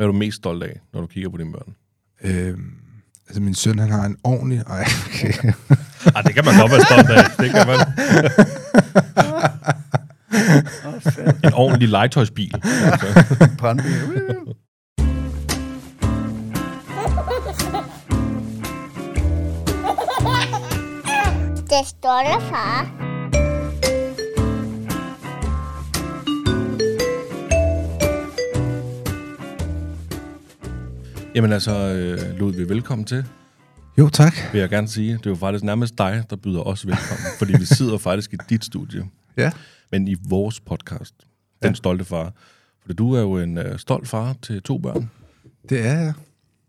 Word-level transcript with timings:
Hvad 0.00 0.06
er 0.08 0.12
du 0.12 0.18
mest 0.18 0.36
stolt 0.36 0.62
af, 0.62 0.80
når 0.92 1.00
du 1.00 1.06
kigger 1.06 1.30
på 1.30 1.36
dine 1.36 1.52
børn? 1.52 1.74
Øhm, 2.24 2.72
altså, 3.26 3.42
min 3.42 3.54
søn, 3.54 3.78
han 3.78 3.90
har 3.90 4.04
en 4.04 4.16
ordentlig... 4.24 4.62
Ej, 4.66 4.84
okay. 5.06 5.32
Ej, 6.16 6.22
det 6.22 6.34
kan 6.34 6.44
man 6.44 6.54
godt 6.60 6.72
være 6.72 6.80
stolt 6.80 7.10
af. 7.10 7.24
Det 7.38 7.50
kan 7.50 7.66
man. 7.66 7.78
en 11.44 11.52
ordentlig 11.54 11.88
legetøjsbil. 11.88 12.54
Brandbil. 13.58 13.92
Det 21.70 21.86
stolte 21.86 22.46
far. 22.50 22.99
Jamen 31.34 31.52
altså, 31.52 31.72
øh, 31.76 32.38
Ludvig, 32.38 32.68
velkommen 32.68 33.04
til, 33.04 33.24
Jo, 33.98 34.08
tak. 34.08 34.34
vil 34.52 34.60
jeg 34.60 34.68
gerne 34.70 34.88
sige. 34.88 35.12
Det 35.12 35.26
er 35.26 35.30
jo 35.30 35.36
faktisk 35.36 35.64
nærmest 35.64 35.98
dig, 35.98 36.24
der 36.30 36.36
byder 36.36 36.60
os 36.60 36.86
velkommen, 36.86 37.26
fordi 37.38 37.52
vi 37.58 37.64
sidder 37.64 37.98
faktisk 37.98 38.32
i 38.32 38.36
dit 38.50 38.64
studie, 38.64 39.04
Ja. 39.36 39.50
men 39.92 40.08
i 40.08 40.16
vores 40.28 40.60
podcast, 40.60 41.14
Den 41.62 41.70
Ja. 41.70 41.74
Stolte 41.74 42.04
Far. 42.04 42.32
For 42.86 42.92
du 42.92 43.12
er 43.14 43.20
jo 43.20 43.36
en 43.38 43.58
øh, 43.58 43.78
stolt 43.78 44.08
far 44.08 44.36
til 44.42 44.62
to 44.62 44.78
børn. 44.78 45.10
Det 45.68 45.86
er 45.86 45.92
jeg. 46.00 46.12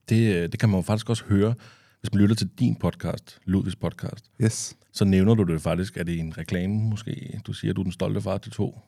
Det, 0.09 0.35
øh, 0.35 0.51
det 0.51 0.59
kan 0.59 0.69
man 0.69 0.77
jo 0.77 0.81
faktisk 0.81 1.09
også 1.09 1.23
høre, 1.29 1.53
hvis 1.99 2.13
man 2.13 2.21
lytter 2.21 2.35
til 2.35 2.49
din 2.59 2.75
podcast, 2.75 3.37
Ludvigs 3.45 3.75
podcast. 3.75 4.25
Yes. 4.43 4.75
Så 4.93 5.05
nævner 5.05 5.33
du 5.33 5.43
det 5.43 5.61
faktisk, 5.61 5.97
er 5.97 6.03
det 6.03 6.19
en 6.19 6.33
reklame 6.37 6.73
måske? 6.89 7.39
Du 7.47 7.53
siger, 7.53 7.71
at 7.71 7.75
du 7.75 7.81
er 7.81 7.83
den 7.83 7.91
stolte 7.91 8.21
far 8.21 8.37
til 8.37 8.51
to. 8.51 8.79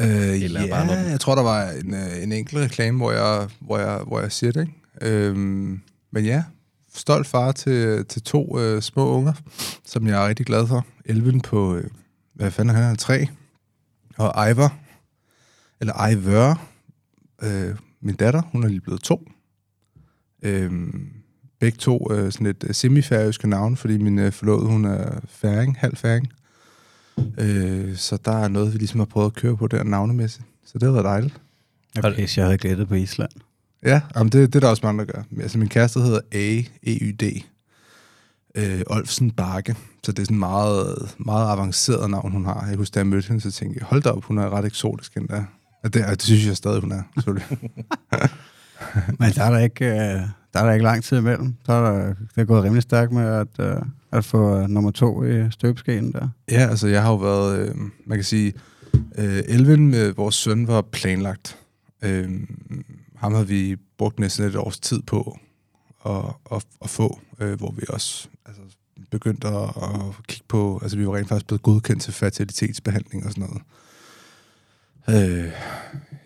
Øh, 0.00 0.06
Eller 0.42 0.60
ja, 0.62 0.68
bare 0.70 0.86
noget- 0.86 1.10
jeg 1.10 1.20
tror, 1.20 1.34
der 1.34 1.42
var 1.42 1.70
en, 1.70 1.94
øh, 1.94 2.22
en 2.22 2.32
enkelt 2.32 2.60
reklame, 2.60 2.96
hvor 2.98 3.12
jeg, 3.12 3.48
hvor 3.60 3.78
jeg, 3.78 3.98
hvor 4.06 4.20
jeg 4.20 4.32
siger 4.32 4.52
det. 4.52 4.60
Ikke? 4.60 4.72
Øhm, 5.00 5.80
men 6.10 6.24
ja, 6.24 6.44
stolt 6.94 7.26
far 7.26 7.52
til, 7.52 8.06
til 8.06 8.22
to 8.22 8.60
øh, 8.60 8.82
små 8.82 9.10
unger, 9.10 9.32
som 9.84 10.06
jeg 10.06 10.24
er 10.24 10.28
rigtig 10.28 10.46
glad 10.46 10.66
for. 10.66 10.86
Elven 11.04 11.40
på, 11.40 11.76
øh, 11.76 11.90
hvad 12.34 12.50
fanden 12.50 12.76
er 12.76 12.80
han, 12.80 12.92
er 12.92 12.96
tre. 12.96 13.26
Og 14.18 14.50
Ivor, 14.50 14.74
eller 15.80 16.08
Ivor, 16.08 16.60
øh, 17.42 17.76
min 18.00 18.14
datter, 18.14 18.42
hun 18.52 18.64
er 18.64 18.68
lige 18.68 18.80
blevet 18.80 19.00
to. 19.00 19.28
Øhm, 20.42 21.10
begge 21.60 21.78
to 21.78 22.12
øh, 22.12 22.32
sådan 22.32 22.46
et 22.46 22.64
øh, 22.68 22.74
semifærøske 22.74 23.48
navn, 23.48 23.76
fordi 23.76 23.98
min 23.98 24.18
øh, 24.18 24.32
forlovede, 24.32 24.66
hun 24.66 24.84
er 24.84 25.20
færing, 25.28 25.78
halv 25.78 25.96
færing. 25.96 26.28
Øh, 27.38 27.96
så 27.96 28.16
der 28.24 28.32
er 28.32 28.48
noget, 28.48 28.72
vi 28.72 28.78
ligesom 28.78 29.00
har 29.00 29.04
prøvet 29.06 29.26
at 29.26 29.34
køre 29.34 29.56
på 29.56 29.66
der 29.66 29.82
navnemæssigt. 29.82 30.46
Så 30.64 30.78
det 30.78 30.82
har 30.82 30.92
været 30.92 31.04
dejligt. 31.04 31.40
Okay, 31.98 32.36
jeg 32.36 32.44
havde 32.44 32.58
glædet 32.58 32.88
på 32.88 32.94
Island. 32.94 33.30
Ja, 33.84 34.00
jamen 34.16 34.32
det, 34.32 34.52
det 34.52 34.54
er 34.54 34.60
der 34.60 34.68
også 34.68 34.86
mange, 34.86 35.06
der 35.06 35.12
gør. 35.12 35.22
Altså, 35.40 35.58
min 35.58 35.68
kæreste 35.68 36.00
hedder 36.00 36.20
A, 36.32 36.62
E-Y-D. 36.82 37.44
Øh, 38.54 38.80
Olfsen 38.86 39.30
Bakke. 39.30 39.76
Så 40.04 40.12
det 40.12 40.18
er 40.18 40.24
sådan 40.24 40.34
en 40.34 40.40
meget, 40.40 41.14
meget 41.18 41.52
avanceret 41.52 42.10
navn, 42.10 42.32
hun 42.32 42.44
har. 42.44 42.66
Jeg 42.68 42.76
husker, 42.76 42.94
da 42.94 42.98
jeg 43.00 43.06
mødte 43.06 43.28
hende, 43.28 43.40
så 43.40 43.50
tænkte 43.50 43.78
jeg, 43.80 43.86
hold 43.86 44.02
da 44.02 44.10
op, 44.10 44.24
hun 44.24 44.38
er 44.38 44.50
ret 44.50 44.64
eksotisk 44.64 45.16
endda. 45.16 45.44
Og 45.84 45.94
det, 45.94 46.04
og 46.04 46.10
det 46.10 46.22
synes 46.22 46.46
jeg 46.46 46.56
stadig, 46.56 46.80
hun 46.80 46.92
er. 46.92 47.02
selvfølgelig. 47.14 47.58
Men 49.20 49.32
der 49.32 49.44
er 49.44 49.50
der 49.50 49.58
ikke, 49.58 49.84
øh, 49.84 50.20
der 50.52 50.60
er 50.60 50.64
der 50.64 50.72
ikke 50.72 50.84
lang 50.84 51.04
tid 51.04 51.18
imellem. 51.18 51.54
Der 51.66 51.72
er 51.72 51.92
der, 51.92 52.06
det 52.06 52.16
er 52.36 52.44
gået 52.44 52.64
rimelig 52.64 52.82
stærkt 52.82 53.12
med 53.12 53.26
at, 53.26 53.46
øh, 53.60 53.76
at 54.12 54.24
få 54.24 54.66
nummer 54.66 54.90
to 54.90 55.24
i 55.24 55.50
støbeskeen 55.50 56.12
der. 56.12 56.28
ja, 56.50 56.68
altså 56.70 56.88
jeg 56.88 57.02
har 57.02 57.10
jo 57.10 57.16
været, 57.16 57.58
øh, 57.58 57.74
man 58.06 58.18
kan 58.18 58.24
sige, 58.24 58.52
øh, 59.18 59.42
Elven 59.48 59.90
med 59.90 60.12
vores 60.12 60.34
søn 60.34 60.68
var 60.68 60.82
planlagt. 60.82 61.58
Øh, 62.02 62.30
ham 63.22 63.34
havde 63.34 63.48
vi 63.48 63.76
brugt 63.98 64.18
næsten 64.18 64.46
et 64.46 64.56
års 64.56 64.80
tid 64.80 65.02
på 65.02 65.38
at, 66.06 66.24
at, 66.52 66.66
at 66.82 66.90
få, 66.90 67.20
øh, 67.40 67.58
hvor 67.58 67.70
vi 67.70 67.82
også 67.88 68.28
altså, 68.46 68.62
begyndte 69.10 69.48
at, 69.48 69.68
at 69.68 70.26
kigge 70.28 70.44
på, 70.48 70.78
altså 70.82 70.96
vi 70.96 71.06
var 71.06 71.16
rent 71.16 71.28
faktisk 71.28 71.46
blevet 71.46 71.62
godkendt 71.62 72.02
til 72.02 72.12
fertilitetsbehandling 72.12 73.26
og 73.26 73.32
sådan 73.32 73.48
noget. 73.48 73.62
Øh, 75.08 75.50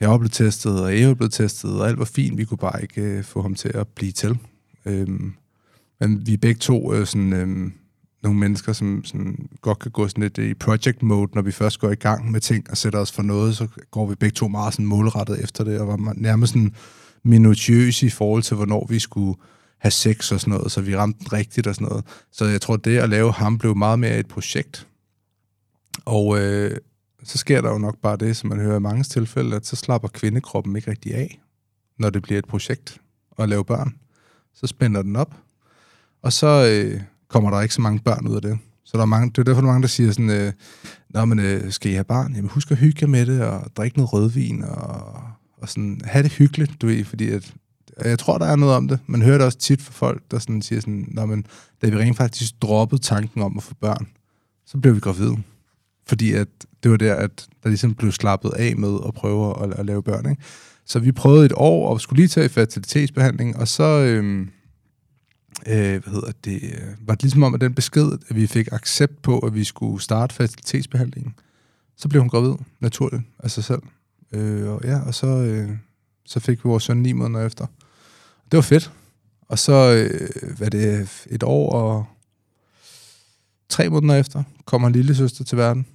jeg 0.01 0.11
var 0.11 0.19
blevet 0.19 0.33
testet, 0.33 0.83
og 0.83 1.01
Eva 1.01 1.15
blev 1.15 1.31
testet, 1.31 1.81
og 1.81 1.89
alt 1.89 1.99
var 1.99 2.05
fint. 2.05 2.39
Vi 2.39 2.45
kunne 2.45 2.59
bare 2.59 2.83
ikke 2.83 3.03
øh, 3.03 3.25
få 3.25 3.43
ham 3.43 3.55
til 3.55 3.69
at 3.75 3.89
blive 3.89 4.13
til. 4.13 4.39
Øh, 4.85 5.09
men 6.01 6.27
vi 6.27 6.37
begge 6.37 6.59
to 6.59 6.95
øh, 6.95 7.07
sådan, 7.07 7.33
øh, 7.33 7.71
nogle 8.23 8.39
mennesker, 8.39 8.73
som 8.73 9.05
sådan, 9.05 9.49
godt 9.61 9.79
kan 9.79 9.91
gå 9.91 10.09
sådan 10.09 10.23
lidt 10.23 10.39
øh, 10.39 10.51
i 10.51 10.55
project 10.55 11.03
mode, 11.03 11.31
når 11.35 11.43
vi 11.43 11.53
først 11.53 11.81
går 11.81 11.91
i 11.91 11.95
gang 11.95 12.31
med 12.31 12.41
ting 12.41 12.71
og 12.71 12.77
sætter 12.77 12.99
os 12.99 13.13
for 13.13 13.23
noget, 13.23 13.57
så 13.57 13.69
går 13.91 14.07
vi 14.07 14.15
begge 14.15 14.35
to 14.35 14.49
meget 14.49 14.75
sådan 14.75 14.87
målrettet 14.87 15.45
efter 15.45 15.65
det, 15.65 15.81
og 15.81 15.89
var 15.89 16.13
nærmest 16.17 16.53
sådan 16.53 16.75
minutiøse 17.23 18.07
i 18.07 18.11
forhold 18.11 18.43
til, 18.43 18.57
hvornår 18.57 18.87
vi 18.89 18.99
skulle 18.99 19.39
have 19.79 19.91
sex 19.91 20.33
og 20.33 20.41
sådan 20.41 20.55
noget, 20.55 20.73
så 20.73 20.81
vi 20.81 20.97
ramte 20.97 21.19
den 21.19 21.33
rigtigt 21.33 21.67
og 21.67 21.75
sådan 21.75 21.89
noget. 21.89 22.05
Så 22.33 22.45
jeg 22.45 22.61
tror, 22.61 22.77
det 22.77 22.99
at 22.99 23.09
lave 23.09 23.33
ham 23.33 23.59
blev 23.59 23.77
meget 23.77 23.99
mere 23.99 24.19
et 24.19 24.29
projekt. 24.29 24.87
Og 26.05 26.39
øh, 26.39 26.77
så 27.25 27.39
sker 27.39 27.61
der 27.61 27.71
jo 27.71 27.79
nok 27.79 27.99
bare 27.99 28.17
det, 28.17 28.37
som 28.37 28.49
man 28.49 28.61
hører 28.61 28.77
i 28.77 28.81
mange 28.81 29.03
tilfælde, 29.03 29.57
at 29.57 29.67
så 29.67 29.77
slapper 29.77 30.09
kvindekroppen 30.09 30.77
ikke 30.77 30.91
rigtig 30.91 31.15
af, 31.15 31.41
når 31.99 32.11
det 32.11 32.23
bliver 32.23 32.39
et 32.39 32.47
projekt 32.47 33.01
at 33.39 33.49
lave 33.49 33.65
børn. 33.65 33.95
Så 34.55 34.67
spænder 34.67 35.03
den 35.03 35.17
op, 35.17 35.35
og 36.23 36.33
så 36.33 36.47
øh, 36.47 37.01
kommer 37.29 37.51
der 37.51 37.61
ikke 37.61 37.75
så 37.75 37.81
mange 37.81 38.01
børn 38.01 38.29
ud 38.29 38.37
af 38.37 38.43
det. 38.43 38.59
Så 38.85 38.93
der 38.97 39.03
er 39.03 39.07
mange, 39.07 39.31
det 39.31 39.39
er 39.39 39.43
derfor, 39.43 39.61
der 39.61 39.69
er 39.69 39.73
mange, 39.73 39.83
der 39.83 39.89
siger 39.89 40.13
sådan, 40.13 40.31
øh, 40.31 40.53
Nå, 41.11 41.25
men 41.25 41.39
øh, 41.39 41.73
skal 41.73 41.91
I 41.91 41.95
have 41.95 42.05
barn? 42.05 42.35
Jamen 42.35 42.51
husk 42.51 42.71
at 42.71 42.77
hygge 42.77 42.99
jer 43.03 43.09
med 43.09 43.27
det, 43.27 43.43
og 43.43 43.71
drikke 43.77 43.97
noget 43.97 44.13
rødvin, 44.13 44.65
og, 44.65 45.23
og 45.59 45.69
sådan, 45.69 46.01
have 46.05 46.23
det 46.23 46.33
hyggeligt, 46.33 46.83
du 46.83 46.87
ved, 46.87 47.05
fordi 47.05 47.31
at, 47.31 47.55
jeg 48.05 48.19
tror, 48.19 48.39
der 48.39 48.47
er 48.47 48.57
noget 48.57 48.75
om 48.75 48.89
det. 48.89 48.99
Man 49.07 49.23
hører 49.23 49.39
det 49.39 49.47
også 49.47 49.59
tit 49.59 49.83
fra 49.83 49.93
folk, 49.93 50.23
der 50.31 50.39
sådan 50.39 50.63
siger 50.63 50.81
sådan, 50.81 51.09
Nå, 51.09 51.27
men 51.27 51.47
da 51.83 51.89
vi 51.89 51.97
rent 51.97 52.17
faktisk 52.17 52.63
droppede 52.63 53.03
tanken 53.03 53.43
om 53.43 53.57
at 53.57 53.63
få 53.63 53.75
børn, 53.81 54.07
så 54.67 54.79
blev 54.79 54.95
vi 54.95 55.01
gravide. 55.01 55.37
Fordi 56.07 56.33
at 56.33 56.49
det 56.83 56.91
var 56.91 56.97
der, 56.97 57.15
at 57.15 57.47
der 57.63 57.69
ligesom 57.69 57.95
blev 57.95 58.13
slappet 58.13 58.51
af 58.51 58.77
med 58.77 58.99
at 59.09 59.15
prøve 59.15 59.65
at, 59.65 59.79
at 59.79 59.87
lave 59.87 60.03
børn. 60.03 60.31
Ikke? 60.31 60.43
Så 60.87 60.99
vi 60.99 61.13
prøvede 61.13 61.47
et 61.47 61.53
år 61.57 61.89
og 61.89 62.01
skulle 62.01 62.17
lige 62.17 62.29
tage 62.29 62.49
fertilitetsbehandling, 62.49 63.57
og 63.57 63.69
så 63.69 63.83
Øh, 63.83 64.47
øh, 65.67 66.03
hvad 66.03 66.13
hedder 66.13 66.33
det, 66.45 66.63
øh, 66.63 67.09
var 67.09 67.15
det 67.15 67.23
ligesom 67.23 67.43
om, 67.43 67.55
at 67.55 67.61
den 67.61 67.75
besked, 67.75 68.13
at 68.29 68.37
vi 68.37 68.47
fik 68.47 68.69
accept 68.73 69.23
på, 69.23 69.39
at 69.39 69.55
vi 69.55 69.65
skulle 69.65 70.03
starte 70.03 70.35
fertilitetsbehandlingen, 70.35 71.35
så 71.97 72.09
blev 72.09 72.23
hun 72.23 72.29
gravid 72.29 72.55
naturligt 72.81 73.23
af 73.39 73.51
sig 73.51 73.65
selv. 73.65 73.83
Øh, 74.33 74.69
og 74.69 74.81
ja, 74.85 75.01
og 75.01 75.15
så, 75.15 75.27
øh, 75.27 75.71
så 76.25 76.41
fik 76.41 76.65
vi 76.65 76.69
vores 76.69 76.83
søn 76.83 76.97
ni 76.97 77.13
måneder 77.13 77.47
efter. 77.47 77.67
Det 78.51 78.57
var 78.57 78.63
fedt. 78.63 78.93
Og 79.49 79.59
så, 79.59 79.73
øh, 79.73 80.57
hvad 80.57 80.71
det, 80.71 81.09
et 81.31 81.43
år 81.43 81.73
og 81.73 82.07
tre 83.69 83.89
måneder 83.89 84.19
efter, 84.19 84.43
kom 84.65 84.85
en 84.85 84.93
lille 84.93 85.15
søster 85.15 85.45
til 85.45 85.59
verden. 85.59 85.87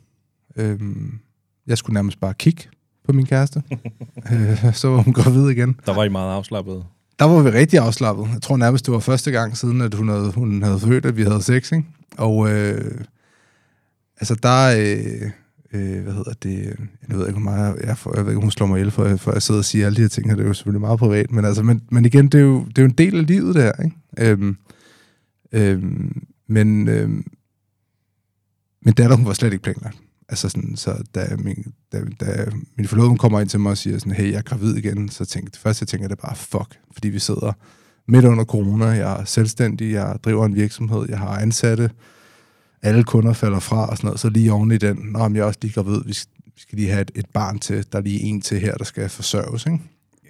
Øhm, 0.55 1.19
jeg 1.67 1.77
skulle 1.77 1.93
nærmest 1.93 2.19
bare 2.19 2.33
kigge 2.33 2.63
på 3.03 3.13
min 3.13 3.25
kæreste. 3.25 3.63
øh, 4.31 4.73
så 4.73 4.87
var 4.87 5.01
hun 5.01 5.13
gravid 5.13 5.49
igen. 5.49 5.79
Der 5.85 5.93
var 5.93 6.03
I 6.03 6.09
meget 6.09 6.33
afslappet. 6.33 6.85
Der 7.19 7.25
var 7.25 7.41
vi 7.41 7.49
rigtig 7.49 7.79
afslappet. 7.79 8.29
Jeg 8.33 8.41
tror 8.41 8.57
nærmest, 8.57 8.85
det 8.85 8.93
var 8.93 8.99
første 8.99 9.31
gang 9.31 9.57
siden, 9.57 9.81
at 9.81 9.93
hun 9.93 10.09
havde, 10.09 10.31
hun 10.31 10.63
havde 10.63 10.79
født, 10.79 11.05
at 11.05 11.17
vi 11.17 11.23
havde 11.23 11.41
sex, 11.41 11.71
ikke? 11.71 11.87
Og 12.17 12.51
øh, 12.51 13.01
altså 14.17 14.35
der, 14.35 14.77
øh, 14.77 15.29
øh, 15.73 16.03
hvad 16.03 16.13
hedder 16.13 16.33
det, 16.43 16.77
jeg 17.09 17.17
ved 17.17 17.27
ikke, 17.27 17.39
hvor 17.39 17.51
meget, 17.51 17.75
jeg, 17.83 17.97
får, 17.97 18.15
jeg 18.15 18.25
ved 18.25 18.31
ikke, 18.31 18.41
hun 18.41 18.51
slår 18.51 18.67
mig 18.67 18.77
ihjel, 18.77 18.91
for, 18.91 19.15
for 19.15 19.31
jeg 19.31 19.41
sidder 19.41 19.59
og 19.59 19.65
siger 19.65 19.85
alle 19.85 19.95
de 19.95 20.01
her 20.01 20.09
ting, 20.09 20.27
her. 20.27 20.35
det 20.35 20.43
er 20.43 20.47
jo 20.47 20.53
selvfølgelig 20.53 20.81
meget 20.81 20.99
privat, 20.99 21.31
men, 21.31 21.45
altså, 21.45 21.63
men, 21.63 21.81
men 21.91 22.05
igen, 22.05 22.27
det 22.27 22.39
er, 22.39 22.43
jo, 22.43 22.65
det 22.65 22.77
er 22.77 22.81
jo 22.81 22.87
en 22.87 22.97
del 22.97 23.19
af 23.19 23.27
livet, 23.27 23.55
det 23.55 23.63
her, 23.63 23.83
ikke? 23.83 23.95
Øhm, 24.19 24.57
øhm, 25.51 26.23
men 26.47 26.87
øhm, 26.87 27.25
men 28.81 28.93
datter, 28.93 29.15
hun 29.15 29.25
var 29.25 29.33
slet 29.33 29.53
ikke 29.53 29.63
planlagt. 29.63 29.97
Altså 30.31 30.49
sådan, 30.49 30.75
så 30.75 31.03
da 31.15 31.35
min, 31.39 31.73
da, 31.91 32.01
da 32.19 32.45
min 32.77 32.87
forlovede 32.87 33.17
kommer 33.17 33.39
ind 33.41 33.49
til 33.49 33.59
mig 33.59 33.69
og 33.71 33.77
siger 33.77 33.97
sådan, 33.97 34.13
hey, 34.13 34.31
jeg 34.31 34.37
er 34.37 34.41
gravid 34.41 34.75
igen, 34.75 35.09
så 35.09 35.25
tænkte 35.25 35.51
det 35.51 35.59
første, 35.59 35.83
jeg 35.83 35.87
tænker, 35.87 36.07
det 36.07 36.17
bare 36.19 36.35
fuck, 36.35 36.79
fordi 36.93 37.09
vi 37.09 37.19
sidder 37.19 37.51
midt 38.07 38.25
under 38.25 38.43
corona, 38.43 38.85
jeg 38.85 39.19
er 39.21 39.25
selvstændig, 39.25 39.91
jeg 39.91 40.15
driver 40.25 40.45
en 40.45 40.55
virksomhed, 40.55 41.05
jeg 41.09 41.19
har 41.19 41.27
ansatte, 41.27 41.89
alle 42.81 43.03
kunder 43.03 43.33
falder 43.33 43.59
fra 43.59 43.89
og 43.89 43.97
sådan 43.97 44.07
noget, 44.07 44.19
så 44.19 44.29
lige 44.29 44.53
oven 44.53 44.71
i 44.71 44.77
den, 44.77 44.97
nå, 45.11 45.27
men 45.27 45.35
jeg 45.35 45.41
er 45.41 45.45
også 45.45 45.59
lige 45.61 45.73
gravid, 45.73 46.01
vi 46.05 46.13
skal, 46.13 46.31
vi 46.45 46.61
skal 46.61 46.77
lige 46.77 46.89
have 46.89 47.01
et, 47.01 47.11
et 47.15 47.25
barn 47.33 47.59
til, 47.59 47.85
der 47.91 47.97
er 47.97 48.01
lige 48.03 48.19
en 48.19 48.41
til 48.41 48.59
her, 48.59 48.75
der 48.75 48.83
skal 48.83 49.09
forsørges, 49.09 49.65
ikke? 49.65 49.79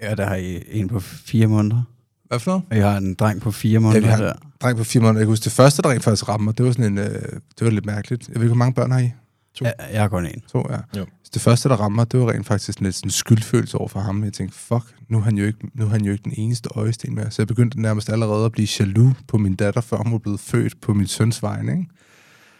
Ja, 0.01 0.15
der 0.15 0.25
har 0.25 0.35
I 0.35 0.63
en 0.71 0.87
på 0.87 0.99
fire 0.99 1.47
måneder. 1.47 1.83
Hvad 2.27 2.39
for 2.39 2.51
noget? 2.51 2.63
Og 2.71 2.77
jeg 2.77 2.91
har 2.91 2.97
en 2.97 3.13
dreng 3.13 3.41
på 3.41 3.51
fire 3.51 3.79
måneder 3.79 4.01
vi 4.01 4.07
har- 4.07 4.17
der. 4.17 4.33
Dreng 4.61 4.77
på 4.77 4.83
fire 4.83 5.01
måneder, 5.01 5.19
jeg 5.19 5.25
kan 5.25 5.31
huske, 5.31 5.43
det 5.43 5.51
første, 5.51 5.81
der 5.81 5.89
rent 5.91 6.03
faktisk 6.03 6.29
ramte 6.29 6.43
mig, 6.43 6.57
det 6.57 6.65
var 6.65 6.71
sådan 6.71 6.85
en, 6.91 6.97
øh, 6.97 7.05
det 7.31 7.61
var 7.61 7.69
lidt 7.69 7.85
mærkeligt. 7.85 8.27
Jeg 8.27 8.35
ved 8.35 8.41
ikke, 8.41 8.47
hvor 8.47 8.55
mange 8.55 8.73
børn 8.73 8.91
har 8.91 8.99
I? 8.99 9.11
To. 9.53 9.65
Ja, 9.65 9.71
jeg 9.93 10.01
har 10.01 10.07
kun 10.07 10.25
en. 10.25 10.41
To, 10.51 10.65
ja. 10.71 10.99
Jo. 10.99 11.05
Så 11.23 11.31
det 11.33 11.41
første, 11.41 11.69
der 11.69 11.75
rammer, 11.75 12.03
det 12.03 12.19
var 12.19 12.31
rent 12.31 12.45
faktisk 12.47 12.79
lidt 12.81 12.95
sådan 12.95 13.07
en 13.07 13.11
skyldfølelse 13.11 13.77
over 13.77 13.87
for 13.87 13.99
ham. 13.99 14.23
Jeg 14.23 14.33
tænkte, 14.33 14.57
fuck, 14.57 14.83
nu 15.09 15.17
er 15.17 15.21
han 15.21 15.37
jo 15.37 15.45
ikke, 15.45 15.59
nu 15.73 15.85
er 15.85 15.89
han 15.89 16.05
jo 16.05 16.11
ikke 16.11 16.23
den 16.23 16.33
eneste 16.37 16.69
øjesten 16.75 17.15
mere. 17.15 17.31
Så 17.31 17.41
jeg 17.41 17.47
begyndte 17.47 17.81
nærmest 17.81 18.09
allerede 18.09 18.45
at 18.45 18.51
blive 18.51 18.67
jaloux 18.79 19.13
på 19.27 19.37
min 19.37 19.55
datter, 19.55 19.81
før 19.81 19.97
hun 19.97 20.11
var 20.11 20.17
blevet 20.17 20.39
født 20.39 20.81
på 20.81 20.93
min 20.93 21.07
søns 21.07 21.43
vegne. 21.43 21.71
Ikke? 21.71 21.85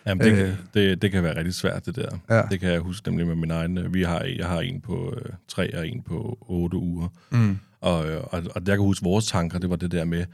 Jamen, 0.06 0.26
det, 0.26 0.32
Øh. 0.34 0.50
øh. 0.50 0.56
det, 0.74 1.02
det 1.02 1.12
kan 1.12 1.24
være 1.24 1.38
rigtig 1.38 1.54
svært, 1.54 1.86
det 1.86 1.96
der. 1.96 2.18
Ja. 2.30 2.42
Det 2.52 2.60
kan 2.60 2.72
jeg 2.72 2.80
huske 2.80 3.08
nemlig 3.10 3.28
med 3.28 3.36
min 3.36 3.52
egen. 3.52 3.78
øh, 3.78 3.94
Vi 3.94 4.04
har, 4.04 4.20
jeg 4.38 4.48
har 4.48 4.60
en 4.60 4.82
på 4.82 5.14
øh, 5.18 5.32
tre 5.48 5.78
og 5.78 5.88
en 5.88 6.02
på 6.02 6.38
otte 6.42 6.78
uger. 6.78 7.08
Mm. 7.32 7.58
Og, 7.82 8.10
øh, 8.10 8.22
og, 8.24 8.44
og 8.56 8.62
jeg 8.68 8.78
kan 8.78 8.80
huske, 8.80 9.04
vores 9.04 9.28
tanker, 9.28 9.60
det 9.60 9.70
var 9.70 9.76
det 9.76 9.92
der 9.92 10.06
med, 10.06 10.26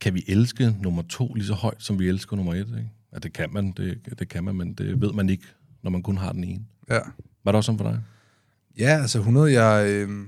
kan 0.00 0.14
vi 0.14 0.24
elske 0.28 0.74
nummer 0.82 1.02
to 1.08 1.34
lige 1.34 1.46
så 1.46 1.54
højt, 1.54 1.82
som 1.82 1.98
vi 1.98 2.08
elsker 2.08 2.36
nummer 2.36 2.54
et? 2.54 2.58
Ikke? 2.58 2.90
Ja, 3.12 3.18
det 3.18 3.32
kan 3.32 3.52
man, 3.52 3.72
det, 3.76 3.98
det 4.18 4.28
kan 4.28 4.44
man, 4.44 4.54
men 4.54 4.72
det 4.72 5.00
ved 5.00 5.12
man 5.12 5.28
ikke, 5.30 5.44
når 5.82 5.90
man 5.90 6.02
kun 6.02 6.16
har 6.16 6.32
den 6.32 6.44
ene. 6.44 6.64
Ja. 6.90 7.00
Var 7.44 7.52
det 7.52 7.56
også 7.56 7.66
sådan 7.66 7.78
for 7.78 7.90
dig? 7.90 8.02
Ja, 8.78 8.98
altså 9.00 9.18
100, 9.18 9.62
jeg... 9.62 9.86
Øh, 9.88 10.26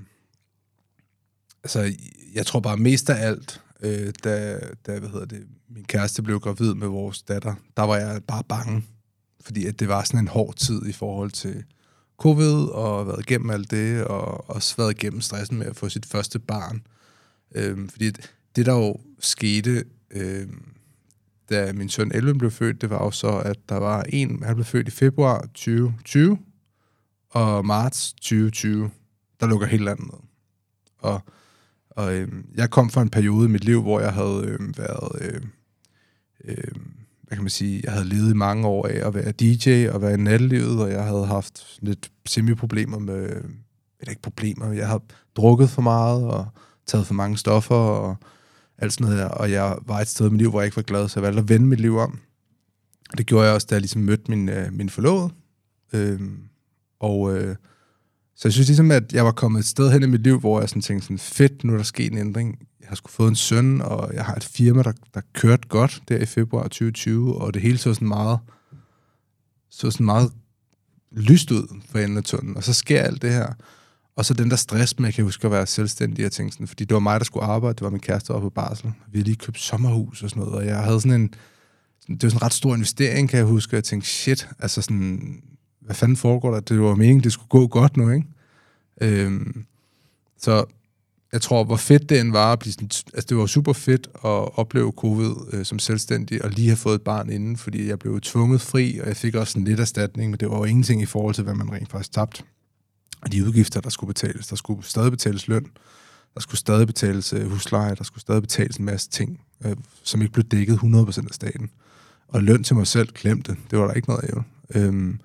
altså, 1.65 1.93
jeg 2.35 2.47
tror 2.47 2.61
bare 2.61 2.77
mest 2.77 3.11
af 3.11 3.27
alt, 3.27 3.63
øh, 3.81 4.13
da, 4.25 4.59
da, 4.87 4.99
hvad 4.99 5.09
hedder 5.09 5.27
det, 5.27 5.47
min 5.69 5.85
kæreste 5.85 6.23
blev 6.23 6.41
gravid 6.41 6.75
med 6.75 6.89
vores 6.89 7.23
datter, 7.23 7.55
der 7.77 7.83
var 7.83 7.97
jeg 7.97 8.21
bare 8.25 8.45
bange. 8.45 8.85
Fordi 9.41 9.67
at 9.67 9.81
det 9.81 9.89
var 9.89 10.05
sådan 10.05 10.21
en 10.21 10.29
hård 10.29 10.55
tid 10.55 10.87
i 10.87 10.93
forhold 10.93 11.31
til 11.31 11.65
covid, 12.19 12.69
og 12.73 13.07
været 13.07 13.21
igennem 13.21 13.51
alt 13.51 13.71
det, 13.71 14.05
og 14.05 14.51
også 14.51 14.77
været 14.77 14.91
igennem 14.91 15.21
stressen 15.21 15.59
med 15.59 15.67
at 15.67 15.77
få 15.77 15.89
sit 15.89 16.07
første 16.07 16.39
barn. 16.39 16.83
Øh, 17.55 17.89
fordi 17.89 18.11
det, 18.57 18.67
der 18.67 18.75
jo 18.75 18.97
skete, 19.19 19.85
øh, 20.11 20.49
da 21.51 21.73
min 21.73 21.89
søn 21.89 22.13
Elvin 22.15 22.39
blev 22.39 22.51
født, 22.51 22.81
det 22.81 22.91
var 22.91 23.05
jo 23.05 23.11
så, 23.11 23.39
at 23.39 23.57
der 23.69 23.77
var 23.77 24.03
en, 24.03 24.43
han 24.43 24.55
blev 24.55 24.65
født 24.65 24.89
i 24.89 24.91
februar 24.91 25.41
2020, 25.41 26.39
og 27.31 27.67
marts 27.67 28.13
2020, 28.13 28.91
der 29.41 29.47
lukker 29.47 29.67
helt 29.67 29.85
landet 29.85 30.07
ned. 30.07 30.21
Og, 30.99 31.21
og 31.91 32.15
øhm, 32.15 32.47
jeg 32.55 32.71
kom 32.71 32.91
fra 32.91 33.03
en 33.03 33.11
periode 33.11 33.49
i 33.49 33.51
mit 33.51 33.65
liv, 33.65 33.83
hvor 33.83 34.01
jeg 34.01 34.13
havde 34.13 34.43
øhm, 34.45 34.75
været, 34.77 35.23
øhm, 35.23 35.49
øhm, 36.45 36.91
hvad 37.23 37.37
kan 37.37 37.45
man 37.45 37.51
sige, 37.51 37.81
jeg 37.85 37.93
havde 37.93 38.09
levet 38.09 38.31
i 38.31 38.37
mange 38.37 38.67
år 38.67 38.87
af 38.87 39.07
at 39.07 39.15
være 39.15 39.33
DJ 39.33 39.89
og 39.89 40.03
være 40.03 40.15
i 40.15 40.17
nattelivet, 40.17 40.83
og 40.83 40.91
jeg 40.91 41.05
havde 41.05 41.27
haft 41.27 41.79
lidt 41.83 42.11
semi-problemer 42.27 42.99
med, 42.99 43.29
eller 44.01 44.11
ikke 44.11 44.23
problemer, 44.23 44.73
jeg 44.73 44.87
havde 44.89 45.03
drukket 45.37 45.71
for 45.71 45.83
meget 45.83 46.25
og 46.25 46.47
taget 46.87 47.07
for 47.07 47.15
mange 47.15 47.37
stoffer 47.37 47.75
og 47.75 48.17
alt 48.81 48.93
sådan 48.93 49.05
noget 49.05 49.19
der, 49.19 49.29
og 49.29 49.51
jeg 49.51 49.77
var 49.87 50.01
et 50.01 50.09
sted 50.09 50.27
i 50.27 50.31
mit 50.31 50.39
liv, 50.39 50.51
hvor 50.51 50.61
jeg 50.61 50.67
ikke 50.67 50.77
var 50.77 50.83
glad, 50.83 51.09
så 51.09 51.21
jeg 51.21 51.23
valgte 51.27 51.41
at 51.41 51.49
vende 51.49 51.67
mit 51.67 51.81
liv 51.81 51.97
om. 51.97 52.19
Det 53.19 53.27
gjorde 53.27 53.47
jeg 53.47 53.55
også, 53.55 53.67
da 53.71 53.75
jeg 53.75 53.81
ligesom 53.81 54.03
mødte 54.03 54.25
min, 54.29 54.49
øh, 54.49 54.73
min 54.73 54.91
forlovede. 54.91 55.31
Øhm, 55.93 56.39
og 57.01 57.37
øh, 57.37 57.57
så 58.37 58.49
jeg 58.49 58.53
synes 58.53 58.69
ligesom, 58.69 58.91
at 58.91 59.13
jeg 59.13 59.25
var 59.25 59.33
kommet 59.33 59.61
et 59.61 59.67
sted 59.67 59.91
hen 59.93 60.03
i 60.03 60.07
mit 60.07 60.23
liv, 60.23 60.41
hvor 60.41 60.61
jeg 60.61 60.69
sådan 60.69 60.83
tænkte 60.83 61.05
sådan, 61.05 61.19
fedt, 61.19 61.65
nu 61.65 61.73
er 61.73 61.77
der 61.77 61.85
sket 61.85 62.13
en 62.13 62.19
ændring. 62.19 62.59
Jeg 62.81 62.89
har 62.89 62.97
sgu 62.97 63.09
fået 63.09 63.29
en 63.29 63.37
søn, 63.37 63.81
og 63.81 64.15
jeg 64.15 64.25
har 64.25 64.35
et 64.35 64.45
firma, 64.45 64.83
der, 64.83 64.93
der 65.15 65.21
kørte 65.33 65.69
godt 65.69 66.03
der 66.09 66.19
i 66.19 66.27
februar 66.27 66.63
2020, 66.63 67.37
og 67.37 67.55
det 67.55 67.63
hele 67.63 67.79
så 67.79 67.95
sådan 67.95 68.09
meget, 68.09 68.39
så 69.71 69.91
sådan 69.91 70.07
meget 70.07 70.33
lyst 71.13 71.51
ud 71.51 71.81
for 71.89 71.99
enden 71.99 72.19
af 72.19 72.25
tunnelen. 72.25 72.57
Og 72.57 72.65
så 72.65 72.73
sker 72.73 73.03
alt 73.03 73.23
det 73.23 73.33
her. 73.33 73.53
Og 74.21 74.27
så 74.27 74.35
den 74.35 74.51
der 74.51 74.57
stress 74.57 74.99
med, 74.99 75.07
jeg 75.07 75.15
kan 75.15 75.25
huske 75.25 75.45
at 75.45 75.51
være 75.51 75.67
selvstændig 75.67 76.23
jeg 76.23 76.33
tænkte 76.33 76.55
sådan, 76.55 76.67
fordi 76.67 76.85
det 76.85 76.95
var 76.95 77.01
mig, 77.01 77.21
der 77.21 77.25
skulle 77.25 77.47
arbejde, 77.47 77.75
det 77.75 77.83
var 77.83 77.91
min 77.91 78.01
kæreste 78.01 78.31
oppe 78.31 78.47
på 78.47 78.51
barsel. 78.51 78.87
Vi 78.87 79.19
havde 79.19 79.25
lige 79.25 79.37
købt 79.37 79.61
sommerhus 79.61 80.23
og 80.23 80.31
sådan 80.31 80.43
noget, 80.43 80.59
og 80.59 80.67
jeg 80.67 80.79
havde 80.79 81.01
sådan 81.01 81.21
en, 81.21 81.35
det 82.09 82.23
var 82.23 82.29
sådan 82.29 82.37
en 82.37 82.43
ret 82.43 82.53
stor 82.53 82.75
investering, 82.75 83.29
kan 83.29 83.39
jeg 83.39 83.47
huske, 83.47 83.73
og 83.73 83.77
jeg 83.77 83.85
tænkte, 83.85 84.09
shit, 84.09 84.49
altså 84.59 84.83
sådan, 84.83 85.43
hvad 85.81 85.95
fanden 85.95 86.17
foregår 86.17 86.51
der? 86.51 86.61
Det 86.61 86.81
var 86.81 86.95
meningen, 86.95 87.25
det 87.25 87.33
skulle 87.33 87.49
gå 87.49 87.67
godt 87.67 87.97
nu, 87.97 88.11
ikke? 88.11 88.27
Øhm, 89.01 89.65
så 90.39 90.65
jeg 91.33 91.41
tror, 91.41 91.65
hvor 91.65 91.77
fedt 91.77 92.09
det 92.09 92.21
end 92.21 92.33
var 92.33 92.53
at 92.53 92.59
blive 92.59 92.73
sådan, 92.73 92.91
altså 93.15 93.27
det 93.29 93.37
var 93.37 93.47
super 93.47 93.73
fedt 93.73 94.09
at 94.15 94.59
opleve 94.59 94.93
covid 94.97 95.35
øh, 95.53 95.65
som 95.65 95.79
selvstændig, 95.79 96.45
og 96.45 96.51
lige 96.51 96.69
have 96.69 96.77
fået 96.77 96.95
et 96.95 97.03
barn 97.03 97.31
inden, 97.31 97.57
fordi 97.57 97.89
jeg 97.89 97.99
blev 97.99 98.21
tvunget 98.21 98.61
fri, 98.61 98.99
og 98.99 99.09
jeg 99.09 99.17
fik 99.17 99.35
også 99.35 99.59
en 99.59 99.65
lidt 99.65 99.81
erstatning, 99.81 100.31
men 100.31 100.41
det 100.41 100.51
var 100.51 100.57
jo 100.57 100.65
ingenting 100.65 101.03
i 101.03 101.07
forhold 101.07 101.35
til, 101.35 101.45
hvad 101.45 101.55
man 101.55 101.73
rent 101.73 101.91
faktisk 101.91 102.13
tabte. 102.13 102.43
Og 103.23 103.33
de 103.33 103.45
udgifter, 103.45 103.81
der 103.81 103.91
skulle 103.91 104.09
betales, 104.09 104.47
der 104.47 104.57
skulle 104.57 104.85
stadig 104.85 105.11
betales 105.11 105.49
løn, 105.49 105.67
der 106.35 106.41
skulle 106.41 106.59
stadig 106.59 106.87
betales 106.87 107.33
øh, 107.33 107.51
husleje, 107.51 107.95
der 107.95 108.05
skulle 108.05 108.21
stadig 108.21 108.43
betales 108.43 108.77
en 108.77 108.85
masse 108.85 109.11
ting, 109.11 109.41
øh, 109.65 109.77
som 110.03 110.23
ikke 110.23 110.33
blev 110.33 110.45
dækket 110.45 110.77
100% 110.77 111.29
af 111.29 111.35
staten. 111.35 111.71
Og 112.29 112.43
løn 112.43 112.65
til 112.65 112.77
mig 112.77 112.87
selv, 112.87 113.09
klemte. 113.09 113.57
Det 113.71 113.79
var 113.79 113.87
der 113.87 113.95
ikke 113.95 114.09
noget 114.09 114.25
af, 114.25 114.31
jo. 114.37 114.43
Øhm, 114.75 115.21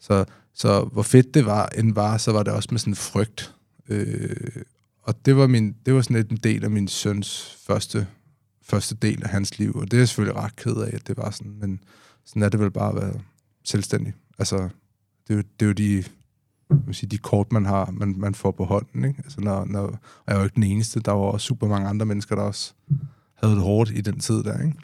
så, 0.00 0.24
så 0.54 0.84
hvor 0.84 1.02
fedt 1.02 1.34
det 1.34 1.46
var, 1.46 1.66
end 1.66 1.94
var, 1.94 2.18
så 2.18 2.32
var 2.32 2.42
det 2.42 2.52
også 2.52 2.68
med 2.72 2.78
sådan 2.78 2.90
en 2.90 2.96
frygt. 2.96 3.54
Øh, 3.88 4.62
og 5.02 5.26
det 5.26 5.36
var, 5.36 5.46
min, 5.46 5.76
det 5.86 5.94
var 5.94 6.02
sådan 6.02 6.16
lidt 6.16 6.30
en 6.30 6.36
del 6.36 6.64
af 6.64 6.70
min 6.70 6.88
søns 6.88 7.58
første, 7.66 8.06
første 8.62 8.94
del 8.94 9.22
af 9.22 9.28
hans 9.28 9.58
liv, 9.58 9.76
og 9.76 9.90
det 9.90 9.94
er 9.94 10.00
jeg 10.00 10.08
selvfølgelig 10.08 10.42
ret 10.42 10.56
ked 10.56 10.76
af, 10.76 10.90
at 10.94 11.06
det 11.06 11.16
var 11.16 11.30
sådan, 11.30 11.56
men 11.60 11.80
sådan 12.24 12.42
er 12.42 12.48
det 12.48 12.60
vel 12.60 12.70
bare 12.70 12.88
at 12.88 12.96
være 12.96 13.20
selvstændig. 13.64 14.14
Altså, 14.38 14.68
det 15.28 15.34
er 15.34 15.34
jo, 15.34 15.42
det 15.60 15.66
er 15.66 15.66
jo 15.66 15.72
de, 15.72 16.04
man 16.70 16.94
sige, 16.94 17.08
de 17.08 17.18
kort, 17.18 17.52
man 17.52 17.66
har, 17.66 17.90
man, 17.90 18.14
man 18.18 18.34
får 18.34 18.50
på 18.50 18.64
hånden. 18.64 19.04
Ikke? 19.04 19.22
Altså, 19.24 19.40
når, 19.40 19.64
når, 19.64 19.80
og 19.80 19.98
jeg 20.26 20.34
var 20.34 20.40
jo 20.40 20.44
ikke 20.44 20.54
den 20.54 20.62
eneste, 20.62 21.00
der 21.00 21.12
var 21.12 21.20
også 21.20 21.46
super 21.46 21.68
mange 21.68 21.88
andre 21.88 22.06
mennesker, 22.06 22.36
der 22.36 22.42
også 22.42 22.74
havde 23.34 23.54
det 23.54 23.62
hårdt 23.62 23.90
i 23.90 24.00
den 24.00 24.20
tid 24.20 24.42
der. 24.42 24.62
Ikke? 24.62 24.78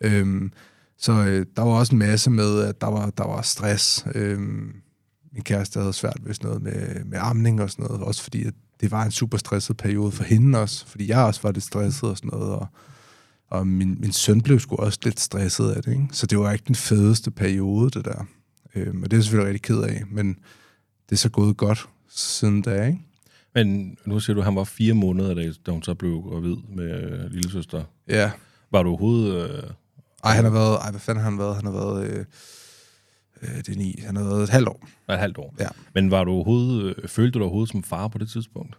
Øhm, 0.00 0.52
så 0.98 1.12
øh, 1.12 1.46
der 1.56 1.62
var 1.62 1.72
også 1.72 1.94
en 1.94 1.98
masse 1.98 2.30
med, 2.30 2.60
at 2.60 2.80
der 2.80 2.86
var, 2.86 3.10
der 3.10 3.24
var 3.24 3.42
stress. 3.42 4.06
Øhm, 4.14 4.72
min 5.32 5.42
kæreste 5.42 5.80
havde 5.80 5.92
svært 5.92 6.18
ved 6.22 6.34
sådan 6.34 6.48
noget 6.48 6.62
med, 6.62 7.04
med 7.04 7.18
amning 7.20 7.62
og 7.62 7.70
sådan 7.70 7.84
noget, 7.84 8.02
også 8.02 8.22
fordi 8.22 8.44
at 8.44 8.54
det 8.80 8.90
var 8.90 9.04
en 9.04 9.10
super 9.10 9.38
stresset 9.38 9.76
periode 9.76 10.12
for 10.12 10.24
hende 10.24 10.58
også, 10.58 10.86
fordi 10.86 11.08
jeg 11.08 11.24
også 11.24 11.40
var 11.42 11.52
lidt 11.52 11.64
stresset 11.64 12.10
og 12.10 12.16
sådan 12.16 12.30
noget, 12.32 12.52
og, 12.52 12.66
og 13.50 13.66
min, 13.66 13.96
min 14.00 14.12
søn 14.12 14.40
blev 14.40 14.60
sgu 14.60 14.76
også 14.76 14.98
lidt 15.04 15.20
stresset 15.20 15.70
af 15.70 15.82
det, 15.82 15.92
ikke? 15.92 16.08
så 16.12 16.26
det 16.26 16.38
var 16.38 16.52
ikke 16.52 16.64
den 16.66 16.74
fedeste 16.74 17.30
periode, 17.30 17.90
det 17.90 18.04
der. 18.04 18.24
Øhm, 18.74 19.02
og 19.02 19.10
det 19.10 19.12
er 19.12 19.16
jeg 19.16 19.24
selvfølgelig 19.24 19.52
rigtig 19.52 19.62
ked 19.62 19.82
af, 19.82 20.02
men 20.10 20.36
det 21.10 21.16
er 21.16 21.18
så 21.18 21.28
gået 21.30 21.56
godt 21.56 21.88
siden 22.08 22.62
da, 22.62 22.86
ikke? 22.86 22.98
Men 23.54 23.96
nu 24.06 24.20
siger 24.20 24.34
du, 24.34 24.40
at 24.40 24.44
han 24.44 24.56
var 24.56 24.64
fire 24.64 24.94
måneder, 24.94 25.34
da- 25.34 25.52
da 25.66 25.70
hun 25.70 25.82
så 25.82 25.94
blev 25.94 26.22
gravid 26.22 26.56
med 26.68 27.02
øh, 27.02 27.30
lillesøster. 27.30 27.84
Ja. 28.08 28.30
Var 28.70 28.82
du 28.82 28.88
overhovedet... 28.88 29.50
Øh, 29.50 29.70
Ej, 30.24 30.34
han 30.34 30.44
har 30.44 30.50
været, 30.52 30.78
ej, 30.80 30.90
hvad 30.90 31.00
fanden 31.00 31.24
har 31.24 31.30
han 31.30 31.38
været? 31.38 31.56
Han 31.56 31.64
har 31.64 31.72
været, 31.72 32.10
øh, 32.10 32.24
øh, 33.42 33.56
det 33.56 33.68
er 33.68 33.76
ni, 33.76 34.00
han 34.06 34.16
har 34.16 34.24
været 34.24 34.42
et 34.42 34.48
halvt 34.48 34.68
år. 34.68 34.88
et 35.10 35.18
halvt 35.18 35.38
år? 35.38 35.54
Ja. 35.60 35.68
Men 35.94 36.10
var 36.10 36.24
du 36.24 36.30
overhovedet, 36.30 36.94
øh, 36.98 37.08
følte 37.08 37.30
du 37.32 37.38
dig 37.38 37.42
overhovedet 37.44 37.70
som 37.72 37.82
far 37.82 38.08
på 38.08 38.18
det 38.18 38.30
tidspunkt? 38.30 38.76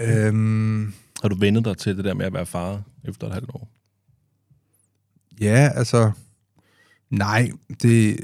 Øhm, 0.00 0.94
Har 1.22 1.28
du 1.28 1.36
vendet 1.38 1.64
dig 1.64 1.76
til 1.78 1.96
det 1.96 2.04
der 2.04 2.14
med 2.14 2.26
at 2.26 2.32
være 2.32 2.46
far 2.46 2.82
efter 3.04 3.26
et 3.26 3.32
halvt 3.32 3.50
år? 3.54 3.68
Ja, 5.40 5.70
altså... 5.74 6.12
Nej, 7.10 7.50
det... 7.82 8.16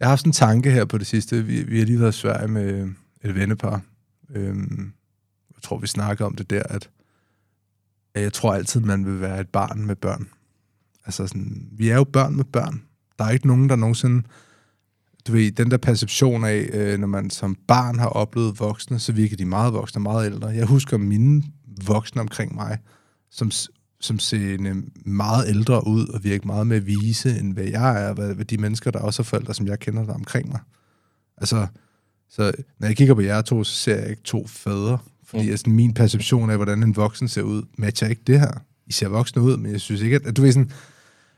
Jeg 0.00 0.06
har 0.06 0.10
haft 0.10 0.20
sådan 0.20 0.28
en 0.28 0.32
tanke 0.32 0.70
her 0.70 0.84
på 0.84 0.98
det 0.98 1.06
sidste. 1.06 1.44
Vi, 1.44 1.62
vi 1.62 1.78
har 1.78 1.86
lige 1.86 2.00
været 2.00 2.14
i 2.14 2.18
Sverige 2.18 2.48
med 2.48 2.88
et 3.24 3.34
vennepar. 3.34 3.80
Øhm, 4.30 4.92
jeg 5.54 5.62
tror, 5.62 5.78
vi 5.78 5.86
snakker 5.86 6.24
om 6.24 6.34
det 6.34 6.50
der, 6.50 6.62
at, 6.62 6.90
at 8.14 8.22
jeg 8.22 8.32
tror 8.32 8.54
altid, 8.54 8.80
man 8.80 9.06
vil 9.06 9.20
være 9.20 9.40
et 9.40 9.48
barn 9.48 9.86
med 9.86 9.96
børn. 9.96 10.28
Altså 11.06 11.26
sådan, 11.26 11.68
vi 11.72 11.88
er 11.88 11.96
jo 11.96 12.04
børn 12.04 12.36
med 12.36 12.44
børn. 12.44 12.82
Der 13.18 13.24
er 13.24 13.30
ikke 13.30 13.46
nogen, 13.46 13.68
der 13.68 13.76
nogensinde... 13.76 14.22
Du 15.26 15.32
ved, 15.32 15.52
den 15.52 15.70
der 15.70 15.76
perception 15.76 16.44
af, 16.44 16.68
øh, 16.72 16.98
når 16.98 17.06
man 17.06 17.30
som 17.30 17.56
barn 17.68 17.98
har 17.98 18.08
oplevet 18.08 18.60
voksne, 18.60 18.98
så 18.98 19.12
virker 19.12 19.36
de 19.36 19.44
meget 19.44 19.72
voksne, 19.72 20.02
meget 20.02 20.26
ældre. 20.26 20.48
Jeg 20.48 20.66
husker 20.66 20.96
mine 20.96 21.42
voksne 21.86 22.20
omkring 22.20 22.54
mig, 22.54 22.78
som, 23.30 23.50
som 24.00 24.18
ser 24.18 24.82
meget 25.04 25.48
ældre 25.48 25.86
ud 25.86 26.06
og 26.08 26.24
virker 26.24 26.46
meget 26.46 26.66
mere 26.66 26.80
vise, 26.80 27.38
end 27.38 27.52
hvad 27.52 27.64
jeg 27.64 28.04
er, 28.04 28.12
hvad, 28.14 28.34
hvad 28.34 28.44
de 28.44 28.58
mennesker, 28.58 28.90
der 28.90 28.98
også 28.98 29.22
er 29.22 29.24
forældre, 29.24 29.54
som 29.54 29.66
jeg 29.66 29.78
kender 29.78 30.04
der 30.04 30.14
omkring 30.14 30.48
mig. 30.48 30.60
Altså, 31.36 31.66
så 32.30 32.52
når 32.78 32.86
jeg 32.86 32.96
kigger 32.96 33.14
på 33.14 33.20
jer 33.20 33.42
to, 33.42 33.64
så 33.64 33.74
ser 33.74 33.96
jeg 33.96 34.10
ikke 34.10 34.22
to 34.22 34.46
fædre, 34.46 34.98
fordi 35.24 35.42
Mm. 35.42 35.46
mm. 35.46 35.50
altså, 35.50 35.70
min 35.70 35.94
perception 35.94 36.50
af, 36.50 36.56
hvordan 36.56 36.82
en 36.82 36.96
voksen 36.96 37.28
ser 37.28 37.42
ud, 37.42 37.62
matcher 37.78 38.08
ikke 38.08 38.22
det 38.26 38.40
her. 38.40 38.62
I 38.86 38.92
ser 38.92 39.08
voksne 39.08 39.42
ud, 39.42 39.56
men 39.56 39.72
jeg 39.72 39.80
synes 39.80 40.00
ikke, 40.00 40.16
at, 40.16 40.26
at 40.26 40.36
du 40.36 40.42
ved 40.42 40.52
sådan, 40.52 40.70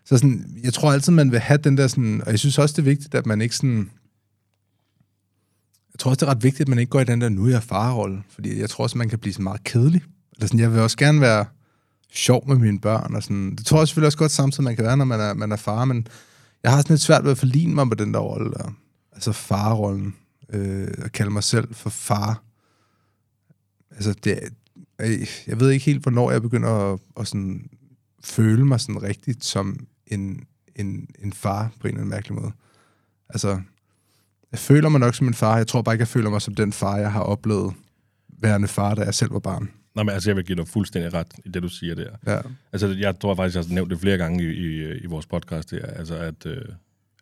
så 0.05 0.19
sådan, 0.19 0.61
jeg 0.65 0.73
tror 0.75 0.93
altid, 0.93 1.13
man 1.13 1.31
vil 1.31 1.39
have 1.41 1.59
den 1.59 1.77
der 1.77 1.87
sådan, 1.87 2.23
og 2.23 2.31
jeg 2.31 2.39
synes 2.39 2.59
også, 2.59 2.73
det 2.73 2.79
er 2.79 2.91
vigtigt, 2.91 3.15
at 3.15 3.27
man 3.27 3.41
ikke 3.41 3.57
sådan, 3.57 3.91
jeg 5.93 5.99
tror 5.99 6.11
også, 6.11 6.21
det 6.21 6.27
er 6.27 6.35
ret 6.35 6.43
vigtigt, 6.43 6.61
at 6.61 6.69
man 6.69 6.79
ikke 6.79 6.91
går 6.91 7.01
i 7.01 7.05
den 7.05 7.21
der, 7.21 7.29
nu 7.29 7.45
er 7.47 7.51
jeg 7.51 7.63
farrolle, 7.63 8.23
fordi 8.31 8.61
jeg 8.61 8.71
tror 8.71 8.85
også, 8.85 8.99
man 8.99 9.09
kan 9.09 9.19
blive 9.19 9.33
sådan 9.33 9.45
meget 9.45 9.65
kedelig. 9.65 10.03
Eller 10.37 10.47
sådan, 10.47 10.61
jeg 10.61 10.73
vil 10.73 10.81
også 10.81 10.97
gerne 10.97 11.21
være 11.21 11.45
sjov 12.13 12.49
med 12.49 12.57
mine 12.57 12.81
børn, 12.81 13.15
og 13.15 13.23
sådan, 13.23 13.57
det 13.57 13.67
tror 13.67 13.79
jeg 13.79 13.89
selvfølgelig 13.89 14.07
også 14.07 14.19
godt 14.19 14.33
samtidig, 14.33 14.65
man 14.65 14.77
kan 14.77 14.85
være, 14.85 14.97
når 14.97 15.05
man 15.05 15.21
er, 15.21 15.35
man 15.35 15.53
er 15.53 15.57
far, 15.57 15.85
men 15.85 16.07
jeg 16.63 16.71
har 16.71 16.79
sådan 16.79 16.93
lidt 16.93 17.01
svært 17.01 17.25
ved 17.25 17.31
at 17.31 17.39
forligne 17.39 17.75
mig 17.75 17.89
med 17.89 17.97
den 17.97 18.15
der 18.15 18.21
rolle 18.21 18.51
der. 18.51 18.73
Altså 19.13 19.33
farrollen. 19.33 20.15
Øh, 20.53 20.89
at 20.99 21.13
kalde 21.13 21.31
mig 21.31 21.45
selv 21.45 21.75
for 21.75 21.91
far. 21.91 22.43
Altså, 23.91 24.13
det, 24.13 24.39
jeg 25.47 25.61
ved 25.61 25.71
ikke 25.71 25.85
helt, 25.85 26.03
hvornår 26.03 26.31
jeg 26.31 26.43
begynder 26.43 26.93
at, 26.93 27.01
at 27.21 27.29
sådan, 27.29 27.71
føle 28.25 28.65
mig 28.65 28.81
sådan 28.81 29.03
rigtigt 29.03 29.45
som 29.45 29.87
en, 30.07 30.47
en, 30.77 31.09
en 31.19 31.33
far 31.33 31.71
på 31.81 31.87
en 31.87 31.89
eller 31.89 32.01
anden 32.01 32.11
mærkelig 32.11 32.35
måde. 32.35 32.53
Altså, 33.29 33.61
jeg 34.53 34.59
føler 34.59 34.89
mig 34.89 35.01
nok 35.01 35.15
som 35.15 35.29
en 35.29 35.35
far. 35.35 35.57
Jeg 35.57 35.67
tror 35.67 35.83
bare 35.83 35.95
ikke, 35.95 36.03
jeg 36.03 36.09
føler 36.09 36.31
mig 36.31 36.43
som 36.43 36.55
den 36.55 36.73
far, 36.73 36.97
jeg 36.97 37.13
har 37.13 37.21
oplevet 37.21 37.75
værende 38.29 38.69
far, 38.69 38.95
da 38.95 39.03
jeg 39.03 39.15
selv 39.15 39.33
var 39.33 39.39
barn. 39.39 39.71
Nej, 39.95 40.05
men 40.05 40.15
altså, 40.15 40.31
jeg 40.31 40.37
vil 40.37 40.45
give 40.45 40.57
dig 40.57 40.69
fuldstændig 40.69 41.15
ret 41.15 41.27
i 41.45 41.49
det, 41.49 41.63
du 41.63 41.69
siger 41.69 41.95
der. 41.95 42.11
Ja. 42.27 42.41
Altså, 42.73 42.89
jeg 42.89 43.21
tror 43.21 43.35
faktisk, 43.35 43.57
jeg 43.57 43.65
har 43.65 43.75
nævnt 43.75 43.91
det 43.91 44.01
flere 44.01 44.19
gange 44.19 44.45
i, 44.45 44.47
i, 44.47 44.99
i 44.99 45.07
vores 45.07 45.27
podcast 45.27 45.71
her, 45.71 45.87
altså 45.87 46.17
at, 46.17 46.47
øh, 46.47 46.65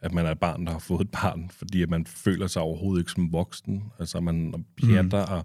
at 0.02 0.12
man 0.12 0.26
er 0.26 0.30
et 0.30 0.38
barn, 0.38 0.66
der 0.66 0.72
har 0.72 0.78
fået 0.78 1.00
et 1.00 1.10
barn, 1.10 1.50
fordi 1.50 1.82
at 1.82 1.90
man 1.90 2.06
føler 2.06 2.46
sig 2.46 2.62
overhovedet 2.62 3.02
ikke 3.02 3.10
som 3.10 3.32
voksen. 3.32 3.84
Altså, 3.98 4.20
man 4.20 4.64
pjatter 4.76 5.26
mm. 5.26 5.32
og 5.32 5.44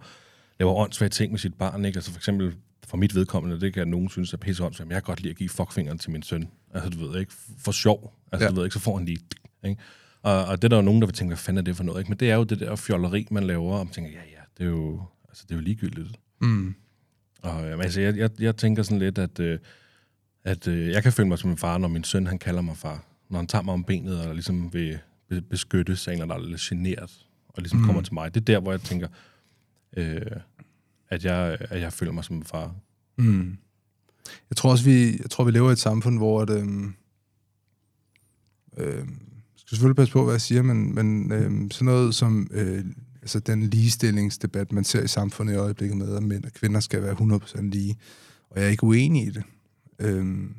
laver 0.60 0.76
åndssvage 0.76 1.10
ting 1.10 1.32
med 1.32 1.40
sit 1.40 1.54
barn, 1.54 1.86
ikke? 1.86 1.98
Altså, 1.98 2.12
for 2.12 2.20
eksempel, 2.20 2.56
for 2.88 2.98
mit 2.98 3.16
vedkommende, 3.16 3.62
det 3.62 3.74
kan 3.74 3.88
nogen 3.88 4.10
synes 4.10 4.34
er 4.34 4.38
pisse 4.38 4.64
åndssvagt, 4.64 4.88
men 4.88 4.94
jeg 4.94 5.04
kan 5.04 5.08
godt 5.12 5.22
lide 5.22 5.32
at 5.32 5.38
give 5.38 5.50
fuckfingeren 5.50 5.98
til 5.98 6.12
min 6.12 6.24
søn. 6.24 6.50
Altså, 6.74 6.90
du 6.90 7.08
ved 7.08 7.20
ikke, 7.20 7.34
for 7.60 7.72
sjov. 7.72 8.14
Altså, 8.32 8.46
ja. 8.46 8.50
du 8.50 8.56
ved 8.56 8.66
ikke, 8.66 8.74
så 8.74 8.80
får 8.80 8.98
han 8.98 9.06
lige, 9.06 9.20
ikke? 9.66 9.82
Og, 10.22 10.46
og 10.46 10.58
det 10.58 10.64
er 10.64 10.70
der 10.70 10.76
jo 10.76 10.82
nogen, 10.82 11.02
der 11.02 11.08
vil 11.08 11.16
tænke, 11.16 11.30
hvad 11.30 11.38
fanden 11.38 11.58
er 11.58 11.62
det 11.62 11.78
for 11.78 11.84
noget, 11.84 12.00
ikke? 12.00 12.12
Men 12.12 12.20
det 12.20 12.32
er 12.32 12.36
jo 12.36 12.44
det 12.44 12.60
der 12.60 12.76
fjolleri, 12.76 13.28
man 13.32 13.44
laver, 13.44 13.74
og 13.74 13.86
man 13.86 13.94
tænker, 13.94 14.12
ja, 14.12 14.18
ja, 14.18 14.42
det 14.58 14.64
er 14.64 14.70
jo, 14.70 15.04
altså, 15.30 15.44
det 15.50 15.52
er 15.52 15.60
jo 15.60 15.62
ligegyldigt. 15.62 16.20
Mm. 16.42 16.76
Og 17.42 17.64
jamen, 17.64 17.82
altså, 17.82 18.02
jeg, 18.02 18.18
jeg, 18.18 18.30
jeg 18.40 18.58
tænker 18.58 18.84
sådan 18.84 19.00
lidt, 19.00 19.18
at, 19.18 19.40
øh, 19.40 19.60
at 20.44 20.68
øh, 20.68 20.88
jeg 20.88 21.04
kan 21.04 21.14
føle 21.14 21.30
mig 21.30 21.40
som 21.40 21.50
en 21.50 21.58
far, 21.58 21.78
når 21.78 21.88
min 21.88 22.04
søn 22.04 22.28
han 22.28 22.40
kalder 22.40 22.62
mig 22.62 22.78
far. 22.78 23.04
Når 23.30 23.38
han 23.38 23.48
tager 23.48 23.64
mig 23.64 23.74
om 23.74 23.84
benet 23.84 24.28
og 24.28 24.34
ligesom 24.34 24.74
vil 24.74 25.00
be- 25.30 25.42
beskytte 25.42 25.96
sig, 25.96 26.12
eller 26.12 26.26
der 26.26 26.36
er 26.36 26.40
lidt 26.40 26.62
generet, 26.62 27.28
og 27.48 27.62
ligesom 27.62 27.80
mm. 27.80 27.86
kommer 27.86 28.02
til 28.02 28.14
mig. 28.14 28.34
Det 28.34 28.42
er 28.42 28.46
der, 28.46 28.60
hvor 28.60 28.72
jeg 28.72 28.82
tænker, 28.82 29.08
øh, 29.98 30.22
at, 31.10 31.26
jeg, 31.26 31.58
at 31.60 31.82
jeg 31.82 31.94
føler 31.94 32.12
mig 32.12 32.24
som 32.24 32.36
en 32.36 32.44
far. 32.44 32.76
Mm. 33.18 33.58
Jeg 34.50 34.58
tror 34.58 34.72
også, 34.72 34.86
vi, 34.86 35.18
jeg 35.18 35.30
tror, 35.30 35.44
vi 35.44 35.52
lever 35.52 35.70
i 35.70 35.72
et 35.72 35.80
samfund, 35.80 36.18
hvor 36.18 36.42
at, 36.42 36.50
øhm, 36.50 36.94
øhm, 38.78 39.20
jeg 39.54 39.60
skal 39.60 39.76
selvfølgelig 39.76 39.96
passe 39.96 40.14
på, 40.14 40.24
hvad 40.24 40.34
jeg 40.34 40.42
siger, 40.42 40.62
men, 40.62 40.96
men 40.96 41.32
øhm, 41.32 41.72
sådan 41.72 41.86
noget 41.86 42.16
som 42.16 42.50
øh, 42.52 42.86
altså 43.22 43.40
den 43.40 43.64
ligestillingsdebat, 43.64 44.72
man 44.72 44.84
ser 44.84 45.04
i 45.04 45.08
samfundet 45.08 45.54
i 45.54 45.58
øjeblikket 45.58 45.98
med, 45.98 46.16
at 46.16 46.24
mænd 46.24 46.46
og 46.46 46.52
kvinder 46.52 46.80
skal 46.80 47.02
være 47.02 47.14
100% 47.14 47.62
lige, 47.62 47.98
og 48.50 48.60
jeg 48.60 48.66
er 48.66 48.70
ikke 48.70 48.84
uenig 48.84 49.28
i 49.28 49.30
det. 49.30 49.44
Øhm, 50.00 50.56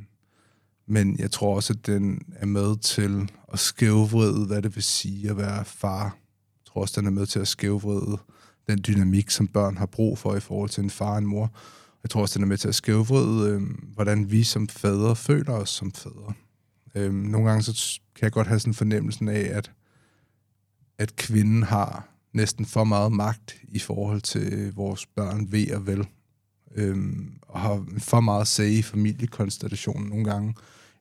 men 0.86 1.18
jeg 1.18 1.30
tror 1.30 1.56
også, 1.56 1.72
at 1.72 1.86
den 1.86 2.22
er 2.36 2.46
med 2.46 2.76
til 2.76 3.30
at 3.52 3.58
skævvride, 3.58 4.46
hvad 4.46 4.62
det 4.62 4.74
vil 4.74 4.82
sige 4.82 5.30
at 5.30 5.36
være 5.36 5.64
far. 5.64 6.04
Jeg 6.04 6.66
tror 6.66 6.80
også, 6.80 7.00
den 7.00 7.06
er 7.06 7.10
med 7.10 7.26
til 7.26 7.38
at 7.38 7.48
skævvride 7.48 8.18
den 8.66 8.84
dynamik, 8.86 9.30
som 9.30 9.48
børn 9.48 9.76
har 9.76 9.86
brug 9.86 10.18
for 10.18 10.36
i 10.36 10.40
forhold 10.40 10.70
til 10.70 10.84
en 10.84 10.90
far 10.90 11.12
og 11.12 11.18
en 11.18 11.26
mor. 11.26 11.54
Jeg 12.02 12.10
tror 12.10 12.20
også, 12.22 12.38
den 12.38 12.42
er 12.44 12.48
med 12.48 12.58
til 12.58 12.68
at 12.68 12.74
skævvride, 12.74 13.50
øh, 13.50 13.62
hvordan 13.94 14.30
vi 14.30 14.42
som 14.42 14.68
fædre 14.68 15.16
føler 15.16 15.52
os 15.52 15.70
som 15.70 15.92
fædre. 15.92 16.32
Øh, 16.94 17.12
nogle 17.12 17.48
gange 17.48 17.62
så 17.62 18.00
kan 18.14 18.24
jeg 18.24 18.32
godt 18.32 18.46
have 18.46 18.60
sådan 18.60 18.74
fornemmelsen 18.74 19.28
af, 19.28 19.50
at, 19.52 19.72
at 20.98 21.16
kvinden 21.16 21.62
har 21.62 22.11
næsten 22.34 22.66
for 22.66 22.84
meget 22.84 23.12
magt 23.12 23.56
i 23.68 23.78
forhold 23.78 24.20
til 24.20 24.72
vores 24.74 25.06
børn 25.06 25.52
ved 25.52 25.70
og 25.70 25.86
vel. 25.86 26.06
Øhm, 26.74 27.32
og 27.42 27.60
har 27.60 27.84
for 27.98 28.20
meget 28.20 28.48
say 28.48 28.70
i 28.70 28.82
familiekonstellationen 28.82 30.08
nogle 30.08 30.24
gange. 30.24 30.54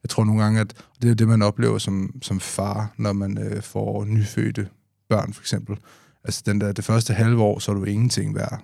Jeg 0.03 0.09
tror 0.09 0.23
nogle 0.23 0.43
gange, 0.43 0.59
at 0.59 0.73
det 1.01 1.09
er 1.09 1.15
det, 1.15 1.27
man 1.27 1.41
oplever 1.41 1.77
som, 1.77 2.15
som 2.21 2.39
far, 2.39 2.93
når 2.97 3.13
man 3.13 3.38
øh, 3.38 3.61
får 3.61 4.05
nyfødte 4.05 4.67
børn, 5.09 5.33
for 5.33 5.41
eksempel. 5.41 5.77
Altså 6.23 6.43
den 6.45 6.61
der, 6.61 6.71
det 6.71 6.85
første 6.85 7.13
halve 7.13 7.41
år, 7.41 7.59
så 7.59 7.71
er 7.71 7.75
du 7.75 7.83
ingenting 7.83 8.35
værd 8.35 8.63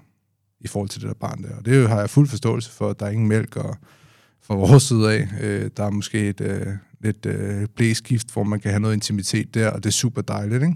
i 0.60 0.68
forhold 0.68 0.90
til 0.90 1.02
det 1.02 1.08
der 1.08 1.14
barn 1.14 1.44
der. 1.44 1.56
Og 1.56 1.66
det 1.66 1.90
har 1.90 2.00
jeg 2.00 2.10
fuld 2.10 2.28
forståelse 2.28 2.72
for, 2.72 2.90
at 2.90 3.00
der 3.00 3.06
er 3.06 3.10
ingen 3.10 3.28
mælk 3.28 3.56
og 3.56 3.78
fra 4.42 4.56
vores 4.56 4.84
side 4.84 5.14
af. 5.14 5.28
Øh, 5.42 5.72
der 5.78 5.84
er 5.84 5.90
måske 5.90 6.30
et 6.30 6.42
øh, 6.42 6.68
lidt 7.00 7.26
øh, 7.26 7.68
blæskift, 7.76 8.34
hvor 8.34 8.44
man 8.44 8.60
kan 8.60 8.72
have 8.72 8.80
noget 8.80 8.94
intimitet 8.94 9.54
der, 9.54 9.70
og 9.70 9.84
det 9.84 9.90
er 9.90 9.94
super 9.94 10.22
dejligt, 10.22 10.64
ikke? 10.64 10.76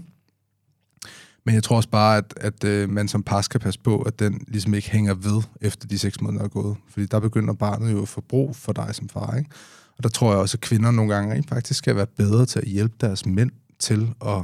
Men 1.44 1.54
jeg 1.54 1.62
tror 1.62 1.76
også 1.76 1.88
bare, 1.88 2.16
at, 2.16 2.34
at 2.36 2.64
øh, 2.64 2.90
man 2.90 3.08
som 3.08 3.22
par 3.22 3.40
skal 3.40 3.60
passe 3.60 3.80
på, 3.80 4.02
at 4.02 4.18
den 4.18 4.44
ligesom 4.48 4.74
ikke 4.74 4.90
hænger 4.90 5.14
ved, 5.14 5.42
efter 5.60 5.88
de 5.88 5.98
seks 5.98 6.20
måneder 6.20 6.44
er 6.44 6.48
gået. 6.48 6.76
Fordi 6.88 7.06
der 7.06 7.20
begynder 7.20 7.54
barnet 7.54 7.92
jo 7.92 8.02
at 8.02 8.08
få 8.08 8.20
brug 8.20 8.56
for 8.56 8.72
dig 8.72 8.94
som 8.94 9.08
far, 9.08 9.36
ikke? 9.36 9.50
Og 9.96 10.02
der 10.02 10.08
tror 10.08 10.30
jeg 10.30 10.40
også, 10.40 10.56
at 10.56 10.60
kvinder 10.60 10.90
nogle 10.90 11.14
gange 11.14 11.34
rent 11.34 11.48
faktisk 11.48 11.78
skal 11.78 11.96
være 11.96 12.06
bedre 12.06 12.46
til 12.46 12.58
at 12.58 12.68
hjælpe 12.68 12.94
deres 13.00 13.26
mænd 13.26 13.50
til 13.78 14.14
at 14.26 14.42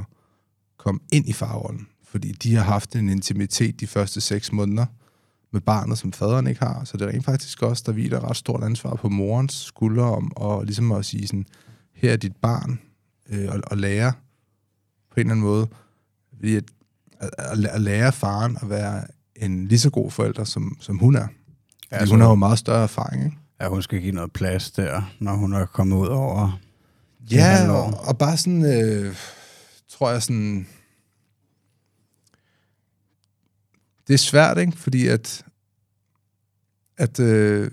komme 0.77 1.01
ind 1.13 1.29
i 1.29 1.33
farrollen. 1.33 1.87
Fordi 2.05 2.33
de 2.33 2.55
har 2.55 2.63
haft 2.65 2.97
en 2.97 3.09
intimitet 3.09 3.81
de 3.81 3.87
første 3.87 4.21
seks 4.21 4.53
måneder 4.53 4.87
med 5.53 5.61
barnet, 5.61 5.99
som 5.99 6.13
faderen 6.13 6.47
ikke 6.47 6.61
har. 6.61 6.85
Så 6.85 6.97
det 6.97 7.05
er 7.05 7.09
rent 7.09 7.25
faktisk 7.25 7.63
også, 7.63 7.83
der 7.87 7.93
hviler 7.93 8.31
ret 8.31 8.37
stort 8.37 8.65
ansvar 8.65 8.95
på 8.95 9.09
morens 9.09 9.55
skuldre 9.55 10.05
om 10.05 10.33
og 10.37 10.65
ligesom 10.65 10.93
at 10.93 11.05
sige 11.05 11.27
sådan, 11.27 11.47
her 11.95 12.13
er 12.13 12.17
dit 12.17 12.37
barn, 12.37 12.81
øh, 13.29 13.49
og, 13.49 13.61
og 13.67 13.77
lære 13.77 14.13
på 15.11 15.15
en 15.15 15.21
eller 15.21 15.31
anden 15.31 15.47
måde, 15.47 15.69
fordi 16.33 16.57
at, 16.57 16.65
at, 17.21 17.31
at, 17.65 17.81
lære 17.81 18.13
faren 18.13 18.59
at 18.63 18.71
være 18.71 19.05
en 19.37 19.67
lige 19.67 19.79
så 19.79 19.91
god 19.91 20.11
forælder, 20.11 20.45
som, 20.45 20.77
som 20.81 20.99
hun 20.99 21.17
er. 21.17 21.27
Ja, 21.93 21.97
Altså- 21.97 22.15
hun 22.15 22.21
har 22.21 22.29
jo 22.29 22.35
meget 22.35 22.59
større 22.59 22.83
erfaring, 22.83 23.25
ikke? 23.25 23.37
Ja, 23.61 23.69
hun 23.69 23.83
skal 23.83 24.01
give 24.01 24.13
noget 24.13 24.33
plads 24.33 24.71
der, 24.71 25.15
når 25.21 25.35
hun 25.35 25.53
er 25.53 25.67
kommet 25.67 25.97
ud 25.97 26.07
over... 26.07 26.61
Ja, 27.31 27.71
og, 27.73 28.07
og 28.09 28.19
bare 28.19 28.37
sådan, 28.37 28.65
øh, 28.65 29.17
tror 29.89 30.11
jeg 30.11 30.23
sådan... 30.23 30.67
Det 34.09 34.15
er 34.15 34.19
svært, 34.19 34.59
ikke? 34.59 34.77
Fordi 34.77 35.07
at... 35.07 35.45
At... 36.97 37.21
Øh, 37.21 37.71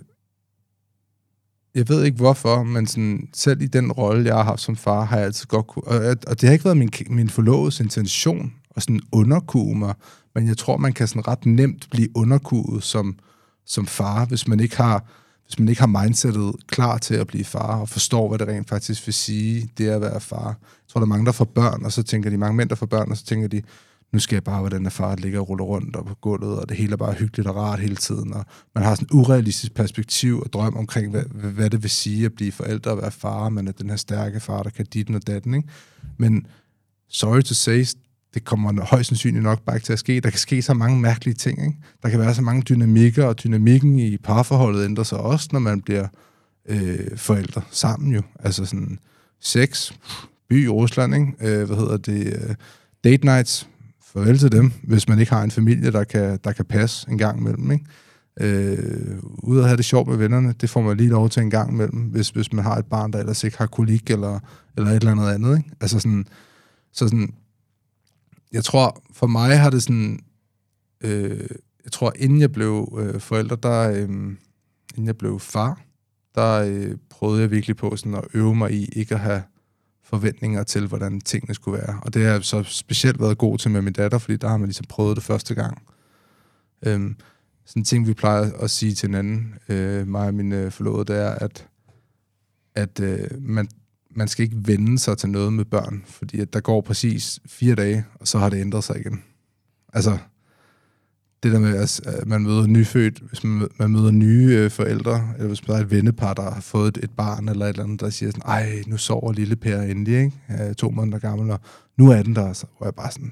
jeg 1.75 1.90
ved 1.90 2.04
ikke 2.04 2.18
hvorfor, 2.18 2.64
men 2.64 2.88
sådan, 2.88 3.30
selv 3.34 3.62
i 3.62 3.68
den 3.68 3.92
rolle, 3.92 4.25
jeg 4.25 4.36
har 4.36 4.44
haft 4.44 4.62
som 4.62 4.75
far, 4.75 5.04
har 5.04 5.18
jeg 5.18 5.25
altid 5.25 5.46
godt 5.46 5.68
kunne... 5.68 5.84
Og, 5.84 6.18
og 6.28 6.42
det 6.42 6.50
har 6.50 6.54
ikke 6.54 6.66
været 6.66 6.78
min, 6.78 6.92
min 7.10 7.30
forlovedes 7.30 7.80
intention 7.80 8.54
at 8.75 8.84
sådan 8.84 9.01
underkue 9.12 9.77
mig, 9.77 9.94
men 10.36 10.48
jeg 10.48 10.58
tror, 10.58 10.77
man 10.77 10.94
kan 10.94 11.08
sådan 11.08 11.27
ret 11.27 11.46
nemt 11.46 11.88
blive 11.91 12.10
underkuet 12.15 12.84
som, 12.84 13.20
som 13.65 13.86
far, 13.86 14.25
hvis 14.25 14.48
man 14.48 14.60
ikke 14.60 14.77
har 14.77 15.05
hvis 15.46 15.60
man 15.60 15.70
ikke 15.70 15.82
har 15.82 16.03
mindsetet 16.03 16.55
klar 16.67 16.98
til 16.98 17.15
at 17.15 17.27
blive 17.27 17.46
far, 17.46 17.79
og 17.82 17.89
forstår, 17.89 18.27
hvad 18.29 18.39
det 18.39 18.48
rent 18.48 18.70
faktisk 18.70 19.08
vil 19.08 19.13
sige, 19.13 19.70
det 19.77 19.88
at 19.88 20.01
være 20.01 20.22
far. 20.22 20.48
Jeg 20.48 20.88
tror, 20.88 21.00
der 21.00 21.05
er 21.05 21.10
mange, 21.10 21.25
der 21.25 21.32
får 21.32 21.46
børn, 21.46 21.86
og 21.86 21.91
så 21.91 22.03
tænker 22.03 22.29
de, 22.29 22.38
mange 22.38 22.55
mænd, 22.58 22.70
der 22.70 22.75
får 22.75 22.86
børn, 22.86 23.12
og 23.12 23.17
så 23.17 23.25
tænker 23.25 23.48
de, 23.48 23.62
nu 24.12 24.20
skal 24.20 24.36
jeg 24.36 24.44
bare, 24.44 24.60
hvordan 24.60 24.86
er 24.86 24.89
far 24.89 25.15
ligger 25.15 25.39
og 25.39 25.50
ruller 25.50 25.65
rundt 25.65 25.96
op 25.96 26.05
på 26.05 26.15
gulvet, 26.15 26.60
og 26.60 26.70
det 26.70 26.77
hele 26.77 26.94
er 26.94 26.98
bare 26.98 27.13
hyggeligt 27.13 27.48
og 27.48 27.55
rart 27.55 27.79
hele 27.79 27.96
tiden, 27.96 28.34
og 28.34 28.46
man 28.75 28.84
har 28.84 28.96
sådan 28.96 29.05
et 29.05 29.12
urealistisk 29.12 29.74
perspektiv 29.74 30.39
og 30.39 30.53
drøm 30.53 30.77
omkring, 30.77 31.12
hvad, 31.12 31.24
hvad 31.51 31.70
det 31.70 31.84
vil 31.84 31.89
sige 31.89 32.25
at 32.25 32.34
blive 32.34 32.51
forældre 32.51 32.91
og 32.91 32.98
være 32.98 33.12
far, 33.12 33.50
man 33.50 33.67
er 33.67 33.72
den 33.72 33.89
her 33.89 33.98
stærke 33.98 34.39
far, 34.39 34.63
der 34.63 34.70
kan 34.70 34.86
dit 34.86 35.15
og 35.15 35.27
datten, 35.27 35.53
ikke? 35.53 35.70
Men 36.17 36.48
sorry 37.10 37.41
to 37.41 37.53
say, 37.53 37.86
det 38.36 38.46
kommer 38.46 38.86
højst 38.86 39.08
sandsynligt 39.08 39.44
nok 39.44 39.62
bare 39.62 39.75
ikke 39.75 39.86
til 39.86 39.94
at 39.94 40.00
ske. 40.00 40.20
Der 40.20 40.30
kan 40.30 40.39
ske 40.39 40.62
så 40.62 40.74
mange 40.74 41.00
mærkelige 41.01 41.36
ting. 41.36 41.65
Ikke? 41.65 41.77
Der 42.04 42.10
kan 42.10 42.20
være 42.20 42.36
så 42.36 42.42
mange 42.42 42.62
dynamikker, 42.62 43.25
og 43.25 43.44
dynamikken 43.44 44.00
i 44.00 44.18
parforholdet 44.18 44.86
ændrer 44.86 45.04
sig 45.04 45.18
også, 45.18 45.50
når 45.51 45.60
man 45.60 45.82
bliver 45.82 46.08
øh, 46.70 47.18
forældre 47.18 47.62
sammen 47.72 48.13
jo. 48.13 48.22
Altså 48.39 48.65
sådan 48.65 49.00
sex, 49.42 49.92
by 50.50 50.65
i 50.65 50.68
Rusland, 50.68 51.15
ikke? 51.15 51.34
Øh, 51.42 51.65
hvad 51.65 51.77
hedder 51.77 51.98
det? 51.98 52.27
Øh, 52.27 52.56
date 53.04 53.25
nights, 53.25 53.70
farvel 54.13 54.38
til 54.38 54.51
dem, 54.51 54.72
hvis 54.84 55.08
man 55.08 55.20
ikke 55.20 55.32
har 55.32 55.44
en 55.44 55.51
familie, 55.51 55.92
der 55.92 56.04
kan, 56.04 56.39
der 56.44 56.51
kan 56.51 56.65
passe 56.65 57.10
en 57.10 57.18
gang 57.18 57.39
imellem. 57.39 57.72
Ikke? 57.72 57.86
Øh, 58.39 59.18
ude 59.24 59.60
at 59.60 59.68
have 59.68 59.77
det 59.77 59.86
sjovt 59.86 60.08
med 60.08 60.18
vennerne, 60.18 60.54
det 60.62 60.70
får 60.70 60.82
man 60.82 60.98
lige 60.98 61.10
lov 61.10 61.30
til 61.30 61.42
en 61.42 61.50
gang 61.50 61.72
imellem, 61.72 62.00
hvis, 62.00 62.30
hvis 62.30 62.54
man 62.54 62.63
har 62.63 62.75
et 62.75 62.86
barn, 62.86 63.13
der 63.13 63.20
ellers 63.20 63.44
ikke 63.44 63.58
har 63.58 63.65
kolik 63.65 64.10
eller, 64.10 64.39
eller 64.77 64.89
et 64.92 64.96
eller 64.96 65.12
andet 65.12 65.30
andet. 65.30 65.58
Ikke? 65.58 65.70
Altså 65.82 66.00
sådan, 66.00 66.25
så 66.94 67.08
sådan, 67.08 67.34
jeg 68.52 68.64
tror, 68.64 69.04
for 69.14 69.28
mig 69.28 69.60
har 69.60 69.70
det 69.70 69.84
sådan, 69.84 70.20
øh, 71.02 71.50
jeg 71.84 71.92
tror, 71.92 72.14
inden 72.16 72.42
jeg 72.42 72.52
blev 72.52 72.98
øh, 73.00 73.22
forælder, 73.22 73.56
der, 73.56 73.92
øh, 73.92 74.10
inden 74.96 75.08
jeg 75.08 75.18
blev 75.18 75.40
far, 75.40 75.82
der 76.36 76.62
øh, 76.62 76.98
prøvede 77.10 77.42
jeg 77.42 77.52
virkelig 77.52 77.78
på 77.78 77.96
sådan 77.96 78.16
at 78.16 78.24
øve 78.34 78.56
mig 78.56 78.72
i 78.72 78.86
ikke 78.86 79.16
at 79.16 79.22
have 79.22 79.44
forventninger 80.04 80.64
til, 80.64 80.88
hvordan 80.88 81.22
tingene 81.22 81.54
skulle 81.54 81.82
være. 81.82 82.00
Og 82.02 82.14
det 82.14 82.25
har 82.25 82.32
jeg 82.32 82.44
så 82.44 82.64
specielt 82.64 83.20
været 83.20 83.38
god 83.38 83.58
til 83.58 83.72
med 83.72 83.82
min 83.82 83.94
datter, 83.94 84.18
fordi 84.18 84.38
der 84.38 84.48
har 84.48 84.58
man 84.58 84.68
ligesom 84.68 84.86
prøvet 84.90 85.16
det 85.16 85.24
første 85.24 85.56
gang. 85.56 85.82
Øhm, 86.86 87.16
sådan 87.66 87.80
en 87.80 87.86
ting, 87.86 88.08
vi 88.08 88.14
plejer 88.14 88.52
at 88.52 88.72
sige 88.72 88.94
til 88.94 89.08
hinanden, 89.08 89.56
øh, 89.70 90.08
mig 90.08 90.28
og 90.28 90.34
min 90.34 90.52
øh, 90.52 90.72
forlovede, 90.72 91.14
det 91.14 91.22
er, 91.22 91.30
at, 91.32 91.68
at 92.75 93.00
øh, 93.00 93.30
man, 93.40 93.68
man 94.15 94.27
skal 94.27 94.43
ikke 94.43 94.57
vende 94.67 95.00
sig 95.00 95.17
til 95.17 95.29
noget 95.29 95.53
med 95.53 95.65
børn, 95.65 96.03
fordi 96.07 96.39
at 96.39 96.53
der 96.53 96.60
går 96.60 96.81
præcis 96.81 97.39
fire 97.48 97.75
dage, 97.75 98.05
og 98.19 98.27
så 98.27 98.38
har 98.39 98.50
det 98.50 98.62
ændret 98.62 98.84
sig 98.84 99.00
igen. 99.00 99.24
Altså, 99.93 100.17
det 101.43 101.51
der 101.53 101.60
med, 101.60 101.75
at 101.77 102.01
man 102.27 102.41
møder 102.43 102.67
nyfødt, 102.67 103.19
hvis 103.19 103.43
man, 103.43 103.67
man 103.79 103.91
møder 103.91 104.12
nye 104.12 104.48
øh, 104.51 104.72
forældre, 104.72 105.29
eller 105.36 105.48
hvis 105.48 105.67
man 105.67 105.77
er 105.77 105.81
et 105.81 105.91
vennepar, 105.91 106.34
der 106.34 106.51
har 106.51 106.62
fået 106.62 106.98
et, 106.98 107.03
et 107.03 107.10
barn 107.17 107.50
eller 107.50 107.65
et 107.65 107.69
eller 107.69 107.84
andet, 107.84 108.00
der 108.01 108.10
siger 108.10 108.29
sådan, 108.31 108.41
ej, 108.45 108.84
nu 108.88 108.98
sover 108.98 109.34
lille 109.34 109.55
Per 109.55 109.81
endelig, 109.81 110.17
ikke? 110.17 110.31
Øh, 110.69 110.75
to 110.75 110.89
måneder 110.89 111.19
gammel, 111.19 111.51
og 111.51 111.60
nu 111.98 112.12
er 112.12 112.24
den 112.24 112.36
der, 112.36 112.53
så 112.53 112.65
hvor 112.77 112.88
jeg 112.88 112.95
bare 112.95 113.12
sådan, 113.12 113.31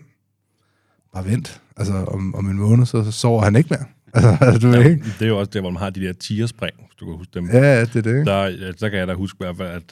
bare 1.14 1.26
vent. 1.26 1.62
Altså, 1.78 1.94
om, 1.94 2.36
om 2.36 2.50
en 2.50 2.58
måned, 2.58 2.86
så, 2.86 3.04
så 3.04 3.12
sover 3.12 3.42
han 3.44 3.56
ikke 3.56 3.70
mere. 3.70 3.86
Altså, 4.42 4.68
du 4.68 4.74
Ja, 4.74 4.88
ikke? 4.90 5.04
det 5.20 5.22
er 5.22 5.28
jo 5.30 5.40
også 5.40 5.50
der, 5.54 5.62
hvor 5.62 5.70
man 5.70 5.80
har 5.82 5.90
de 5.90 6.02
der 6.02 6.14
tierspring, 6.14 6.76
hvis 6.78 6.96
du 7.00 7.06
kan 7.06 7.16
huske 7.18 7.32
dem. 7.34 7.50
Ja, 7.50 7.82
det 7.82 7.96
er 7.96 8.02
det? 8.02 8.26
Der, 8.26 8.72
der 8.80 8.90
kan 8.90 9.00
jeg 9.00 9.08
da 9.08 9.14
huske 9.14 9.38
i 9.42 9.44
hvert 9.44 9.58
fald, 9.58 9.70
at, 9.70 9.84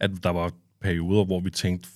at 0.00 0.10
der 0.22 0.30
var 0.30 0.52
perioder, 0.80 1.24
hvor 1.24 1.40
vi 1.40 1.50
tænkte, 1.50 1.88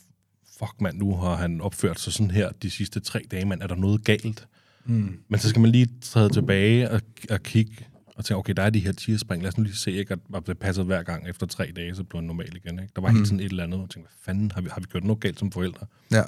fuck 0.58 0.80
mand, 0.80 0.98
nu 0.98 1.16
har 1.16 1.36
han 1.36 1.60
opført 1.60 2.00
sig 2.00 2.12
sådan 2.12 2.30
her 2.30 2.50
de 2.62 2.70
sidste 2.70 3.00
tre 3.00 3.22
dage, 3.30 3.44
mand, 3.44 3.62
er 3.62 3.66
der 3.66 3.74
noget 3.74 4.04
galt? 4.04 4.46
Mm. 4.84 5.18
Men 5.28 5.40
så 5.40 5.48
skal 5.48 5.60
man 5.60 5.70
lige 5.70 5.88
træde 6.00 6.28
tilbage 6.28 6.90
og, 6.90 7.00
og 7.30 7.42
kigge 7.42 7.86
Og 8.06 8.24
tænkte, 8.24 8.38
okay, 8.38 8.52
der 8.56 8.62
er 8.62 8.70
de 8.70 8.80
her 8.80 8.92
tigerspring, 8.92 9.42
lad 9.42 9.48
os 9.48 9.58
nu 9.58 9.64
lige 9.64 9.76
se, 9.76 9.92
ikke? 9.92 10.12
at 10.34 10.46
det 10.46 10.58
passer 10.58 10.82
hver 10.82 11.02
gang 11.02 11.28
efter 11.28 11.46
tre 11.46 11.72
dage, 11.76 11.94
så 11.94 12.04
blev 12.04 12.20
han 12.20 12.26
normal 12.26 12.56
igen. 12.56 12.78
Ikke? 12.78 12.92
Der 12.96 13.02
var 13.02 13.08
mm. 13.08 13.14
hele 13.14 13.26
tiden 13.26 13.40
et 13.40 13.50
eller 13.50 13.64
andet, 13.64 13.80
og 13.80 13.90
tænkte, 13.90 14.10
hvad 14.10 14.34
fanden, 14.34 14.50
har 14.54 14.60
vi, 14.60 14.68
har 14.72 14.80
vi 14.80 14.86
gjort 14.86 15.04
noget 15.04 15.20
galt 15.20 15.38
som 15.38 15.52
forældre? 15.52 15.86
Ja. 16.12 16.22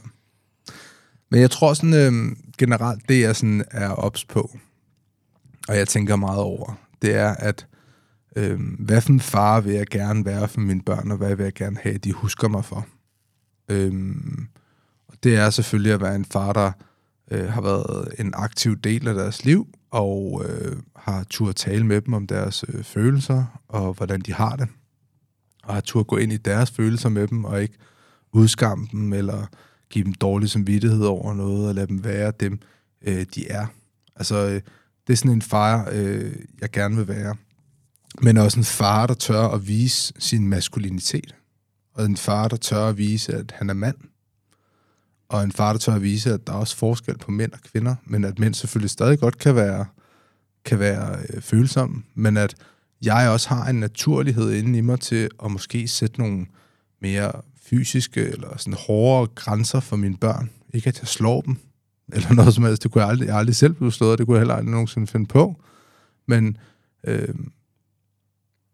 Men 1.30 1.40
jeg 1.40 1.50
tror 1.50 1.74
sådan 1.74 1.94
øh, 1.94 2.36
generelt, 2.58 3.08
det 3.08 3.20
jeg 3.20 3.36
sådan 3.36 3.64
er 3.70 3.88
ops 3.88 4.24
på, 4.24 4.58
og 5.68 5.76
jeg 5.76 5.88
tænker 5.88 6.16
meget 6.16 6.40
over, 6.40 6.86
det 7.02 7.14
er, 7.14 7.34
at 7.34 7.66
øh, 8.36 8.60
hvad 8.78 9.00
for 9.00 9.12
en 9.12 9.20
far 9.20 9.60
vil 9.60 9.74
jeg 9.74 9.86
gerne 9.86 10.24
være 10.24 10.48
for 10.48 10.60
mine 10.60 10.82
børn, 10.82 11.10
og 11.10 11.16
hvad 11.16 11.36
vil 11.36 11.44
jeg 11.44 11.54
gerne 11.54 11.78
have, 11.82 11.98
de 11.98 12.12
husker 12.12 12.48
mig 12.48 12.64
for. 12.64 12.86
Øh, 13.68 14.14
og 15.08 15.14
det 15.22 15.36
er 15.36 15.50
selvfølgelig 15.50 15.92
at 15.92 16.00
være 16.00 16.16
en 16.16 16.24
far, 16.24 16.52
der 16.52 16.72
øh, 17.30 17.48
har 17.48 17.60
været 17.60 18.14
en 18.18 18.32
aktiv 18.36 18.76
del 18.76 19.08
af 19.08 19.14
deres 19.14 19.44
liv, 19.44 19.68
og 19.90 20.44
øh, 20.48 20.76
har 20.96 21.24
tur 21.24 21.48
at 21.48 21.56
tale 21.56 21.86
med 21.86 22.00
dem 22.00 22.14
om 22.14 22.26
deres 22.26 22.64
øh, 22.68 22.84
følelser, 22.84 23.60
og 23.68 23.92
hvordan 23.92 24.20
de 24.20 24.32
har 24.32 24.56
det. 24.56 24.68
Og 25.64 25.74
har 25.74 25.80
tur 25.80 26.00
at 26.00 26.06
gå 26.06 26.16
ind 26.16 26.32
i 26.32 26.36
deres 26.36 26.70
følelser 26.70 27.08
med 27.08 27.28
dem, 27.28 27.44
og 27.44 27.62
ikke 27.62 27.74
udskamme 28.32 28.88
dem, 28.92 29.12
eller 29.12 29.46
give 29.90 30.04
dem 30.04 30.14
dårlig 30.14 30.50
samvittighed 30.50 31.04
over 31.04 31.34
noget, 31.34 31.68
og 31.68 31.74
lade 31.74 31.86
dem 31.86 32.04
være 32.04 32.32
dem, 32.40 32.58
øh, 33.02 33.26
de 33.34 33.48
er. 33.48 33.66
Altså, 34.16 34.36
øh, 34.36 34.60
det 35.06 35.12
er 35.12 35.16
sådan 35.16 35.32
en 35.32 35.42
far, 35.42 35.88
øh, 35.92 36.32
jeg 36.60 36.70
gerne 36.70 36.96
vil 36.96 37.08
være. 37.08 37.36
Men 38.22 38.36
også 38.36 38.60
en 38.60 38.64
far, 38.64 39.06
der 39.06 39.14
tør 39.14 39.48
at 39.48 39.68
vise 39.68 40.12
sin 40.18 40.48
maskulinitet. 40.48 41.34
Og 41.94 42.04
en 42.04 42.16
far, 42.16 42.48
der 42.48 42.56
tør 42.56 42.88
at 42.88 42.98
vise, 42.98 43.34
at 43.34 43.54
han 43.56 43.70
er 43.70 43.74
mand. 43.74 43.96
Og 45.28 45.44
en 45.44 45.52
far, 45.52 45.72
der 45.72 45.78
tør 45.78 45.94
at 45.94 46.02
vise, 46.02 46.32
at 46.32 46.46
der 46.46 46.52
er 46.52 46.56
også 46.56 46.76
forskel 46.76 47.18
på 47.18 47.30
mænd 47.30 47.52
og 47.52 47.58
kvinder, 47.72 47.94
men 48.04 48.24
at 48.24 48.38
mænd 48.38 48.54
selvfølgelig 48.54 48.90
stadig 48.90 49.18
godt 49.18 49.38
kan 49.38 49.54
være, 49.54 49.86
kan 50.64 50.78
være 50.78 51.18
øh, 51.30 51.42
følsomme, 51.42 52.02
men 52.14 52.36
at 52.36 52.54
jeg 53.02 53.30
også 53.30 53.48
har 53.48 53.66
en 53.66 53.80
naturlighed 53.80 54.52
inde 54.52 54.78
i 54.78 54.80
mig 54.80 55.00
til 55.00 55.28
at 55.44 55.50
måske 55.50 55.88
sætte 55.88 56.18
nogle 56.20 56.46
mere 57.00 57.32
fysiske 57.62 58.20
eller 58.20 58.56
sådan 58.56 58.78
hårdere 58.86 59.26
grænser 59.34 59.80
for 59.80 59.96
mine 59.96 60.16
børn. 60.16 60.50
Ikke 60.74 60.88
at 60.88 61.00
jeg 61.00 61.08
slår 61.08 61.40
dem, 61.40 61.56
eller 62.12 62.32
noget 62.32 62.54
som 62.54 62.64
helst. 62.64 62.82
Det 62.82 62.90
kunne 62.90 63.02
jeg 63.02 63.10
aldrig, 63.10 63.26
jeg 63.26 63.36
aldrig 63.36 63.56
selv 63.56 63.72
blive 63.72 63.92
slået, 63.92 64.12
og 64.12 64.18
det 64.18 64.26
kunne 64.26 64.34
jeg 64.34 64.40
heller 64.40 64.54
aldrig 64.54 64.70
nogensinde 64.70 65.06
finde 65.06 65.26
på. 65.26 65.62
Men, 66.26 66.56
øh, 67.04 67.34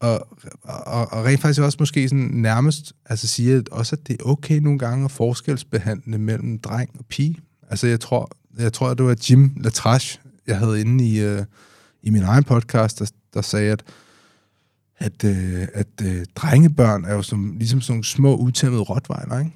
og, 0.02 0.28
og, 0.62 1.12
og 1.12 1.25
rent 1.25 1.40
faktisk 1.40 1.61
også 1.61 1.76
måske 1.80 2.09
sådan 2.09 2.30
nærmest 2.32 2.92
altså 3.06 3.26
siger 3.26 3.59
at 3.59 3.68
også, 3.68 3.97
at 3.97 4.09
det 4.09 4.16
er 4.21 4.25
okay 4.25 4.59
nogle 4.59 4.78
gange 4.78 5.04
at 5.04 5.11
forskelsbehandle 5.11 6.18
mellem 6.18 6.59
dreng 6.59 6.90
og 6.99 7.04
pige. 7.06 7.38
Altså 7.71 7.87
jeg 7.87 8.00
tror, 8.00 8.30
jeg 8.59 8.73
tror, 8.73 8.88
at 8.88 8.99
det 8.99 9.06
var 9.06 9.16
Jim 9.30 9.52
Latrache, 9.56 10.21
jeg 10.47 10.59
havde 10.59 10.80
inde 10.80 11.09
i, 11.09 11.21
øh, 11.21 11.44
i 12.02 12.11
min 12.11 12.23
egen 12.23 12.44
podcast, 12.44 12.99
der, 12.99 13.11
der 13.35 13.42
sagde, 13.42 13.73
at 13.73 13.82
at, 15.02 15.25
øh, 15.25 15.68
at 15.75 15.88
øh, 16.02 16.25
drengebørn 16.35 17.04
er 17.04 17.14
jo 17.14 17.23
som, 17.23 17.54
ligesom 17.59 17.80
sådan 17.80 17.92
nogle 17.92 18.04
små 18.04 18.37
utæmmede 18.37 18.82
rottweiler, 18.82 19.38
ikke? 19.38 19.52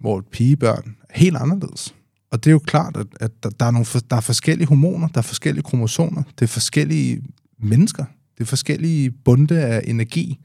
hvor 0.00 0.24
pigebørn 0.32 0.96
er 1.10 1.18
helt 1.18 1.36
anderledes. 1.36 1.94
Og 2.30 2.44
det 2.44 2.50
er 2.50 2.52
jo 2.52 2.58
klart, 2.58 2.96
at, 2.96 3.06
at 3.20 3.30
der, 3.42 3.50
der, 3.50 3.66
er 3.66 3.70
nogle, 3.70 3.86
der 4.10 4.16
er 4.16 4.20
forskellige 4.20 4.68
hormoner, 4.68 5.08
der 5.08 5.18
er 5.18 5.22
forskellige 5.22 5.62
kromosomer, 5.62 6.22
det 6.38 6.44
er 6.44 6.48
forskellige 6.48 7.22
mennesker, 7.58 8.04
det 8.38 8.44
er 8.44 8.46
forskellige 8.46 9.10
bunde 9.10 9.60
af 9.60 9.82
energi. 9.84 10.38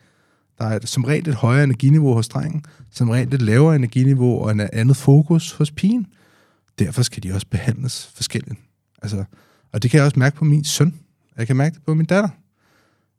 Der 0.57 0.65
er 0.65 0.79
som 0.85 1.03
regel 1.03 1.29
et 1.29 1.35
højere 1.35 1.63
energiniveau 1.63 2.13
hos 2.13 2.27
drengen, 2.27 2.65
som 2.91 3.09
regel 3.09 3.33
et 3.33 3.41
lavere 3.41 3.75
energiniveau 3.75 4.43
og 4.43 4.51
en 4.51 4.59
andet 4.73 4.97
fokus 4.97 5.51
hos 5.51 5.71
pigen. 5.71 6.07
Derfor 6.79 7.01
skal 7.01 7.23
de 7.23 7.33
også 7.33 7.47
behandles 7.47 8.11
forskelligt. 8.15 8.59
Altså, 9.01 9.23
og 9.71 9.83
det 9.83 9.91
kan 9.91 9.97
jeg 9.97 10.05
også 10.05 10.19
mærke 10.19 10.35
på 10.35 10.45
min 10.45 10.63
søn. 10.63 10.95
Jeg 11.37 11.47
kan 11.47 11.55
mærke 11.55 11.73
det 11.73 11.83
på 11.83 11.93
min 11.93 12.05
datter. 12.05 12.29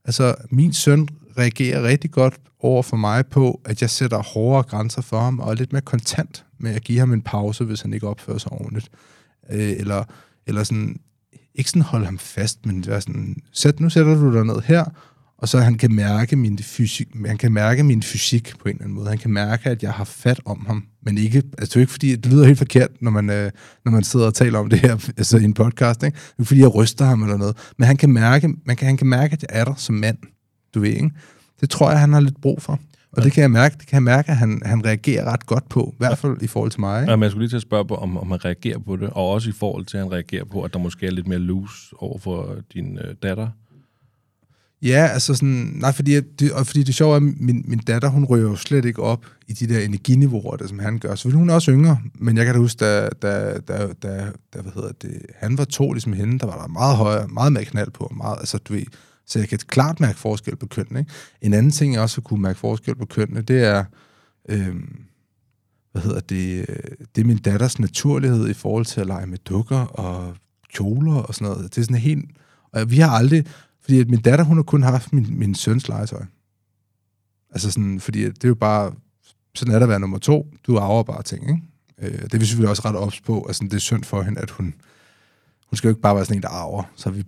Altså, 0.04 0.34
min 0.50 0.72
søn 0.72 1.08
reagerer 1.38 1.82
rigtig 1.82 2.10
godt 2.10 2.40
over 2.60 2.82
for 2.82 2.96
mig 2.96 3.26
på, 3.26 3.60
at 3.64 3.82
jeg 3.82 3.90
sætter 3.90 4.22
hårdere 4.22 4.62
grænser 4.62 5.02
for 5.02 5.20
ham, 5.20 5.40
og 5.40 5.50
er 5.50 5.54
lidt 5.54 5.72
mere 5.72 5.82
kontant 5.82 6.44
med 6.58 6.74
at 6.74 6.84
give 6.84 6.98
ham 6.98 7.12
en 7.12 7.22
pause, 7.22 7.64
hvis 7.64 7.80
han 7.80 7.92
ikke 7.92 8.08
opfører 8.08 8.38
sig 8.38 8.52
ordentligt. 8.52 8.90
Øh, 9.50 9.70
eller, 9.70 10.04
eller 10.46 10.64
sådan, 10.64 11.00
ikke 11.54 11.70
sådan 11.70 11.82
holde 11.82 12.04
ham 12.04 12.18
fast, 12.18 12.66
men 12.66 12.84
være 12.86 13.00
sådan, 13.00 13.36
sæt, 13.52 13.80
nu 13.80 13.90
sætter 13.90 14.14
du 14.14 14.34
dig 14.34 14.44
ned 14.44 14.60
her, 14.64 14.84
og 15.38 15.48
så 15.48 15.58
han 15.58 15.78
kan 15.78 15.94
mærke 15.94 16.36
min 16.36 16.58
fysik, 16.58 17.08
han 17.26 17.38
kan 17.38 17.52
mærke 17.52 17.82
min 17.82 18.02
fysik 18.02 18.52
på 18.58 18.68
en 18.68 18.70
eller 18.70 18.82
anden 18.82 18.94
måde. 18.94 19.08
Han 19.08 19.18
kan 19.18 19.30
mærke, 19.30 19.70
at 19.70 19.82
jeg 19.82 19.92
har 19.92 20.04
fat 20.04 20.40
om 20.44 20.66
ham, 20.66 20.84
men 21.02 21.18
ikke, 21.18 21.42
altså 21.58 21.72
det 21.72 21.76
er 21.76 21.80
ikke 21.80 21.92
fordi, 21.92 22.16
det 22.16 22.32
lyder 22.32 22.46
helt 22.46 22.58
forkert, 22.58 22.90
når 23.00 23.10
man, 23.10 23.30
øh, 23.30 23.50
når 23.84 23.92
man 23.92 24.04
sidder 24.04 24.26
og 24.26 24.34
taler 24.34 24.58
om 24.58 24.70
det 24.70 24.80
her 24.80 25.12
altså 25.16 25.38
i 25.38 25.44
en 25.44 25.54
podcast, 25.54 26.02
ikke? 26.02 26.18
Det 26.36 26.42
er 26.42 26.44
fordi, 26.44 26.60
jeg 26.60 26.74
ryster 26.74 27.04
ham 27.04 27.22
eller 27.22 27.36
noget, 27.36 27.56
men 27.78 27.86
han 27.86 27.96
kan 27.96 28.12
mærke, 28.12 28.48
man 28.66 28.76
kan, 28.76 28.86
han 28.86 28.96
kan 28.96 29.06
mærke, 29.06 29.32
at 29.32 29.42
jeg 29.42 29.60
er 29.60 29.64
der 29.64 29.74
som 29.74 29.94
mand, 29.94 30.18
du 30.74 30.80
ved, 30.80 30.90
ikke? 30.90 31.10
Det 31.60 31.70
tror 31.70 31.90
jeg, 31.90 32.00
han 32.00 32.12
har 32.12 32.20
lidt 32.20 32.40
brug 32.40 32.62
for. 32.62 32.80
Og 33.12 33.18
ja. 33.18 33.24
det 33.24 33.32
kan 33.32 33.42
jeg 33.42 33.50
mærke, 33.50 33.76
det 33.78 33.86
kan 33.86 33.94
jeg 33.94 34.02
mærke 34.02 34.30
at 34.30 34.36
han, 34.36 34.62
han 34.64 34.84
reagerer 34.84 35.32
ret 35.32 35.46
godt 35.46 35.68
på, 35.68 35.90
i 35.92 35.96
hvert 35.98 36.18
fald 36.18 36.36
i 36.42 36.46
forhold 36.46 36.70
til 36.70 36.80
mig. 36.80 37.00
Ikke? 37.00 37.10
Ja, 37.10 37.16
men 37.16 37.22
jeg 37.22 37.30
skulle 37.30 37.42
lige 37.42 37.50
til 37.50 37.56
at 37.56 37.62
spørge 37.62 37.86
på, 37.86 37.94
om, 37.94 38.18
om 38.18 38.30
han 38.30 38.44
reagerer 38.44 38.78
på 38.78 38.96
det, 38.96 39.10
og 39.10 39.30
også 39.30 39.50
i 39.50 39.52
forhold 39.52 39.84
til, 39.84 39.96
at 39.96 40.02
han 40.02 40.12
reagerer 40.12 40.44
på, 40.44 40.62
at 40.62 40.72
der 40.72 40.78
måske 40.78 41.06
er 41.06 41.10
lidt 41.10 41.28
mere 41.28 41.38
loose 41.38 41.94
over 41.98 42.18
for 42.18 42.56
din 42.74 42.98
øh, 42.98 43.14
datter. 43.22 43.48
Ja, 44.82 45.08
altså 45.12 45.34
sådan, 45.34 45.72
nej, 45.74 45.92
fordi 45.92 46.20
det, 46.20 46.52
og 46.52 46.66
fordi 46.66 46.82
det 46.82 46.94
sjove 46.94 47.12
er, 47.12 47.16
at 47.16 47.22
min, 47.22 47.64
min 47.68 47.78
datter, 47.78 48.08
hun 48.08 48.24
ryger 48.24 48.48
jo 48.48 48.56
slet 48.56 48.84
ikke 48.84 49.02
op 49.02 49.26
i 49.48 49.52
de 49.52 49.74
der 49.74 49.80
energiniveauer, 49.80 50.56
der, 50.56 50.66
som 50.66 50.78
han 50.78 50.98
gør. 50.98 51.14
Så 51.14 51.30
hun 51.30 51.50
er 51.50 51.54
også 51.54 51.70
yngre, 51.70 51.98
men 52.14 52.36
jeg 52.36 52.44
kan 52.44 52.54
da 52.54 52.60
huske, 52.60 52.84
da, 52.84 53.08
da, 53.22 53.58
da, 53.58 53.86
da, 54.02 54.26
da 54.54 54.60
hvad 54.60 54.72
hedder 54.74 54.92
det, 55.02 55.22
han 55.36 55.58
var 55.58 55.64
to 55.64 55.92
ligesom 55.92 56.12
hende, 56.12 56.38
der 56.38 56.46
var 56.46 56.60
der 56.60 56.68
meget 56.68 56.96
højere, 56.96 57.28
meget 57.28 57.52
mere 57.52 57.64
knald 57.64 57.90
på, 57.90 58.12
meget, 58.16 58.38
altså 58.38 58.58
du 58.58 58.72
ved, 58.72 58.82
så 59.26 59.38
jeg 59.38 59.48
kan 59.48 59.58
klart 59.58 60.00
mærke 60.00 60.18
forskel 60.18 60.56
på 60.56 60.66
kønnene. 60.66 61.00
Ikke? 61.00 61.12
En 61.40 61.54
anden 61.54 61.72
ting, 61.72 61.94
jeg 61.94 62.02
også 62.02 62.16
har 62.16 62.22
kunne 62.22 62.42
mærke 62.42 62.58
forskel 62.58 62.94
på 62.96 63.06
kønnene, 63.06 63.42
det 63.42 63.64
er, 63.64 63.84
øh, 64.48 64.76
hvad 65.92 66.02
hedder 66.02 66.20
det, 66.20 66.66
øh, 66.68 66.96
det 67.14 67.20
er 67.20 67.26
min 67.26 67.38
datters 67.38 67.78
naturlighed 67.78 68.48
i 68.48 68.54
forhold 68.54 68.84
til 68.84 69.00
at 69.00 69.06
lege 69.06 69.26
med 69.26 69.38
dukker 69.38 69.78
og 69.78 70.36
kjoler 70.74 71.14
og 71.14 71.34
sådan 71.34 71.48
noget. 71.48 71.74
Det 71.74 71.80
er 71.80 71.84
sådan 71.84 71.96
helt, 71.96 72.30
og 72.72 72.90
vi 72.90 72.98
har 72.98 73.10
aldrig, 73.10 73.46
fordi 73.80 74.00
at 74.00 74.10
min 74.10 74.20
datter, 74.20 74.44
hun 74.44 74.56
har 74.56 74.62
kun 74.62 74.82
haft 74.82 75.12
min, 75.12 75.38
min 75.38 75.54
søns 75.54 75.88
legetøj. 75.88 76.24
Altså 77.50 77.70
sådan, 77.70 78.00
fordi 78.00 78.24
det 78.24 78.44
er 78.44 78.48
jo 78.48 78.54
bare, 78.54 78.92
sådan 79.54 79.74
er 79.74 79.78
der 79.78 79.86
at 79.86 79.90
være 79.90 80.00
nummer 80.00 80.18
to, 80.18 80.46
du 80.66 80.78
arver 80.78 81.02
bare 81.02 81.22
ting, 81.22 81.50
ikke? 81.50 81.62
Øh, 81.98 82.22
det 82.22 82.34
er 82.34 82.38
vi 82.38 82.44
selvfølgelig 82.44 82.70
også 82.70 82.82
ret 82.84 82.96
ops 82.96 83.20
på, 83.20 83.44
altså 83.48 83.64
det 83.64 83.74
er 83.74 83.78
synd 83.78 84.04
for 84.04 84.22
hende, 84.22 84.40
at 84.40 84.50
hun, 84.50 84.74
hun 85.66 85.76
skal 85.76 85.88
jo 85.88 85.92
ikke 85.92 86.02
bare 86.02 86.14
være 86.14 86.24
sådan 86.24 86.38
en, 86.38 86.42
der 86.42 86.48
arver. 86.48 86.82
Så 86.96 87.10
vi 87.10 87.24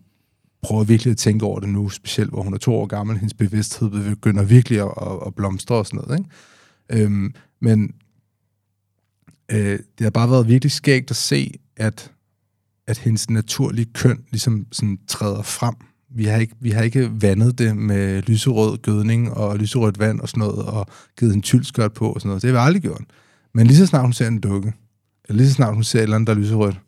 prøver 0.64 0.85
virkelig 0.85 1.11
at 1.11 1.16
tænke 1.16 1.46
over 1.46 1.61
det 1.61 1.68
nu, 1.68 1.88
specielt 1.88 2.31
hvor 2.31 2.42
hun 2.42 2.55
er 2.55 2.59
to 2.59 2.74
år 2.74 2.87
gammel, 2.87 3.16
hendes 3.16 3.35
bevidsthed 3.35 3.90
begynder 3.90 4.42
virkelig 4.42 4.81
at, 4.81 4.92
at, 5.03 5.18
at 5.27 5.35
blomstre 5.35 5.74
og 5.74 5.87
sådan 5.87 6.00
noget. 6.07 6.18
Ikke? 6.18 7.05
Øhm, 7.05 7.35
men 7.61 7.94
øh, 9.53 9.79
det 9.98 10.00
har 10.00 10.11
bare 10.11 10.31
været 10.31 10.48
virkelig 10.48 10.72
skægt 10.72 11.11
at 11.11 11.16
se, 11.16 11.55
at, 11.77 12.12
at 12.87 12.98
hendes 12.98 13.31
naturlige 13.31 13.87
køn 13.94 14.24
ligesom 14.31 14.66
sådan 14.72 14.98
træder 15.09 15.42
frem. 15.42 15.74
Vi 16.16 16.24
har, 16.24 16.38
ikke, 16.38 16.55
vi 16.61 16.70
har 16.70 16.83
ikke 16.83 17.22
vandet 17.22 17.59
det 17.59 17.77
med 17.77 18.22
lyserød 18.22 18.79
gødning 18.79 19.33
og 19.33 19.59
lyserødt 19.59 19.98
vand 19.98 20.20
og 20.20 20.29
sådan 20.29 20.40
noget, 20.40 20.66
og 20.66 20.87
givet 21.18 21.35
en 21.35 21.42
tyldskørt 21.42 21.92
på 21.92 22.12
og 22.12 22.20
sådan 22.20 22.29
noget. 22.29 22.42
Det 22.42 22.50
har 22.50 22.61
vi 22.61 22.66
aldrig 22.66 22.83
gjort. 22.83 23.05
Men 23.55 23.66
lige 23.66 23.77
så 23.77 23.87
snart 23.87 24.03
hun 24.03 24.12
ser 24.12 24.29
en 24.29 24.40
dukke, 24.40 24.72
eller 25.29 25.38
lige 25.38 25.48
så 25.48 25.55
snart 25.55 25.74
hun 25.74 25.85
ser 25.85 25.98
et 25.98 26.03
eller 26.03 26.16
andet, 26.16 26.27
der 26.27 26.35
er 26.35 26.38
lyserødt, 26.38 26.81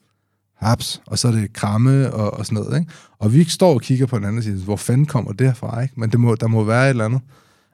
haps, 0.56 1.02
og 1.06 1.18
så 1.18 1.28
er 1.28 1.32
det 1.32 1.52
kramme 1.52 2.12
og, 2.12 2.38
og 2.38 2.46
sådan 2.46 2.62
noget. 2.62 2.78
Ikke? 2.80 2.92
Og 3.18 3.32
vi 3.32 3.44
står 3.44 3.74
og 3.74 3.80
kigger 3.80 4.06
på 4.06 4.16
den 4.16 4.24
anden 4.24 4.42
side, 4.42 4.64
hvor 4.64 4.76
fanden 4.76 5.06
kommer 5.06 5.32
det 5.32 5.56
fra? 5.56 5.82
Ikke? 5.82 5.94
Men 6.00 6.10
det 6.10 6.20
må, 6.20 6.34
der 6.34 6.46
må 6.46 6.64
være 6.64 6.84
et 6.84 6.90
eller 6.90 7.04
andet. 7.04 7.20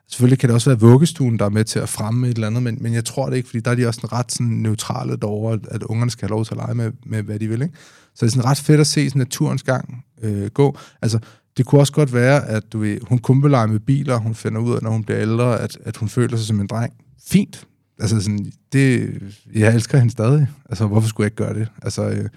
Selvfølgelig 0.09 0.39
kan 0.39 0.49
det 0.49 0.55
også 0.55 0.71
være 0.71 0.81
vuggestuen, 0.81 1.39
der 1.39 1.45
er 1.45 1.49
med 1.49 1.65
til 1.65 1.79
at 1.79 1.89
fremme 1.89 2.29
et 2.29 2.35
eller 2.35 2.47
andet, 2.47 2.63
men, 2.63 2.79
men 2.81 2.95
jeg 2.95 3.05
tror 3.05 3.31
det 3.31 3.37
ikke, 3.37 3.49
fordi 3.49 3.61
der 3.61 3.71
er 3.71 3.75
de 3.75 3.87
også 3.87 4.09
ret 4.13 4.33
sådan 4.33 4.47
neutrale 4.47 5.17
derovre, 5.17 5.59
at 5.71 5.83
ungerne 5.83 6.11
skal 6.11 6.29
have 6.29 6.37
lov 6.37 6.45
til 6.45 6.55
at 6.55 6.57
lege 6.57 6.75
med, 6.75 6.93
med 7.07 7.23
hvad 7.23 7.39
de 7.39 7.49
vil. 7.49 7.63
Ikke? 7.63 7.75
Så 8.15 8.27
det 8.27 8.33
er 8.33 8.37
sådan 8.37 8.51
ret 8.51 8.59
fedt 8.59 8.81
at 8.81 8.87
se 8.87 9.09
sådan 9.09 9.21
naturens 9.21 9.63
gang 9.63 10.05
øh, 10.23 10.47
gå. 10.47 10.79
Altså, 11.03 11.19
det 11.57 11.67
kunne 11.67 11.81
også 11.81 11.93
godt 11.93 12.15
være, 12.15 12.47
at 12.47 12.73
du 12.73 12.79
ved, 12.79 12.99
hun 13.09 13.19
kun 13.19 13.41
med 13.41 13.81
biler, 13.81 14.17
hun 14.17 14.35
finder 14.35 14.61
ud 14.61 14.75
af, 14.75 14.83
når 14.83 14.91
hun 14.91 15.05
bliver 15.05 15.21
ældre, 15.21 15.61
at, 15.61 15.79
at 15.85 15.97
hun 15.97 16.09
føler 16.09 16.37
sig 16.37 16.47
som 16.47 16.61
en 16.61 16.67
dreng. 16.67 16.93
Fint. 17.27 17.67
Altså 18.01 18.21
sådan, 18.21 18.53
det, 18.73 19.19
jeg 19.55 19.75
elsker 19.75 19.99
hende 19.99 20.13
stadig. 20.13 20.49
Altså, 20.69 20.87
hvorfor 20.87 21.09
skulle 21.09 21.25
jeg 21.25 21.27
ikke 21.27 21.37
gøre 21.37 21.55
det? 21.55 21.69
Altså, 21.83 22.09
øh, 22.09 22.29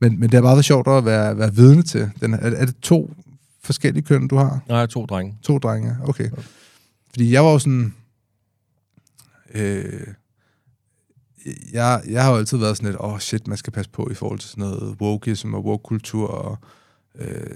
men, 0.00 0.20
men 0.20 0.22
det 0.22 0.34
har 0.34 0.42
bare 0.42 0.56
været 0.56 0.64
sjovt 0.64 0.88
at 0.88 1.04
være, 1.04 1.38
være 1.38 1.54
vidne 1.54 1.82
til. 1.82 2.10
Den, 2.20 2.34
er, 2.34 2.38
er 2.38 2.66
det 2.66 2.76
to 2.82 3.14
forskellige 3.62 4.02
køn, 4.02 4.28
du 4.28 4.36
har? 4.36 4.60
Nej, 4.68 4.86
to 4.86 5.06
drenge. 5.06 5.38
To 5.42 5.58
drenge, 5.58 5.96
okay. 6.04 6.24
Ja. 6.24 6.42
Fordi 7.10 7.32
jeg 7.32 7.44
var 7.44 7.52
jo 7.52 7.58
sådan... 7.58 7.94
Øh, 9.54 10.06
jeg, 11.72 12.02
jeg 12.08 12.24
har 12.24 12.30
jo 12.30 12.36
altid 12.36 12.58
været 12.58 12.76
sådan 12.76 12.90
lidt, 12.90 13.00
åh 13.00 13.12
oh 13.12 13.18
shit, 13.18 13.46
man 13.46 13.56
skal 13.56 13.72
passe 13.72 13.90
på 13.90 14.08
i 14.10 14.14
forhold 14.14 14.38
til 14.38 14.48
sådan 14.48 14.64
noget 14.64 14.96
wokeism 15.00 15.54
og 15.54 15.64
woke-kultur, 15.64 16.28
og 16.28 16.58
øh, 17.18 17.46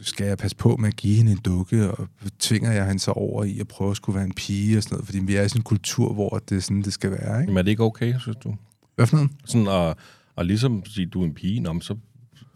skal 0.00 0.26
jeg 0.26 0.38
passe 0.38 0.56
på 0.56 0.76
med 0.76 0.88
at 0.88 0.96
give 0.96 1.16
hende 1.16 1.32
en 1.32 1.38
dukke, 1.38 1.90
og 1.90 2.08
tvinger 2.38 2.72
jeg 2.72 2.86
hende 2.86 3.00
så 3.00 3.10
over 3.10 3.44
i 3.44 3.60
at 3.60 3.68
prøve 3.68 3.90
at 3.90 3.96
skulle 3.96 4.16
være 4.16 4.24
en 4.24 4.34
pige 4.34 4.76
og 4.76 4.82
sådan 4.82 4.94
noget, 4.94 5.06
fordi 5.06 5.18
vi 5.18 5.36
er 5.36 5.42
i 5.42 5.48
sådan 5.48 5.60
en 5.60 5.64
kultur, 5.64 6.12
hvor 6.12 6.42
det 6.48 6.56
er 6.56 6.60
sådan, 6.60 6.82
det 6.82 6.92
skal 6.92 7.10
være, 7.10 7.40
ikke? 7.40 7.52
Men 7.52 7.58
er 7.58 7.62
det 7.62 7.70
ikke 7.70 7.82
okay, 7.82 8.14
synes 8.18 8.36
du? 8.36 8.56
Hvad 8.96 9.06
for 9.06 9.16
noget? 9.16 9.30
Sådan 9.44 9.68
at 9.68 9.96
og 10.40 10.46
ligesom 10.46 10.82
sige, 10.86 11.06
du 11.06 11.20
er 11.22 11.24
en 11.24 11.34
pige, 11.34 11.60
nå, 11.60 11.80
så 11.80 11.96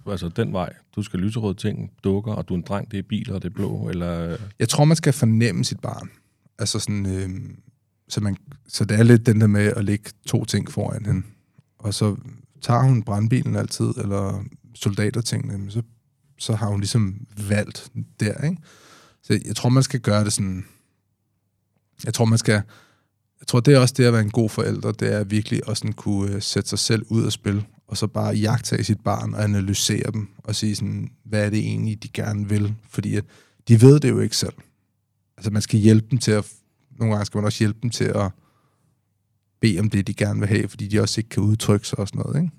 altså 0.07 0.29
den 0.29 0.53
vej. 0.53 0.73
Du 0.97 1.03
skal 1.03 1.21
lyserøde 1.21 1.55
ting, 1.55 1.91
dukker, 2.05 2.33
og 2.33 2.49
du 2.49 2.55
er 2.55 2.59
en 2.59 2.65
dreng, 2.69 2.91
det 2.91 2.99
er 2.99 3.03
biler, 3.03 3.35
og 3.35 3.43
det 3.43 3.49
er 3.49 3.55
blå, 3.55 3.89
eller... 3.89 4.31
Øh. 4.31 4.39
Jeg 4.59 4.69
tror, 4.69 4.85
man 4.85 4.97
skal 4.97 5.13
fornemme 5.13 5.65
sit 5.65 5.81
barn. 5.81 6.11
Altså 6.59 6.79
sådan, 6.79 7.07
øh, 7.07 7.31
så, 8.09 8.21
man, 8.21 8.37
så 8.69 8.85
det 8.85 8.99
er 8.99 9.03
lidt 9.03 9.27
den 9.27 9.41
der 9.41 9.47
med 9.47 9.73
at 9.77 9.85
lægge 9.85 10.11
to 10.27 10.45
ting 10.45 10.71
foran 10.71 11.07
hende. 11.07 11.23
Og 11.79 11.95
så 11.95 12.17
tager 12.63 12.83
hun 12.83 13.03
brandbilen 13.03 13.57
altid, 13.57 13.87
eller 13.87 14.45
soldatertingene, 14.75 15.71
så, 15.71 15.83
så 16.39 16.55
har 16.55 16.67
hun 16.67 16.81
ligesom 16.81 17.27
valgt 17.49 17.93
der, 18.21 18.45
ikke? 18.45 18.57
Så 19.23 19.41
jeg 19.47 19.57
tror, 19.57 19.69
man 19.69 19.83
skal 19.83 20.01
gøre 20.01 20.25
det 20.25 20.33
sådan... 20.33 20.65
Jeg 22.05 22.15
tror, 22.15 22.25
man 22.25 22.39
skal... 22.39 22.63
Jeg 23.41 23.47
tror, 23.47 23.61
det 23.61 23.75
er 23.75 23.79
også 23.79 23.95
det 23.97 24.05
at 24.05 24.13
være 24.13 24.23
en 24.23 24.31
god 24.31 24.51
forælder, 24.51 24.93
det 24.93 25.15
er 25.15 25.25
virkelig 25.25 25.61
at 25.69 25.77
sådan 25.77 25.93
kunne 25.93 26.35
øh, 26.35 26.43
sætte 26.43 26.69
sig 26.69 26.79
selv 26.79 27.07
ud 27.09 27.25
og 27.25 27.33
spille 27.33 27.65
og 27.87 27.97
så 27.97 28.07
bare 28.07 28.35
jagtage 28.35 28.85
sit 28.85 29.01
barn 29.01 29.35
og 29.35 29.45
analysere 29.45 30.11
dem, 30.13 30.29
og 30.39 30.55
sige 30.55 30.77
sådan, 30.77 31.11
hvad 31.25 31.47
er 31.47 31.51
det 31.51 31.59
egentlig, 31.59 32.03
de 32.03 32.09
gerne 32.09 32.49
vil? 32.49 32.75
Fordi 32.89 33.17
at 33.17 33.25
de 33.69 33.81
ved 33.81 34.01
det 34.01 34.09
jo 34.09 34.21
ikke 34.21 34.37
selv. 34.37 34.55
Altså 35.37 35.51
man 35.51 35.63
skal 35.63 35.81
hjælpe 35.81 36.07
dem 36.11 36.19
til 36.19 36.31
at... 36.31 36.53
Nogle 36.99 37.15
gange 37.15 37.27
skal 37.27 37.39
man 37.39 37.45
også 37.45 37.59
hjælpe 37.59 37.79
dem 37.83 37.91
til 37.91 38.05
at 38.05 38.31
bede 39.61 39.81
om 39.81 39.91
det, 39.91 40.07
de 40.07 40.15
gerne 40.15 40.41
vil 40.41 40.49
have, 40.49 40.69
fordi 40.69 40.89
de 40.89 41.01
også 41.01 41.21
ikke 41.21 41.29
kan 41.29 41.43
udtrykke 41.43 41.89
sig 41.89 41.99
og 41.99 42.09
sådan 42.09 42.23
noget, 42.27 42.43
ikke? 42.43 42.53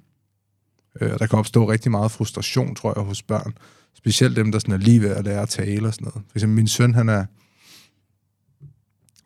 Øh, 1.01 1.19
der 1.19 1.27
kan 1.27 1.39
opstå 1.39 1.71
rigtig 1.71 1.91
meget 1.91 2.11
frustration, 2.11 2.75
tror 2.75 2.93
jeg, 2.99 3.05
hos 3.05 3.23
børn. 3.23 3.57
Specielt 3.93 4.35
dem, 4.35 4.51
der 4.51 4.59
sådan 4.59 4.73
er 4.73 4.77
lige 4.77 5.01
ved 5.01 5.09
at 5.09 5.25
lære 5.25 5.41
at 5.41 5.49
tale 5.49 5.87
og 5.87 5.93
sådan 5.93 6.05
noget. 6.05 6.23
For 6.31 6.37
eksempel 6.37 6.55
min 6.55 6.67
søn, 6.67 6.93
han 6.93 7.09
er... 7.09 7.25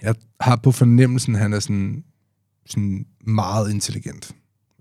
Jeg 0.02 0.16
har 0.40 0.56
på 0.56 0.72
fornemmelsen, 0.72 1.36
han 1.36 1.54
er 1.54 1.60
sådan, 1.60 2.04
sådan 2.66 3.06
meget 3.22 3.72
intelligent. 3.72 4.36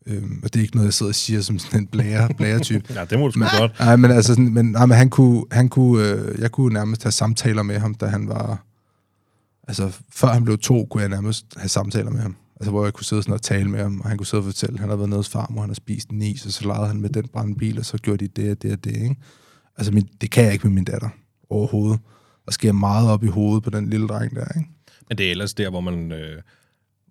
Øhm, 0.08 0.40
og 0.42 0.54
det 0.54 0.60
er 0.60 0.62
ikke 0.62 0.76
noget, 0.76 0.86
jeg 0.86 0.94
sidder 0.94 1.10
og 1.10 1.14
siger 1.14 1.40
som 1.40 1.58
sådan 1.58 1.80
en 1.80 1.86
blære, 1.86 2.28
blære-type. 2.38 2.94
Ja, 2.94 3.04
det 3.04 3.18
må 3.18 3.28
du 3.28 3.32
sgu 3.32 3.58
godt. 3.58 3.80
Nej, 3.80 3.96
men 3.96 4.10
altså, 4.10 4.34
sådan, 4.34 4.52
men, 4.54 4.64
nej, 4.64 4.86
men 4.86 4.96
han 4.96 5.10
kunne, 5.10 5.44
han 5.52 5.68
kunne, 5.68 6.08
øh, 6.08 6.40
jeg 6.40 6.52
kunne 6.52 6.74
nærmest 6.74 7.02
have 7.02 7.12
samtaler 7.12 7.62
med 7.62 7.78
ham, 7.78 7.94
da 7.94 8.06
han 8.06 8.28
var, 8.28 8.64
altså 9.68 9.92
før 10.12 10.28
han 10.28 10.44
blev 10.44 10.58
to, 10.58 10.86
kunne 10.90 11.00
jeg 11.00 11.10
nærmest 11.10 11.46
have 11.56 11.68
samtaler 11.68 12.10
med 12.10 12.20
ham. 12.20 12.36
Altså, 12.56 12.70
hvor 12.70 12.84
jeg 12.84 12.92
kunne 12.92 13.04
sidde 13.04 13.22
sådan 13.22 13.34
og 13.34 13.42
tale 13.42 13.70
med 13.70 13.82
ham, 13.82 14.00
og 14.00 14.08
han 14.08 14.18
kunne 14.18 14.26
sidde 14.26 14.40
og 14.40 14.44
fortælle, 14.44 14.74
at 14.74 14.80
han 14.80 14.88
havde 14.88 14.98
været 14.98 15.08
nede 15.08 15.18
hos 15.18 15.28
farmor, 15.28 15.60
han 15.60 15.70
har 15.70 15.74
spist 15.74 16.08
en 16.08 16.22
is, 16.22 16.46
og 16.46 16.52
så 16.52 16.66
legede 16.66 16.86
han 16.86 17.00
med 17.00 17.10
den 17.10 17.28
brandbil, 17.28 17.78
og 17.78 17.84
så 17.84 17.98
gjorde 17.98 18.28
de 18.28 18.42
det 18.42 18.50
og 18.50 18.62
det 18.62 18.72
og 18.72 18.84
det, 18.84 18.96
ikke? 18.96 19.16
Altså, 19.76 19.92
min, 19.92 20.08
det 20.20 20.30
kan 20.30 20.44
jeg 20.44 20.52
ikke 20.52 20.66
med 20.66 20.74
min 20.74 20.84
datter 20.84 21.08
overhovedet. 21.50 22.00
Der 22.44 22.52
sker 22.52 22.72
meget 22.72 23.10
op 23.10 23.24
i 23.24 23.26
hovedet 23.26 23.62
på 23.62 23.70
den 23.70 23.90
lille 23.90 24.08
dreng 24.08 24.36
der, 24.36 24.58
ikke? 24.58 24.68
Men 25.08 25.18
det 25.18 25.26
er 25.26 25.30
ellers 25.30 25.54
der, 25.54 25.70
hvor 25.70 25.80
man, 25.80 26.12
øh, 26.12 26.42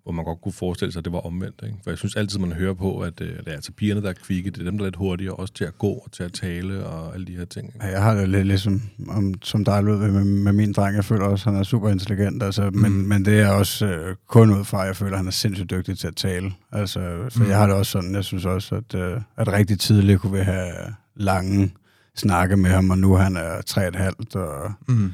hvor 0.02 0.12
man 0.12 0.24
godt 0.24 0.40
kunne 0.42 0.52
forestille 0.52 0.92
sig, 0.92 1.00
at 1.00 1.04
det 1.04 1.12
var 1.12 1.18
omvendt. 1.18 1.60
Ikke? 1.62 1.76
For 1.84 1.90
jeg 1.90 1.98
synes 1.98 2.16
altid, 2.16 2.38
man 2.38 2.52
hører 2.52 2.74
på, 2.74 2.98
at 3.00 3.20
øh, 3.20 3.28
det 3.28 3.42
er 3.48 3.52
altså 3.52 3.72
pigerne, 3.72 4.02
der 4.02 4.08
er 4.08 4.12
kvikke. 4.12 4.50
Det 4.50 4.60
er 4.60 4.64
dem, 4.64 4.78
der 4.78 4.84
er 4.84 4.86
lidt 4.86 4.96
hurtigere 4.96 5.34
også 5.34 5.54
til 5.54 5.64
at 5.64 5.78
gå 5.78 5.88
og 5.88 6.12
til 6.12 6.22
at 6.22 6.32
tale 6.32 6.86
og 6.86 7.14
alle 7.14 7.26
de 7.26 7.36
her 7.36 7.44
ting. 7.44 7.66
Ikke? 7.74 7.86
Ja, 7.86 7.92
Jeg 7.92 8.02
har 8.02 8.14
det 8.14 8.28
lidt 8.28 8.46
ligesom, 8.46 8.82
om, 9.08 9.34
som 9.42 9.64
dig 9.64 9.82
lød 9.84 9.96
med, 9.98 10.24
med 10.24 10.52
min 10.52 10.72
dreng. 10.72 10.96
Jeg 10.96 11.04
føler 11.04 11.24
også, 11.24 11.48
at 11.48 11.52
han 11.52 11.60
er 11.60 11.64
super 11.64 11.88
intelligent. 11.90 12.42
Altså, 12.42 12.70
mm. 12.70 12.76
men, 12.78 13.08
men 13.08 13.24
det 13.24 13.40
er 13.40 13.48
også 13.50 13.86
øh, 13.86 14.16
kun 14.26 14.58
ud 14.58 14.64
fra, 14.64 14.80
at 14.82 14.86
jeg 14.86 14.96
føler, 14.96 15.12
at 15.12 15.18
han 15.18 15.26
er 15.26 15.30
sindssygt 15.30 15.70
dygtig 15.70 15.98
til 15.98 16.06
at 16.06 16.16
tale. 16.16 16.52
Altså, 16.72 17.24
så 17.28 17.42
mm. 17.42 17.48
jeg 17.48 17.58
har 17.58 17.66
det 17.66 17.76
også 17.76 17.92
sådan, 17.92 18.14
jeg 18.14 18.24
synes 18.24 18.44
også, 18.44 18.74
at, 18.74 18.94
øh, 18.94 19.20
at 19.36 19.52
rigtig 19.52 19.78
tidligt 19.80 20.20
kunne 20.20 20.32
vi 20.38 20.44
have 20.44 20.72
lange 21.16 21.72
snakke 22.16 22.56
med 22.56 22.70
ham, 22.70 22.90
og 22.90 22.98
nu 22.98 23.14
han 23.14 23.36
er 23.36 23.60
tre 23.66 23.82
og 23.82 23.88
et 23.88 23.96
halvt, 23.96 24.36
og 24.36 24.72
Mm. 24.88 25.12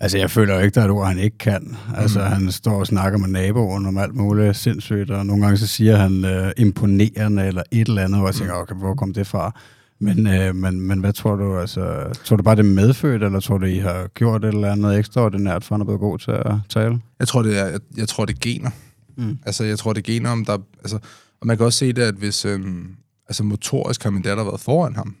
Altså, 0.00 0.18
jeg 0.18 0.30
føler 0.30 0.54
jo 0.54 0.60
ikke, 0.60 0.74
der 0.74 0.80
er 0.80 0.84
et 0.84 0.90
ord, 0.90 1.06
han 1.06 1.18
ikke 1.18 1.38
kan. 1.38 1.76
Altså, 1.96 2.18
mm. 2.18 2.24
han 2.24 2.52
står 2.52 2.78
og 2.78 2.86
snakker 2.86 3.18
med 3.18 3.28
naboen 3.28 3.86
om 3.86 3.98
alt 3.98 4.14
muligt 4.14 4.56
sindssygt, 4.56 5.10
og 5.10 5.26
nogle 5.26 5.42
gange 5.42 5.56
så 5.56 5.66
siger 5.66 5.96
han 5.96 6.24
øh, 6.24 6.52
imponerende 6.56 7.46
eller 7.46 7.62
et 7.70 7.88
eller 7.88 8.04
andet, 8.04 8.18
hvor 8.18 8.28
jeg 8.28 8.34
tænker, 8.34 8.54
okay, 8.54 8.74
hvor 8.74 8.94
kom 8.94 9.12
det 9.12 9.26
fra? 9.26 9.60
Men, 9.98 10.26
øh, 10.26 10.54
men, 10.54 10.80
men 10.80 11.00
hvad 11.00 11.12
tror 11.12 11.36
du, 11.36 11.58
altså, 11.58 12.12
tror 12.24 12.36
du 12.36 12.42
bare, 12.42 12.56
det 12.56 12.66
er 12.66 12.74
medfødt, 12.74 13.22
eller 13.22 13.40
tror 13.40 13.58
du, 13.58 13.66
I 13.66 13.78
har 13.78 14.06
gjort 14.06 14.44
et 14.44 14.54
eller 14.54 14.72
andet 14.72 14.98
ekstraordinært, 14.98 15.64
for 15.64 15.74
han 15.74 15.80
er 15.80 15.84
blevet 15.84 16.00
god 16.00 16.18
til 16.18 16.30
at 16.30 16.54
tale? 16.68 17.00
Jeg 17.18 17.28
tror, 17.28 17.42
det 17.42 17.58
er, 17.58 17.66
jeg, 17.66 17.80
jeg 17.96 18.08
tror, 18.08 18.24
det 18.24 18.34
er 18.34 18.40
gener. 18.40 18.70
Mm. 19.16 19.38
Altså, 19.46 19.64
jeg 19.64 19.78
tror, 19.78 19.92
det 19.92 20.08
er 20.08 20.12
gener, 20.12 20.30
om 20.30 20.44
der... 20.44 20.58
Altså, 20.78 20.98
og 21.40 21.46
man 21.46 21.56
kan 21.56 21.66
også 21.66 21.78
se 21.78 21.92
det, 21.92 22.02
at 22.02 22.14
hvis... 22.14 22.44
Øhm, 22.44 22.96
altså, 23.28 23.44
motorisk 23.44 24.02
har 24.02 24.10
min 24.10 24.22
datter 24.22 24.44
været 24.44 24.60
foran 24.60 24.96
ham. 24.96 25.16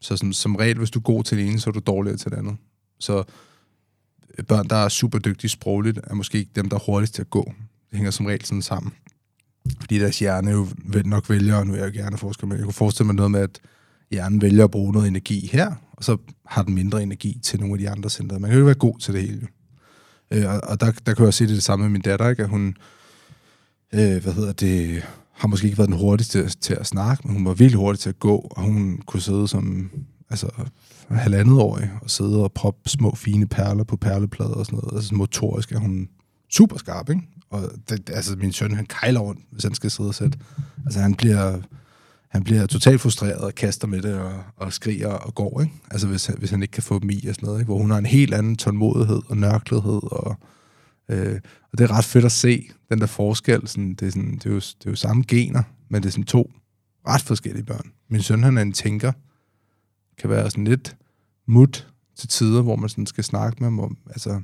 Så 0.00 0.16
som, 0.16 0.32
som 0.32 0.56
regel, 0.56 0.78
hvis 0.78 0.90
du 0.90 0.98
er 0.98 1.02
god 1.02 1.24
til 1.24 1.38
det 1.38 1.46
ene, 1.46 1.60
så 1.60 1.70
er 1.70 1.72
du 1.72 1.80
dårligere 1.86 2.16
til 2.16 2.30
det 2.30 2.36
andet. 2.36 2.56
Så 3.00 3.24
børn, 4.42 4.68
der 4.68 4.76
er 4.76 4.88
super 4.88 5.18
dygtige 5.18 5.50
sprogligt, 5.50 5.98
er 6.04 6.14
måske 6.14 6.38
ikke 6.38 6.50
dem, 6.54 6.68
der 6.68 6.76
er 6.76 6.80
hurtigst 6.86 7.14
til 7.14 7.22
at 7.22 7.30
gå. 7.30 7.52
Det 7.90 7.96
hænger 7.96 8.10
som 8.10 8.26
regel 8.26 8.44
sådan 8.44 8.62
sammen. 8.62 8.92
Fordi 9.80 9.98
deres 9.98 10.18
hjerne 10.18 10.50
jo 10.50 10.66
nok 11.04 11.30
vælger, 11.30 11.56
og 11.56 11.66
nu 11.66 11.72
er 11.72 11.76
jeg 11.76 11.96
jo 11.96 12.02
gerne 12.02 12.18
forsker, 12.18 12.46
men 12.46 12.56
jeg 12.56 12.64
kunne 12.64 12.72
forestille 12.72 13.06
mig 13.06 13.14
noget 13.14 13.30
med, 13.30 13.40
at 13.40 13.60
hjernen 14.10 14.42
vælger 14.42 14.64
at 14.64 14.70
bruge 14.70 14.92
noget 14.92 15.08
energi 15.08 15.48
her, 15.52 15.74
og 15.92 16.04
så 16.04 16.16
har 16.46 16.62
den 16.62 16.74
mindre 16.74 17.02
energi 17.02 17.40
til 17.42 17.60
nogle 17.60 17.74
af 17.74 17.78
de 17.78 17.90
andre 17.90 18.10
centre. 18.10 18.38
Man 18.38 18.50
kan 18.50 18.58
jo 18.58 18.64
ikke 18.64 18.66
være 18.66 18.74
god 18.74 18.98
til 18.98 19.14
det 19.14 19.22
hele. 19.22 19.46
Øh, 20.30 20.48
og, 20.48 20.60
og 20.62 20.80
der, 20.80 20.86
der 20.86 21.14
kan 21.14 21.18
jeg 21.18 21.26
også 21.26 21.38
se 21.38 21.46
det, 21.46 21.54
det 21.54 21.62
samme 21.62 21.82
med 21.82 21.90
min 21.90 22.00
datter, 22.00 22.28
ikke? 22.28 22.42
at 22.42 22.48
hun, 22.48 22.76
øh, 23.94 24.22
hvad 24.22 24.32
hedder 24.32 24.52
det, 24.52 25.02
har 25.32 25.48
måske 25.48 25.66
ikke 25.66 25.78
været 25.78 25.90
den 25.90 25.98
hurtigste 25.98 26.42
til, 26.42 26.60
til 26.60 26.74
at 26.74 26.86
snakke, 26.86 27.26
men 27.26 27.36
hun 27.36 27.44
var 27.44 27.54
virkelig 27.54 27.78
hurtig 27.78 28.00
til 28.00 28.08
at 28.08 28.18
gå, 28.18 28.36
og 28.50 28.62
hun 28.62 29.02
kunne 29.06 29.22
sidde 29.22 29.48
som 29.48 29.90
altså, 30.30 30.50
halvandet 31.10 31.58
år 31.58 31.80
og 32.02 32.10
sidde 32.10 32.42
og 32.44 32.52
proppe 32.52 32.88
små 32.88 33.14
fine 33.14 33.46
perler 33.46 33.84
på 33.84 33.96
perleplader 33.96 34.54
og 34.54 34.66
sådan 34.66 34.78
noget. 34.78 34.96
Altså 34.96 35.14
motorisk 35.14 35.72
er 35.72 35.78
hun 35.78 36.08
super 36.52 36.76
skarp, 36.76 37.10
ikke? 37.10 37.22
Og 37.50 37.70
det, 37.88 38.10
altså, 38.12 38.36
min 38.36 38.52
søn, 38.52 38.74
han 38.74 38.86
kejler 38.86 39.20
rundt, 39.20 39.40
hvis 39.50 39.64
han 39.64 39.74
skal 39.74 39.90
sidde 39.90 40.08
og 40.08 40.14
sætte. 40.14 40.38
Altså, 40.84 41.00
han 41.00 41.14
bliver, 41.14 41.58
han 42.28 42.44
bliver 42.44 42.66
totalt 42.66 43.00
frustreret 43.00 43.40
og 43.40 43.54
kaster 43.54 43.86
med 43.86 44.02
det 44.02 44.14
og, 44.14 44.32
og 44.56 44.72
skriger 44.72 45.08
og 45.08 45.34
går, 45.34 45.60
ikke? 45.60 45.72
Altså, 45.90 46.06
hvis, 46.06 46.26
hvis 46.26 46.50
han 46.50 46.62
ikke 46.62 46.72
kan 46.72 46.82
få 46.82 46.98
dem 46.98 47.10
i 47.10 47.26
og 47.28 47.34
sådan 47.34 47.46
noget, 47.46 47.60
ikke? 47.60 47.68
Hvor 47.68 47.78
hun 47.78 47.90
har 47.90 47.98
en 47.98 48.06
helt 48.06 48.34
anden 48.34 48.56
tålmodighed 48.56 49.20
og 49.28 49.36
nørklethed 49.36 50.12
og 50.12 50.36
Øh, 51.10 51.40
og 51.72 51.78
det 51.78 51.84
er 51.84 51.98
ret 51.98 52.04
fedt 52.04 52.24
at 52.24 52.32
se, 52.32 52.68
den 52.90 53.00
der 53.00 53.06
forskel. 53.06 53.68
Sådan, 53.68 53.94
det, 53.94 54.06
er 54.06 54.10
sådan, 54.10 54.34
det, 54.34 54.46
er 54.46 54.50
jo, 54.50 54.56
det 54.56 54.86
er 54.86 54.90
jo 54.90 54.96
samme 54.96 55.24
gener, 55.28 55.62
men 55.90 56.02
det 56.02 56.08
er 56.08 56.12
sådan 56.12 56.24
to 56.24 56.50
ret 57.08 57.22
forskellige 57.22 57.64
børn. 57.64 57.90
Min 58.10 58.22
søn, 58.22 58.42
han 58.42 58.58
er 58.58 58.62
en 58.62 58.72
tænker, 58.72 59.12
kan 60.18 60.30
være 60.30 60.50
sådan 60.50 60.64
lidt 60.64 60.96
mut 61.46 61.88
til 62.16 62.28
tider, 62.28 62.62
hvor 62.62 62.76
man 62.76 62.88
sådan 62.88 63.06
skal 63.06 63.24
snakke 63.24 63.56
med 63.60 63.66
dem 63.66 63.78
om, 63.78 63.96
altså, 64.06 64.40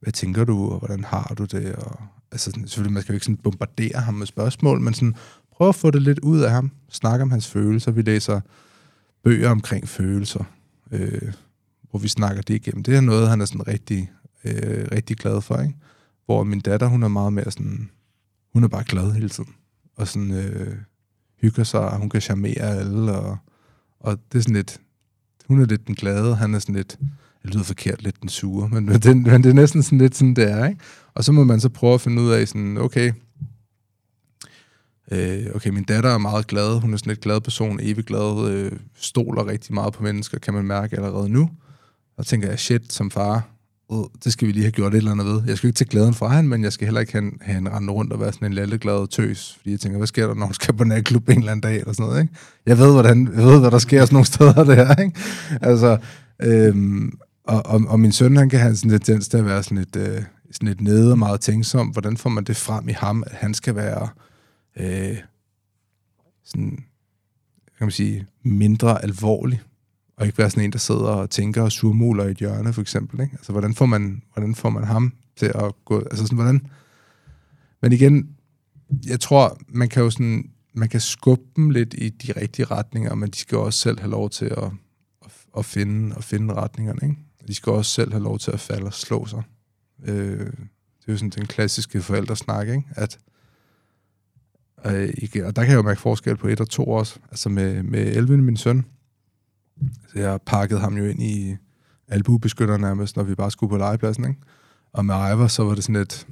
hvad 0.00 0.12
tænker 0.12 0.44
du, 0.44 0.70
og 0.70 0.78
hvordan 0.78 1.04
har 1.04 1.34
du 1.38 1.44
det? 1.44 1.72
Og, 1.76 2.02
altså, 2.32 2.50
sådan, 2.50 2.68
selvfølgelig, 2.68 2.92
man 2.92 3.02
skal 3.02 3.12
jo 3.12 3.16
ikke 3.16 3.26
sådan 3.26 3.36
bombardere 3.36 4.00
ham 4.00 4.14
med 4.14 4.26
spørgsmål, 4.26 4.80
men 4.80 4.94
sådan, 4.94 5.14
prøv 5.52 5.68
at 5.68 5.74
få 5.74 5.90
det 5.90 6.02
lidt 6.02 6.18
ud 6.18 6.40
af 6.40 6.50
ham. 6.50 6.70
Snakke 6.88 7.22
om 7.22 7.30
hans 7.30 7.46
følelser. 7.46 7.90
Vi 7.90 8.02
læser 8.02 8.40
bøger 9.24 9.50
omkring 9.50 9.88
følelser, 9.88 10.44
øh, 10.90 11.32
hvor 11.90 11.98
vi 11.98 12.08
snakker 12.08 12.42
det 12.42 12.54
igennem. 12.54 12.82
Det 12.82 12.96
er 12.96 13.00
noget, 13.00 13.28
han 13.28 13.40
er 13.40 13.44
sådan 13.44 13.68
rigtig, 13.68 14.10
øh, 14.44 14.88
rigtig 14.92 15.16
glad 15.16 15.40
for, 15.40 15.60
ikke? 15.60 15.74
Hvor 16.26 16.44
min 16.44 16.60
datter, 16.60 16.86
hun 16.86 17.02
er 17.02 17.08
meget 17.08 17.32
mere 17.32 17.50
sådan, 17.50 17.90
hun 18.52 18.64
er 18.64 18.68
bare 18.68 18.84
glad 18.84 19.12
hele 19.12 19.28
tiden. 19.28 19.54
Og 19.96 20.08
sådan 20.08 20.30
øh, 20.30 20.76
hygger 21.40 21.64
sig, 21.64 21.80
og 21.80 21.98
hun 21.98 22.10
kan 22.10 22.20
charmere 22.20 22.60
alle, 22.60 23.12
og, 23.12 23.38
og 24.02 24.18
det 24.32 24.38
er 24.38 24.42
sådan 24.42 24.56
lidt, 24.56 24.80
hun 25.48 25.60
er 25.60 25.66
lidt 25.66 25.86
den 25.86 25.94
glade, 25.94 26.36
han 26.36 26.54
er 26.54 26.58
sådan 26.58 26.74
lidt, 26.74 26.98
det 27.42 27.54
lyder 27.54 27.64
forkert, 27.64 28.02
lidt 28.02 28.20
den 28.20 28.28
sure, 28.28 28.68
men, 28.68 28.86
men, 28.86 29.00
det, 29.00 29.16
men 29.16 29.42
det 29.42 29.50
er 29.50 29.54
næsten 29.54 29.82
sådan 29.82 29.98
lidt 29.98 30.16
sådan, 30.16 30.34
det 30.34 30.50
er, 30.50 30.66
ikke? 30.68 30.80
Og 31.14 31.24
så 31.24 31.32
må 31.32 31.44
man 31.44 31.60
så 31.60 31.68
prøve 31.68 31.94
at 31.94 32.00
finde 32.00 32.22
ud 32.22 32.30
af 32.30 32.48
sådan, 32.48 32.76
okay, 32.76 33.12
øh, 35.10 35.46
okay, 35.54 35.70
min 35.70 35.84
datter 35.84 36.10
er 36.10 36.18
meget 36.18 36.46
glad, 36.46 36.80
hun 36.80 36.92
er 36.92 36.96
sådan 36.96 37.10
lidt 37.10 37.20
glad 37.20 37.40
person, 37.40 37.80
evig 37.82 38.04
glad, 38.04 38.50
øh, 38.50 38.72
stoler 38.94 39.46
rigtig 39.46 39.74
meget 39.74 39.92
på 39.92 40.02
mennesker, 40.02 40.38
kan 40.38 40.54
man 40.54 40.64
mærke 40.64 40.96
allerede 40.96 41.28
nu. 41.28 41.50
Og 42.16 42.26
tænker 42.26 42.48
jeg, 42.48 42.58
shit, 42.58 42.92
som 42.92 43.10
far, 43.10 43.51
øh, 43.92 44.20
det 44.24 44.32
skal 44.32 44.48
vi 44.48 44.52
lige 44.52 44.62
have 44.62 44.72
gjort 44.72 44.94
et 44.94 44.98
eller 44.98 45.10
andet 45.10 45.26
ved. 45.26 45.42
Jeg 45.46 45.56
skal 45.56 45.68
ikke 45.68 45.76
tage 45.76 45.88
glæden 45.88 46.14
fra 46.14 46.36
hende, 46.36 46.50
men 46.50 46.64
jeg 46.64 46.72
skal 46.72 46.86
heller 46.86 47.00
ikke 47.00 47.12
have, 47.12 47.30
have 47.40 47.58
en 47.58 47.72
rende 47.72 47.92
rundt 47.92 48.12
og 48.12 48.20
være 48.20 48.32
sådan 48.32 48.48
en 48.48 48.54
lalleglad 48.54 49.08
tøs. 49.08 49.56
Fordi 49.58 49.70
jeg 49.70 49.80
tænker, 49.80 49.98
hvad 49.98 50.06
sker 50.06 50.26
der, 50.26 50.34
når 50.34 50.46
hun 50.46 50.54
skal 50.54 50.74
på 50.74 50.84
natklub 50.84 51.28
en 51.28 51.38
eller 51.38 51.52
anden 51.52 51.62
dag, 51.62 51.80
eller 51.80 51.92
sådan 51.92 52.06
noget, 52.06 52.22
ikke? 52.22 52.34
Jeg 52.66 52.78
ved, 52.78 52.92
hvordan, 52.92 53.32
jeg 53.36 53.44
ved 53.44 53.60
hvad 53.60 53.70
der 53.70 53.78
sker 53.78 54.00
sådan 54.00 54.14
nogle 54.14 54.26
steder 54.34 54.64
der, 54.64 55.02
ikke? 55.02 55.20
Altså, 55.60 55.98
øhm, 56.42 57.12
og, 57.44 57.66
og, 57.66 57.80
og, 57.88 58.00
min 58.00 58.12
søn, 58.12 58.36
han 58.36 58.48
kan 58.48 58.60
have 58.60 58.70
en 58.70 58.76
tendens 58.76 59.28
til 59.28 59.36
at 59.36 59.46
være 59.46 59.62
sådan 59.62 59.78
lidt, 59.78 59.96
øh, 59.96 60.22
sådan 60.52 60.68
lidt 60.68 60.80
nede 60.80 61.12
og 61.12 61.18
meget 61.18 61.40
tænksom. 61.40 61.88
Hvordan 61.88 62.16
får 62.16 62.30
man 62.30 62.44
det 62.44 62.56
frem 62.56 62.88
i 62.88 62.92
ham, 62.92 63.24
at 63.26 63.32
han 63.32 63.54
skal 63.54 63.74
være 63.74 64.08
øh, 64.80 65.16
sådan, 66.44 66.84
kan 67.78 67.86
man 67.86 67.90
sige, 67.90 68.26
mindre 68.44 69.02
alvorlig? 69.02 69.60
Og 70.16 70.26
ikke 70.26 70.38
være 70.38 70.50
sådan 70.50 70.64
en, 70.64 70.72
der 70.72 70.78
sidder 70.78 71.00
og 71.00 71.30
tænker 71.30 71.62
og 71.62 71.72
surmuler 71.72 72.24
i 72.24 72.30
et 72.30 72.36
hjørne, 72.36 72.72
for 72.72 72.80
eksempel. 72.80 73.20
Ikke? 73.20 73.32
Altså, 73.32 73.52
hvordan 73.52 73.74
får, 73.74 73.86
man, 73.86 74.22
hvordan 74.32 74.54
får 74.54 74.70
man 74.70 74.84
ham 74.84 75.12
til 75.36 75.52
at 75.54 75.84
gå... 75.84 75.98
Altså, 75.98 76.24
sådan, 76.24 76.36
hvordan... 76.36 76.66
Men 77.82 77.92
igen, 77.92 78.28
jeg 79.06 79.20
tror, 79.20 79.58
man 79.68 79.88
kan 79.88 80.02
jo 80.02 80.10
sådan... 80.10 80.50
Man 80.74 80.88
kan 80.88 81.00
skubbe 81.00 81.44
dem 81.56 81.70
lidt 81.70 81.94
i 81.98 82.08
de 82.08 82.32
rigtige 82.32 82.66
retninger, 82.66 83.14
men 83.14 83.30
de 83.30 83.38
skal 83.38 83.58
også 83.58 83.78
selv 83.78 84.00
have 84.00 84.10
lov 84.10 84.30
til 84.30 84.44
at, 84.44 84.70
at, 85.24 85.32
at 85.58 85.64
finde, 85.64 86.16
at 86.16 86.24
finde 86.24 86.54
retningerne. 86.54 86.98
Ikke? 87.02 87.16
De 87.48 87.54
skal 87.54 87.72
også 87.72 87.90
selv 87.90 88.12
have 88.12 88.22
lov 88.22 88.38
til 88.38 88.50
at 88.50 88.60
falde 88.60 88.86
og 88.86 88.94
slå 88.94 89.26
sig. 89.26 89.42
Øh, 90.04 90.38
det 90.38 91.08
er 91.08 91.12
jo 91.12 91.16
sådan 91.16 91.30
den 91.30 91.46
klassiske 91.46 92.02
forældresnak, 92.02 92.68
ikke? 92.68 92.84
At, 92.90 93.18
Øh, 94.86 95.14
og 95.44 95.56
der 95.56 95.62
kan 95.62 95.70
jeg 95.70 95.76
jo 95.76 95.82
mærke 95.82 96.00
forskel 96.00 96.36
på 96.36 96.48
et 96.48 96.60
og 96.60 96.68
to 96.68 96.84
også. 96.84 97.18
Altså 97.30 97.48
med, 97.48 97.82
med 97.82 98.16
Elvin, 98.16 98.42
min 98.42 98.56
søn. 98.56 98.84
Så 100.08 100.18
jeg 100.18 100.40
pakkede 100.46 100.80
ham 100.80 100.96
jo 100.96 101.04
ind 101.04 101.22
i 101.22 101.56
albuebeskytter 102.08 102.76
nærmest, 102.76 103.16
når 103.16 103.22
vi 103.22 103.34
bare 103.34 103.50
skulle 103.50 103.70
på 103.70 103.76
legepladsen, 103.76 104.24
ikke? 104.24 104.40
Og 104.92 105.04
med 105.04 105.14
Ivor, 105.14 105.46
så 105.46 105.64
var 105.64 105.74
det 105.74 105.84
sådan 105.84 105.96
et... 105.96 106.26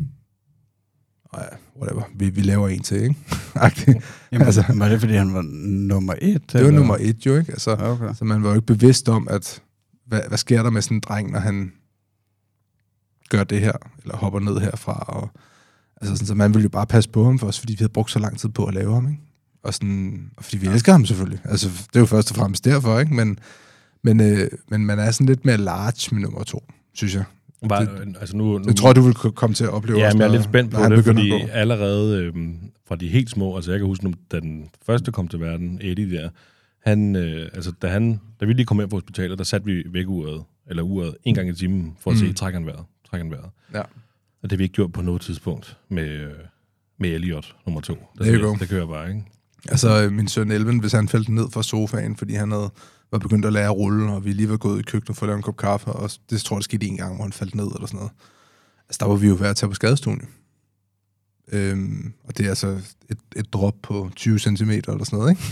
Ja, 1.37 1.43
whatever. 1.77 2.03
Vi, 2.15 2.31
vi 2.31 2.41
laver 2.41 2.69
en 2.69 2.83
til, 2.83 3.03
ikke? 3.03 3.15
Jamen, 4.33 4.47
altså, 4.47 4.65
var 4.75 4.89
det, 4.89 5.01
fordi 5.01 5.15
han 5.15 5.35
var 5.35 5.43
nummer 5.89 6.15
et? 6.23 6.53
det 6.53 6.65
var 6.65 6.71
nummer 6.71 6.97
et 7.01 7.27
jo, 7.27 7.37
ikke? 7.37 7.53
Altså, 7.53 7.71
Okay. 7.71 8.15
Så 8.15 8.25
man 8.25 8.43
var 8.43 8.49
jo 8.49 8.55
ikke 8.55 8.67
bevidst 8.67 9.09
om, 9.09 9.29
at 9.31 9.63
hvad, 10.07 10.21
hvad 10.29 10.39
sker 10.39 10.63
der 10.63 10.71
med 10.71 10.83
sådan 10.83 10.97
en 10.97 11.01
dreng, 11.01 11.31
når 11.31 11.39
han 11.39 11.73
gør 13.31 13.45
det 13.45 13.61
her, 13.61 13.73
eller 14.03 14.17
hopper 14.17 14.41
ned 14.41 14.59
herfra. 14.59 15.05
Og, 15.09 15.31
altså 16.01 16.17
sådan, 16.17 16.27
så 16.27 16.35
man 16.35 16.55
ville 16.55 16.63
jo 16.63 16.69
bare 16.69 16.87
passe 16.87 17.11
på 17.11 17.25
ham 17.25 17.39
for 17.39 17.47
os, 17.47 17.61
fordi 17.61 17.73
vi 17.73 17.79
havde 17.79 17.93
brugt 17.93 18.11
så 18.11 18.19
lang 18.19 18.39
tid 18.39 18.49
på 18.49 18.65
at 18.65 18.75
lave 18.75 18.95
ham, 18.95 19.09
ikke? 19.09 19.23
Og, 19.63 19.75
sådan, 19.75 20.31
og 20.37 20.45
fordi 20.45 20.59
vi 20.59 20.67
elsker 20.67 20.93
ham 20.93 21.07
selvfølgelig. 21.07 21.41
Altså, 21.45 21.69
det 21.69 21.97
er 21.97 22.01
jo 22.01 22.07
først 22.07 22.31
og 22.31 22.37
fremmest 22.37 22.65
derfor, 22.65 23.01
ikke? 23.01 23.15
Men, 23.15 23.39
men, 24.03 24.21
øh, 24.21 24.49
men 24.69 24.87
man 24.87 24.99
er 24.99 25.11
sådan 25.11 25.27
lidt 25.27 25.45
mere 25.45 25.57
large 25.57 26.15
med 26.15 26.23
nummer 26.23 26.45
to, 26.45 26.65
synes 26.95 27.15
jeg. 27.15 27.25
Var, 27.63 27.81
Det- 27.81 28.17
altså 28.21 28.37
nu, 28.37 28.45
nu, 28.59 28.65
Jeg 28.67 28.77
tror, 28.77 28.93
du 28.93 29.01
vil 29.01 29.15
komme 29.15 29.55
til 29.55 29.65
at 29.65 29.71
opleve 29.71 29.99
Ja, 29.99 30.07
også, 30.07 30.17
men 30.19 30.23
jeg 30.23 30.29
er 30.29 30.33
lidt 30.33 30.45
spændt 30.45 30.71
på 30.71 30.81
det, 30.97 31.05
fordi 31.05 31.31
allerede 31.53 32.17
øhm, 32.25 32.57
fra 32.89 32.97
de 32.97 33.09
helt 33.09 33.31
små, 33.31 33.57
altså 33.57 33.71
jeg 33.71 33.81
kan 33.81 33.87
huske, 33.87 34.15
da 34.33 34.41
den 34.41 34.71
første 34.87 35.13
kom 35.13 35.29
til 35.29 35.41
verden, 35.41 35.79
Eddie 35.83 36.11
der, 36.19 36.29
han, 36.87 37.17
øh, 37.17 37.49
altså 37.55 37.73
da, 37.83 37.89
han, 37.89 38.21
da 38.41 38.45
vi 38.47 38.53
lige 38.53 38.67
kom 38.67 38.81
ind 38.81 38.91
på 38.91 38.97
hospitalet, 38.97 39.39
der 39.39 39.45
satte 39.45 39.67
vi 39.67 39.83
vækkeuret, 39.87 40.43
eller 40.67 40.83
uret, 40.83 41.17
en 41.25 41.35
gang 41.35 41.49
i 41.49 41.53
timen, 41.55 41.97
for 42.01 42.11
at 42.11 42.17
Mm. 42.17 42.27
se, 42.27 42.33
trækker 42.33 42.59
han 42.61 42.67
vejret, 42.67 42.85
trækker 43.11 43.25
han 43.25 43.31
vejret. 43.33 43.51
Ja. 43.75 43.81
Og 43.81 44.43
det 44.43 44.53
har 44.53 44.57
vi 44.57 44.63
ikke 44.63 44.75
gjort 44.75 44.93
på 44.93 45.03
noget 45.03 45.21
tidspunkt 45.21 45.77
med, 45.89 46.09
øh, 46.09 46.31
med 46.99 47.11
Elliot, 47.11 47.57
nummer 47.67 47.81
to. 47.81 47.95
Der, 48.19 48.25
det 48.61 48.69
kører 48.69 48.87
bare, 48.87 49.09
ikke? 49.09 49.25
Altså, 49.69 50.03
øh, 50.03 50.13
min 50.13 50.29
søn 50.29 50.51
Elven, 50.51 50.79
hvis 50.79 50.93
han 50.93 51.09
faldt 51.09 51.29
ned 51.29 51.51
fra 51.53 51.63
sofaen, 51.63 52.17
fordi 52.17 52.35
han 52.35 52.51
havde, 52.51 52.71
var 53.13 53.19
begyndt 53.19 53.47
at 53.47 53.53
lære 53.53 53.65
at 53.65 53.77
rulle, 53.77 54.13
og 54.13 54.25
vi 54.25 54.33
lige 54.33 54.51
var 54.51 54.57
gået 54.57 54.81
i 54.81 54.83
køkkenet 54.83 55.17
for 55.17 55.27
at 55.27 55.29
lave 55.29 55.37
en 55.37 55.43
kop 55.43 55.57
kaffe, 55.57 55.87
og 55.87 56.11
det 56.31 56.41
tror 56.41 56.57
jeg, 56.57 56.59
der 56.59 56.63
skete 56.65 56.87
en 56.87 56.97
gang, 56.97 57.15
hvor 57.15 57.25
han 57.25 57.33
faldt 57.33 57.55
ned 57.55 57.65
eller 57.75 57.87
sådan 57.87 57.97
noget. 57.97 58.11
Altså, 58.89 58.99
der 59.01 59.07
var 59.07 59.15
vi 59.17 59.29
jo 59.29 59.37
ved 59.41 59.47
at 59.47 59.57
tage 59.57 59.71
på 59.71 59.75
skadestuen. 59.75 60.23
Øhm, 61.53 62.13
og 62.25 62.39
det 62.39 62.45
er 62.47 62.49
altså 62.51 62.69
et, 63.11 63.19
et 63.37 63.53
drop 63.53 63.75
på 63.83 64.11
20 64.17 64.39
cm 64.39 64.71
eller 64.71 65.05
sådan 65.05 65.19
noget, 65.19 65.31
ikke? 65.31 65.43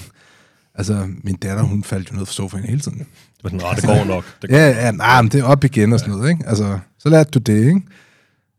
Altså, 0.74 1.08
min 1.24 1.36
datter, 1.36 1.62
hun 1.64 1.84
faldt 1.84 2.10
jo 2.10 2.16
ned 2.16 2.26
fra 2.26 2.32
sofaen 2.32 2.64
hele 2.64 2.80
tiden. 2.80 2.98
Det 2.98 3.06
var 3.44 3.50
sådan, 3.50 3.60
"Nå, 3.66 3.74
det 3.76 3.84
går 3.84 4.04
nok. 4.14 4.24
Det 4.42 4.50
går. 4.50 4.56
Ja, 4.56 4.68
ja, 4.68 4.90
nej, 4.90 5.22
men 5.22 5.30
det 5.32 5.40
er 5.40 5.44
op 5.44 5.64
igen 5.64 5.92
og 5.92 6.00
sådan 6.00 6.14
noget, 6.14 6.30
ikke? 6.30 6.46
Altså, 6.46 6.78
så 6.98 7.08
lærte 7.08 7.30
du 7.30 7.38
det, 7.38 7.58
ikke? 7.66 7.82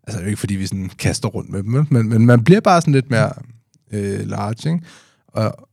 Altså, 0.04 0.18
det 0.18 0.20
er 0.20 0.22
jo 0.22 0.28
ikke, 0.28 0.40
fordi 0.40 0.56
vi 0.56 0.66
sådan 0.68 0.90
kaster 1.00 1.30
rundt 1.30 1.50
med 1.50 1.64
dem, 1.64 1.88
men, 1.90 2.10
men 2.10 2.26
man 2.26 2.44
bliver 2.44 2.62
bare 2.62 2.82
sådan 2.82 2.94
lidt 2.94 3.10
mere 3.10 3.32
øh, 3.92 4.28
large, 4.28 4.74
ikke? 4.74 4.86
Og, 5.34 5.70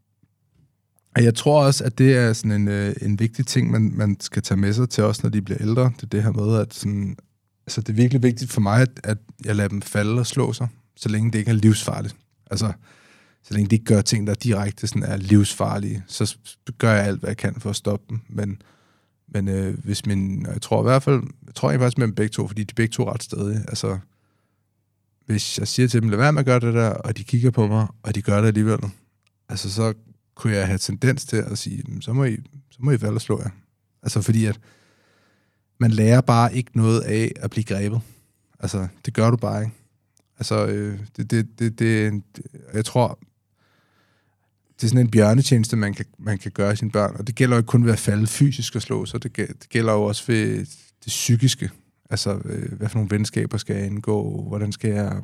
og 1.17 1.25
jeg 1.25 1.35
tror 1.35 1.65
også, 1.65 1.85
at 1.85 1.99
det 1.99 2.17
er 2.17 2.33
sådan 2.33 2.53
en, 2.53 2.69
øh, 2.69 2.95
en 3.03 3.19
vigtig 3.19 3.47
ting, 3.47 3.71
man, 3.71 3.93
man 3.95 4.17
skal 4.21 4.43
tage 4.43 4.59
med 4.59 4.73
sig 4.73 4.89
til 4.89 5.05
os, 5.05 5.23
når 5.23 5.31
de 5.31 5.43
bliver 5.43 5.59
ældre. 5.61 5.93
Det 5.97 6.03
er 6.03 6.07
det 6.07 6.23
her 6.23 6.33
med, 6.33 6.61
at 6.61 6.75
sådan, 6.75 7.17
altså, 7.67 7.81
det 7.81 7.89
er 7.89 7.93
virkelig 7.93 8.23
vigtigt 8.23 8.53
for 8.53 8.61
mig, 8.61 8.83
at, 8.83 9.01
at 9.05 9.19
jeg 9.45 9.57
lader 9.57 9.69
dem 9.69 9.83
falde 9.83 10.19
og 10.19 10.27
slå 10.27 10.53
sig, 10.53 10.69
så 10.97 11.09
længe 11.09 11.33
det 11.33 11.39
ikke 11.39 11.51
er 11.51 11.55
livsfarligt. 11.55 12.17
Altså, 12.51 12.73
så 13.43 13.55
længe 13.55 13.71
de 13.71 13.75
ikke 13.75 13.85
gør 13.85 14.01
ting, 14.01 14.27
der 14.27 14.35
direkte 14.35 14.87
sådan 14.87 15.03
er 15.03 15.17
livsfarlige, 15.17 16.05
så 16.07 16.37
gør 16.79 16.93
jeg 16.93 17.05
alt, 17.05 17.21
hvad 17.21 17.31
jeg 17.31 17.37
kan 17.37 17.55
for 17.61 17.71
at 17.71 17.77
stoppe 17.77 18.07
dem. 18.11 18.21
Men, 18.29 18.63
men 19.29 19.49
øh, 19.49 19.85
hvis 19.85 20.07
min, 20.07 20.47
jeg 20.47 20.63
tror 20.63 20.81
i 20.81 20.83
hvert 20.83 21.03
fald, 21.03 21.23
jeg 21.47 21.55
tror 21.55 21.71
jeg 21.71 21.81
faktisk 21.81 21.99
med 21.99 22.07
dem 22.07 22.15
begge 22.15 22.33
to, 22.33 22.49
fordi 22.49 22.65
de 22.65 22.73
er 22.73 22.77
begge 22.77 22.93
to 22.93 23.11
ret 23.11 23.23
stadige. 23.23 23.65
Altså, 23.69 23.99
hvis 25.27 25.59
jeg 25.59 25.69
siger 25.69 25.89
til 25.89 26.03
dem, 26.03 26.11
lad 26.11 26.19
være 26.19 26.33
med 26.33 26.41
at 26.41 26.47
gøre 26.47 26.61
det 26.61 26.75
der, 26.75 26.89
og 26.89 27.17
de 27.17 27.25
kigger 27.25 27.51
på 27.51 27.67
mig, 27.67 27.87
og 28.03 28.15
de 28.15 28.23
gør 28.23 28.41
det 28.41 28.49
alligevel, 28.49 28.79
altså 29.49 29.73
så 29.73 29.95
kunne 30.35 30.53
jeg 30.53 30.67
have 30.67 30.79
tendens 30.79 31.25
til 31.25 31.37
at 31.37 31.59
sige, 31.59 31.85
så 32.01 32.13
må 32.13 32.25
I, 32.25 32.37
så 32.71 32.79
må 32.81 32.91
I 32.91 32.99
falde 32.99 33.15
og 33.15 33.21
slå 33.21 33.41
jer. 33.41 33.51
Altså 34.03 34.23
fordi 34.23 34.45
at 34.45 34.61
man 35.79 35.91
lærer 35.91 36.21
bare 36.21 36.55
ikke 36.55 36.71
noget 36.75 37.01
af 37.01 37.33
at 37.37 37.51
blive 37.51 37.65
grebet. 37.65 38.01
Altså, 38.61 38.89
det 39.05 39.15
gør 39.15 39.31
du 39.31 39.37
bare 39.37 39.63
ikke. 39.63 39.75
Altså, 40.39 40.67
øh, 40.67 41.01
det, 41.17 41.31
det, 41.31 41.59
det, 41.59 41.79
det, 41.79 42.23
jeg 42.75 42.85
tror, 42.85 43.19
det 44.77 44.85
er 44.85 44.89
sådan 44.89 45.07
en 45.07 45.11
bjørnetjeneste, 45.11 45.77
man 45.77 45.95
kan, 45.95 46.07
man 46.19 46.39
kan 46.39 46.53
gøre 46.53 46.77
sine 46.77 46.91
børn. 46.91 47.17
Og 47.19 47.27
det 47.27 47.35
gælder 47.35 47.57
jo 47.57 47.59
ikke 47.59 47.69
kun 47.69 47.85
ved 47.85 47.93
at 47.93 47.99
falde 47.99 48.27
fysisk 48.27 48.77
og 48.77 48.83
slå 48.83 49.07
sig, 49.07 49.23
det, 49.23 49.37
det 49.37 49.69
gælder 49.69 49.93
jo 49.93 50.03
også 50.03 50.25
ved 50.27 50.59
det 51.05 51.07
psykiske. 51.07 51.71
Altså, 52.11 52.41
øh, 52.45 52.73
hvad 52.73 52.89
for 52.89 52.99
nogle 52.99 53.11
venskaber 53.11 53.59
skal 53.59 53.77
jeg 53.77 53.87
indgå? 53.87 54.45
Hvordan 54.49 54.73
skal 54.73 54.91
jeg 54.91 55.23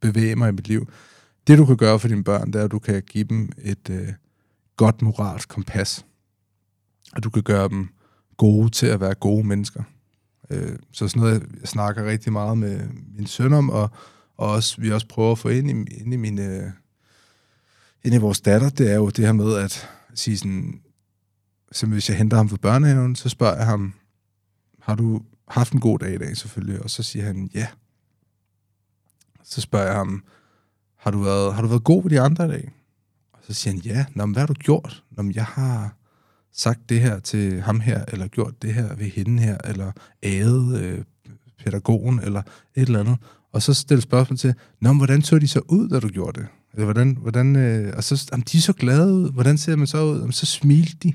bevæge 0.00 0.36
mig 0.36 0.48
i 0.48 0.52
mit 0.52 0.68
liv? 0.68 0.88
Det, 1.46 1.58
du 1.58 1.66
kan 1.66 1.76
gøre 1.76 1.98
for 1.98 2.08
dine 2.08 2.24
børn, 2.24 2.52
det 2.52 2.60
er, 2.60 2.64
at 2.64 2.70
du 2.70 2.78
kan 2.78 3.02
give 3.02 3.24
dem 3.24 3.52
et 3.58 3.90
øh, 3.90 4.08
godt 4.76 5.02
moralsk 5.02 5.48
kompas. 5.48 6.06
Og 7.12 7.22
du 7.22 7.30
kan 7.30 7.42
gøre 7.42 7.68
dem 7.68 7.88
gode 8.36 8.70
til 8.70 8.86
at 8.86 9.00
være 9.00 9.14
gode 9.14 9.46
mennesker. 9.46 9.82
Øh, 10.50 10.78
så 10.92 11.08
sådan 11.08 11.22
noget, 11.22 11.46
jeg 11.60 11.68
snakker 11.68 12.04
rigtig 12.04 12.32
meget 12.32 12.58
med 12.58 12.88
min 13.16 13.26
søn 13.26 13.52
om, 13.52 13.70
og, 13.70 13.90
og 14.36 14.50
også, 14.50 14.80
vi 14.80 14.92
også 14.92 15.08
prøver 15.08 15.32
at 15.32 15.38
få 15.38 15.48
ind 15.48 15.70
i, 15.70 15.94
ind 16.00 16.14
i 16.14 16.16
mine 16.16 16.42
øh, 16.42 16.70
ind 18.04 18.14
i 18.14 18.18
vores 18.18 18.40
datter, 18.40 18.68
det 18.68 18.90
er 18.90 18.94
jo 18.94 19.08
det 19.08 19.24
her 19.24 19.32
med 19.32 19.54
at 19.56 19.88
sige 20.14 20.38
sådan, 20.38 20.80
så 21.72 21.86
hvis 21.86 22.08
jeg 22.08 22.18
henter 22.18 22.36
ham 22.36 22.48
fra 22.48 22.56
børnehaven, 22.56 23.16
så 23.16 23.28
spørger 23.28 23.56
jeg 23.56 23.66
ham, 23.66 23.94
har 24.80 24.94
du 24.94 25.22
haft 25.48 25.72
en 25.72 25.80
god 25.80 25.98
dag 25.98 26.14
i 26.14 26.18
dag 26.18 26.36
selvfølgelig? 26.36 26.82
Og 26.82 26.90
så 26.90 27.02
siger 27.02 27.24
han, 27.24 27.50
ja. 27.54 27.66
Så 29.42 29.60
spørger 29.60 29.86
jeg 29.86 29.94
ham, 29.94 30.24
har 31.06 31.10
du 31.10 31.18
været, 31.18 31.54
har 31.54 31.62
du 31.62 31.68
været 31.68 31.84
god 31.84 32.02
ved 32.02 32.10
de 32.10 32.20
andre 32.20 32.44
i 32.44 32.48
dag? 32.48 32.70
Og 33.32 33.38
så 33.46 33.54
siger 33.54 33.74
han, 33.74 33.82
ja. 33.84 34.04
Nå, 34.14 34.26
men 34.26 34.32
hvad 34.32 34.40
har 34.42 34.46
du 34.46 34.54
gjort? 34.54 35.02
Nå, 35.10 35.22
men 35.22 35.34
jeg 35.34 35.44
har 35.44 35.96
sagt 36.52 36.88
det 36.88 37.00
her 37.00 37.18
til 37.18 37.60
ham 37.60 37.80
her, 37.80 38.04
eller 38.08 38.26
gjort 38.26 38.62
det 38.62 38.74
her 38.74 38.94
ved 38.94 39.06
hende 39.06 39.42
her, 39.42 39.58
eller 39.64 39.92
æget 40.22 40.80
øh, 40.80 41.04
pædagogen, 41.64 42.20
eller 42.20 42.42
et 42.74 42.86
eller 42.86 43.00
andet. 43.00 43.16
Og 43.52 43.62
så 43.62 43.74
stille 43.74 44.00
spørgsmål 44.02 44.38
til, 44.38 44.54
Nå, 44.80 44.88
men 44.88 44.96
hvordan 44.96 45.22
så 45.22 45.38
de 45.38 45.48
så 45.48 45.60
ud, 45.68 45.88
da 45.88 46.00
du 46.00 46.08
gjorde 46.08 46.40
det? 46.40 46.48
Eller 46.72 46.84
hvordan, 46.84 47.16
hvordan, 47.20 47.56
øh, 47.56 47.92
og 47.96 48.04
så, 48.04 48.28
jamen, 48.32 48.44
de 48.52 48.56
er 48.56 48.62
så 48.62 48.72
glade 48.72 49.14
ud. 49.14 49.32
Hvordan 49.32 49.58
ser 49.58 49.76
man 49.76 49.86
så 49.86 50.04
ud? 50.04 50.18
Jamen, 50.18 50.32
så 50.32 50.46
smilte 50.46 50.96
de. 51.02 51.12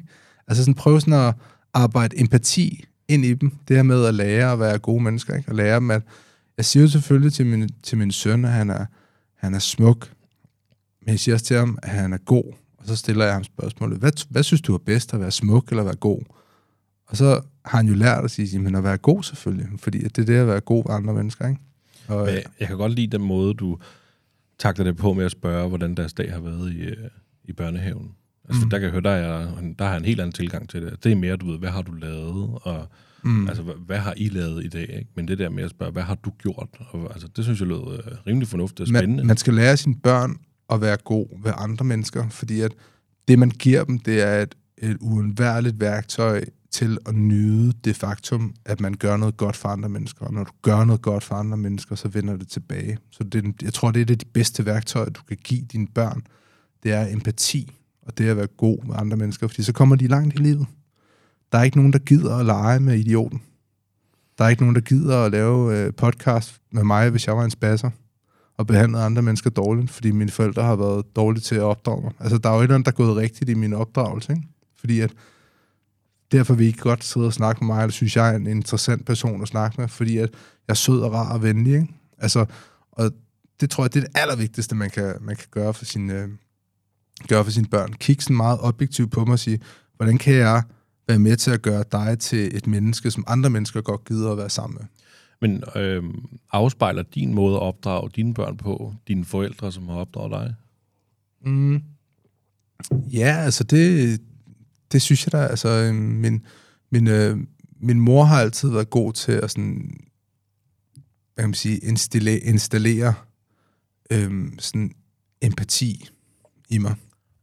Altså 0.48 0.64
sådan 0.64 0.74
prøve 0.74 1.02
sådan 1.02 1.14
at 1.14 1.36
arbejde 1.74 2.20
empati 2.20 2.86
ind 3.08 3.26
i 3.26 3.34
dem. 3.34 3.52
Det 3.68 3.76
her 3.76 3.84
med 3.84 4.06
at 4.06 4.14
lære 4.14 4.52
at 4.52 4.60
være 4.60 4.78
gode 4.78 5.04
mennesker, 5.04 5.36
ikke? 5.36 5.50
Og 5.50 5.56
lære 5.56 5.76
dem, 5.76 5.92
at 5.92 6.02
jeg 6.58 6.66
siger 6.66 6.84
jo 6.84 6.90
selvfølgelig 6.90 7.34
til 7.34 7.46
min, 7.46 7.70
til 7.84 7.98
min 7.98 8.12
søn, 8.12 8.46
at 8.46 8.52
han 8.52 8.70
er, 8.70 8.86
han 9.42 9.54
er 9.54 9.60
smuk. 9.60 10.12
Men 11.02 11.10
jeg 11.10 11.20
siger 11.20 11.36
også 11.36 11.46
til 11.46 11.58
ham, 11.58 11.80
at 11.84 11.90
han 11.90 12.14
er 12.14 12.18
god. 12.18 12.54
Og 12.78 12.88
så 12.88 12.96
stiller 12.96 13.26
jeg 13.26 13.34
ham 13.34 13.44
spørgsmålet, 13.44 14.00
hvad, 14.00 14.12
hvad 14.30 14.44
synes 14.44 14.62
du 14.62 14.74
er 14.74 14.78
bedst, 14.78 15.14
at 15.14 15.20
være 15.20 15.32
smuk 15.32 15.70
eller 15.70 15.84
være 15.84 15.96
god? 15.96 16.22
Og 17.08 17.18
så 17.18 17.42
har 17.66 17.78
han 17.78 17.88
jo 17.88 17.94
lært 17.94 18.24
at 18.24 18.32
sige, 18.32 18.60
men 18.60 18.76
at 18.76 18.84
være 18.84 18.98
god 18.98 19.24
selvfølgelig. 19.24 19.68
Fordi 19.80 19.98
det 19.98 20.18
er 20.18 20.26
det 20.26 20.36
at 20.36 20.48
være 20.48 20.60
god 20.60 20.84
ved 20.88 20.96
andre 20.96 21.14
mennesker, 21.14 21.48
ikke? 21.48 21.62
Og, 22.08 22.26
Men 22.26 22.36
jeg 22.60 22.68
kan 22.68 22.78
godt 22.78 22.92
lide 22.92 23.18
den 23.18 23.28
måde, 23.28 23.54
du 23.54 23.78
takter 24.60 24.84
det 24.84 24.98
på 24.98 25.14
med 25.14 25.26
at 25.26 25.32
spørge, 25.32 25.70
hvordan 25.70 25.96
deres 25.96 26.14
dag 26.14 26.34
har 26.34 26.40
været 26.40 26.74
i, 26.74 26.80
øh, 26.80 27.10
i 27.44 27.54
børnehaven. 27.54 28.12
Altså, 28.50 28.64
mm. 28.64 28.70
der 28.70 28.78
kan 28.78 28.84
jeg 28.84 28.92
høre, 28.92 29.02
der, 29.02 29.10
er, 29.10 29.62
der 29.80 29.86
har 29.86 29.98
en 29.98 30.06
helt 30.06 30.20
anden 30.20 30.34
tilgang 30.34 30.70
til 30.70 30.82
det. 30.82 31.04
Det 31.04 31.12
er 31.12 31.16
mere, 31.16 31.36
du 31.36 31.52
ved, 31.52 31.60
hvad 31.60 31.70
har 31.70 31.82
du 31.82 31.92
lavet? 31.92 32.60
Og, 32.62 32.88
mm. 33.24 33.48
Altså, 33.48 33.64
hvad, 33.64 33.98
har 33.98 34.14
I 34.18 34.30
lavet 34.30 34.66
i 34.66 34.68
dag? 34.68 34.82
Ikke? 34.82 35.12
Men 35.16 35.28
det 35.28 35.40
der 35.40 35.50
med 35.50 35.64
at 35.64 35.70
spørge, 35.70 35.92
hvad 35.92 36.04
har 36.04 36.16
du 36.16 36.30
gjort? 36.30 36.68
Og, 36.80 37.12
altså, 37.14 37.28
det 37.36 37.44
synes 37.44 37.60
jeg 37.60 37.68
lød 37.68 37.94
øh, 37.98 38.18
rimelig 38.28 38.48
fornuftigt 38.48 38.82
og 38.82 38.88
spændende. 38.88 39.18
Man, 39.18 39.28
man 39.28 39.38
skal 39.38 39.54
lære 39.54 39.78
sine 39.78 39.96
børn 39.96 40.38
at 40.70 40.82
være 40.82 40.98
god 40.98 41.44
ved 41.44 41.52
andre 41.58 41.86
mennesker, 41.86 42.30
fordi 42.30 42.62
at 42.62 42.72
det, 43.28 43.40
man 43.40 43.50
giver 43.50 43.84
dem, 43.84 44.00
det 44.00 44.22
er 44.22 44.42
et, 44.42 44.56
et 44.78 44.98
uundværligt 45.02 45.80
værktøj 45.80 46.46
til 46.72 46.98
at 47.06 47.16
nyde 47.16 47.74
det 47.84 47.96
faktum, 47.96 48.54
at 48.66 48.82
man 48.82 48.94
gør 48.94 49.18
noget 49.18 49.38
godt 49.38 49.56
for 49.56 49.70
andre 49.70 49.90
mennesker. 49.90 50.26
Og 50.26 50.34
når 50.34 50.44
du 50.44 50.52
gør 50.62 50.84
noget 50.84 51.02
godt 51.02 51.24
for 51.24 51.36
andre 51.36 51.58
mennesker, 51.58 51.96
så 51.96 52.08
vender 52.08 52.38
det 52.38 52.48
tilbage. 52.48 52.98
Så 53.12 53.24
det, 53.24 53.62
jeg 53.62 53.74
tror, 53.74 53.92
det 53.92 54.02
er 54.02 54.06
det 54.06 54.22
de 54.22 54.26
bedste 54.26 54.66
værktøjer, 54.66 55.10
du 55.10 55.22
kan 55.28 55.38
give 55.44 55.62
dine 55.62 55.88
børn. 55.88 56.22
Det 56.84 56.92
er 56.92 57.14
empati, 57.14 57.72
og 58.02 58.18
det 58.18 58.28
er 58.28 58.32
at 58.32 58.38
være 58.38 58.48
god 58.48 58.86
med 58.86 58.96
andre 58.98 59.18
mennesker, 59.18 59.48
fordi 59.48 59.64
så 59.64 59.74
kommer 59.74 59.96
de 59.96 60.08
langt 60.08 60.36
i 60.36 60.38
livet. 60.38 60.68
Der 61.52 61.58
er 61.58 61.64
ikke 61.64 61.78
nogen, 61.78 61.94
der 61.94 62.00
gider 62.00 62.36
at 62.36 62.46
lege 62.46 62.80
med 62.80 63.00
idioten. 63.00 63.42
Der 64.38 64.46
er 64.46 64.50
ikke 64.50 64.64
nogen, 64.64 64.76
der 64.76 64.82
gider 64.82 65.26
at 65.26 65.32
lave 65.32 65.78
øh, 65.78 65.94
podcast 65.94 66.62
med 66.72 66.84
mig, 66.84 67.10
hvis 67.10 67.28
jeg 67.28 67.38
var 67.38 67.44
en 67.44 67.52
spasser 67.52 67.90
og 68.58 68.68
behandlede 68.68 69.04
andre 69.04 69.22
mennesker 69.22 69.50
dårligt, 69.50 69.92
fordi 69.92 70.12
mine 70.12 70.32
forældre 70.32 70.64
har 70.64 70.76
været 70.76 71.16
dårlige 71.16 71.42
til 71.42 71.56
at 71.56 71.62
opdrage 71.62 72.02
mig. 72.02 72.12
Altså, 72.20 72.38
der 72.38 72.50
er 72.50 72.54
jo 72.54 72.60
et 72.60 72.64
eller 72.64 72.76
andet, 72.76 72.86
der 72.86 72.92
er 72.92 73.06
gået 73.06 73.18
rigtigt 73.18 73.50
i 73.50 73.54
min 73.54 73.74
opdragelse, 73.74 74.32
ikke? 74.32 74.48
Fordi 74.80 75.00
at 75.00 75.14
derfor 76.32 76.54
vil 76.54 76.64
I 76.64 76.68
ikke 76.68 76.80
godt 76.80 77.04
sidde 77.04 77.26
og 77.26 77.34
snakke 77.34 77.66
med 77.66 77.76
mig, 77.76 77.82
eller 77.82 77.92
synes 77.92 78.16
jeg 78.16 78.32
er 78.32 78.36
en 78.36 78.48
interessant 78.48 79.06
person 79.06 79.42
at 79.42 79.48
snakke 79.48 79.82
med, 79.82 79.88
fordi 79.88 80.18
at 80.18 80.30
jeg 80.68 80.74
er 80.74 80.74
sød 80.74 81.02
og 81.02 81.14
rar 81.14 81.34
og 81.34 81.44
venlig, 81.44 81.74
ikke? 81.74 81.88
Altså, 82.18 82.46
og 82.92 83.12
det 83.62 83.70
tror 83.70 83.84
jeg, 83.84 83.94
det 83.94 84.04
er 84.04 84.08
det 84.08 84.20
allervigtigste, 84.20 84.76
man 84.76 84.90
kan, 84.90 85.16
man 85.22 85.36
kan 85.36 85.48
gøre 85.52 85.74
for 85.74 85.86
sine, 85.86 86.14
øh, 86.14 86.30
gøre 87.28 87.44
for 87.44 87.52
sine 87.52 87.68
børn. 87.68 87.94
Kig 87.94 88.22
sådan 88.22 88.38
meget 88.38 88.60
objektivt 88.62 89.12
på 89.12 89.26
mig 89.26 89.34
og 89.34 89.40
sige, 89.40 89.60
hvordan 89.98 90.18
kan 90.18 90.34
jeg 90.34 90.64
være 91.12 91.20
med 91.20 91.38
til 91.38 91.52
at 91.52 91.62
gøre 91.62 91.84
dig 91.92 92.20
til 92.20 92.58
et 92.58 92.68
menneske, 92.68 93.12
som 93.12 93.24
andre 93.28 93.50
mennesker 93.50 93.82
godt 93.82 94.06
gider 94.06 94.32
at 94.32 94.38
være 94.38 94.50
sammen 94.50 94.78
med? 94.80 94.88
Men 95.42 95.64
øh, 95.76 96.04
afspejler 96.52 97.04
din 97.04 97.34
måde 97.34 97.56
at 97.56 97.62
opdrage 97.62 98.10
dine 98.16 98.34
børn 98.34 98.58
på, 98.58 98.94
dine 99.08 99.26
forældre, 99.26 99.72
som 99.72 99.88
har 99.88 99.96
opdraget 99.96 100.32
dig? 100.32 100.56
Mm. 101.46 101.84
Ja, 102.92 103.38
altså 103.38 103.64
det, 103.64 104.22
det 104.92 105.02
synes 105.02 105.26
jeg 105.26 105.32
da. 105.32 105.38
Altså, 105.38 105.70
øh, 105.70 105.96
min, 105.96 106.46
min, 106.92 107.08
øh, 107.08 107.38
min 107.80 108.00
mor 108.00 108.24
har 108.24 108.40
altid 108.40 108.70
været 108.70 108.90
god 108.90 109.14
til 109.14 109.32
at 109.32 109.52
sådan, 109.52 109.98
hvad 111.34 111.44
kan 111.44 111.50
man 111.50 111.54
sige, 111.54 111.78
installere, 111.78 112.40
installere 112.40 113.14
øh, 114.12 114.52
sådan 114.60 114.92
empati 115.42 116.10
i 116.70 116.78
mig. 116.78 116.96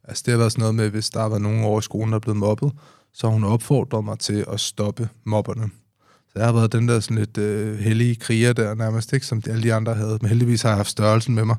Altså 0.05 0.23
det 0.27 0.33
har 0.33 0.39
været 0.39 0.53
sådan 0.53 0.61
noget 0.61 0.75
med, 0.75 0.91
hvis 0.91 1.11
der 1.11 1.23
var 1.23 1.39
nogen 1.39 1.65
over 1.65 1.79
i 1.79 1.83
skolen, 1.83 2.09
der 2.09 2.17
er 2.17 2.21
blevet 2.21 2.37
mobbet, 2.37 2.73
så 3.13 3.29
hun 3.29 3.45
opfordrede 3.45 4.03
mig 4.03 4.19
til 4.19 4.45
at 4.53 4.61
stoppe 4.61 5.09
mobberne. 5.25 5.71
Så 6.33 6.39
jeg 6.39 6.47
har 6.47 6.53
været 6.53 6.73
den 6.73 6.89
der 6.89 7.01
sådan 7.01 7.17
lidt 7.17 7.39
øh, 7.39 7.79
hellige 7.79 8.17
kriger 8.17 8.53
der 8.53 8.75
nærmest, 8.75 9.13
ikke, 9.13 9.27
som 9.27 9.43
de, 9.43 9.51
alle 9.51 9.63
de 9.63 9.75
andre 9.75 9.95
havde. 9.95 10.19
Men 10.21 10.29
heldigvis 10.29 10.63
har 10.63 10.69
jeg 10.69 10.77
haft 10.77 10.89
størrelsen 10.89 11.35
med 11.35 11.45
mig. 11.45 11.57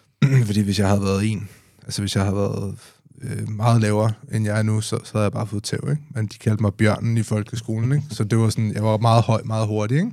Fordi 0.46 0.60
hvis 0.60 0.78
jeg 0.78 0.88
havde 0.88 1.02
været 1.02 1.32
en, 1.32 1.48
altså 1.84 2.02
hvis 2.02 2.16
jeg 2.16 2.24
havde 2.24 2.36
været 2.36 2.78
øh, 3.22 3.48
meget 3.48 3.80
lavere, 3.80 4.12
end 4.32 4.44
jeg 4.44 4.58
er 4.58 4.62
nu, 4.62 4.80
så, 4.80 4.98
så 5.04 5.10
havde 5.12 5.24
jeg 5.24 5.32
bare 5.32 5.46
fået 5.46 5.62
tæv, 5.62 5.88
ikke? 5.90 6.02
Men 6.10 6.26
de 6.26 6.38
kaldte 6.38 6.62
mig 6.62 6.74
bjørnen 6.74 7.16
i 7.16 7.22
folkeskolen, 7.22 7.92
ikke? 7.92 8.04
Så 8.10 8.24
det 8.24 8.38
var 8.38 8.48
sådan, 8.48 8.72
jeg 8.74 8.84
var 8.84 8.96
meget 8.96 9.22
høj, 9.22 9.42
meget 9.44 9.66
hurtig, 9.66 9.96
ikke? 9.96 10.12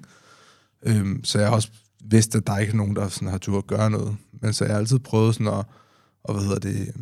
Øhm, 0.83 1.23
så 1.23 1.39
jeg 1.39 1.47
har 1.47 1.55
også 1.55 1.69
vidst, 2.05 2.35
at 2.35 2.47
der 2.47 2.57
ikke 2.57 2.71
er 2.71 2.77
nogen, 2.77 2.95
der 2.95 3.07
sådan 3.07 3.27
har 3.27 3.37
tur 3.37 3.57
at 3.57 3.67
gøre 3.67 3.89
noget. 3.89 4.17
Men 4.41 4.53
så 4.53 4.65
jeg 4.65 4.73
har 4.73 4.79
altid 4.79 4.99
prøvet 4.99 5.35
sådan 5.35 5.47
at, 5.47 5.65
og 6.23 6.33
hvad 6.33 6.43
hedder 6.43 6.59
det, 6.59 6.93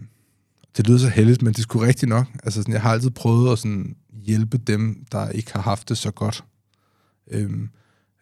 det 0.77 0.87
lyder 0.87 0.99
så 0.99 1.09
heldigt, 1.09 1.41
men 1.41 1.53
det 1.53 1.63
skulle 1.63 1.87
rigtigt 1.87 2.09
nok. 2.09 2.25
Altså 2.43 2.61
sådan, 2.61 2.73
jeg 2.73 2.81
har 2.81 2.91
altid 2.91 3.09
prøvet 3.09 3.51
at 3.51 3.59
sådan 3.59 3.95
hjælpe 4.11 4.57
dem, 4.57 5.05
der 5.11 5.29
ikke 5.29 5.53
har 5.53 5.61
haft 5.61 5.89
det 5.89 5.97
så 5.97 6.11
godt. 6.11 6.43
Øhm, 7.31 7.69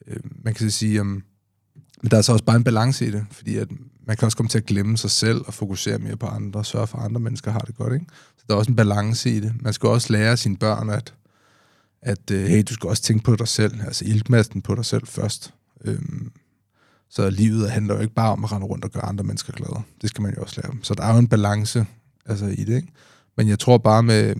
øhm, 0.07 0.35
man 0.43 0.53
kan 0.53 0.69
så 0.69 0.77
sige, 0.77 0.99
øhm, 0.99 1.23
men 2.01 2.11
der 2.11 2.17
er 2.17 2.21
så 2.21 2.31
også 2.31 2.45
bare 2.45 2.55
en 2.55 2.63
balance 2.63 3.07
i 3.07 3.11
det, 3.11 3.25
fordi 3.31 3.57
at 3.57 3.67
man 4.07 4.17
kan 4.17 4.25
også 4.25 4.37
komme 4.37 4.49
til 4.49 4.57
at 4.57 4.65
glemme 4.65 4.97
sig 4.97 5.11
selv 5.11 5.41
og 5.47 5.53
fokusere 5.53 5.97
mere 5.97 6.17
på 6.17 6.25
andre, 6.25 6.59
og 6.59 6.65
sørge 6.65 6.87
for, 6.87 6.97
at 6.97 7.05
andre 7.05 7.21
mennesker 7.21 7.51
har 7.51 7.59
det 7.59 7.75
godt. 7.75 7.93
Ikke? 7.93 8.05
Så 8.37 8.43
der 8.47 8.53
er 8.53 8.57
også 8.57 8.71
en 8.71 8.75
balance 8.75 9.29
i 9.29 9.39
det. 9.39 9.53
Man 9.61 9.73
skal 9.73 9.89
også 9.89 10.13
lære 10.13 10.37
sine 10.37 10.57
børn, 10.57 10.89
at, 10.89 11.13
at 12.01 12.31
øh, 12.31 12.45
hey, 12.45 12.63
du 12.69 12.73
skal 12.73 12.89
også 12.89 13.03
tænke 13.03 13.23
på 13.23 13.35
dig 13.35 13.47
selv, 13.47 13.81
altså 13.81 14.05
iltmasten 14.05 14.61
på 14.61 14.75
dig 14.75 14.85
selv 14.85 15.07
først. 15.07 15.53
Øhm, 15.85 16.31
så 17.09 17.29
livet 17.29 17.71
handler 17.71 17.95
jo 17.95 18.01
ikke 18.01 18.13
bare 18.13 18.31
om 18.31 18.43
at 18.43 18.51
rende 18.51 18.67
rundt 18.67 18.85
og 18.85 18.91
gøre 18.91 19.05
andre 19.05 19.23
mennesker 19.23 19.53
glade. 19.53 19.81
Det 20.01 20.09
skal 20.09 20.21
man 20.21 20.33
jo 20.35 20.41
også 20.41 20.61
lære 20.61 20.71
dem. 20.71 20.83
Så 20.83 20.93
der 20.93 21.03
er 21.03 21.13
jo 21.13 21.19
en 21.19 21.27
balance 21.27 21.85
altså, 22.25 22.45
i 22.45 22.63
det. 22.63 22.75
Ikke? 22.75 22.87
Men 23.37 23.47
jeg 23.47 23.59
tror 23.59 23.77
bare 23.77 24.03
med, 24.03 24.35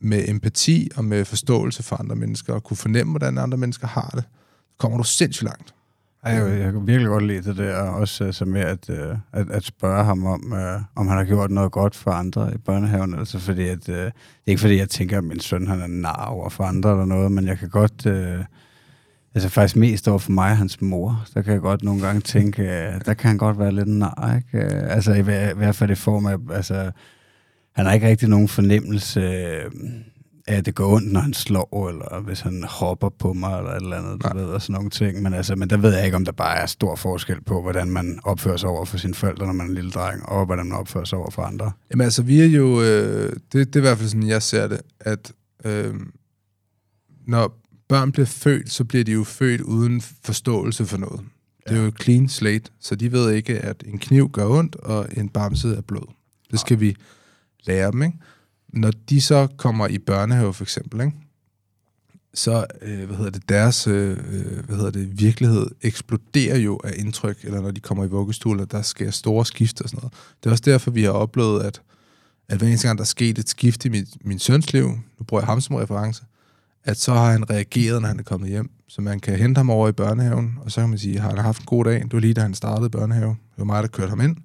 med 0.00 0.28
empati 0.28 0.90
og 0.96 1.04
med 1.04 1.24
forståelse 1.24 1.82
for 1.82 1.96
andre 1.96 2.16
mennesker, 2.16 2.54
og 2.54 2.64
kunne 2.64 2.76
fornemme, 2.76 3.12
hvordan 3.12 3.38
andre 3.38 3.58
mennesker 3.58 3.86
har 3.86 4.10
det, 4.14 4.24
kommer 4.78 4.98
du 4.98 5.04
sindssygt 5.04 5.44
langt. 5.44 5.74
Ej, 6.24 6.32
jeg, 6.32 6.60
jeg 6.60 6.72
kan 6.72 6.86
virkelig 6.86 7.08
godt 7.08 7.26
lide 7.26 7.42
det 7.42 7.56
der, 7.56 7.76
også 7.76 8.24
altså 8.24 8.44
med 8.44 8.60
at, 8.60 8.90
øh, 8.90 9.16
at, 9.32 9.50
at 9.50 9.64
spørge 9.64 10.04
ham 10.04 10.26
om, 10.26 10.52
øh, 10.52 10.80
om 10.94 11.08
han 11.08 11.16
har 11.16 11.24
gjort 11.24 11.50
noget 11.50 11.72
godt 11.72 11.94
for 11.94 12.10
andre 12.10 12.54
i 12.54 12.58
børnehaven. 12.58 13.14
Altså 13.14 13.38
fordi 13.38 13.68
at, 13.68 13.88
øh, 13.88 13.96
det 13.96 14.06
er 14.06 14.10
ikke 14.46 14.60
fordi, 14.60 14.76
jeg 14.76 14.88
tænker, 14.88 15.18
at 15.18 15.24
min 15.24 15.40
søn 15.40 15.66
han 15.66 15.80
er 15.80 15.86
nar 15.86 16.24
over 16.24 16.48
for 16.48 16.64
andre 16.64 16.90
eller 16.90 17.04
noget, 17.04 17.32
men 17.32 17.46
jeg 17.46 17.58
kan 17.58 17.68
godt... 17.68 18.06
Øh, 18.06 18.44
altså 19.34 19.48
faktisk 19.48 19.76
mest 19.76 20.08
over 20.08 20.18
for 20.18 20.32
mig 20.32 20.56
hans 20.56 20.80
mor, 20.80 21.24
der 21.34 21.42
kan 21.42 21.52
jeg 21.52 21.60
godt 21.60 21.82
nogle 21.82 22.00
gange 22.00 22.20
tænke, 22.20 22.62
øh, 22.62 23.00
der 23.06 23.14
kan 23.14 23.28
han 23.28 23.38
godt 23.38 23.58
være 23.58 23.72
lidt 23.72 23.88
nar, 23.88 24.34
ikke? 24.36 24.66
Øh, 24.66 24.94
altså 24.94 25.12
i, 25.12 25.18
i 25.18 25.54
hvert 25.56 25.76
fald 25.76 25.90
i 25.90 25.94
form 25.94 26.26
af, 26.26 26.36
altså 26.50 26.90
han 27.78 27.86
har 27.86 27.92
ikke 27.92 28.08
rigtig 28.08 28.28
nogen 28.28 28.48
fornemmelse 28.48 29.22
af, 29.22 29.66
at 30.46 30.66
det 30.66 30.74
går 30.74 30.94
ondt, 30.94 31.12
når 31.12 31.20
han 31.20 31.34
slår, 31.34 31.88
eller 31.88 32.20
hvis 32.20 32.40
han 32.40 32.64
hopper 32.68 33.08
på 33.08 33.32
mig, 33.32 33.58
eller 33.58 33.70
et 33.70 33.82
eller 33.82 33.96
andet, 33.96 34.22
du 34.22 34.38
ved, 34.38 34.44
og 34.44 34.62
sådan 34.62 34.74
nogle 34.74 34.90
ting. 34.90 35.22
Men, 35.22 35.34
altså, 35.34 35.56
men 35.56 35.70
der 35.70 35.76
ved 35.76 35.94
jeg 35.94 36.04
ikke, 36.04 36.16
om 36.16 36.24
der 36.24 36.32
bare 36.32 36.56
er 36.56 36.66
stor 36.66 36.96
forskel 36.96 37.40
på, 37.40 37.62
hvordan 37.62 37.90
man 37.90 38.20
opfører 38.24 38.56
sig 38.56 38.68
over 38.68 38.84
for 38.84 38.98
sine 38.98 39.14
forældre, 39.14 39.46
når 39.46 39.52
man 39.52 39.66
er 39.66 39.68
en 39.68 39.74
lille 39.74 39.90
dreng, 39.90 40.26
og 40.26 40.46
hvordan 40.46 40.66
man 40.66 40.78
opfører 40.78 41.04
sig 41.04 41.18
over 41.18 41.30
for 41.30 41.42
andre. 41.42 41.72
Jamen 41.90 42.04
altså, 42.04 42.22
vi 42.22 42.40
er 42.40 42.46
jo, 42.46 42.82
øh, 42.82 43.32
det, 43.32 43.52
det 43.52 43.76
er 43.76 43.80
i 43.80 43.80
hvert 43.80 43.98
fald 43.98 44.08
sådan, 44.08 44.28
jeg 44.28 44.42
ser 44.42 44.68
det, 44.68 44.80
at 45.00 45.32
øh, 45.64 45.94
når 47.26 47.60
børn 47.88 48.12
bliver 48.12 48.26
født, 48.26 48.70
så 48.72 48.84
bliver 48.84 49.04
de 49.04 49.12
jo 49.12 49.24
født 49.24 49.60
uden 49.60 50.00
forståelse 50.00 50.84
for 50.84 50.96
noget. 50.96 51.20
Det 51.68 51.78
er 51.78 51.82
jo 51.82 51.92
clean 52.02 52.28
slate, 52.28 52.70
så 52.80 52.94
de 52.94 53.12
ved 53.12 53.32
ikke, 53.32 53.58
at 53.58 53.84
en 53.86 53.98
kniv 53.98 54.30
gør 54.30 54.46
ondt, 54.46 54.76
og 54.76 55.06
en 55.16 55.28
bamse 55.28 55.76
er 55.76 55.80
blød. 55.80 56.08
Det 56.50 56.60
skal 56.60 56.80
vi 56.80 56.96
lære 57.64 57.92
dem, 57.92 58.02
ikke? 58.02 58.18
Når 58.68 58.90
de 59.10 59.20
så 59.20 59.46
kommer 59.56 59.86
i 59.86 59.98
børnehave, 59.98 60.54
for 60.54 60.64
eksempel, 60.64 61.00
ikke? 61.00 61.12
så 62.34 62.66
øh, 62.82 63.06
hvad 63.06 63.16
hedder 63.16 63.30
det, 63.30 63.48
deres 63.48 63.86
øh, 63.86 64.10
øh 64.10 64.64
hvad 64.66 64.76
hedder 64.76 64.90
det, 64.90 65.20
virkelighed 65.20 65.66
eksploderer 65.82 66.58
jo 66.58 66.80
af 66.84 66.92
indtryk, 66.96 67.38
eller 67.44 67.60
når 67.60 67.70
de 67.70 67.80
kommer 67.80 68.04
i 68.04 68.08
vuggestue, 68.08 68.64
der 68.64 68.82
sker 68.82 69.10
store 69.10 69.46
skift 69.46 69.80
og 69.80 69.88
sådan 69.88 69.98
noget. 70.02 70.12
Det 70.42 70.46
er 70.46 70.50
også 70.50 70.64
derfor, 70.66 70.90
vi 70.90 71.02
har 71.02 71.10
oplevet, 71.10 71.62
at, 71.62 71.82
at 72.48 72.58
hver 72.58 72.68
eneste 72.68 72.88
gang, 72.88 72.98
der 72.98 73.02
er 73.02 73.06
sket 73.06 73.38
et 73.38 73.48
skift 73.48 73.84
i 73.84 73.88
min, 73.88 74.06
min 74.20 74.38
søns 74.38 74.72
liv, 74.72 74.88
nu 74.88 75.24
bruger 75.26 75.40
jeg 75.40 75.46
ham 75.46 75.60
som 75.60 75.76
reference, 75.76 76.22
at 76.84 76.96
så 76.96 77.14
har 77.14 77.32
han 77.32 77.50
reageret, 77.50 78.02
når 78.02 78.08
han 78.08 78.18
er 78.18 78.22
kommet 78.22 78.48
hjem. 78.48 78.70
Så 78.88 79.02
man 79.02 79.20
kan 79.20 79.38
hente 79.38 79.58
ham 79.58 79.70
over 79.70 79.88
i 79.88 79.92
børnehaven, 79.92 80.58
og 80.60 80.72
så 80.72 80.80
kan 80.80 80.88
man 80.88 80.98
sige, 80.98 81.18
har 81.18 81.28
han 81.28 81.38
haft 81.38 81.60
en 81.60 81.66
god 81.66 81.84
dag? 81.84 82.02
Det 82.02 82.12
var 82.12 82.20
lige, 82.20 82.34
da 82.34 82.40
han 82.40 82.54
startede 82.54 82.90
børnehave. 82.90 83.30
Det 83.30 83.58
var 83.58 83.64
mig, 83.64 83.82
der 83.82 83.88
kørte 83.88 84.08
ham 84.08 84.20
ind. 84.20 84.36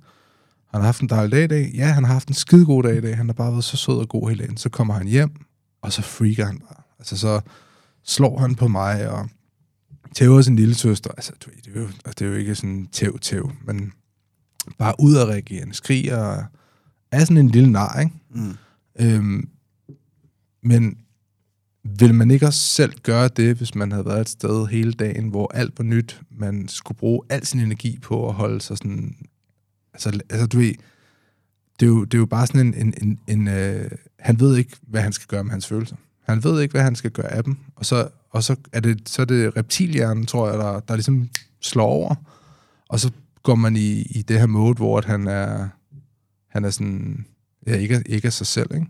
Han 0.74 0.82
har 0.82 0.86
haft 0.86 1.02
en 1.02 1.10
dejlig 1.10 1.32
dag 1.32 1.44
i 1.44 1.48
dag. 1.48 1.72
Ja, 1.76 1.88
han 1.88 2.04
har 2.04 2.14
haft 2.14 2.28
en 2.28 2.34
skide 2.34 2.66
god 2.66 2.84
dag 2.84 2.98
i 2.98 3.02
dag. 3.02 3.18
Han 3.18 3.26
har 3.26 3.34
bare 3.34 3.52
været 3.52 3.64
så 3.64 3.78
sød 3.78 3.96
og 3.98 4.10
god 4.10 4.30
hele 4.30 4.44
dagen. 4.44 4.58
Så 4.58 4.70
kommer 4.70 4.94
han 4.94 5.08
hjem, 5.08 5.32
og 5.82 5.94
så 5.94 6.02
freaker 6.02 6.46
han 6.46 6.60
bare. 6.60 6.84
Altså, 7.00 7.18
så 7.18 7.42
slår 8.04 8.40
han 8.40 8.56
på 8.56 8.68
mig, 8.68 9.10
og 9.10 9.30
tæver 10.14 10.42
sin 10.42 10.56
lille 10.56 10.76
søster. 10.76 11.12
Altså, 11.12 11.32
det, 11.46 11.76
er 11.76 11.80
jo, 11.80 11.86
altså, 11.86 12.14
det 12.20 12.22
er 12.22 12.30
jo 12.30 12.36
ikke 12.36 12.56
sådan 12.56 12.88
tæv-tæv, 12.92 13.52
men 13.66 13.94
bare 14.78 14.96
ud 15.00 15.16
af 15.16 15.26
reagere, 15.26 15.74
skriger, 15.74 16.18
og 16.18 16.44
er 17.12 17.20
sådan 17.20 17.38
en 17.38 17.50
lille 17.50 17.72
nar, 17.72 18.00
ikke? 18.00 18.16
Mm. 18.30 18.56
Øhm, 19.00 19.50
men 20.64 20.98
vil 22.00 22.16
man 22.16 22.32
ikke 22.32 22.46
også 22.46 22.60
selv 22.60 22.94
gøre 23.04 23.28
det, 23.28 23.58
hvis 23.58 23.76
man 23.76 23.92
havde 23.92 24.06
været 24.06 24.22
et 24.22 24.30
sted 24.30 24.68
hele 24.68 24.94
dagen, 24.94 25.30
hvor 25.30 25.54
alt 25.54 25.74
var 25.78 25.84
nyt, 25.84 26.22
man 26.32 26.68
skulle 26.68 26.98
bruge 26.98 27.22
al 27.30 27.46
sin 27.46 27.60
energi 27.60 28.00
på 28.00 28.28
at 28.30 28.34
holde 28.34 28.62
sig 28.62 28.78
sådan... 28.78 29.16
Altså, 29.94 30.20
altså 30.30 30.48
du 30.48 30.58
ved, 30.58 30.74
det 31.80 31.86
er, 31.86 31.90
jo, 31.90 32.04
det 32.04 32.14
er 32.14 32.20
jo 32.20 32.26
bare 32.26 32.48
sådan 32.48 32.68
en... 32.68 32.74
en, 32.74 32.94
en, 33.02 33.20
en 33.28 33.48
øh, 33.48 33.92
han 34.20 34.40
ved 34.40 34.58
ikke, 34.58 34.78
hvad 34.82 35.02
han 35.02 35.14
skal 35.14 35.28
gøre 35.28 35.44
med 35.44 35.52
hans 35.52 35.68
følelser. 35.68 35.96
Han 36.24 36.44
ved 36.44 36.62
ikke, 36.62 36.72
hvad 36.72 36.84
han 36.84 36.96
skal 36.96 37.12
gøre 37.12 37.34
af 37.34 37.44
dem. 37.44 37.58
Og 37.76 37.86
så, 37.86 38.10
og 38.30 38.44
så 38.44 38.56
er 38.74 38.80
det, 38.80 39.10
så 39.10 39.22
er 39.22 39.26
det 39.26 39.58
reptilhjernen, 39.58 40.26
tror 40.26 40.50
jeg, 40.50 40.58
der, 40.58 40.80
der 40.80 40.96
ligesom 40.96 41.30
slår 41.62 41.86
over. 41.86 42.16
Og 42.90 43.00
så 43.00 43.12
går 43.44 43.56
man 43.56 43.76
i, 43.76 44.02
i 44.02 44.22
det 44.22 44.40
her 44.40 44.46
mode, 44.46 44.74
hvor 44.76 44.98
at 44.98 45.06
han 45.06 45.28
er, 45.28 45.68
han 46.50 46.66
er 46.66 46.70
sådan... 46.70 47.26
Ja, 47.68 47.76
ikke, 47.76 48.04
ikke 48.06 48.26
af 48.26 48.34
sig 48.34 48.48
selv, 48.48 48.74
ikke? 48.74 48.88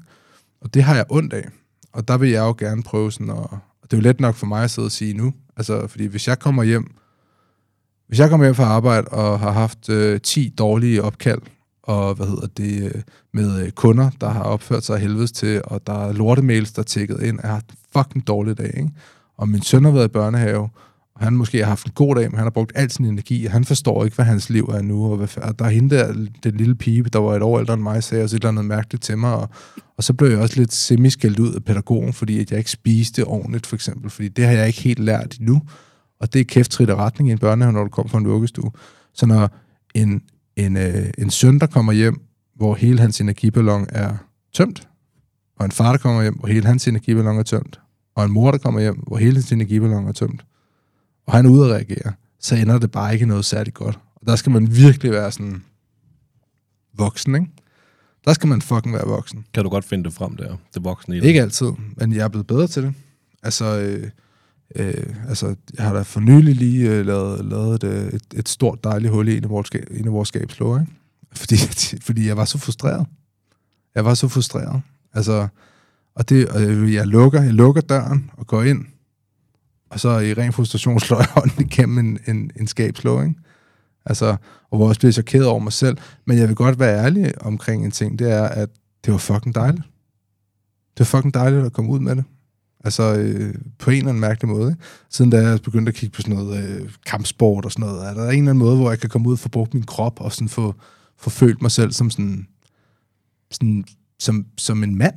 Og 0.61 0.73
det 0.73 0.83
har 0.83 0.95
jeg 0.95 1.05
ondt 1.09 1.33
af. 1.33 1.49
Og 1.91 2.07
der 2.07 2.17
vil 2.17 2.29
jeg 2.29 2.39
jo 2.39 2.55
gerne 2.57 2.83
prøve 2.83 3.11
sådan 3.11 3.29
at... 3.29 3.37
Og 3.81 3.83
det 3.83 3.93
er 3.93 3.97
jo 3.97 4.01
let 4.01 4.19
nok 4.19 4.35
for 4.35 4.45
mig 4.45 4.63
at 4.63 4.71
sidde 4.71 4.85
og 4.85 4.91
sige 4.91 5.13
nu. 5.13 5.33
Altså, 5.57 5.87
fordi 5.87 6.05
hvis 6.05 6.27
jeg 6.27 6.39
kommer 6.39 6.63
hjem... 6.63 6.95
Hvis 8.07 8.19
jeg 8.19 8.29
kommer 8.29 8.45
hjem 8.45 8.55
fra 8.55 8.63
arbejde 8.63 9.07
og 9.07 9.39
har 9.39 9.51
haft 9.51 9.89
øh, 9.89 10.21
10 10.21 10.53
dårlige 10.57 11.03
opkald, 11.03 11.41
og 11.83 12.15
hvad 12.15 12.27
hedder 12.27 12.47
det, 12.57 12.83
øh, 12.83 13.01
med 13.33 13.65
øh, 13.65 13.71
kunder, 13.71 14.09
der 14.21 14.29
har 14.29 14.43
opført 14.43 14.83
sig 14.83 14.99
helvedes 14.99 15.31
til, 15.31 15.61
og 15.63 15.87
der 15.87 16.07
er 16.07 16.13
lortemails, 16.13 16.71
der 16.71 16.79
er 16.79 16.83
tækket 16.83 17.23
ind, 17.23 17.39
jeg 17.41 17.49
har 17.49 17.53
haft 17.53 17.69
en 17.69 17.77
fucking 17.93 18.27
dårlig 18.27 18.57
dag, 18.57 18.71
ikke? 18.77 18.89
Og 19.37 19.49
min 19.49 19.61
søn 19.61 19.85
har 19.85 19.91
været 19.91 20.05
i 20.05 20.11
børnehave, 20.11 20.69
og 21.15 21.23
han 21.23 21.33
måske 21.33 21.57
har 21.57 21.65
haft 21.65 21.85
en 21.85 21.91
god 21.95 22.15
dag, 22.15 22.31
men 22.31 22.35
han 22.35 22.45
har 22.45 22.49
brugt 22.49 22.71
al 22.75 22.91
sin 22.91 23.05
energi, 23.05 23.45
og 23.45 23.51
han 23.51 23.65
forstår 23.65 24.05
ikke, 24.05 24.15
hvad 24.15 24.25
hans 24.25 24.49
liv 24.49 24.63
er 24.63 24.81
nu, 24.81 25.11
og, 25.11 25.17
hvad, 25.17 25.37
og 25.37 25.59
der 25.59 25.65
er 25.65 25.69
hende 25.69 25.95
der, 25.95 26.13
den 26.43 26.57
lille 26.57 26.75
pige, 26.75 27.03
der 27.03 27.19
var 27.19 27.35
et 27.35 27.41
år 27.41 27.59
ældre 27.59 27.73
end 27.73 27.81
mig, 27.81 28.03
sagde 28.03 28.23
også 28.23 28.35
et 28.35 28.39
eller 28.39 28.49
andet 28.49 28.65
mærkeligt 28.65 29.03
til 29.03 29.17
mig, 29.17 29.35
og, 29.35 29.49
og 29.97 30.03
så 30.03 30.13
blev 30.13 30.29
jeg 30.29 30.39
også 30.39 30.59
lidt 30.59 30.73
semiskældt 30.73 31.39
ud 31.39 31.53
af 31.53 31.63
pædagogen, 31.63 32.13
fordi 32.13 32.39
at 32.39 32.51
jeg 32.51 32.57
ikke 32.57 32.71
spiste 32.71 33.25
ordentligt, 33.25 33.67
for 33.67 33.75
eksempel, 33.75 34.09
fordi 34.09 34.27
det 34.27 34.45
har 34.45 34.51
jeg 34.51 34.67
ikke 34.67 34.81
helt 34.81 34.99
lært 34.99 35.37
endnu, 35.39 35.61
og 36.23 36.33
det 36.33 36.39
er 36.39 36.43
kæfttrit 36.43 36.89
af 36.89 36.95
retning 36.95 37.29
i 37.29 37.31
en 37.31 37.38
børnehave, 37.38 37.73
når 37.73 37.83
du 37.83 37.89
kommer 37.89 38.09
fra 38.09 38.17
en 38.17 38.27
vuggestue. 38.27 38.71
Så 39.13 39.25
når 39.25 39.49
en, 39.93 40.21
en, 40.55 40.77
øh, 40.77 41.09
en 41.17 41.29
søn, 41.29 41.59
der 41.59 41.67
kommer 41.67 41.93
hjem, 41.93 42.21
hvor 42.55 42.75
hele 42.75 42.99
hans 42.99 43.21
energiballon 43.21 43.86
er 43.89 44.15
tømt, 44.53 44.88
og 45.59 45.65
en 45.65 45.71
far, 45.71 45.91
der 45.91 45.97
kommer 45.97 46.21
hjem, 46.21 46.36
hvor 46.36 46.47
hele 46.47 46.65
hans 46.65 46.88
energiballon 46.88 47.38
er 47.38 47.43
tømt, 47.43 47.79
og 48.15 48.25
en 48.25 48.31
mor, 48.31 48.51
der 48.51 48.57
kommer 48.57 48.79
hjem, 48.79 48.95
hvor 48.95 49.17
hele 49.17 49.33
hans 49.33 49.51
energiballon 49.51 50.07
er 50.07 50.12
tømt, 50.12 50.45
og 51.27 51.33
han 51.33 51.45
er 51.45 51.71
reagere, 51.71 52.13
så 52.39 52.55
ender 52.55 52.77
det 52.77 52.91
bare 52.91 53.13
ikke 53.13 53.25
noget 53.25 53.45
særligt 53.45 53.75
godt. 53.75 53.99
Og 54.15 54.27
der 54.27 54.36
skal 54.36 54.51
man 54.51 54.75
virkelig 54.75 55.12
være 55.12 55.31
sådan 55.31 55.63
voksen, 56.97 57.36
ikke? 57.36 57.47
Der 58.25 58.33
skal 58.33 58.49
man 58.49 58.62
fucking 58.62 58.95
være 58.95 59.07
voksen. 59.07 59.45
Kan 59.53 59.63
du 59.63 59.69
godt 59.69 59.86
finde 59.86 60.03
det 60.03 60.13
frem 60.13 60.38
der, 60.38 60.57
det 60.74 60.84
voksne 60.84 61.17
i 61.17 61.19
det? 61.19 61.28
Ikke 61.28 61.41
altid, 61.41 61.71
men 61.97 62.13
jeg 62.13 62.24
er 62.24 62.28
blevet 62.28 62.47
bedre 62.47 62.67
til 62.67 62.84
det. 62.84 62.93
Altså, 63.43 63.80
øh, 63.80 64.09
øh, 64.76 65.15
altså 65.28 65.55
jeg 65.78 65.86
har 65.86 65.93
da 65.93 66.01
for 66.01 66.19
nylig 66.19 66.55
lige 66.55 66.89
øh, 66.89 67.05
lavet, 67.05 67.45
lavet 67.45 67.84
et, 67.84 67.89
øh, 67.89 68.07
et, 68.07 68.24
et 68.34 68.49
stort 68.49 68.84
dejligt 68.84 69.13
hul 69.13 69.28
i 69.28 69.38
en 69.38 69.43
af 69.43 69.49
vores, 69.49 69.69
en 69.91 70.07
af 70.07 70.13
vores 70.13 70.28
skabslåger, 70.28 70.80
ikke? 70.80 70.91
Fordi, 71.36 71.55
fordi 72.01 72.28
jeg 72.28 72.38
var 72.38 72.45
så 72.45 72.57
frustreret. 72.57 73.07
Jeg 73.95 74.05
var 74.05 74.13
så 74.13 74.28
frustreret. 74.28 74.82
Altså, 75.13 75.47
og 76.15 76.30
det, 76.30 76.49
og 76.49 76.61
øh, 76.61 76.93
jeg 76.93 77.07
lukker, 77.07 77.41
jeg 77.41 77.53
lukker 77.53 77.82
døren 77.82 78.32
og 78.38 78.47
går 78.47 78.63
ind, 78.63 78.86
og 79.89 79.99
så 79.99 80.19
i 80.19 80.34
ren 80.34 80.53
frustration 80.53 80.99
slår 81.05 81.17
jeg 81.17 81.28
hånden 81.30 81.65
igennem 81.65 81.97
en, 81.97 82.19
en, 82.28 82.51
en 82.59 82.67
skabslåg, 82.67 83.24
ikke? 83.24 83.36
Altså, 84.05 84.36
og 84.71 84.78
hvor 84.78 84.86
jeg 84.86 84.89
også 84.89 84.99
bliver 84.99 85.11
chokeret 85.11 85.45
over 85.45 85.59
mig 85.59 85.74
selv. 85.74 85.97
Men 86.26 86.38
jeg 86.38 86.47
vil 86.47 86.55
godt 86.55 86.80
være 86.80 87.05
ærlig 87.05 87.45
omkring 87.45 87.86
en 87.86 87.91
ting, 87.91 88.19
det 88.19 88.32
er, 88.32 88.43
at 88.43 88.69
det 89.05 89.11
var 89.11 89.17
fucking 89.17 89.55
dejligt. 89.55 89.84
Det 90.97 90.99
var 90.99 91.05
fucking 91.05 91.34
dejligt 91.34 91.65
at 91.65 91.74
komme 91.74 91.91
ud 91.91 91.99
med 91.99 92.15
det. 92.15 92.24
Altså, 92.84 93.15
øh, 93.15 93.55
på 93.79 93.91
en 93.91 93.97
eller 93.97 94.09
anden 94.09 94.21
mærkelig 94.21 94.49
måde. 94.49 94.71
Ikke? 94.71 94.84
Siden 95.09 95.31
da 95.31 95.38
jeg 95.38 95.59
begyndte 95.61 95.89
at 95.89 95.95
kigge 95.95 96.15
på 96.15 96.21
sådan 96.21 96.36
noget 96.36 96.63
øh, 96.63 96.89
kampsport 97.05 97.65
og 97.65 97.71
sådan 97.71 97.88
noget, 97.88 98.07
er 98.09 98.13
der 98.13 98.23
en 98.23 98.27
eller 98.29 98.38
anden 98.38 98.57
måde, 98.57 98.75
hvor 98.75 98.89
jeg 98.89 98.99
kan 98.99 99.09
komme 99.09 99.27
ud 99.27 99.34
og 99.34 99.39
få 99.39 99.49
brugt 99.49 99.73
min 99.73 99.84
krop 99.84 100.21
og 100.21 100.31
sådan 100.34 100.49
få, 100.49 100.75
få 101.17 101.29
følt 101.29 101.61
mig 101.61 101.71
selv 101.71 101.91
som 101.91 102.09
sådan, 102.09 102.47
sådan 103.51 103.86
som, 104.19 104.45
som 104.57 104.84
en 104.84 104.97
mand, 104.97 105.13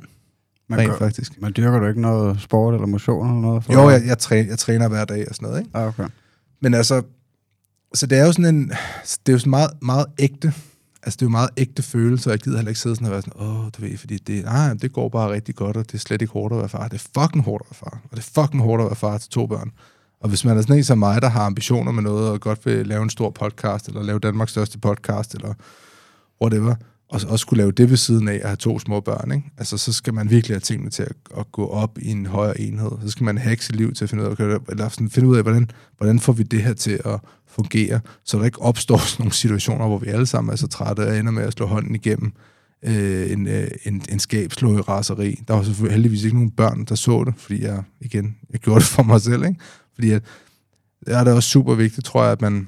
Man, 0.69 0.79
rent 0.79 0.91
gør, 0.91 0.97
faktisk. 0.97 1.41
man 1.41 1.53
dyrker 1.57 1.79
du 1.79 1.87
ikke 1.87 2.01
noget 2.01 2.41
sport 2.41 2.73
eller 2.73 2.87
motion 2.87 3.27
eller 3.27 3.41
noget? 3.41 3.63
For 3.63 3.73
Jo, 3.73 3.89
jeg, 3.89 4.01
jeg, 4.05 4.17
træner, 4.17 4.49
jeg 4.49 4.59
træner 4.59 4.87
hver 4.87 5.05
dag 5.05 5.29
og 5.29 5.35
sådan 5.35 5.47
noget, 5.47 5.61
ikke? 5.61 5.77
Ah, 5.77 5.87
okay. 5.87 6.07
Men 6.61 6.73
altså, 6.73 7.01
så 7.93 8.05
det 8.05 8.17
er 8.17 8.25
jo 8.25 8.31
sådan 8.31 8.55
en, 8.55 8.69
det 9.03 9.27
er 9.27 9.31
jo 9.31 9.39
sådan 9.39 9.49
meget, 9.49 9.69
meget 9.81 10.05
ægte, 10.19 10.53
altså 11.03 11.17
det 11.17 11.21
er 11.21 11.25
jo 11.25 11.29
meget 11.29 11.49
ægte 11.57 11.83
følelse, 11.83 12.29
og 12.29 12.31
jeg 12.31 12.39
gider 12.39 12.57
heller 12.57 12.69
ikke 12.69 12.79
sidde 12.79 12.95
sådan 12.95 13.05
og 13.05 13.11
være 13.11 13.21
sådan, 13.21 13.41
åh, 13.41 13.65
du 13.77 13.81
ved, 13.81 13.97
fordi 13.97 14.17
det, 14.17 14.43
nej, 14.43 14.73
det 14.73 14.93
går 14.93 15.09
bare 15.09 15.31
rigtig 15.31 15.55
godt, 15.55 15.77
og 15.77 15.85
det 15.85 15.93
er 15.93 15.99
slet 15.99 16.21
ikke 16.21 16.33
hårdt 16.33 16.53
at 16.53 16.59
være 16.59 16.69
far. 16.69 16.87
Det 16.87 17.01
er 17.01 17.21
fucking 17.21 17.43
hårdt 17.43 17.63
at 17.63 17.67
være 17.71 17.77
far, 17.77 18.01
og 18.11 18.17
det 18.17 18.23
er 18.27 18.41
fucking 18.41 18.63
hårdt 18.63 18.81
at 18.81 18.85
være 18.85 18.95
far 18.95 19.17
til 19.17 19.29
to 19.29 19.45
børn. 19.45 19.71
Og 20.21 20.29
hvis 20.29 20.45
man 20.45 20.57
er 20.57 20.61
sådan 20.61 20.77
en 20.77 20.83
som 20.83 20.97
mig, 20.97 21.21
der 21.21 21.29
har 21.29 21.45
ambitioner 21.45 21.91
med 21.91 22.03
noget, 22.03 22.29
og 22.29 22.41
godt 22.41 22.65
vil 22.65 22.87
lave 22.87 23.03
en 23.03 23.09
stor 23.09 23.29
podcast, 23.29 23.87
eller 23.87 24.03
lave 24.03 24.19
Danmarks 24.19 24.51
største 24.51 24.79
podcast, 24.79 25.33
eller 25.33 25.53
whatever, 26.41 26.75
og 27.09 27.21
også 27.27 27.37
skulle 27.37 27.57
lave 27.57 27.71
det 27.71 27.89
ved 27.89 27.97
siden 27.97 28.27
af 28.27 28.33
at 28.33 28.47
have 28.47 28.55
to 28.55 28.79
små 28.79 28.99
børn, 28.99 29.31
ikke? 29.31 29.51
Altså, 29.57 29.77
så 29.77 29.93
skal 29.93 30.13
man 30.13 30.29
virkelig 30.29 30.55
have 30.55 30.61
tingene 30.61 30.89
til 30.89 31.03
at, 31.03 31.13
at 31.37 31.51
gå 31.51 31.67
op 31.67 31.97
i 32.01 32.11
en 32.11 32.25
højere 32.25 32.61
enhed. 32.61 32.91
Så 33.01 33.09
skal 33.09 33.23
man 33.23 33.37
hacke 33.37 33.65
sit 33.65 33.75
liv 33.75 33.93
til 33.93 34.05
at 34.05 34.09
finde 34.09 34.23
ud 34.23 34.35
af, 34.39 34.57
eller 34.69 34.89
sådan 34.89 35.09
finde 35.09 35.27
ud 35.27 35.37
af 35.37 35.43
hvordan, 35.43 35.71
hvordan 35.97 36.19
får 36.19 36.33
vi 36.33 36.43
det 36.43 36.63
her 36.63 36.73
til 36.73 36.99
at 37.05 37.19
fungerer, 37.57 37.99
så 38.23 38.37
der 38.37 38.45
ikke 38.45 38.61
opstår 38.61 38.97
sådan 39.07 39.23
nogle 39.23 39.33
situationer, 39.33 39.87
hvor 39.87 39.97
vi 39.97 40.07
alle 40.07 40.25
sammen 40.25 40.51
er 40.51 40.55
så 40.55 40.67
trætte 40.67 41.07
og 41.07 41.17
ender 41.17 41.31
med 41.31 41.43
at 41.43 41.53
slå 41.53 41.65
hånden 41.65 41.95
igennem 41.95 42.33
øh, 42.83 43.31
en, 43.31 43.47
øh, 43.47 43.67
en, 43.85 44.01
en 44.09 44.19
skabslå 44.19 44.77
i 44.77 44.81
raseri. 44.81 45.43
Der 45.47 45.53
var 45.53 45.63
selvfølgelig 45.63 45.93
heldigvis 45.93 46.23
ikke 46.23 46.35
nogen 46.35 46.51
børn, 46.51 46.85
der 46.85 46.95
så 46.95 47.23
det, 47.23 47.33
fordi 47.37 47.63
jeg, 47.63 47.83
igen, 48.01 48.37
jeg 48.49 48.59
gjorde 48.59 48.79
det 48.79 48.87
for 48.87 49.03
mig 49.03 49.21
selv, 49.21 49.45
ikke? 49.45 49.59
Fordi 49.93 50.11
at, 50.11 50.23
det 51.05 51.15
er 51.15 51.23
det 51.23 51.33
også 51.33 51.49
super 51.49 51.75
vigtigt, 51.75 52.05
tror 52.05 52.23
jeg, 52.23 52.31
at 52.31 52.41
man, 52.41 52.67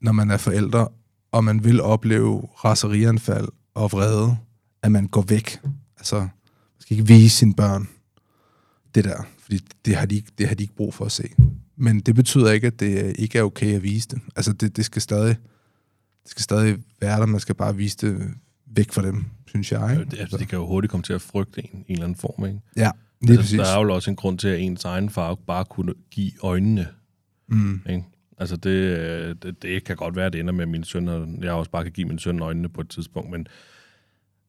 når 0.00 0.12
man 0.12 0.30
er 0.30 0.36
forældre, 0.36 0.88
og 1.32 1.44
man 1.44 1.64
vil 1.64 1.80
opleve 1.80 2.48
raserianfald 2.64 3.48
og 3.74 3.92
vrede, 3.92 4.36
at 4.82 4.92
man 4.92 5.06
går 5.06 5.22
væk. 5.22 5.60
Altså, 5.98 6.18
man 6.20 6.30
skal 6.80 6.96
ikke 6.96 7.08
vise 7.08 7.36
sine 7.36 7.54
børn 7.54 7.88
det 8.94 9.04
der, 9.04 9.22
fordi 9.38 9.58
det 9.84 9.96
har, 9.96 10.06
de 10.06 10.14
ikke, 10.14 10.32
det 10.38 10.48
har 10.48 10.54
de 10.54 10.62
ikke 10.62 10.74
brug 10.74 10.94
for 10.94 11.04
at 11.04 11.12
se. 11.12 11.28
Men 11.76 12.00
det 12.00 12.14
betyder 12.14 12.50
ikke, 12.50 12.66
at 12.66 12.80
det 12.80 13.16
ikke 13.18 13.38
er 13.38 13.42
okay 13.42 13.74
at 13.74 13.82
vise 13.82 14.08
det. 14.08 14.18
Altså, 14.36 14.52
det, 14.52 14.76
det, 14.76 14.84
skal, 14.84 15.02
stadig, 15.02 15.36
det 16.22 16.30
skal 16.30 16.42
stadig 16.42 16.76
være 17.00 17.20
der, 17.20 17.26
man 17.26 17.40
skal 17.40 17.54
bare 17.54 17.76
vise 17.76 17.96
det 17.96 18.30
væk 18.66 18.92
fra 18.92 19.02
dem, 19.06 19.24
synes 19.46 19.72
jeg. 19.72 19.92
Ikke? 19.92 20.10
Det, 20.10 20.20
altså, 20.20 20.36
de 20.36 20.46
kan 20.46 20.58
jo 20.58 20.66
hurtigt 20.66 20.90
komme 20.90 21.04
til 21.04 21.12
at 21.12 21.22
frygte 21.22 21.60
en, 21.64 21.70
en 21.72 21.84
eller 21.88 22.04
anden 22.04 22.18
form, 22.18 22.46
ikke? 22.46 22.60
Ja, 22.76 22.90
lige 23.20 23.30
Altså, 23.38 23.42
præcis. 23.42 23.58
der 23.58 23.78
er 23.78 23.82
jo 23.84 23.94
også 23.94 24.10
en 24.10 24.16
grund 24.16 24.38
til, 24.38 24.48
at 24.48 24.60
ens 24.60 24.84
egen 24.84 25.10
far 25.10 25.34
bare 25.34 25.64
kunne 25.64 25.94
give 26.10 26.32
øjnene. 26.42 26.88
Mm. 27.48 27.80
Ikke? 27.88 28.04
Altså, 28.38 28.56
det, 28.56 28.70
øh, 28.70 29.36
det, 29.42 29.62
det 29.62 29.84
kan 29.84 29.96
godt 29.96 30.16
være, 30.16 30.26
at 30.26 30.32
det 30.32 30.40
ender 30.40 30.52
med, 30.52 30.62
at 30.62 30.68
min 30.68 30.84
søn, 30.84 31.08
og 31.08 31.28
jeg 31.42 31.52
også 31.52 31.70
bare 31.70 31.82
kan 31.82 31.92
give 31.92 32.08
min 32.08 32.18
søn 32.18 32.40
øjnene 32.40 32.68
på 32.68 32.80
et 32.80 32.88
tidspunkt, 32.88 33.30
men, 33.30 33.46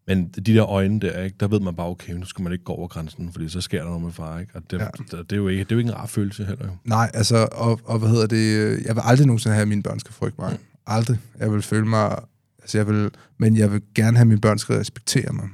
men 0.07 0.27
de 0.27 0.41
der 0.41 0.65
øjne 0.65 0.99
der, 0.99 1.23
ikke, 1.23 1.35
der 1.39 1.47
ved 1.47 1.59
man 1.59 1.75
bare, 1.75 1.87
okay, 1.87 2.13
nu 2.13 2.25
skal 2.25 2.43
man 2.43 2.51
ikke 2.53 2.63
gå 2.65 2.73
over 2.73 2.87
grænsen, 2.87 3.31
fordi 3.31 3.49
så 3.49 3.61
sker 3.61 3.79
der 3.79 3.85
noget 3.89 4.03
med 4.03 4.11
far, 4.11 4.39
ikke? 4.39 4.51
Og 4.55 4.61
det, 4.71 4.79
Ja. 4.79 4.87
det, 5.11 5.31
er 5.31 5.35
jo 5.35 5.47
ikke, 5.47 5.63
det 5.63 5.71
er 5.71 5.75
jo 5.75 5.79
ikke 5.79 5.89
en 5.89 5.95
rar 5.95 6.05
følelse 6.05 6.45
heller, 6.45 6.65
jo. 6.65 6.71
Nej, 6.83 7.11
altså, 7.13 7.47
og, 7.51 7.79
og 7.85 7.99
hvad 7.99 8.09
hedder 8.09 8.27
det, 8.27 8.85
jeg 8.85 8.95
vil 8.95 9.01
aldrig 9.05 9.27
nogensinde 9.27 9.53
have, 9.53 9.61
at 9.61 9.67
mine 9.67 9.83
børn 9.83 9.99
skal 9.99 10.13
frygte 10.13 10.41
mig. 10.41 10.57
Aldrig. 10.87 11.17
Jeg 11.39 11.51
vil 11.51 11.61
føle 11.61 11.85
mig, 11.87 12.19
altså 12.61 12.77
jeg 12.77 12.87
vil, 12.87 13.09
men 13.37 13.57
jeg 13.57 13.71
vil 13.71 13.81
gerne 13.95 14.17
have, 14.17 14.21
at 14.21 14.27
mine 14.27 14.41
børn 14.41 14.57
skal 14.57 14.75
respektere 14.75 15.33
mig. 15.33 15.49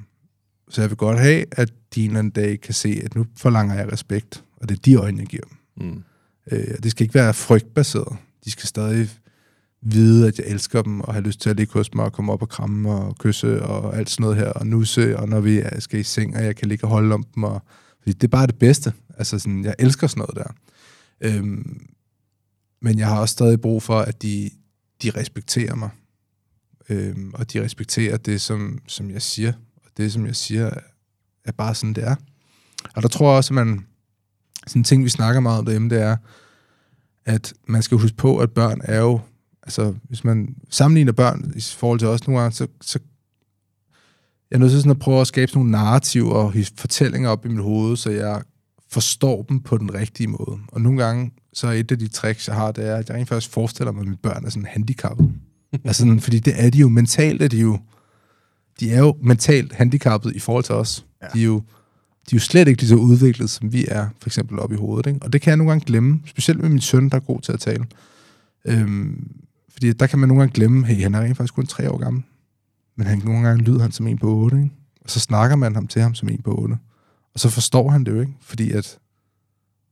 Så 0.69 0.81
jeg 0.81 0.89
vil 0.89 0.97
godt 0.97 1.19
have, 1.19 1.45
at 1.51 1.71
de 1.95 2.01
en 2.03 2.07
eller 2.09 2.19
anden 2.19 2.31
dag 2.31 2.61
kan 2.61 2.73
se, 2.73 3.01
at 3.05 3.15
nu 3.15 3.25
forlanger 3.37 3.75
jeg 3.75 3.91
respekt, 3.91 4.43
og 4.57 4.69
det 4.69 4.77
er 4.77 4.81
de 4.81 4.95
øjne, 4.95 5.19
jeg 5.19 5.27
giver 5.27 5.43
dem. 5.43 5.87
Mm. 5.87 6.03
Øh, 6.51 6.77
det 6.83 6.91
skal 6.91 7.03
ikke 7.03 7.13
være 7.15 7.33
frygtbaseret. 7.33 8.17
De 8.45 8.51
skal 8.51 8.67
stadig 8.67 9.09
vide, 9.81 10.27
at 10.27 10.39
jeg 10.39 10.47
elsker 10.47 10.81
dem, 10.81 11.01
og 11.01 11.13
have 11.13 11.23
lyst 11.23 11.41
til 11.41 11.49
at 11.49 11.57
ligge 11.57 11.73
hos 11.73 11.93
mig, 11.93 12.05
og 12.05 12.13
komme 12.13 12.31
op 12.31 12.41
og 12.41 12.49
kramme 12.49 12.91
og 12.91 13.17
kysse, 13.17 13.63
og 13.63 13.97
alt 13.97 14.09
sådan 14.09 14.21
noget 14.21 14.37
her, 14.37 14.49
og 14.49 14.67
nusse, 14.67 15.19
og 15.19 15.29
når 15.29 15.39
vi 15.39 15.63
skal 15.79 15.99
i 15.99 16.03
seng, 16.03 16.35
og 16.35 16.43
jeg 16.43 16.55
kan 16.55 16.67
ligge 16.67 16.85
og 16.85 16.89
holde 16.89 17.13
om 17.13 17.23
dem, 17.23 17.43
og, 17.43 17.61
fordi 17.99 18.13
det 18.13 18.23
er 18.23 18.27
bare 18.27 18.47
det 18.47 18.59
bedste. 18.59 18.93
Altså 19.17 19.39
sådan, 19.39 19.63
jeg 19.63 19.75
elsker 19.79 20.07
sådan 20.07 20.19
noget 20.19 20.35
der. 20.35 20.53
Øhm, 21.21 21.87
men 22.81 22.99
jeg 22.99 23.07
har 23.07 23.19
også 23.19 23.33
stadig 23.33 23.61
brug 23.61 23.83
for, 23.83 23.99
at 23.99 24.21
de, 24.21 24.49
de 25.03 25.09
respekterer 25.09 25.75
mig. 25.75 25.89
Øhm, 26.89 27.31
og 27.33 27.53
de 27.53 27.63
respekterer 27.63 28.17
det, 28.17 28.41
som, 28.41 28.79
som 28.87 29.09
jeg 29.09 29.21
siger. 29.21 29.53
Og 29.75 29.89
det, 29.97 30.13
som 30.13 30.25
jeg 30.25 30.35
siger, 30.35 30.65
er, 30.65 30.79
er 31.45 31.51
bare 31.51 31.75
sådan, 31.75 31.93
det 31.93 32.03
er. 32.03 32.15
Og 32.95 33.01
der 33.01 33.07
tror 33.09 33.29
jeg 33.29 33.37
også, 33.37 33.53
at 33.53 33.55
man... 33.55 33.85
Sådan 34.67 34.79
en 34.79 34.83
ting, 34.83 35.03
vi 35.03 35.09
snakker 35.09 35.41
meget 35.41 35.59
om 35.59 35.65
derhjemme, 35.65 35.89
det 35.89 36.01
er, 36.01 36.17
at 37.25 37.53
man 37.67 37.83
skal 37.83 37.97
huske 37.97 38.17
på, 38.17 38.37
at 38.37 38.51
børn 38.51 38.81
er 38.83 38.99
jo... 38.99 39.19
Altså, 39.63 39.93
hvis 40.03 40.23
man 40.23 40.55
sammenligner 40.69 41.11
børn 41.11 41.53
i 41.55 41.61
forhold 41.61 41.99
til 41.99 42.07
os 42.07 42.27
nogle 42.27 42.41
gange, 42.41 42.55
så, 42.55 42.67
så 42.81 42.99
jeg 44.51 44.57
er 44.57 44.59
nødt 44.59 44.71
til 44.71 44.79
sådan 44.79 44.91
at 44.91 44.99
prøve 44.99 45.21
at 45.21 45.27
skabe 45.27 45.51
nogle 45.53 45.71
narrativer 45.71 46.33
og 46.33 46.53
fortællinger 46.77 47.29
op 47.29 47.45
i 47.45 47.49
mit 47.49 47.63
hoved, 47.63 47.97
så 47.97 48.09
jeg 48.09 48.41
forstår 48.89 49.43
dem 49.43 49.59
på 49.59 49.77
den 49.77 49.93
rigtige 49.93 50.27
måde. 50.27 50.59
Og 50.67 50.81
nogle 50.81 51.03
gange, 51.03 51.31
så 51.53 51.67
er 51.67 51.71
et 51.71 51.91
af 51.91 51.99
de 51.99 52.07
tricks, 52.07 52.47
jeg 52.47 52.55
har, 52.55 52.71
det 52.71 52.87
er, 52.87 52.95
at 52.95 53.09
jeg 53.09 53.17
rent 53.17 53.29
faktisk 53.29 53.51
forestiller 53.51 53.91
mig, 53.91 54.01
at 54.01 54.05
mine 54.05 54.17
børn 54.17 54.45
er 54.45 54.49
sådan 54.49 54.65
handicappet. 54.65 55.31
altså, 55.85 55.99
sådan, 55.99 56.19
fordi 56.19 56.39
det 56.39 56.53
er 56.57 56.69
de 56.69 56.77
jo. 56.77 56.89
Mentalt 56.89 57.41
er 57.41 57.47
de 57.47 57.59
jo... 57.59 57.79
De 58.79 58.91
er 58.91 58.99
jo 58.99 59.17
mentalt 59.23 59.73
handicappet 59.73 60.35
i 60.35 60.39
forhold 60.39 60.63
til 60.63 60.75
os. 60.75 61.05
Ja. 61.21 61.27
De 61.33 61.41
er 61.41 61.45
jo 61.45 61.61
de 62.29 62.35
er 62.35 62.37
jo 62.37 62.39
slet 62.39 62.67
ikke 62.67 62.81
lige 62.81 62.89
så 62.89 62.95
udviklet, 62.95 63.49
som 63.49 63.73
vi 63.73 63.85
er, 63.87 64.07
for 64.21 64.29
eksempel 64.29 64.59
op 64.59 64.71
i 64.71 64.75
hovedet. 64.75 65.07
Ikke? 65.07 65.19
Og 65.25 65.33
det 65.33 65.41
kan 65.41 65.49
jeg 65.49 65.57
nogle 65.57 65.71
gange 65.71 65.85
glemme, 65.85 66.21
specielt 66.25 66.61
med 66.61 66.69
min 66.69 66.81
søn, 66.81 67.09
der 67.09 67.15
er 67.15 67.19
god 67.19 67.41
til 67.41 67.51
at 67.51 67.59
tale. 67.59 67.85
Øhm, 68.65 69.31
fordi 69.71 69.93
der 69.93 70.07
kan 70.07 70.19
man 70.19 70.27
nogle 70.27 70.41
gange 70.41 70.53
glemme, 70.53 70.85
hey, 70.85 71.03
han 71.03 71.15
er 71.15 71.21
rent 71.21 71.37
faktisk 71.37 71.53
kun 71.53 71.65
tre 71.65 71.91
år 71.91 71.97
gammel. 71.97 72.23
Men 72.95 73.07
han, 73.07 73.21
nogle 73.25 73.47
gange 73.47 73.63
lyder 73.63 73.81
han 73.81 73.91
som 73.91 74.07
en 74.07 74.17
på 74.17 74.27
otte, 74.27 74.57
ikke? 74.57 74.75
Og 75.01 75.09
så 75.09 75.19
snakker 75.19 75.55
man 75.55 75.75
ham 75.75 75.87
til 75.87 76.01
ham 76.01 76.15
som 76.15 76.29
en 76.29 76.41
på 76.41 76.55
otte. 76.55 76.77
Og 77.33 77.39
så 77.39 77.49
forstår 77.49 77.89
han 77.89 78.03
det 78.03 78.11
jo 78.11 78.19
ikke, 78.19 78.33
fordi 78.41 78.71
at 78.71 78.99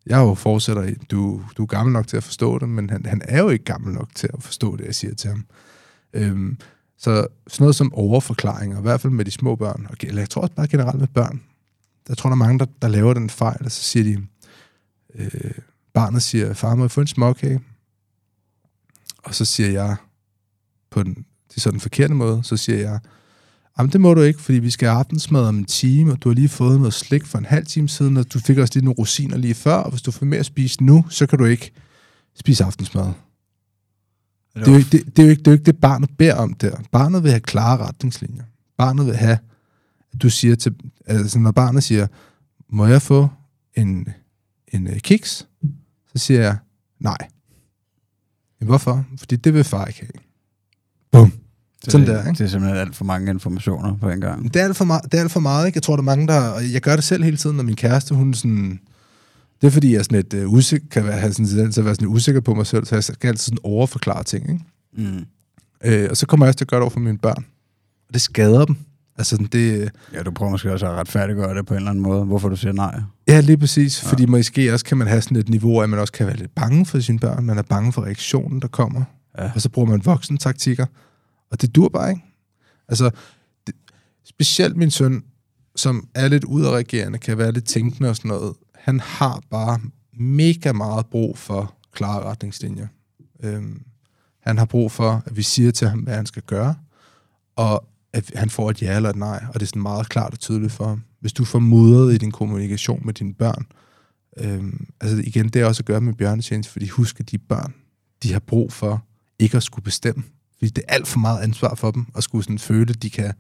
jeg 0.05 0.17
jo 0.17 0.33
fortsætter 0.33 0.83
i, 0.83 0.93
du, 0.93 1.41
du 1.57 1.61
er 1.61 1.67
gammel 1.67 1.93
nok 1.93 2.07
til 2.07 2.17
at 2.17 2.23
forstå 2.23 2.59
det, 2.59 2.69
men 2.69 2.89
han, 2.89 3.05
han 3.05 3.21
er 3.25 3.39
jo 3.39 3.49
ikke 3.49 3.65
gammel 3.65 3.93
nok 3.93 4.09
til 4.15 4.29
at 4.33 4.43
forstå 4.43 4.75
det, 4.75 4.85
jeg 4.85 4.95
siger 4.95 5.15
til 5.15 5.29
ham. 5.29 5.45
Øhm, 6.13 6.57
så 6.97 7.27
sådan 7.47 7.63
noget 7.63 7.75
som 7.75 7.93
overforklaringer, 7.93 8.79
i 8.79 8.81
hvert 8.81 9.01
fald 9.01 9.13
med 9.13 9.25
de 9.25 9.31
små 9.31 9.55
børn, 9.55 9.87
og, 9.89 9.95
eller 10.01 10.21
jeg 10.21 10.29
tror 10.29 10.41
også 10.41 10.53
bare 10.53 10.67
generelt 10.67 10.99
med 10.99 11.07
børn, 11.07 11.41
jeg 12.09 12.17
tror, 12.17 12.29
der 12.29 12.35
er 12.35 12.37
mange, 12.37 12.59
der, 12.59 12.65
der 12.81 12.87
laver 12.87 13.13
den 13.13 13.29
fejl, 13.29 13.65
og 13.65 13.71
så 13.71 13.83
siger 13.83 14.03
de, 14.03 14.27
øh, 15.15 15.51
barnet 15.93 16.23
siger, 16.23 16.53
far, 16.53 16.75
må 16.75 16.83
jeg 16.83 16.91
få 16.91 17.01
en 17.01 17.07
småkage? 17.07 17.59
Og 19.23 19.35
så 19.35 19.45
siger 19.45 19.69
jeg, 19.69 19.95
på 20.89 21.03
den, 21.03 21.13
det 21.49 21.57
er 21.57 21.61
sådan 21.61 21.73
den 21.73 21.81
forkerte 21.81 22.13
måde, 22.13 22.43
så 22.43 22.57
siger 22.57 22.77
jeg, 22.77 22.99
jamen 23.77 23.91
det 23.91 24.01
må 24.01 24.13
du 24.13 24.21
ikke, 24.21 24.41
fordi 24.41 24.59
vi 24.59 24.69
skal 24.69 24.87
have 24.87 24.99
aftensmad 24.99 25.45
om 25.45 25.57
en 25.57 25.65
time, 25.65 26.11
og 26.11 26.23
du 26.23 26.29
har 26.29 26.33
lige 26.33 26.49
fået 26.49 26.79
noget 26.79 26.93
slik 26.93 27.25
for 27.25 27.37
en 27.37 27.45
halv 27.45 27.65
time 27.65 27.89
siden, 27.89 28.17
og 28.17 28.33
du 28.33 28.39
fik 28.39 28.57
også 28.57 28.73
lige 28.75 28.85
nogle 28.85 28.97
rosiner 28.99 29.37
lige 29.37 29.53
før, 29.53 29.75
og 29.75 29.89
hvis 29.89 30.01
du 30.01 30.11
får 30.11 30.25
mere 30.25 30.39
at 30.39 30.45
spise 30.45 30.83
nu, 30.83 31.05
så 31.09 31.27
kan 31.27 31.39
du 31.39 31.45
ikke 31.45 31.71
spise 32.35 32.63
aftensmad. 32.63 33.11
Det 34.55 34.67
er, 34.67 34.71
jo 34.71 34.77
ikke, 34.77 34.89
det, 34.91 35.05
det, 35.05 35.19
er 35.19 35.23
jo 35.23 35.29
ikke, 35.29 35.39
det 35.39 35.47
er 35.47 35.51
jo 35.51 35.55
ikke 35.55 35.65
det, 35.65 35.77
barnet 35.77 36.09
beder 36.17 36.35
om 36.35 36.53
der. 36.53 36.77
Barnet 36.91 37.23
vil 37.23 37.31
have 37.31 37.41
klare 37.41 37.77
retningslinjer. 37.77 38.43
Barnet 38.77 39.05
vil 39.05 39.15
have, 39.15 39.37
at 40.13 40.21
du 40.21 40.29
siger 40.29 40.55
til, 40.55 40.75
altså 41.05 41.39
når 41.39 41.51
barnet 41.51 41.83
siger, 41.83 42.07
må 42.69 42.85
jeg 42.85 43.01
få 43.01 43.29
en, 43.75 44.07
en 44.67 44.87
uh, 44.87 44.97
kiks? 44.97 45.47
Så 46.13 46.17
siger 46.17 46.41
jeg, 46.41 46.57
nej. 46.99 47.17
Men 48.59 48.67
hvorfor? 48.67 49.05
Fordi 49.17 49.35
det 49.35 49.53
vil 49.53 49.63
far 49.63 49.85
ikke 49.85 49.99
have. 49.99 50.23
Bum. 51.11 51.31
Så 51.83 51.91
Sådan 51.91 52.07
det, 52.07 52.15
der, 52.15 52.19
ikke? 52.19 52.37
Det 52.37 52.45
er 52.45 52.47
simpelthen 52.47 52.79
alt 52.79 52.95
for 52.95 53.05
mange 53.05 53.31
informationer 53.31 53.97
på 53.97 54.09
en 54.09 54.21
gang. 54.21 54.53
Det 54.53 54.61
er 54.61 54.63
alt 54.63 54.77
for 54.77 54.85
meget, 54.85 55.03
det 55.03 55.13
er 55.13 55.21
alt 55.21 55.31
for 55.31 55.39
meget 55.39 55.65
ikke? 55.67 55.77
Jeg 55.77 55.83
tror, 55.83 55.95
der 55.95 56.01
er 56.01 56.05
mange, 56.05 56.27
der... 56.27 56.49
Og 56.49 56.73
jeg 56.73 56.81
gør 56.81 56.95
det 56.95 57.03
selv 57.03 57.23
hele 57.23 57.37
tiden, 57.37 57.55
når 57.55 57.63
min 57.63 57.75
kæreste, 57.75 58.15
hun 58.15 58.33
sådan... 58.33 58.79
Det 59.61 59.67
er 59.67 59.71
fordi, 59.71 59.93
jeg 59.93 60.05
sådan 60.05 60.19
et, 60.19 60.33
uh, 60.33 60.53
usikker, 60.53 60.87
kan 60.91 61.05
være, 61.05 61.19
have 61.19 61.33
sådan 61.33 61.45
en 61.45 61.49
tendens 61.49 61.77
at 61.77 61.85
være 61.85 61.95
sådan 61.95 62.07
usikker 62.07 62.41
på 62.41 62.53
mig 62.53 62.67
selv, 62.67 62.85
så 62.85 62.95
jeg 62.95 63.03
skal 63.03 63.27
altid 63.27 63.39
sådan 63.39 63.57
overforklare 63.63 64.23
ting, 64.23 64.49
ikke? 64.49 64.63
Mm. 64.97 65.25
Øh, 65.83 66.07
og 66.09 66.17
så 66.17 66.25
kommer 66.25 66.45
jeg 66.45 66.49
også 66.49 66.57
til 66.57 66.65
at 66.65 66.69
gøre 66.69 66.77
det 66.77 66.83
over 66.83 66.89
for 66.89 66.99
mine 66.99 67.17
børn. 67.17 67.45
Og 68.07 68.13
det 68.13 68.21
skader 68.21 68.65
dem. 68.65 68.75
Altså, 69.19 69.37
det, 69.51 69.91
Ja, 70.13 70.23
du 70.23 70.31
prøver 70.31 70.51
måske 70.51 70.71
også 70.71 70.85
at 70.85 70.91
retfærdiggøre 70.91 71.55
det 71.57 71.65
på 71.65 71.73
en 71.73 71.77
eller 71.77 71.89
anden 71.89 72.03
måde, 72.03 72.25
hvorfor 72.25 72.49
du 72.49 72.55
siger 72.55 72.71
nej. 72.71 73.01
Ja, 73.27 73.39
lige 73.39 73.57
præcis. 73.57 74.03
Ja. 74.03 74.09
Fordi 74.09 74.25
måske 74.25 74.73
også 74.73 74.85
kan 74.85 74.97
man 74.97 75.07
have 75.07 75.21
sådan 75.21 75.37
et 75.37 75.49
niveau, 75.49 75.79
at 75.81 75.89
man 75.89 75.99
også 75.99 76.13
kan 76.13 76.27
være 76.27 76.35
lidt 76.35 76.55
bange 76.55 76.85
for 76.85 76.99
sine 76.99 77.19
børn. 77.19 77.45
Man 77.45 77.57
er 77.57 77.61
bange 77.61 77.93
for 77.93 78.01
reaktionen, 78.01 78.61
der 78.61 78.67
kommer. 78.67 79.03
Ja. 79.37 79.51
Og 79.55 79.61
så 79.61 79.69
bruger 79.69 79.89
man 79.89 80.05
voksen 80.05 80.37
taktikker. 80.37 80.85
Og 81.51 81.61
det 81.61 81.75
dur 81.75 81.89
bare 81.89 82.09
ikke. 82.09 82.21
Altså, 82.87 83.09
det, 83.67 83.75
specielt 84.25 84.77
min 84.77 84.91
søn, 84.91 85.23
som 85.75 86.07
er 86.15 86.27
lidt 86.27 86.43
udadreagerende, 86.43 87.17
kan 87.19 87.37
være 87.37 87.51
lidt 87.51 87.65
tænkende 87.65 88.09
og 88.09 88.15
sådan 88.15 88.29
noget. 88.29 88.53
Han 88.75 88.99
har 88.99 89.41
bare 89.49 89.79
mega 90.19 90.71
meget 90.71 91.05
brug 91.05 91.37
for 91.37 91.73
klare 91.93 92.23
retningslinjer. 92.23 92.87
Øhm, 93.43 93.81
Han 94.39 94.57
har 94.57 94.65
brug 94.65 94.91
for, 94.91 95.23
at 95.25 95.37
vi 95.37 95.43
siger 95.43 95.71
til 95.71 95.87
ham, 95.87 95.99
hvad 95.99 96.15
han 96.15 96.25
skal 96.25 96.41
gøre, 96.43 96.75
og 97.55 97.85
at 98.13 98.31
han 98.35 98.49
får 98.49 98.69
et 98.69 98.81
ja 98.81 98.95
eller 98.95 99.09
et 99.09 99.15
nej, 99.15 99.43
og 99.47 99.53
det 99.53 99.61
er 99.61 99.65
sådan 99.65 99.81
meget 99.81 100.09
klart 100.09 100.33
og 100.33 100.39
tydeligt 100.39 100.71
for 100.71 100.87
ham. 100.87 101.03
Hvis 101.19 101.33
du 101.33 101.45
får 101.45 101.59
mudret 101.59 102.13
i 102.13 102.17
din 102.17 102.31
kommunikation 102.31 103.01
med 103.05 103.13
dine 103.13 103.33
børn, 103.33 103.65
øhm, 104.37 104.87
altså 105.01 105.17
igen, 105.17 105.49
det 105.49 105.61
er 105.61 105.65
også 105.65 105.81
at 105.81 105.85
gøre 105.85 106.01
med 106.01 106.13
bjørnetjeneste, 106.13 106.71
fordi 106.71 106.87
husk, 106.87 107.19
at 107.19 107.31
de 107.31 107.37
børn, 107.37 107.73
de 108.23 108.33
har 108.33 108.39
brug 108.39 108.73
for 108.73 109.05
ikke 109.39 109.57
at 109.57 109.63
skulle 109.63 109.83
bestemme. 109.83 110.23
Fordi 110.57 110.69
det 110.69 110.83
er 110.87 110.93
alt 110.93 111.07
for 111.07 111.19
meget 111.19 111.41
ansvar 111.41 111.75
for 111.75 111.91
dem, 111.91 112.05
at 112.15 112.23
skulle 112.23 112.43
sådan 112.43 112.59
føle, 112.59 112.89
at 112.89 113.03
de 113.03 113.09
kan... 113.09 113.33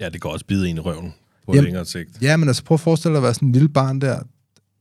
Ja, 0.00 0.08
det 0.08 0.22
kan 0.22 0.30
også 0.30 0.46
bide 0.46 0.68
en 0.68 0.76
i 0.76 0.80
røven 0.80 1.14
på 1.46 1.54
Jamen, 1.54 1.64
længere 1.64 1.84
sigt. 1.84 2.22
Ja, 2.22 2.36
men 2.36 2.48
altså 2.48 2.64
prøv 2.64 2.74
at 2.74 2.80
forestille 2.80 3.12
dig 3.12 3.18
at 3.18 3.22
være 3.22 3.34
sådan 3.34 3.48
en 3.48 3.52
lille 3.52 3.68
barn 3.68 4.00
der, 4.00 4.22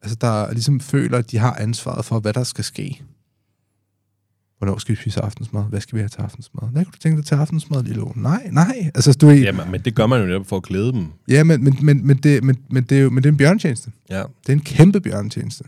altså 0.01 0.17
der 0.21 0.51
ligesom 0.51 0.79
føler, 0.79 1.17
at 1.17 1.31
de 1.31 1.37
har 1.37 1.55
ansvaret 1.55 2.05
for, 2.05 2.19
hvad 2.19 2.33
der 2.33 2.43
skal 2.43 2.63
ske. 2.63 3.01
Hvornår 4.61 4.77
skal 4.77 4.95
vi 4.95 5.01
spise 5.01 5.21
aftensmad? 5.21 5.63
Hvad 5.69 5.81
skal 5.81 5.95
vi 5.95 6.01
have 6.01 6.09
til 6.09 6.21
aftensmad? 6.21 6.69
Hvad 6.71 6.85
kunne 6.85 6.91
du 6.91 6.97
tænke 6.97 7.17
dig 7.17 7.25
til 7.25 7.35
aftensmad, 7.35 7.83
lille 7.83 8.03
unge? 8.03 8.21
Nej, 8.21 8.49
nej. 8.51 8.91
Altså, 8.95 9.13
du 9.13 9.27
er, 9.29 9.33
ja, 9.33 9.39
Jamen, 9.39 9.71
men 9.71 9.81
det 9.81 9.95
gør 9.95 10.07
man 10.07 10.21
jo 10.21 10.27
netop 10.27 10.47
for 10.47 10.57
at 10.57 10.63
klæde 10.63 10.91
dem. 10.91 11.07
ja 11.27 11.43
men, 11.43 11.63
men, 11.63 11.77
men, 11.81 12.07
men, 12.07 12.17
det, 12.17 12.43
men, 12.43 12.57
men, 12.71 12.83
det 12.83 12.97
er 12.97 13.01
jo 13.01 13.09
men 13.09 13.23
det 13.23 13.29
er 13.29 13.31
en 13.31 13.37
bjørntjeneste. 13.37 13.91
Ja. 14.09 14.23
Det 14.41 14.49
er 14.49 14.53
en 14.53 14.61
kæmpe 14.61 15.01
bjørntjeneste. 15.01 15.63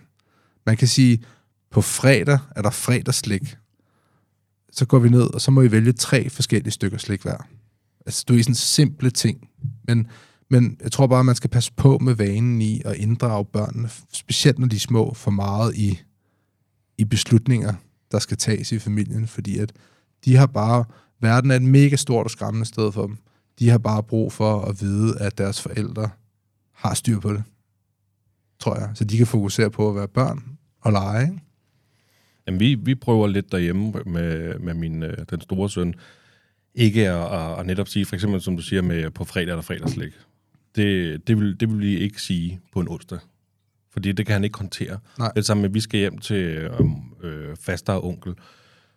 Man 0.66 0.78
kan 0.78 0.88
sige, 0.88 1.24
på 1.72 1.82
fredag 1.82 2.40
er 2.56 2.62
der 2.62 2.70
fredagslik. 2.70 3.56
Så 4.72 4.86
går 4.86 5.00
vi 5.00 5.10
ned, 5.10 5.34
og 5.34 5.42
så 5.42 5.52
må 5.52 5.62
I 5.62 5.72
vælge 5.72 5.92
tre 5.92 6.30
forskellige 6.30 6.72
stykker 6.72 6.98
slik 6.98 7.22
hver. 7.22 7.48
Altså, 8.06 8.26
du 8.28 8.36
er 8.36 8.42
sådan 8.42 8.56
simple 8.56 9.10
ting. 9.10 9.50
Men, 9.88 10.08
men 10.50 10.78
jeg 10.84 10.92
tror 10.92 11.08
bare, 11.08 11.20
at 11.20 11.26
man 11.26 11.36
skal 11.36 11.50
passe 11.50 11.72
på 11.74 11.98
med 11.98 12.14
vanen 12.14 12.62
i 12.62 12.82
at 12.86 12.96
inddrage 12.96 13.46
børnene, 13.46 13.90
specielt 14.14 14.60
når 14.60 14.68
de 14.68 14.76
er 14.76 14.80
små, 14.80 15.14
for 15.14 15.32
meget 15.32 15.76
i, 15.76 16.02
i 16.98 17.06
beslutninger, 17.06 17.74
der 18.14 18.20
skal 18.20 18.38
tages 18.38 18.72
i 18.72 18.80
familien, 18.80 19.28
fordi 19.28 19.58
at 19.58 19.72
de 20.26 20.36
har 20.36 20.48
bare, 20.48 20.86
verden 21.20 21.52
er 21.52 21.56
et 21.56 21.62
mega 21.62 21.96
stort 21.96 22.26
og 22.26 22.32
skræmmende 22.32 22.66
sted 22.66 22.92
for 22.92 23.08
dem. 23.08 23.18
De 23.60 23.70
har 23.70 23.78
bare 23.78 24.04
brug 24.04 24.34
for 24.34 24.62
at 24.62 24.82
vide, 24.82 25.20
at 25.20 25.38
deres 25.38 25.62
forældre 25.62 26.10
har 26.74 26.94
styr 26.94 27.20
på 27.20 27.34
det, 27.34 27.44
tror 28.60 28.80
jeg. 28.80 28.92
Så 28.94 29.04
de 29.04 29.18
kan 29.18 29.28
fokusere 29.28 29.72
på 29.72 29.90
at 29.90 29.96
være 29.96 30.08
børn 30.08 30.44
og 30.82 30.92
lege. 30.92 31.24
Ikke? 31.24 31.42
Jamen, 32.48 32.60
vi, 32.60 32.76
vi 32.76 32.96
prøver 32.96 33.28
lidt 33.28 33.52
derhjemme 33.52 33.94
med, 34.06 34.60
med 34.60 34.74
min, 34.74 35.04
øh, 35.04 35.26
den 35.30 35.42
store 35.42 35.70
søn, 35.70 35.94
ikke 36.76 37.10
at, 37.10 37.40
at, 37.40 37.60
at 37.60 37.66
netop 37.66 37.88
sige, 37.88 38.06
for 38.06 38.16
eksempel 38.16 38.42
som 38.42 38.56
du 38.56 38.62
siger 38.62 38.82
med 38.82 39.10
på 39.10 39.24
fredag 39.24 39.50
eller 39.50 39.62
fredagslæg. 39.62 40.12
Det, 40.76 41.28
det, 41.28 41.40
vil, 41.40 41.60
det 41.60 41.70
vil 41.70 41.80
vi 41.80 41.98
ikke 41.98 42.22
sige 42.22 42.60
på 42.74 42.80
en 42.80 42.88
onsdag. 42.88 43.20
Fordi 43.94 44.12
det 44.12 44.26
kan 44.26 44.34
han 44.34 44.44
ikke 44.44 44.58
håndtere. 44.58 45.00
Nej. 45.20 45.32
Det 45.36 45.46
sammen 45.46 45.62
med, 45.62 45.70
at 45.70 45.74
vi 45.74 45.80
skal 45.80 46.00
hjem 46.00 46.18
til 46.18 46.36
øh, 46.36 46.70
øh, 47.24 47.56
faster 47.62 47.94
og 47.94 48.06
onkel 48.06 48.34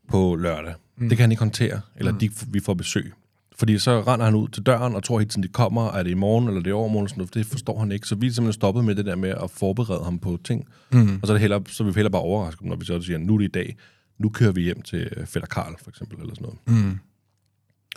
på 0.09 0.35
lørdag. 0.35 0.75
Mm. 0.97 1.09
Det 1.09 1.19
kan 1.19 1.23
han 1.23 1.31
ikke 1.33 1.41
håndtere, 1.41 1.81
eller 1.97 2.13
mm. 2.13 2.19
de, 2.19 2.31
vi 2.49 2.61
får 2.61 2.75
besøg. 2.75 3.13
Fordi 3.59 3.79
så 3.79 4.01
render 4.01 4.25
han 4.25 4.35
ud 4.35 4.49
til 4.49 4.63
døren 4.63 4.95
og 4.95 5.05
tror 5.05 5.19
hele 5.19 5.29
tiden, 5.29 5.43
de 5.43 5.49
kommer, 5.49 5.91
er 5.93 6.03
det 6.03 6.11
i 6.11 6.15
morgen 6.15 6.49
eller 6.49 6.63
det 6.63 6.71
er 6.71 6.75
overmorgen, 6.75 7.09
sådan 7.09 7.19
noget, 7.21 7.35
det 7.35 7.47
forstår 7.47 7.79
han 7.79 7.93
ikke. 7.93 8.07
Så 8.09 8.15
vi 8.15 8.27
er 8.27 8.31
simpelthen 8.31 8.53
stoppet 8.53 8.85
med 8.85 8.95
det 8.95 9.07
der 9.07 9.17
med 9.17 9.29
at 9.31 9.51
forberede 9.51 10.05
ham 10.05 10.19
på 10.19 10.39
ting. 10.45 10.69
Mm. 10.93 11.19
Og 11.23 11.27
så 11.27 11.33
er, 11.33 11.35
det 11.35 11.41
heller, 11.41 11.61
så 11.69 11.83
er 11.83 11.87
vi 11.87 11.93
heller 11.95 12.11
bare 12.11 12.23
overrasket, 12.23 12.67
når 12.67 12.77
vi 12.77 12.85
så 12.85 13.03
siger, 13.03 13.19
nu 13.19 13.35
er 13.35 13.39
det 13.39 13.45
i 13.45 13.49
dag, 13.49 13.77
nu 14.19 14.29
kører 14.29 14.53
vi 14.53 14.63
hjem 14.63 14.83
til 14.83 15.09
øh, 15.17 15.27
fætter 15.27 15.47
Karl, 15.47 15.75
for 15.83 15.91
eksempel, 15.91 16.21
eller 16.21 16.35
sådan 16.35 16.49
noget. 16.67 16.85
Mm. 16.85 16.99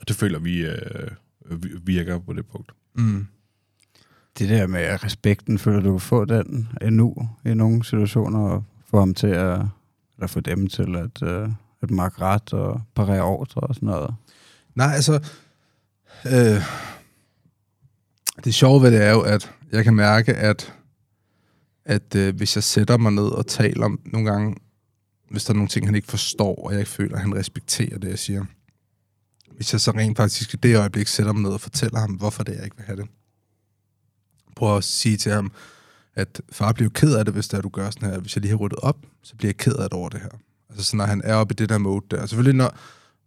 Og 0.02 0.08
det 0.08 0.16
føler 0.16 0.39
vi 0.39 0.62
øh, 0.66 1.12
vi- 1.64 1.70
virker 1.84 2.20
på 2.20 2.34
det 2.34 2.45
punkt. 2.45 2.72
Mm. 2.95 3.28
Det 4.38 4.49
der 4.49 4.67
med 4.67 5.03
respekten, 5.03 5.59
føler 5.59 5.80
du 5.80 5.91
kan 5.91 5.99
få 5.99 6.25
den 6.25 6.69
endnu 6.82 7.30
i 7.45 7.53
nogle 7.53 7.86
situationer, 7.86 8.39
og 8.39 8.63
få 8.86 8.99
ham 8.99 9.13
til 9.13 9.27
at, 9.27 9.61
eller 10.15 10.27
få 10.27 10.39
dem 10.39 10.67
til 10.67 10.95
at, 10.95 11.23
øh, 11.23 11.49
at 11.82 11.91
markere 11.91 12.25
ret 12.25 12.53
og 12.53 12.82
parere 12.95 13.21
ordre 13.21 13.61
og 13.61 13.75
sådan 13.75 13.88
noget? 13.88 14.15
Nej, 14.75 14.93
altså... 14.93 15.30
Øh, 16.25 16.63
det 18.43 18.53
sjove 18.53 18.82
ved 18.82 18.91
det 18.91 19.03
er 19.03 19.11
jo, 19.11 19.21
at 19.21 19.51
jeg 19.71 19.84
kan 19.84 19.95
mærke, 19.95 20.34
at, 20.34 20.73
at 21.86 22.15
øh, 22.15 22.36
hvis 22.36 22.55
jeg 22.55 22.63
sætter 22.63 22.97
mig 22.97 23.11
ned 23.11 23.27
og 23.27 23.47
taler 23.47 23.86
om 23.86 23.99
nogle 24.05 24.32
gange, 24.32 24.55
hvis 25.32 25.43
der 25.43 25.53
er 25.53 25.55
nogle 25.55 25.67
ting, 25.67 25.88
han 25.88 25.95
ikke 25.95 26.07
forstår, 26.07 26.55
og 26.55 26.71
jeg 26.71 26.80
ikke 26.80 26.91
føler, 26.91 27.15
at 27.15 27.21
han 27.21 27.36
respekterer 27.36 27.97
det, 27.97 28.09
jeg 28.09 28.19
siger. 28.19 28.45
Hvis 29.55 29.73
jeg 29.73 29.82
så 29.82 29.91
rent 29.91 30.17
faktisk 30.17 30.53
i 30.53 30.57
det 30.57 30.77
øjeblik 30.77 31.07
sætter 31.07 31.34
mig 31.34 31.41
ned 31.41 31.51
og 31.51 31.61
fortæller 31.61 31.99
ham, 31.99 32.11
hvorfor 32.11 32.43
det 32.43 32.51
er, 32.51 32.55
jeg 32.55 32.65
ikke 32.65 32.77
vil 32.77 32.86
have 32.86 32.97
det 32.97 33.07
prøver 34.60 34.78
at 34.78 34.84
sige 34.84 35.18
til 35.18 35.32
ham, 35.32 35.51
at 36.16 36.41
far 36.51 36.72
bliver 36.74 36.89
ked 36.89 37.16
af 37.16 37.26
det, 37.26 37.34
hvis 37.34 37.47
det 37.47 37.57
er, 37.57 37.62
du 37.62 37.70
gør 37.70 37.89
sådan 37.89 38.10
her. 38.10 38.20
Hvis 38.20 38.36
jeg 38.36 38.41
lige 38.41 38.49
har 38.49 38.57
ryddet 38.57 38.80
op, 38.80 38.97
så 39.24 39.36
bliver 39.36 39.49
jeg 39.49 39.57
ked 39.57 39.74
af 39.74 39.89
det 39.89 39.93
over 39.93 40.10
det 40.10 40.22
her. 40.22 40.30
Altså 40.70 40.84
sådan, 40.84 40.97
når 40.97 41.05
han 41.05 41.22
er 41.24 41.36
oppe 41.36 41.53
i 41.53 41.55
det 41.55 41.70
der 41.70 41.78
mode 41.78 42.05
der. 42.12 42.26
Selvfølgelig 42.26 42.57
når, 42.57 42.78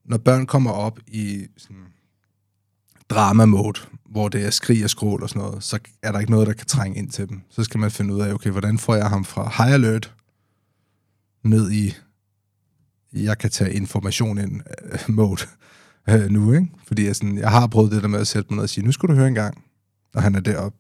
når 0.05 0.19
børn 0.19 0.47
kommer 0.47 0.71
op 0.71 0.99
i 1.07 1.47
sådan 1.57 1.87
drama-mode, 3.11 3.81
hvor 4.11 4.29
det 4.29 4.45
er 4.45 4.51
skrig 4.51 4.85
og 4.85 4.91
skrål 4.91 5.23
og 5.23 5.29
sådan 5.29 5.43
noget, 5.43 5.65
så 5.65 5.79
er 6.03 6.13
der 6.13 6.19
ikke 6.19 6.31
noget, 6.31 6.47
der 6.47 6.53
kan 6.53 6.67
trænge 6.67 6.99
ind 6.99 7.11
til 7.11 7.29
dem. 7.29 7.41
Så 7.51 7.65
skal 7.65 7.81
man 7.81 7.91
finde 7.91 8.15
ud 8.15 8.21
af, 8.21 8.33
okay, 8.33 8.51
hvordan 8.51 8.79
får 8.79 8.95
jeg 8.95 9.09
ham 9.09 9.25
fra 9.25 9.65
high 9.65 9.75
alert 9.75 10.15
ned 11.45 11.71
i, 11.71 11.95
jeg 13.13 13.39
kan 13.39 13.51
tage 13.51 13.73
information 13.73 14.39
ind 14.39 14.61
øh, 14.93 14.99
mode 15.09 15.43
øh, 16.09 16.31
nu, 16.31 16.53
ikke? 16.53 16.69
Fordi 16.87 17.07
jeg, 17.07 17.17
sådan, 17.17 17.39
jeg 17.39 17.51
har 17.51 17.67
prøvet 17.67 17.93
det 17.93 18.03
der 18.03 18.09
med 18.09 18.21
at 18.21 18.27
sætte 18.27 18.51
mig 18.51 18.57
ned 18.57 18.63
og 18.63 18.69
sige, 18.69 18.85
nu 18.85 18.93
skal 18.93 19.09
du 19.09 19.15
høre 19.15 19.29
en 19.29 19.35
gang, 19.35 19.65
når 20.15 20.21
han 20.21 20.35
er 20.35 20.41
deroppe. 20.41 20.79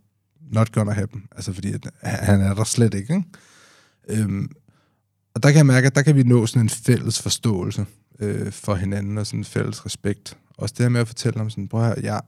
Not 0.52 0.72
gonna 0.72 0.92
happen. 0.92 1.22
Altså 1.36 1.52
fordi, 1.52 1.72
at 1.72 1.90
han 2.02 2.40
er 2.40 2.54
der 2.54 2.64
slet 2.64 2.94
ikke, 2.94 3.14
ikke? 3.14 4.22
Øhm, 4.22 4.50
og 5.34 5.42
der 5.42 5.48
kan 5.48 5.56
jeg 5.56 5.66
mærke, 5.66 5.86
at 5.86 5.94
der 5.94 6.02
kan 6.02 6.16
vi 6.16 6.22
nå 6.22 6.46
sådan 6.46 6.62
en 6.62 6.68
fælles 6.68 7.22
forståelse 7.22 7.86
øh, 8.18 8.52
for 8.52 8.74
hinanden, 8.74 9.18
og 9.18 9.26
sådan 9.26 9.40
en 9.40 9.44
fælles 9.44 9.86
respekt. 9.86 10.36
Også 10.58 10.74
det 10.78 10.84
her 10.84 10.90
med 10.90 11.00
at 11.00 11.06
fortælle 11.06 11.38
ham 11.38 11.50
sådan, 11.50 11.68
prøv 11.68 11.84
her, 11.84 11.94
jeg, 12.02 12.20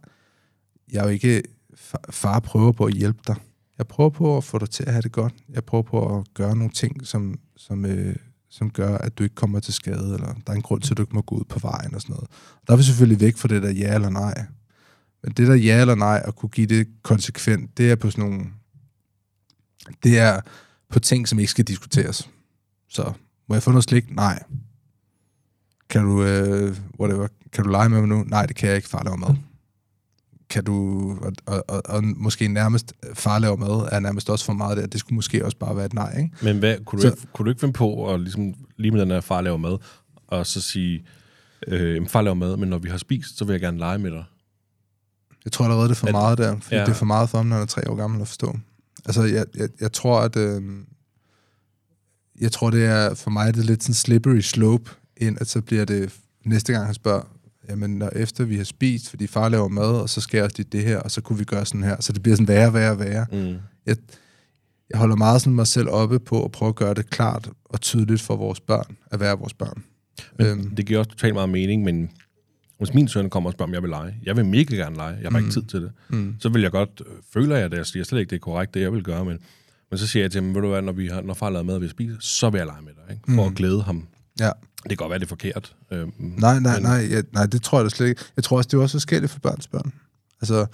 jeg 0.93 1.01
er 1.01 1.05
jo 1.05 1.11
ikke, 1.11 1.43
far 2.11 2.41
prøver 2.41 2.73
på 2.73 2.85
at 2.85 2.93
hjælpe 2.93 3.21
dig. 3.27 3.37
Jeg 3.79 3.87
prøver 3.87 4.11
på 4.11 4.37
at 4.37 4.45
få 4.45 4.59
dig 4.59 4.71
til 4.71 4.85
at 4.85 4.93
have 4.93 5.03
det 5.03 5.13
godt. 5.13 5.35
Jeg 5.49 5.65
prøver 5.65 5.83
på 5.83 6.19
at 6.19 6.25
gøre 6.35 6.57
nogle 6.57 6.73
ting, 6.73 7.07
som, 7.07 7.39
som, 7.57 7.85
øh, 7.85 8.17
som 8.51 8.71
gør, 8.71 8.99
at 8.99 9.19
du 9.19 9.23
ikke 9.23 9.35
kommer 9.35 9.61
til 9.61 9.75
skade, 9.75 10.15
eller 10.15 10.35
der 10.47 10.53
er 10.53 10.57
en 10.57 10.63
grund 10.63 10.83
til, 10.83 10.93
at 10.93 10.97
du 10.97 11.03
ikke 11.03 11.15
må 11.15 11.23
gå 11.23 11.35
ud 11.35 11.45
på 11.45 11.59
vejen 11.59 11.95
og 11.95 12.01
sådan 12.01 12.15
noget. 12.15 12.31
Der 12.67 12.73
er 12.73 12.77
vi 12.77 12.83
selvfølgelig 12.83 13.21
væk 13.21 13.37
fra 13.37 13.49
det 13.49 13.63
der 13.63 13.71
ja 13.71 13.95
eller 13.95 14.11
nej. 14.11 14.47
Men 15.25 15.33
det 15.33 15.47
der 15.49 15.55
ja 15.55 15.81
eller 15.81 15.95
nej, 15.95 16.23
at 16.25 16.37
kunne 16.37 16.49
give 16.51 16.67
det 16.67 16.89
konsekvent, 17.03 17.79
det 17.79 17.91
er 17.91 17.97
på 17.97 18.11
sådan 18.11 18.25
nogle... 18.31 18.47
Det 20.03 20.19
er 20.19 20.41
på 20.91 21.01
ting, 21.01 21.29
som 21.29 21.39
ikke 21.39 21.51
skal 21.51 21.65
diskuteres. 21.65 22.31
Så 22.89 23.13
må 23.49 23.55
jeg 23.55 23.63
få 23.63 23.71
noget 23.71 23.85
slik? 23.85 24.11
Nej. 24.11 24.43
Kan 25.91 26.05
du, 26.05 26.25
øh, 26.25 26.77
whatever, 27.01 27.27
kan 27.53 27.65
du 27.65 27.71
lege 27.71 27.89
med 27.89 28.01
mig 28.01 28.09
nu? 28.09 28.25
Nej, 28.27 28.47
det 28.47 28.57
kan 28.57 28.69
jeg 28.69 28.77
ikke. 28.77 28.89
Far 28.89 29.03
laver 29.05 29.17
mad. 29.17 29.35
Kan 30.51 30.65
du, 30.65 31.11
og, 31.23 31.33
og, 31.47 31.65
og, 31.69 31.83
og 31.87 32.05
måske 32.05 32.49
nærmest, 32.49 32.93
far 33.15 33.39
laver 33.39 33.57
mad, 33.57 33.89
er 33.93 34.01
nærmest 34.01 34.31
også 34.31 34.45
for 34.45 34.53
meget 34.53 34.77
der. 34.77 34.87
Det 34.87 35.01
skulle 35.01 35.15
måske 35.17 35.45
også 35.45 35.57
bare 35.59 35.77
være 35.77 35.87
et 35.87 35.95
nej, 35.95 36.19
ikke? 36.19 36.31
Men 36.43 36.59
hvad, 36.59 36.77
kunne, 36.87 36.97
du 37.03 37.03
Så- 37.09 37.09
ikke, 37.15 37.27
kunne 37.33 37.45
du 37.45 37.51
ikke 37.51 37.61
finde 37.61 37.73
på 37.73 38.15
at 38.15 38.21
ligesom, 38.21 38.55
lige 38.77 38.91
med 38.91 39.01
den 39.01 39.11
her 39.11 39.21
far 39.21 39.41
laver 39.41 39.57
mad, 39.57 39.79
og 40.27 40.47
så 40.47 40.61
sige, 40.61 41.05
øh, 41.67 41.95
"Jamen, 41.95 42.09
far 42.09 42.23
laver 42.23 42.35
mad, 42.35 42.57
men 42.57 42.69
når 42.69 42.79
vi 42.79 42.89
har 42.89 42.99
spist, 42.99 43.39
så 43.39 43.45
vil 43.45 43.53
jeg 43.53 43.61
gerne 43.61 43.79
lege 43.79 43.99
med 43.99 44.11
dig. 44.11 44.25
Jeg 45.45 45.53
tror 45.53 45.65
allerede, 45.65 45.89
det 45.89 45.95
er 45.95 45.99
for 45.99 46.07
At- 46.07 46.13
meget 46.13 46.39
der, 46.39 46.61
fordi 46.61 46.75
ja. 46.75 46.81
det 46.81 46.89
er 46.89 46.95
for 46.95 47.07
meget 47.07 47.31
for 47.31 47.39
ham, 47.39 47.47
når 47.47 47.57
han 47.57 47.63
er 47.63 47.67
tre 47.67 47.91
år 47.91 47.95
gammel 47.97 48.21
at 48.21 48.29
forstå. 48.29 48.57
Altså, 49.05 49.23
jeg, 49.23 49.45
jeg, 49.57 49.69
jeg 49.81 49.93
tror, 49.93 50.21
at... 50.21 50.37
Øh, 50.37 50.63
jeg 52.41 52.53
tror, 52.53 52.71
det 52.71 52.85
er 52.85 53.15
for 53.15 53.31
mig 53.31 53.55
det 53.55 53.61
er 53.61 53.65
lidt 53.65 53.83
sådan 53.83 53.95
slippery 53.95 54.41
slope 54.41 54.91
ind, 55.17 55.41
at 55.41 55.49
så 55.49 55.61
bliver 55.61 55.85
det 55.85 56.13
næste 56.45 56.73
gang, 56.73 56.85
han 56.87 56.95
spørger, 56.95 57.23
jamen, 57.69 57.99
når 57.99 58.11
efter 58.13 58.45
vi 58.45 58.57
har 58.57 58.65
spist, 58.65 59.11
fordi 59.11 59.27
far 59.27 59.49
laver 59.49 59.69
mad, 59.69 59.85
og 59.85 60.09
så 60.11 60.21
også 60.21 60.55
lige 60.57 60.69
det 60.73 60.85
her, 60.85 60.99
og 60.99 61.11
så 61.11 61.21
kunne 61.21 61.39
vi 61.39 61.45
gøre 61.45 61.67
sådan 61.67 61.83
her. 61.83 61.97
Så 62.01 62.13
det 62.13 62.23
bliver 62.23 62.37
sådan 62.37 62.49
værre, 62.49 62.75
værre, 62.75 62.99
værre. 62.99 63.27
Mm. 63.33 63.57
Jeg, 63.87 63.97
jeg 64.91 64.99
holder 64.99 65.17
meget 65.17 65.41
sådan 65.41 65.55
mig 65.55 65.67
selv 65.67 65.89
oppe 65.89 66.19
på 66.19 66.45
at 66.45 66.53
prøve 66.53 66.69
at 66.69 66.75
gøre 66.75 66.95
det 66.95 67.11
klart 67.11 67.51
og 67.65 67.81
tydeligt 67.81 68.21
for 68.23 68.37
vores 68.37 68.61
børn, 68.61 68.97
at 69.11 69.21
være 69.21 69.39
vores 69.39 69.55
børn. 69.55 69.83
Men 70.39 70.47
øhm. 70.47 70.75
det 70.77 70.87
giver 70.87 70.99
også 70.99 71.11
totalt 71.11 71.35
meget 71.35 71.49
mening, 71.49 71.83
men 71.83 72.11
hvis 72.79 72.95
min 72.95 73.09
søn 73.09 73.31
kommer 73.31 73.51
og 73.51 73.53
spørger, 73.55 73.71
om 73.71 73.75
jeg 73.75 73.83
vil 73.83 73.91
lege, 73.91 74.17
jeg 74.23 74.37
vil 74.37 74.45
mega 74.47 74.75
gerne 74.75 74.97
lege, 74.97 75.17
jeg 75.23 75.23
har 75.23 75.31
mm. 75.31 75.37
ikke 75.37 75.51
tid 75.51 75.63
til 75.63 75.83
det, 75.83 75.93
Mm. 76.09 76.37
så 76.41 76.49
vil 76.49 76.63
jeg 76.63 76.71
godt, 76.71 77.03
øh, 77.07 77.13
føler 77.33 77.57
jeg 77.57 77.71
det, 77.71 77.77
jeg 77.77 77.87
siger 77.87 78.05
slet 78.05 78.21
ikke, 78.21 78.31
det 78.31 78.37
er 78.37 78.41
korrekt, 78.41 78.75
det 78.75 78.81
jeg 78.81 78.93
vil 78.93 79.03
gøre, 79.03 79.25
men, 79.25 79.39
men 79.91 79.99
så 79.99 80.07
siger 80.07 80.23
jeg 80.25 80.31
til 80.33 80.43
ham, 80.43 80.55
ved 80.55 80.63
du 80.63 80.69
hvad, 80.69 80.83
når, 80.83 80.93
vi 80.93 81.07
har, 81.09 81.21
når 81.23 81.35
far 81.35 81.47
har 81.47 81.51
lavet 81.51 81.67
mad, 81.67 81.75
og 81.75 81.83
vi 81.83 81.89
spiser, 81.89 82.17
så 82.21 82.51
vil 82.51 82.59
jeg 82.59 82.67
lege 82.67 82.83
med 82.83 82.93
dig, 83.07 83.15
ikke? 83.15 83.23
for 83.35 83.43
Mm. 83.45 83.49
at 83.53 83.55
glæde 83.55 83.83
ham. 83.83 84.07
Ja. 84.41 84.51
Det 84.83 84.89
kan 84.89 84.97
godt 84.97 85.11
være, 85.11 85.19
det 85.19 85.25
er 85.25 85.29
forkert. 85.29 85.77
Øhm, 85.91 86.13
Nej, 86.19 86.61
nej, 86.61 86.75
men- 86.75 86.83
nej, 86.83 87.07
ja, 87.11 87.23
nej, 87.33 87.47
det 87.47 87.63
tror 87.63 87.79
jeg 87.79 87.85
da 87.85 87.89
slet 87.89 88.09
ikke. 88.09 88.23
Jeg 88.37 88.45
tror 88.45 88.57
også, 88.57 88.69
det 88.69 88.77
er 88.79 88.83
også 88.83 88.95
forskelligt 88.95 89.33
for 89.33 89.41
børns 89.41 89.69
børn. 89.69 89.93
Altså, 90.41 90.67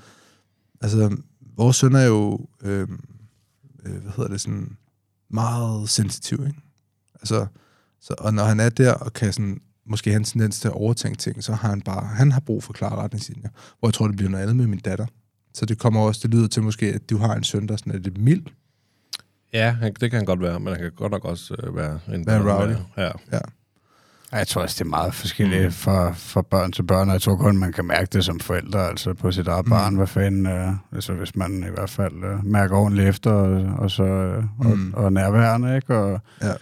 altså 0.80 1.16
vores 1.56 1.76
søn 1.76 1.94
er 1.94 2.04
jo, 2.04 2.46
øh, 2.62 2.88
øh, 3.86 3.92
hvad 4.02 4.12
hedder 4.16 4.30
det, 4.30 4.40
sådan 4.40 4.76
meget 5.30 5.88
sensitiv, 5.88 6.46
ikke? 6.46 6.60
Altså, 7.14 7.46
så, 8.00 8.14
og 8.18 8.34
når 8.34 8.44
han 8.44 8.60
er 8.60 8.68
der 8.68 8.92
og 8.92 9.12
kan 9.12 9.32
sådan, 9.32 9.60
måske 9.86 10.12
en 10.12 10.24
tendens 10.24 10.60
til 10.60 10.68
at 10.68 10.74
overtænke 10.74 11.18
ting, 11.18 11.44
så 11.44 11.52
har 11.52 11.68
han 11.68 11.80
bare, 11.80 12.06
han 12.06 12.32
har 12.32 12.40
brug 12.40 12.62
for 12.64 12.72
klare 12.72 12.96
retningslinjer. 12.96 13.48
Hvor 13.78 13.88
jeg 13.88 13.94
tror, 13.94 14.06
det 14.06 14.16
bliver 14.16 14.30
noget 14.30 14.42
andet 14.42 14.56
med 14.56 14.66
min 14.66 14.78
datter. 14.78 15.06
Så 15.54 15.66
det 15.66 15.78
kommer 15.78 16.00
også, 16.00 16.20
det 16.22 16.30
lyder 16.34 16.48
til 16.48 16.62
måske, 16.62 16.86
at 16.94 17.10
du 17.10 17.16
har 17.18 17.34
en 17.34 17.44
søn, 17.44 17.66
der 17.68 17.76
sådan 17.76 17.92
er 17.94 17.98
lidt 17.98 18.18
mild. 18.18 18.42
Ja, 19.52 19.76
det 19.82 20.10
kan 20.10 20.12
han 20.12 20.24
godt 20.24 20.40
være, 20.40 20.60
men 20.60 20.72
han 20.72 20.82
kan 20.82 20.90
godt 20.96 21.12
nok 21.12 21.24
også 21.24 21.54
øh, 21.62 21.76
være 21.76 21.98
en... 22.14 22.26
Være 22.26 22.52
rowdy. 22.60 22.74
Ja. 22.96 23.10
Ja. 23.32 23.38
Jeg 24.32 24.46
tror 24.46 24.62
også, 24.62 24.74
det 24.78 24.84
er 24.84 24.90
meget 24.90 25.14
forskelligt 25.14 25.64
mm. 25.64 25.70
fra, 25.72 26.12
fra 26.12 26.42
børn 26.42 26.72
til 26.72 26.82
børn, 26.82 27.08
og 27.08 27.12
jeg 27.12 27.22
tror 27.22 27.36
kun, 27.36 27.56
man 27.56 27.72
kan 27.72 27.84
mærke 27.84 28.08
det 28.12 28.24
som 28.24 28.40
forældre, 28.40 28.88
altså 28.88 29.14
på 29.14 29.30
sit 29.32 29.48
eget 29.48 29.66
Mm. 29.66 29.70
barn, 29.70 29.94
hvad 29.96 30.06
fanden, 30.06 30.46
øh, 30.46 30.72
altså 30.92 31.12
hvis 31.12 31.36
man 31.36 31.64
i 31.68 31.70
hvert 31.74 31.90
fald 31.90 32.24
øh, 32.24 32.44
mærker 32.46 32.76
ordentligt 32.76 33.08
efter, 33.08 33.30
og, 33.30 33.78
og 33.78 33.90
så 33.90 34.02
øh, 34.04 34.44
og, 34.58 34.78
Mm. 34.78 34.94
og 34.96 35.12
nærværende, 35.12 35.76
ikke? 35.76 35.96
Og 35.96 36.20
Ja. 36.42 36.52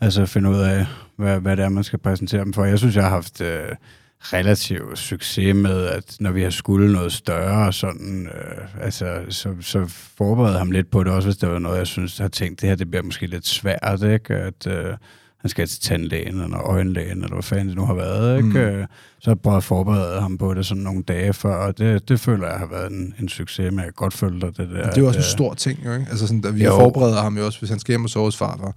altså 0.00 0.26
finde 0.26 0.50
ud 0.50 0.56
af, 0.58 0.86
hvad, 1.18 1.40
hvad 1.40 1.56
det 1.56 1.64
er, 1.64 1.68
man 1.68 1.84
skal 1.84 1.98
præsentere 1.98 2.44
dem 2.44 2.52
for. 2.52 2.64
Jeg 2.64 2.78
synes, 2.78 2.96
jeg 2.96 3.04
har 3.04 3.10
haft 3.10 3.40
øh, 3.40 3.68
relativ 4.20 4.96
succes 4.96 5.54
med, 5.54 5.86
at 5.86 6.16
når 6.20 6.30
vi 6.30 6.42
har 6.42 6.50
skulle 6.50 6.92
noget 6.92 7.12
større, 7.12 7.72
sådan, 7.72 8.26
øh, 8.26 8.84
altså, 8.84 9.20
så, 9.28 9.54
så 9.60 9.84
forberedte 10.18 10.58
ham 10.58 10.70
lidt 10.70 10.90
på 10.90 11.04
det, 11.04 11.12
også 11.12 11.28
hvis 11.28 11.36
det 11.36 11.48
var 11.48 11.58
noget, 11.58 11.78
jeg 11.78 11.86
synes, 11.86 12.18
har 12.18 12.28
tænkt, 12.28 12.60
det 12.60 12.68
her 12.68 12.76
det 12.76 12.90
bliver 12.90 13.02
måske 13.02 13.26
lidt 13.26 13.46
svært, 13.46 14.02
ikke? 14.02 14.34
At 14.34 14.66
øh, 14.66 14.94
han 15.40 15.48
skal 15.48 15.66
til 15.66 15.80
tandlægen, 15.80 16.40
eller 16.40 16.58
øjenlægen, 16.58 17.18
eller 17.22 17.32
hvad 17.34 17.42
fanden 17.42 17.68
det 17.68 17.76
nu 17.76 17.84
har 17.84 17.94
været, 17.94 18.36
ikke? 18.36 18.48
Mm. 18.48 18.78
Mm. 18.80 18.86
Så 19.20 19.30
jeg 19.30 19.40
prøvet 19.40 19.56
at 19.56 19.64
forberede 19.64 20.20
ham 20.20 20.38
på 20.38 20.54
det 20.54 20.66
sådan 20.66 20.82
nogle 20.82 21.02
dage 21.02 21.32
før, 21.32 21.54
og 21.54 21.78
det, 21.78 22.08
det 22.08 22.20
føler 22.20 22.48
jeg 22.48 22.58
har 22.58 22.66
været 22.66 22.92
en, 22.92 23.14
en 23.20 23.28
succes, 23.28 23.70
men 23.70 23.76
jeg 23.78 23.84
kan 23.84 23.92
godt 23.96 24.14
følge 24.14 24.40
dig, 24.40 24.56
det 24.56 24.68
der. 24.70 24.82
Det 24.90 24.96
er 24.96 25.00
jo 25.00 25.06
også 25.06 25.18
at, 25.18 25.24
en 25.24 25.30
stor 25.30 25.54
ting, 25.54 25.78
jo, 25.84 25.92
ikke? 25.92 26.06
Altså 26.10 26.26
sådan, 26.26 26.44
at 26.46 26.54
vi 26.54 26.64
Jo. 26.64 26.70
forbereder 26.70 27.22
ham 27.22 27.38
jo 27.38 27.46
også, 27.46 27.58
hvis 27.58 27.70
han 27.70 27.78
skal 27.78 27.92
hjem 27.92 28.04
og 28.04 28.10
sove 28.10 28.24
hos 28.24 28.36
farfar, 28.36 28.72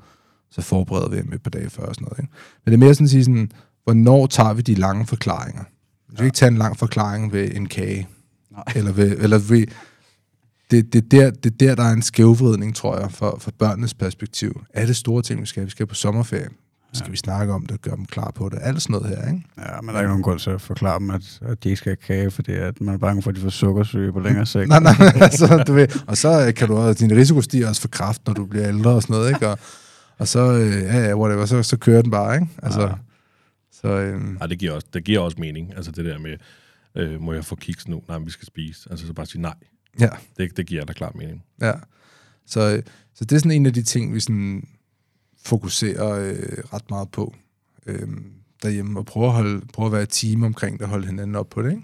så 0.51 0.61
forbereder 0.61 1.09
vi 1.09 1.17
ham 1.17 1.33
et 1.33 1.43
par 1.43 1.49
dage 1.49 1.69
før 1.69 1.83
og 1.83 1.95
sådan 1.95 2.05
noget, 2.05 2.19
ikke? 2.19 2.33
Men 2.65 2.71
det 2.71 2.77
er 2.77 2.85
mere 2.85 2.95
sådan 2.95 3.05
at 3.05 3.11
sige 3.11 3.23
sådan, 3.23 3.51
hvornår 3.83 4.27
tager 4.27 4.53
vi 4.53 4.61
de 4.61 4.75
lange 4.75 5.05
forklaringer? 5.05 5.63
Skal 6.13 6.23
ja. 6.23 6.25
ikke 6.25 6.35
tage 6.35 6.51
en 6.51 6.57
lang 6.57 6.77
forklaring 6.77 7.33
ved 7.33 7.55
en 7.55 7.65
kage. 7.65 8.07
Nej. 8.51 8.63
Eller 8.75 8.91
ved, 8.91 9.17
eller 9.19 9.37
ved 9.37 9.65
det, 10.71 10.93
det, 10.93 11.03
er 11.03 11.07
der, 11.09 11.31
det 11.31 11.51
er 11.51 11.57
der, 11.57 11.75
der 11.75 11.83
er 11.83 11.93
en 11.93 12.01
skævvridning, 12.01 12.75
tror 12.75 12.99
jeg, 12.99 13.11
for, 13.11 13.37
for 13.39 13.51
børnenes 13.51 13.93
perspektiv. 13.93 14.61
Er 14.73 14.85
det 14.85 14.95
store 14.95 15.21
ting, 15.21 15.41
vi 15.41 15.45
skal? 15.45 15.65
Vi 15.65 15.69
skal 15.69 15.85
på 15.87 15.95
sommerferie. 15.95 16.49
Så 16.93 16.97
skal 16.97 17.07
ja. 17.07 17.11
vi 17.11 17.17
snakke 17.17 17.53
om 17.53 17.65
det, 17.65 17.81
gøre 17.81 17.95
dem 17.95 18.05
klar 18.05 18.31
på 18.35 18.49
det. 18.49 18.59
Alt 18.61 18.81
sådan 18.81 18.93
noget 18.93 19.17
her, 19.17 19.27
ikke? 19.27 19.43
Ja, 19.57 19.81
men 19.81 19.87
der 19.87 19.95
er 19.95 19.99
ikke 19.99 20.09
nogen 20.09 20.23
grund 20.23 20.39
til 20.39 20.49
at 20.49 20.61
forklare 20.61 20.99
dem, 20.99 21.09
at, 21.09 21.39
at 21.41 21.63
de 21.63 21.69
ikke 21.69 21.77
skal 21.77 21.89
have 21.89 22.17
kage, 22.17 22.31
fordi 22.31 22.51
at 22.51 22.81
man 22.81 22.93
er 22.93 22.97
bange 22.97 23.21
for, 23.21 23.29
at 23.29 23.35
de 23.35 23.41
får 23.41 23.49
sukkersyge 23.49 24.13
på 24.13 24.19
længere 24.19 24.45
sigt. 24.45 24.67
Nej, 24.67 24.79
nej, 24.79 24.93
altså, 25.15 25.63
du 25.67 25.73
ved, 25.73 25.87
og 26.07 26.17
så 26.17 26.53
kan 26.55 26.67
du 26.67 26.77
også, 26.77 27.05
din 27.05 27.17
risiko 27.17 27.41
stiger 27.41 27.67
også 27.67 27.81
for 27.81 27.87
kraft, 27.87 28.21
når 28.27 28.33
du 28.33 28.45
bliver 28.45 28.67
ældre 28.67 28.91
og 28.91 29.01
sådan 29.01 29.13
noget, 29.13 29.29
ikke? 29.29 29.47
Og, 29.47 29.59
og 30.21 30.27
så, 30.27 30.53
øh, 30.53 30.71
ja, 30.81 31.07
ja, 31.07 31.15
whatever, 31.17 31.45
så, 31.45 31.63
så 31.63 31.77
kører 31.77 32.01
den 32.01 32.11
bare, 32.11 32.35
ikke? 32.35 32.47
Altså, 32.63 32.81
Ja. 32.81 32.93
så, 33.71 33.87
øh, 33.87 34.21
Ej, 34.41 34.47
det 34.47 34.59
giver, 34.59 34.71
også, 34.71 34.87
det 34.93 35.03
giver 35.03 35.19
også 35.19 35.37
mening. 35.39 35.73
Altså 35.75 35.91
det 35.91 36.05
der 36.05 36.17
med, 36.19 36.37
øh, 36.95 37.21
må 37.21 37.33
jeg 37.33 37.45
få 37.45 37.55
kiks 37.55 37.87
nu? 37.87 38.03
Nej, 38.07 38.17
vi 38.19 38.29
skal 38.31 38.45
spise. 38.47 38.87
Altså 38.91 39.07
så 39.07 39.13
bare 39.13 39.25
sige 39.25 39.41
nej. 39.41 39.53
ja, 39.99 40.09
Det, 40.37 40.57
det 40.57 40.65
giver 40.65 40.85
da 40.85 40.93
klart 40.93 41.15
mening. 41.15 41.43
ja. 41.61 41.73
Så, 42.45 42.75
øh, 42.75 42.83
så 43.13 43.25
det 43.25 43.35
er 43.35 43.39
sådan 43.39 43.51
en 43.51 43.65
af 43.65 43.73
de 43.73 43.83
ting, 43.83 44.13
vi 44.13 44.19
sådan 44.19 44.67
fokuserer 45.45 46.09
øh, 46.09 46.57
ret 46.73 46.89
meget 46.89 47.09
på 47.11 47.35
øh, 47.85 48.07
derhjemme, 48.63 48.99
og 48.99 49.05
prøve 49.05 49.25
at, 49.25 49.31
holde, 49.33 49.61
prøve 49.73 49.85
at 49.85 49.91
være 49.91 50.03
et 50.03 50.09
team 50.09 50.43
omkring 50.43 50.77
det, 50.79 50.83
og 50.83 50.89
holde 50.89 51.07
hinanden 51.07 51.35
op 51.35 51.49
på 51.49 51.61
det, 51.61 51.71
ikke? 51.71 51.83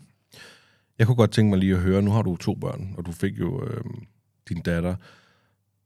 Jeg 0.99 1.07
kunne 1.07 1.15
godt 1.15 1.31
tænke 1.31 1.49
mig 1.49 1.59
lige 1.59 1.73
at 1.75 1.79
høre, 1.81 2.01
nu 2.01 2.11
har 2.11 2.21
du 2.21 2.35
to 2.35 2.55
børn, 2.55 2.93
og 2.97 3.05
du 3.05 3.11
fik 3.11 3.39
jo 3.39 3.63
øh, 3.65 3.83
din 4.49 4.61
datter 4.61 4.95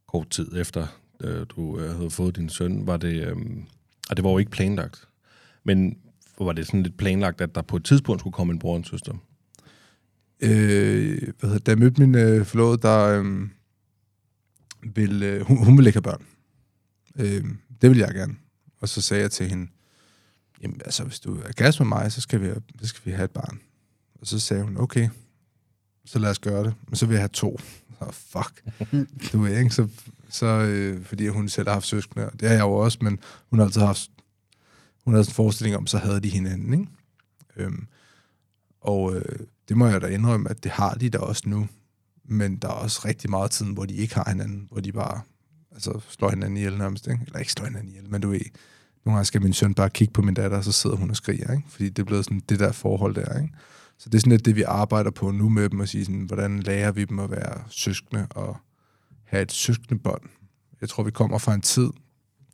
kort 0.08 0.30
tid 0.30 0.58
efter, 0.58 0.88
øh, 1.24 1.46
du 1.50 1.80
øh, 1.80 1.96
havde 1.96 2.10
fået 2.10 2.36
din 2.36 2.50
søn. 2.50 2.88
Var 2.88 2.98
det, 2.98 3.28
øh, 3.28 3.36
og 4.10 4.18
det 4.18 4.24
var 4.24 4.32
jo 4.32 4.38
ikke 4.38 4.52
planlagt, 4.52 5.08
men 5.64 5.98
var 6.40 6.54
det 6.54 6.66
sådan 6.66 6.84
lidt 6.84 6.98
planlagt, 6.98 7.42
at 7.42 7.56
der 7.56 7.62
på 7.62 7.76
et 7.76 7.84
tidspunkt 7.86 8.22
skulle 8.22 8.34
komme 8.34 8.54
en 8.54 8.60
bror 8.60 8.72
og 8.72 8.78
en 8.78 8.84
søster? 8.84 9.14
øh, 10.42 11.34
hvad 11.40 11.50
hedder, 11.50 11.60
da 11.60 11.72
jeg 11.72 11.80
mødte 11.80 12.02
min 12.02 12.16
øh, 12.16 12.46
forlovede, 12.46 12.82
der 12.82 13.06
øh, 13.06 13.48
vil, 14.96 15.24
øh, 15.24 15.42
hun, 15.42 15.66
hun 15.66 15.78
vil 15.78 15.88
ikke 15.88 15.96
have 15.96 16.02
børn. 16.02 16.26
Øh, 17.16 17.46
det 17.82 17.90
vil 17.90 17.98
jeg 17.98 18.14
gerne. 18.14 18.36
Og 18.80 18.90
så 18.90 19.02
sagde 19.02 19.24
jeg 19.24 19.32
til 19.32 19.50
hende, 19.50 19.72
jamen 20.62 20.82
altså, 20.86 21.04
hvis 21.04 21.20
du 21.20 21.40
er 21.40 21.52
kæreste 21.52 21.84
med 21.84 21.90
mig, 21.90 22.12
så 22.12 22.22
skal, 22.22 22.42
vi, 22.42 22.50
så 22.82 22.88
skal 22.88 23.06
vi 23.06 23.12
have 23.12 23.26
et 23.26 23.32
barn. 23.32 23.60
Og 24.22 24.28
så 24.28 24.40
sagde 24.40 24.64
hun, 24.64 24.78
okay, 24.78 25.10
så 26.06 26.20
lad 26.20 26.30
os 26.30 26.40
gøre 26.40 26.64
det. 26.64 26.74
Men 26.88 26.96
så 26.96 27.06
vil 27.06 27.14
jeg 27.14 27.22
have 27.22 27.30
to. 27.30 27.60
Så 28.00 28.12
fuck. 28.12 28.64
du 29.34 29.42
ved, 29.42 29.58
ikke? 29.58 29.70
Så, 29.70 29.88
så 30.32 30.46
øh, 30.46 31.06
fordi 31.06 31.28
hun 31.28 31.50
selv 31.50 31.68
har 31.68 31.74
haft 31.74 31.88
søskende, 31.88 32.26
og 32.26 32.40
det 32.40 32.48
har 32.48 32.56
jeg 32.56 32.64
jo 32.64 32.74
også, 32.74 32.98
men 33.02 33.20
hun 33.50 33.60
har 33.60 33.66
altid 33.66 33.82
haft, 33.82 34.10
hun 35.06 35.14
havde 35.14 35.24
sådan 35.24 35.32
en 35.32 35.36
forestilling 35.36 35.78
om, 35.78 35.88
så 35.88 35.98
havde 35.98 36.20
de 36.20 36.30
hinanden, 36.30 36.74
ikke? 36.74 36.88
Øhm, 37.58 37.88
og 38.82 39.16
øh, 39.16 39.40
det 39.70 39.78
må 39.78 39.88
jeg 39.88 40.02
da 40.02 40.08
indrømme, 40.08 40.50
at 40.50 40.64
det 40.64 40.72
har 40.72 40.94
de 40.94 41.10
da 41.10 41.18
også 41.18 41.44
nu. 41.46 41.68
Men 42.26 42.56
der 42.56 42.68
er 42.68 42.74
også 42.74 43.02
rigtig 43.06 43.30
meget 43.30 43.52
tid, 43.52 43.66
hvor 43.66 43.86
de 43.86 43.94
ikke 43.94 44.16
har 44.16 44.30
hinanden, 44.30 44.68
hvor 44.72 44.82
de 44.82 44.92
bare 44.92 45.22
altså, 45.72 46.00
slår 46.10 46.30
hinanden 46.30 46.58
ihjel 46.58 46.78
nærmest. 46.78 47.08
Ikke? 47.08 47.24
Eller 47.26 47.40
ikke 47.40 47.52
slår 47.52 47.66
hinanden 47.66 47.90
ihjel, 47.90 48.10
men 48.10 48.22
du 48.22 48.30
ved, 48.30 48.40
nogle 49.06 49.16
gange 49.16 49.26
skal 49.26 49.42
min 49.42 49.54
søn 49.54 49.74
bare 49.74 49.90
kigge 49.90 50.14
på 50.14 50.22
min 50.22 50.34
datter, 50.34 50.58
og 50.58 50.64
så 50.64 50.72
sidder 50.72 50.96
hun 50.96 51.10
og 51.10 51.16
skriger. 51.16 51.52
Ikke? 51.52 51.64
Fordi 51.70 51.90
det 51.90 52.00
er 52.00 52.06
blevet 52.06 52.26
sådan 52.26 52.42
det 52.50 52.60
der 52.60 52.72
forhold 52.72 53.16
der. 53.16 53.40
Ikke? 53.42 53.54
Så 53.98 54.10
det 54.10 54.16
er 54.16 54.20
sådan 54.20 54.32
lidt 54.32 54.46
det, 54.46 54.56
vi 54.56 54.62
arbejder 54.62 55.12
på 55.12 55.32
nu 55.32 55.50
med 55.50 55.70
dem, 55.70 55.82
at 55.82 55.90
sige 55.90 56.06
sådan, 56.06 56.22
hvordan 56.22 56.60
lærer 56.60 56.92
vi 56.92 57.06
dem 57.06 57.20
at 57.20 57.32
være 57.32 57.64
søskende 57.70 58.28
og 58.30 58.58
have 59.32 59.42
et 59.42 59.52
søskende 59.52 60.02
bånd. 60.04 60.22
Jeg 60.82 60.90
tror, 60.90 61.04
vi 61.04 61.12
kommer 61.12 61.38
fra 61.38 61.54
en 61.54 61.62
tid, 61.62 61.90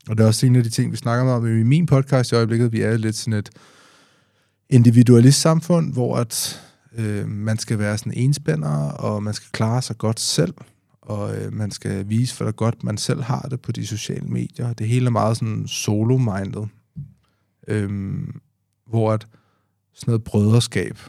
og 0.09 0.17
det 0.17 0.23
er 0.23 0.27
også 0.27 0.45
en 0.45 0.55
af 0.55 0.63
de 0.63 0.69
ting, 0.69 0.91
vi 0.91 0.97
snakker 0.97 1.33
om 1.33 1.59
i 1.59 1.63
min 1.63 1.85
podcast 1.85 2.31
i 2.31 2.35
øjeblikket. 2.35 2.71
Vi 2.71 2.81
er 2.81 2.97
lidt 2.97 3.15
sådan 3.15 3.33
et 3.33 3.49
individualist 4.69 5.41
samfund, 5.41 5.93
hvor 5.93 6.17
at, 6.17 6.61
øh, 6.97 7.27
man 7.27 7.57
skal 7.57 7.79
være 7.79 7.97
sådan 7.97 8.13
enspænder, 8.13 8.91
og 8.91 9.23
man 9.23 9.33
skal 9.33 9.49
klare 9.51 9.81
sig 9.81 9.97
godt 9.97 10.19
selv, 10.19 10.53
og 11.01 11.37
øh, 11.37 11.53
man 11.53 11.71
skal 11.71 12.09
vise, 12.09 12.37
hvor 12.37 12.51
godt 12.51 12.83
man 12.83 12.97
selv 12.97 13.21
har 13.21 13.41
det 13.41 13.61
på 13.61 13.71
de 13.71 13.87
sociale 13.87 14.27
medier. 14.27 14.73
Det 14.73 14.87
hele 14.87 15.05
er 15.05 15.11
meget 15.11 15.37
sådan 15.37 15.67
solo-minded. 15.67 16.67
Øhm, 17.67 18.41
hvor 18.87 19.11
at 19.11 19.27
sådan 19.93 20.11
noget 20.11 20.23
brøderskab, 20.23 20.99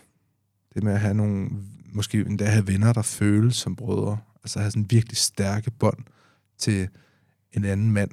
det 0.75 0.83
med 0.83 0.93
at 0.93 1.01
have 1.01 1.15
nogle, 1.15 1.51
måske 1.93 2.21
endda 2.21 2.45
have 2.45 2.67
venner, 2.67 2.93
der 2.93 3.03
føles 3.03 3.57
som 3.57 3.77
brødre, 3.77 4.19
altså 4.45 4.59
have 4.61 4.71
sådan 4.71 4.91
virkelig 4.91 5.17
stærke 5.17 5.71
bånd 5.71 5.99
til 6.59 6.89
en 7.53 7.65
anden 7.65 7.93
mand, 7.93 8.11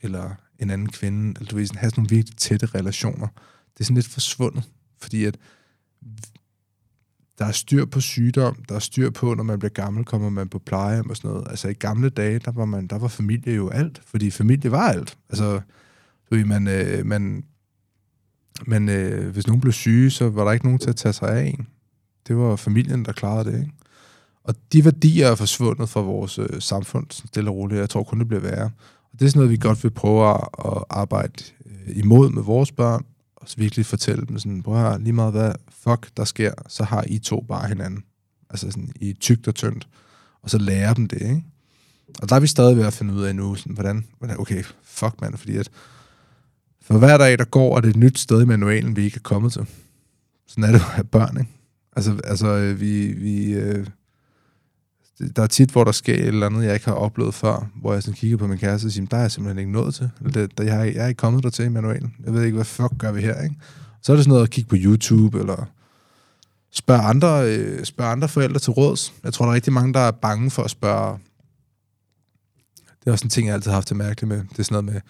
eller 0.00 0.34
en 0.58 0.70
anden 0.70 0.88
kvinde, 0.88 1.34
eller 1.40 1.50
du 1.50 1.56
ved, 1.56 1.66
sådan, 1.66 1.78
have 1.78 1.90
sådan 1.90 2.00
nogle 2.00 2.16
virkelig 2.16 2.36
tætte 2.36 2.66
relationer. 2.66 3.28
Det 3.74 3.80
er 3.80 3.84
sådan 3.84 3.94
lidt 3.94 4.08
forsvundet, 4.08 4.70
fordi 5.00 5.24
at 5.24 5.38
der 7.38 7.44
er 7.44 7.52
styr 7.52 7.84
på 7.84 8.00
sygdom, 8.00 8.64
der 8.68 8.74
er 8.74 8.78
styr 8.78 9.10
på, 9.10 9.34
når 9.34 9.42
man 9.42 9.58
bliver 9.58 9.72
gammel, 9.72 10.04
kommer 10.04 10.28
man 10.30 10.48
på 10.48 10.58
pleje 10.58 11.02
og 11.08 11.16
sådan 11.16 11.30
noget. 11.30 11.46
Altså 11.50 11.68
i 11.68 11.72
gamle 11.72 12.08
dage, 12.08 12.38
der 12.38 12.52
var, 12.52 12.64
man, 12.64 12.86
der 12.86 12.98
var 12.98 13.08
familie 13.08 13.54
jo 13.54 13.68
alt, 13.68 14.02
fordi 14.06 14.30
familie 14.30 14.70
var 14.70 14.88
alt. 14.88 15.18
Altså, 15.30 15.60
du 16.30 16.34
ved, 16.34 16.44
man, 16.44 16.68
øh, 16.68 17.06
man, 17.06 17.44
men 18.66 18.88
øh, 18.88 19.30
hvis 19.32 19.46
nogen 19.46 19.60
blev 19.60 19.72
syge, 19.72 20.10
så 20.10 20.28
var 20.28 20.44
der 20.44 20.52
ikke 20.52 20.64
nogen 20.64 20.78
til 20.78 20.90
at 20.90 20.96
tage 20.96 21.12
sig 21.12 21.28
af 21.28 21.44
en. 21.44 21.66
Det 22.28 22.36
var 22.36 22.56
familien, 22.56 23.04
der 23.04 23.12
klarede 23.12 23.52
det, 23.52 23.60
ikke? 23.60 23.72
Og 24.46 24.54
de 24.72 24.84
værdier 24.84 25.26
er 25.26 25.34
forsvundet 25.34 25.88
fra 25.88 26.00
vores 26.00 26.38
øh, 26.38 26.60
samfund, 26.60 27.06
stille 27.10 27.50
og 27.50 27.56
roligt. 27.56 27.80
Jeg 27.80 27.90
tror 27.90 28.02
kun, 28.02 28.18
det 28.18 28.28
bliver 28.28 28.40
værre. 28.40 28.70
Og 29.12 29.20
det 29.20 29.22
er 29.22 29.28
sådan 29.28 29.38
noget, 29.38 29.50
vi 29.50 29.56
godt 29.56 29.84
vil 29.84 29.90
prøve 29.90 30.30
at, 30.34 30.40
at 30.64 30.84
arbejde 30.90 31.44
øh, 31.66 31.96
imod 31.96 32.30
med 32.30 32.42
vores 32.42 32.72
børn, 32.72 33.04
og 33.36 33.48
så 33.48 33.56
virkelig 33.58 33.86
fortælle 33.86 34.26
dem 34.26 34.38
sådan, 34.38 34.62
prøv 34.62 34.76
her, 34.76 34.98
lige 34.98 35.12
meget 35.12 35.32
hvad 35.32 35.52
fuck 35.70 36.10
der 36.16 36.24
sker, 36.24 36.52
så 36.68 36.84
har 36.84 37.04
I 37.06 37.18
to 37.18 37.44
bare 37.48 37.68
hinanden. 37.68 38.04
Altså 38.50 38.70
sådan 38.70 38.92
i 39.00 39.12
tygt 39.12 39.48
og 39.48 39.54
tyndt. 39.54 39.88
Og 40.42 40.50
så 40.50 40.58
lære 40.58 40.94
dem 40.94 41.08
det, 41.08 41.22
ikke? 41.22 41.44
Og 42.22 42.28
der 42.28 42.36
er 42.36 42.40
vi 42.40 42.46
stadig 42.46 42.76
ved 42.76 42.86
at 42.86 42.92
finde 42.92 43.14
ud 43.14 43.22
af 43.22 43.36
nu, 43.36 43.54
sådan, 43.54 43.74
hvordan, 43.74 44.04
hvordan 44.18 44.40
okay, 44.40 44.64
fuck 44.82 45.20
mand, 45.20 45.36
fordi 45.36 45.56
at 45.56 45.70
for 46.82 46.98
hver 46.98 47.18
dag, 47.18 47.38
der 47.38 47.44
går, 47.44 47.76
er 47.76 47.80
det 47.80 47.90
et 47.90 47.96
nyt 47.96 48.18
sted 48.18 48.42
i 48.42 48.44
manualen, 48.44 48.96
vi 48.96 49.04
ikke 49.04 49.16
er 49.16 49.22
kommet 49.22 49.52
til. 49.52 49.66
Sådan 50.46 50.64
er 50.64 50.72
det 50.72 50.82
at 50.96 51.10
børn, 51.10 51.36
ikke? 51.40 51.50
Altså, 51.96 52.20
altså 52.24 52.46
øh, 52.46 52.80
vi, 52.80 53.06
vi, 53.06 53.52
øh, 53.52 53.86
der 55.36 55.42
er 55.42 55.46
tit, 55.46 55.70
hvor 55.70 55.84
der 55.84 55.92
sker 55.92 56.14
et 56.14 56.26
eller 56.26 56.46
andet, 56.46 56.64
jeg 56.64 56.74
ikke 56.74 56.86
har 56.86 56.92
oplevet 56.92 57.34
før, 57.34 57.70
hvor 57.74 57.92
jeg 57.92 58.02
sådan 58.02 58.14
kigger 58.14 58.36
på 58.36 58.46
min 58.46 58.58
kæreste 58.58 58.86
og 58.86 58.92
siger, 58.92 59.06
der 59.06 59.16
er 59.16 59.20
jeg 59.20 59.30
simpelthen 59.30 59.58
ikke 59.58 59.72
nået 59.72 59.94
til. 59.94 60.10
Eller 60.20 60.32
Det, 60.32 60.58
der, 60.58 60.64
jeg, 60.64 60.74
har, 60.74 60.84
jeg 60.84 61.04
er 61.04 61.06
ikke 61.06 61.18
kommet 61.18 61.42
der 61.42 61.50
til 61.50 61.64
i 61.64 61.68
manualen. 61.68 62.14
Jeg 62.24 62.34
ved 62.34 62.42
ikke, 62.42 62.54
hvad 62.54 62.64
fuck 62.64 62.98
gør 62.98 63.12
vi 63.12 63.20
her, 63.20 63.42
ikke? 63.42 63.56
Så 64.02 64.12
er 64.12 64.16
det 64.16 64.24
sådan 64.24 64.30
noget 64.30 64.44
at 64.44 64.50
kigge 64.50 64.68
på 64.68 64.76
YouTube, 64.78 65.38
eller 65.38 65.64
spørge 66.72 67.02
andre, 67.02 67.56
øh, 67.56 67.84
spørge 67.84 68.10
andre 68.10 68.28
forældre 68.28 68.58
til 68.58 68.70
råds. 68.72 69.14
Jeg 69.24 69.32
tror, 69.32 69.44
der 69.44 69.50
er 69.50 69.54
rigtig 69.54 69.72
mange, 69.72 69.94
der 69.94 70.00
er 70.00 70.10
bange 70.10 70.50
for 70.50 70.62
at 70.62 70.70
spørge. 70.70 71.18
Det 73.00 73.06
er 73.06 73.12
også 73.12 73.24
en 73.24 73.30
ting, 73.30 73.46
jeg 73.46 73.54
altid 73.54 73.70
har 73.70 73.76
haft 73.76 73.88
det 73.88 73.96
mærkeligt 73.96 74.28
med. 74.28 74.38
Det 74.38 74.58
er 74.58 74.62
sådan 74.62 74.84
noget 74.84 74.94
med, 74.94 75.00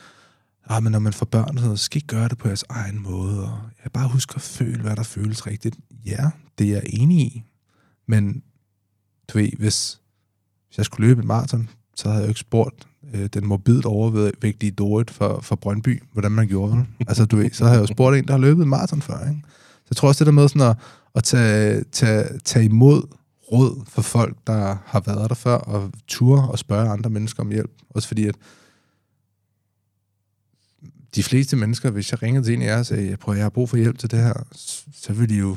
ah, 0.67 0.83
men 0.83 0.93
når 0.93 0.99
man 0.99 1.13
får 1.13 1.27
børn, 1.27 1.59
så 1.59 1.77
skal 1.77 2.03
I 2.03 2.05
gøre 2.07 2.29
det 2.29 2.39
på 2.39 2.49
jeres 2.49 2.65
egen 2.69 3.03
måde. 3.03 3.43
Og 3.43 3.59
jeg 3.85 3.93
bare 3.93 4.09
husker 4.09 4.35
at 4.35 4.43
føle, 4.43 4.83
hvad 4.83 4.97
der 4.97 5.03
føles 5.03 5.47
rigtigt. 5.47 5.77
Ja, 6.07 6.31
det 6.59 6.67
er 6.67 6.73
jeg 6.73 6.83
enig 6.87 7.19
i. 7.19 7.43
Men 8.09 8.43
du 9.29 9.39
ved, 9.39 9.49
hvis, 9.59 10.01
hvis 10.69 10.79
jeg 10.79 10.85
skulle 10.85 11.09
løbe 11.09 11.21
et 11.21 11.27
maraton, 11.27 11.69
så 11.97 12.09
havde 12.09 12.21
jeg 12.21 12.27
jo 12.27 12.31
ikke 12.31 12.41
spurgt 12.41 12.89
øh, 13.15 13.27
den 13.27 13.47
morbidt 13.47 13.87
overvægtige 13.87 14.71
Dorit 14.73 15.11
fra, 15.11 15.41
fra 15.41 15.57
Brøndby, 15.57 16.03
hvordan 16.13 16.33
man 16.33 16.49
gjorde 16.49 16.73
det. 16.77 16.87
Altså, 17.09 17.25
du 17.25 17.37
ved, 17.37 17.51
så 17.51 17.65
havde 17.65 17.75
jeg 17.81 17.89
jo 17.89 17.95
spurgt 17.95 18.17
en, 18.17 18.27
der 18.27 18.33
har 18.33 18.39
løbet 18.39 18.63
et 18.63 18.69
maraton 18.69 19.03
før, 19.03 19.29
ikke? 19.29 19.43
Så 19.77 19.89
jeg 19.91 19.97
tror 19.97 20.09
også, 20.09 20.25
det 20.25 20.27
der 20.27 20.33
med 20.33 20.49
sådan 20.49 20.71
at, 20.71 20.77
at 21.15 21.25
tage, 21.25 21.85
tage, 21.93 22.39
tage 22.45 22.65
imod 22.65 23.03
råd 23.53 23.85
for 23.89 24.03
folk, 24.03 24.37
der 24.47 24.77
har 24.87 25.01
været 25.07 25.29
der 25.29 25.35
før, 25.35 25.57
og 25.57 25.93
ture 26.09 26.49
og 26.49 26.59
spørge 26.59 26.91
andre 26.91 27.11
mennesker 27.11 27.43
om 27.43 27.51
hjælp. 27.51 27.71
Også 27.91 28.09
fordi, 28.09 28.27
at 28.27 28.35
de 31.15 31.23
fleste 31.23 31.57
mennesker, 31.57 31.91
hvis 31.91 32.13
jeg 32.13 32.23
ringede 32.23 32.45
til 32.45 32.55
en 32.55 32.63
af 32.63 32.67
jer 32.67 32.79
og 32.79 32.87
sagde, 32.87 33.17
prøv, 33.17 33.35
jeg 33.35 33.45
har 33.45 33.51
brug 33.51 33.69
for 33.69 33.77
hjælp 33.77 33.99
til 33.99 34.11
det 34.11 34.19
her, 34.19 34.35
så 34.95 35.13
vil 35.13 35.29
de 35.29 35.35
jo, 35.35 35.57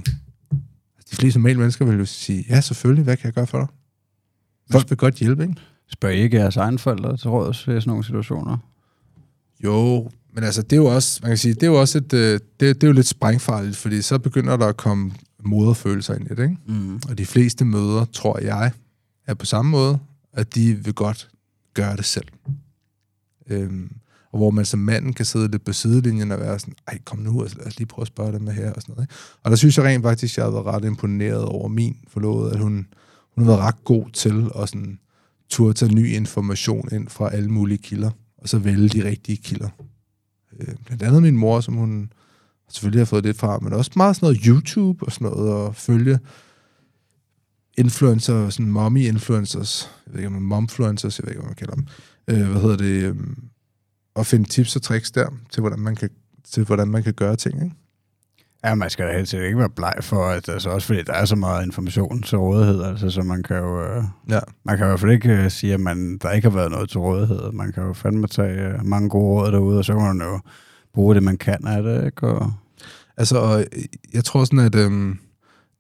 de 1.12 1.16
fleste 1.16 1.40
normale 1.40 1.60
mennesker 1.60 1.86
vil 1.86 2.00
jo 2.00 2.06
sige, 2.06 2.46
ja, 2.50 2.62
selvfølgelig, 2.62 3.04
hvad 3.04 3.18
kan 3.18 3.26
jeg 3.26 3.34
gøre 3.34 3.48
for 3.48 3.58
dig? 3.58 3.68
Folk 4.72 4.90
vil 4.90 4.98
godt 4.98 5.16
hjælpe, 5.16 5.44
ikke? 5.44 5.56
Spørger 5.92 6.16
I 6.16 6.22
ikke 6.22 6.38
jeres 6.38 6.58
egne 6.58 6.80
forældre 6.80 7.18
til 7.18 7.30
råds 7.30 7.62
i 7.62 7.64
sådan 7.64 7.84
nogle 7.86 8.04
situationer? 8.04 8.58
Jo, 9.64 10.10
men 10.34 10.44
altså, 10.44 10.62
det 10.62 10.74
er 10.74 10.78
jo 10.78 10.86
også, 10.86 11.20
man 11.24 11.32
kan 11.32 11.38
sige, 11.38 11.54
det 11.54 11.64
er 11.64 11.68
jo 11.68 11.80
også 11.80 11.98
et, 11.98 12.14
øh, 12.14 12.34
det, 12.34 12.42
det 12.60 12.84
er 12.84 12.88
jo 12.88 12.94
lidt 12.94 13.08
sprængfarligt, 13.08 13.78
fordi 13.78 14.02
så 14.02 14.20
begynder 14.20 14.58
der 14.58 14.68
at 14.68 14.78
komme 14.78 15.12
moderfølelser 15.44 16.16
ind 16.16 16.32
i 16.32 16.36
det, 16.36 16.44
ikke? 16.44 16.58
Mm. 16.66 16.96
Og 17.10 17.18
de 17.18 17.26
fleste 17.26 17.66
møder, 17.66 18.06
tror 18.06 18.40
jeg, 18.40 18.72
er 19.28 19.34
på 19.34 19.46
samme 19.46 19.72
måde, 19.72 20.00
at 20.34 20.56
de 20.56 20.74
vil 20.74 20.94
godt 20.94 21.30
gøre 21.74 21.96
det 21.96 22.06
selv. 22.06 22.28
Øhm, 23.50 23.92
og 24.32 24.38
hvor 24.38 24.52
man 24.52 24.66
som 24.66 24.80
manden 24.80 25.14
kan 25.14 25.26
sidde 25.26 25.52
lidt 25.52 25.66
på 25.66 25.74
sidelinjen 25.74 26.32
og 26.32 26.40
være 26.40 26.60
sådan, 26.60 26.74
ej, 26.88 27.00
kom 27.06 27.20
nu, 27.20 27.42
altså, 27.42 27.58
lad 27.58 27.68
os 27.68 27.78
lige 27.78 27.88
prøve 27.88 28.04
at 28.04 28.08
spørge 28.08 28.34
dem 28.34 28.48
her 28.48 28.74
og 28.74 28.82
sådan 28.82 28.94
noget. 28.96 29.04
Ikke? 29.04 29.14
Og 29.44 29.52
der 29.52 29.58
synes 29.58 29.78
jeg 29.78 29.86
rent 29.86 30.04
faktisk, 30.04 30.38
jeg 30.38 30.46
har 30.46 30.52
været 30.52 30.66
ret 30.66 30.86
imponeret 30.86 31.46
over 31.46 31.68
min 31.68 31.98
forlovede, 32.08 32.54
at 32.54 32.60
hun, 32.60 32.88
hun 33.36 33.44
har 33.44 33.52
været 33.52 33.60
ret 33.60 33.84
god 33.84 34.10
til 34.14 34.50
at 34.62 34.70
sådan, 34.70 35.00
turde 35.50 35.74
tage 35.74 35.96
ny 35.96 36.08
information 36.08 36.90
ind 36.92 37.08
fra 37.08 37.34
alle 37.34 37.50
mulige 37.50 37.78
kilder, 37.78 38.12
og 38.38 38.50
så 38.50 38.60
vælge 38.60 38.90
de 38.90 39.06
rigtige 39.10 39.38
kilder. 39.38 39.70
Øh, 40.60 40.76
blandt 40.86 41.04
andet 41.04 41.22
min 41.22 41.38
mor, 41.38 41.62
som 41.62 41.74
hun 41.74 42.12
selvfølgelig 42.70 43.00
har 43.00 43.06
fået 43.06 43.24
lidt 43.24 43.38
fra, 43.38 43.60
men 43.60 43.74
også 43.74 43.92
meget 43.96 44.16
sådan 44.16 44.26
noget 44.26 44.44
YouTube 44.46 45.06
og 45.06 45.12
sådan 45.12 45.28
noget, 45.28 45.54
og 45.54 45.76
følge 45.76 46.20
influencer, 47.78 48.50
sådan 48.50 48.72
mommy-influencers, 48.72 49.90
jeg 50.06 50.14
ved 50.14 50.20
ikke, 50.20 50.28
om 50.28 50.42
momfluencers, 50.42 51.20
jeg 51.20 51.26
ved 51.26 51.32
ikke, 51.32 51.42
hvad 51.42 51.50
man 51.50 51.56
kalder 51.56 51.76
dem, 51.76 51.88
øh, 52.28 52.52
hvad 52.52 52.62
hedder 52.62 52.78
det, 52.78 53.04
øh, 53.04 53.16
og 54.20 54.26
finde 54.26 54.50
tips 54.50 54.76
og 54.76 54.82
tricks 54.82 55.12
der, 55.12 55.28
til 55.52 55.62
hvordan 55.62 55.80
man 55.80 55.96
kan, 55.96 56.10
til 56.52 56.64
hvordan 56.66 56.88
man 56.88 57.04
kan 57.04 57.14
gøre 57.14 57.36
ting, 57.36 57.64
ikke? 57.64 57.76
Ja, 58.64 58.76
man 58.76 58.90
skal 58.90 59.08
da 59.08 59.16
helt 59.16 59.28
sikkert 59.30 59.48
ikke 59.48 59.60
være 59.60 59.70
bleg 59.70 59.94
for, 60.02 60.26
at 60.28 60.50
altså 60.50 60.70
også 60.70 60.88
fordi 60.88 61.02
der 61.04 61.14
er 61.14 61.26
så 61.26 61.36
meget 61.36 61.66
information 61.66 62.22
til 62.22 62.38
rådighed, 62.38 62.84
altså 62.84 63.10
så 63.10 63.22
man 63.22 63.44
kan 63.44 63.58
jo, 63.58 63.84
øh, 63.84 64.04
Ja. 64.30 64.40
man 64.66 64.78
kan 64.78 64.86
i 64.86 64.88
hvert 64.88 65.00
fald 65.00 65.12
ikke 65.12 65.30
øh, 65.30 65.52
sige, 65.52 65.74
at 65.74 65.80
man, 65.80 66.18
der 66.18 66.32
ikke 66.32 66.50
har 66.50 66.56
været 66.56 66.72
noget 66.72 66.90
til 66.90 67.00
rådighed. 67.00 67.52
Man 67.52 67.72
kan 67.72 67.84
jo 67.84 67.94
fandme 67.94 68.28
tage 68.28 68.60
øh, 68.68 68.86
mange 68.86 69.10
gode 69.10 69.42
råd 69.42 69.52
derude, 69.52 69.78
og 69.78 69.86
så 69.86 69.94
kan 69.94 70.02
man 70.04 70.22
jo 70.22 70.40
bruge 70.94 71.16
det, 71.16 71.24
man 71.24 71.38
kan 71.38 71.68
af 71.68 71.84
det, 71.84 72.06
ikke? 72.06 72.28
Og, 72.28 72.54
Altså, 73.18 73.38
og 73.38 73.66
jeg 74.14 74.24
tror 74.24 74.44
sådan, 74.44 74.60
at 74.60 74.76
øhm, 74.76 75.20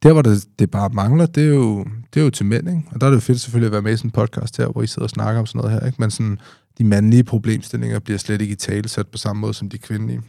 der, 0.03 0.13
hvor 0.13 0.21
det, 0.21 0.45
det 0.59 0.71
bare 0.71 0.89
mangler, 0.89 1.25
det 1.25 1.43
er, 1.43 1.47
jo, 1.47 1.85
det 2.13 2.19
er 2.19 2.23
jo 2.23 2.29
til 2.29 2.45
mænd, 2.45 2.67
ikke? 2.69 2.83
Og 2.91 3.01
der 3.01 3.07
er 3.07 3.11
det 3.11 3.15
jo 3.15 3.21
fedt 3.21 3.41
selvfølgelig 3.41 3.67
at 3.67 3.71
være 3.71 3.81
med 3.81 3.93
i 3.93 3.97
sådan 3.97 4.07
en 4.07 4.11
podcast 4.11 4.57
her, 4.57 4.67
hvor 4.67 4.81
I 4.81 4.87
sidder 4.87 5.03
og 5.03 5.09
snakker 5.09 5.39
om 5.39 5.45
sådan 5.45 5.59
noget 5.59 5.79
her, 5.79 5.87
ikke? 5.87 5.95
Men 5.99 6.11
sådan, 6.11 6.39
de 6.79 6.83
mandlige 6.83 7.23
problemstillinger 7.23 7.99
bliver 7.99 8.17
slet 8.17 8.41
ikke 8.41 8.51
i 8.51 8.55
tale 8.55 8.89
sat 8.89 9.07
på 9.07 9.17
samme 9.17 9.39
måde 9.39 9.53
som 9.53 9.69
de 9.69 9.77
kvindelige. 9.77 10.21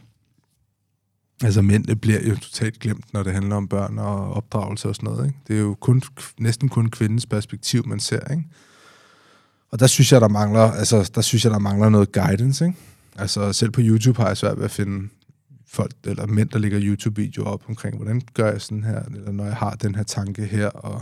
Altså 1.43 1.61
mændene 1.61 1.95
bliver 1.95 2.19
jo 2.29 2.35
totalt 2.35 2.79
glemt, 2.79 3.13
når 3.13 3.23
det 3.23 3.33
handler 3.33 3.55
om 3.55 3.67
børn 3.67 3.99
og 3.99 4.33
opdragelse 4.33 4.89
og 4.89 4.95
sådan 4.95 5.09
noget, 5.09 5.25
ikke? 5.25 5.39
Det 5.47 5.55
er 5.55 5.59
jo 5.59 5.73
kun, 5.79 6.01
næsten 6.39 6.69
kun 6.69 6.89
kvindens 6.89 7.25
perspektiv, 7.25 7.87
man 7.87 7.99
ser, 7.99 8.31
ikke? 8.31 8.43
Og 9.71 9.79
der 9.79 9.87
synes 9.87 10.11
jeg, 10.11 10.21
der 10.21 10.27
mangler, 10.27 10.61
altså, 10.61 11.11
der 11.15 11.21
synes 11.21 11.43
jeg, 11.43 11.53
der 11.53 11.59
mangler 11.59 11.89
noget 11.89 12.11
guidance, 12.11 12.65
ikke? 12.65 12.77
Altså, 13.15 13.53
selv 13.53 13.71
på 13.71 13.81
YouTube 13.83 14.21
har 14.21 14.27
jeg 14.27 14.37
svært 14.37 14.57
ved 14.57 14.65
at 14.65 14.71
finde 14.71 15.09
folk, 15.67 15.91
eller 16.03 16.27
mænd, 16.27 16.49
der 16.49 16.59
lægger 16.59 16.79
YouTube-videoer 16.81 17.47
op 17.47 17.63
omkring, 17.67 17.95
hvordan 17.95 18.21
gør 18.33 18.51
jeg 18.51 18.61
sådan 18.61 18.83
her, 18.83 19.01
eller 19.01 19.31
når 19.31 19.45
jeg 19.45 19.55
har 19.55 19.71
den 19.71 19.95
her 19.95 20.03
tanke 20.03 20.45
her, 20.45 20.67
og 20.67 21.01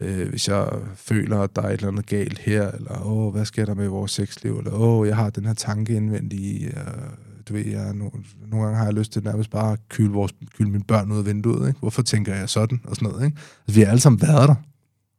øh, 0.00 0.28
hvis 0.28 0.48
jeg 0.48 0.68
føler, 0.94 1.38
at 1.38 1.56
der 1.56 1.62
er 1.62 1.66
et 1.66 1.72
eller 1.72 1.88
andet 1.88 2.06
galt 2.06 2.38
her, 2.38 2.70
eller 2.70 3.06
åh, 3.06 3.32
hvad 3.32 3.44
sker 3.44 3.64
der 3.64 3.74
med 3.74 3.88
vores 3.88 4.12
sexliv, 4.12 4.58
eller 4.58 4.72
åh, 4.72 5.08
jeg 5.08 5.16
har 5.16 5.30
den 5.30 5.46
her 5.46 5.54
tanke 5.54 5.94
indvendig, 5.94 6.64
øh, 6.64 6.82
du 7.48 7.52
ved, 7.52 7.66
jeg, 7.66 7.94
no, 7.94 8.10
nogle 8.46 8.64
gange 8.64 8.78
har 8.78 8.84
jeg 8.84 8.94
lyst 8.94 9.12
til 9.12 9.24
nærmest 9.24 9.50
bare 9.50 9.72
at 9.72 9.78
kyle, 9.88 10.10
vores, 10.10 10.34
kyle 10.56 10.70
mine 10.70 10.84
børn 10.84 11.12
ud 11.12 11.18
af 11.18 11.26
vinduet, 11.26 11.68
ikke? 11.68 11.80
hvorfor 11.80 12.02
tænker 12.02 12.34
jeg 12.34 12.48
sådan, 12.48 12.80
og 12.84 12.96
sådan 12.96 13.08
noget, 13.08 13.24
ikke? 13.24 13.38
Altså, 13.66 13.80
vi 13.80 13.84
har 13.84 13.90
alle 13.90 14.00
sammen 14.00 14.22
været 14.22 14.48
der, 14.48 14.54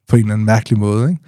på 0.07 0.15
en 0.15 0.21
eller 0.21 0.33
anden 0.33 0.45
mærkelig 0.45 0.79
måde, 0.79 1.09
ikke? 1.09 1.21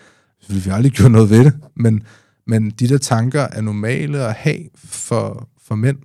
Vi 0.50 0.70
har 0.70 0.76
aldrig 0.76 0.92
gjort 0.92 1.12
noget 1.12 1.30
ved 1.30 1.46
det, 1.46 1.54
men, 1.76 2.04
men 2.48 2.70
de 2.70 2.88
der 2.88 2.98
tanker 2.98 3.42
er 3.42 3.62
normale 3.62 4.20
at 4.20 4.34
have 4.34 4.60
for, 4.76 5.50
for 5.64 5.76
mænd, 5.76 5.98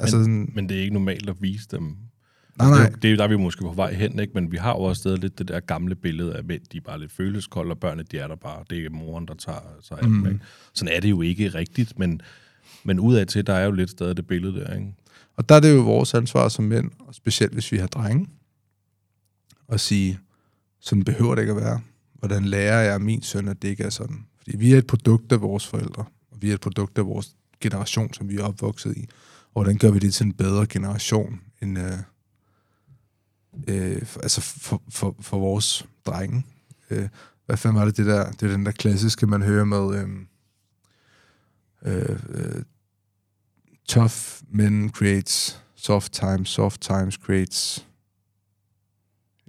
Altså, 0.00 0.18
sådan, 0.18 0.52
Men 0.54 0.68
det 0.68 0.76
er 0.76 0.80
ikke 0.80 0.94
normalt 0.94 1.28
at 1.30 1.36
vise 1.40 1.68
dem. 1.70 1.96
Nej, 2.58 2.66
Det, 2.68 2.74
er 2.74 2.78
nej. 2.78 2.90
jo- 2.90 2.96
det, 3.02 3.12
er- 3.12 3.16
der 3.16 3.24
er 3.24 3.28
vi 3.28 3.36
måske 3.36 3.62
på 3.62 3.72
vej 3.72 3.92
hen, 3.94 4.18
ikke? 4.18 4.32
men 4.34 4.52
vi 4.52 4.56
har 4.56 4.70
jo 4.70 4.78
også 4.78 5.00
stadig 5.00 5.18
lidt 5.18 5.38
det 5.38 5.48
der 5.48 5.60
gamle 5.60 5.94
billede 5.94 6.34
af, 6.36 6.44
mænd, 6.44 6.62
de 6.72 6.76
er 6.76 6.80
bare 6.80 7.00
lidt 7.00 7.12
følelseskolde, 7.12 7.70
og 7.70 7.78
børnene, 7.78 8.02
de 8.12 8.18
er 8.18 8.26
der 8.28 8.36
bare. 8.36 8.64
Det 8.70 8.84
er 8.84 8.90
moren, 8.90 9.26
der 9.28 9.34
tager 9.34 9.58
sig 9.82 9.98
af 10.02 10.08
Mhm. 10.08 10.22
dem. 10.24 10.32
Ikke? 10.32 10.44
Sådan 10.74 10.96
er 10.96 11.00
det 11.00 11.10
jo 11.10 11.20
ikke 11.22 11.48
rigtigt, 11.48 11.98
men, 11.98 12.20
men 12.84 13.00
udad 13.00 13.26
til, 13.26 13.46
der 13.46 13.54
er 13.54 13.64
jo 13.64 13.70
lidt 13.72 13.90
stadig 13.90 14.16
det 14.16 14.26
billede 14.26 14.54
der. 14.60 14.74
Ikke? 14.74 14.94
Og 15.36 15.48
der 15.48 15.54
er 15.54 15.60
det 15.60 15.74
jo 15.74 15.80
vores 15.82 16.14
ansvar 16.14 16.48
som 16.48 16.64
mænd, 16.64 16.90
og 16.98 17.14
specielt 17.14 17.52
hvis 17.52 17.72
vi 17.72 17.76
har 17.76 17.86
drenge, 17.86 18.26
at 19.68 19.80
sige, 19.80 20.18
sådan 20.80 21.04
behøver 21.04 21.34
det 21.34 21.42
ikke 21.42 21.50
at 21.54 21.60
være. 21.60 21.80
Hvordan 22.14 22.44
lærer 22.44 22.80
jeg 22.80 23.00
min 23.00 23.22
søn, 23.22 23.48
at 23.48 23.62
det 23.62 23.68
ikke 23.68 23.82
er 23.84 23.90
sådan? 23.90 24.26
Fordi 24.38 24.56
vi 24.56 24.72
er 24.72 24.78
et 24.78 24.86
produkt 24.86 25.32
af 25.32 25.40
vores 25.40 25.66
forældre, 25.66 26.04
og 26.30 26.38
vi 26.42 26.50
er 26.50 26.54
et 26.54 26.60
produkt 26.60 26.98
af 26.98 27.06
vores 27.06 27.34
generation, 27.60 28.12
som 28.14 28.28
vi 28.28 28.36
er 28.36 28.42
opvokset 28.42 28.96
i. 28.96 29.06
Og 29.54 29.62
hvordan 29.62 29.78
gør 29.78 29.90
vi 29.90 29.98
det 29.98 30.14
til 30.14 30.26
en 30.26 30.32
bedre 30.32 30.66
generation, 30.66 31.40
end, 31.62 31.78
øh, 31.78 31.92
øh, 33.68 34.06
for, 34.06 34.20
altså 34.20 34.40
for, 34.40 34.82
for, 34.88 35.16
for 35.20 35.38
vores 35.38 35.86
drenge? 36.06 36.46
Øh, 36.90 37.08
hvad 37.46 37.56
fanden 37.56 37.78
var 37.78 37.84
det, 37.84 37.96
det 37.96 38.06
der, 38.06 38.30
det 38.30 38.42
er 38.42 38.52
den 38.52 38.66
der 38.66 38.72
klassiske, 38.72 39.26
man 39.26 39.42
hører 39.42 39.64
med, 39.64 39.98
øh, 39.98 40.08
øh, 41.82 42.18
øh, 42.28 42.62
tough 43.88 44.14
men 44.50 44.90
creates 44.90 45.62
soft 45.74 46.12
times, 46.12 46.48
soft 46.48 46.80
times 46.80 47.14
creates 47.14 47.86